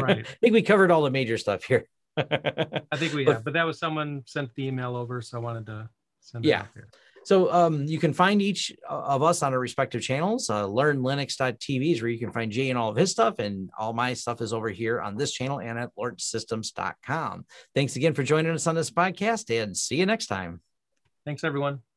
right. 0.00 0.18
I 0.24 0.36
think 0.40 0.52
we 0.52 0.62
covered 0.62 0.92
all 0.92 1.02
the 1.02 1.10
major 1.10 1.36
stuff 1.36 1.64
here. 1.64 1.88
I 2.16 2.78
think 2.94 3.12
we 3.12 3.24
have, 3.26 3.42
but 3.42 3.54
that 3.54 3.64
was 3.64 3.80
someone 3.80 4.22
sent 4.24 4.54
the 4.54 4.68
email 4.68 4.94
over, 4.94 5.20
so 5.20 5.36
I 5.36 5.40
wanted 5.40 5.66
to 5.66 5.90
send 6.20 6.46
it 6.46 6.50
yeah. 6.50 6.66
So 7.28 7.52
um, 7.52 7.84
you 7.84 7.98
can 7.98 8.14
find 8.14 8.40
each 8.40 8.72
of 8.88 9.22
us 9.22 9.42
on 9.42 9.52
our 9.52 9.60
respective 9.60 10.00
channels. 10.00 10.48
Uh, 10.48 10.64
LearnLinux.tv 10.64 11.92
is 11.92 12.00
where 12.00 12.10
you 12.10 12.18
can 12.18 12.32
find 12.32 12.50
Jay 12.50 12.70
and 12.70 12.78
all 12.78 12.88
of 12.88 12.96
his 12.96 13.10
stuff, 13.10 13.38
and 13.38 13.68
all 13.78 13.92
my 13.92 14.14
stuff 14.14 14.40
is 14.40 14.54
over 14.54 14.70
here 14.70 15.02
on 15.02 15.14
this 15.14 15.32
channel 15.32 15.60
and 15.60 15.78
at 15.78 15.94
lawrencesystems.com. 15.94 17.44
Thanks 17.74 17.96
again 17.96 18.14
for 18.14 18.22
joining 18.22 18.52
us 18.52 18.66
on 18.66 18.76
this 18.76 18.90
podcast, 18.90 19.54
and 19.62 19.76
see 19.76 19.96
you 19.96 20.06
next 20.06 20.28
time. 20.28 20.62
Thanks, 21.26 21.44
everyone. 21.44 21.87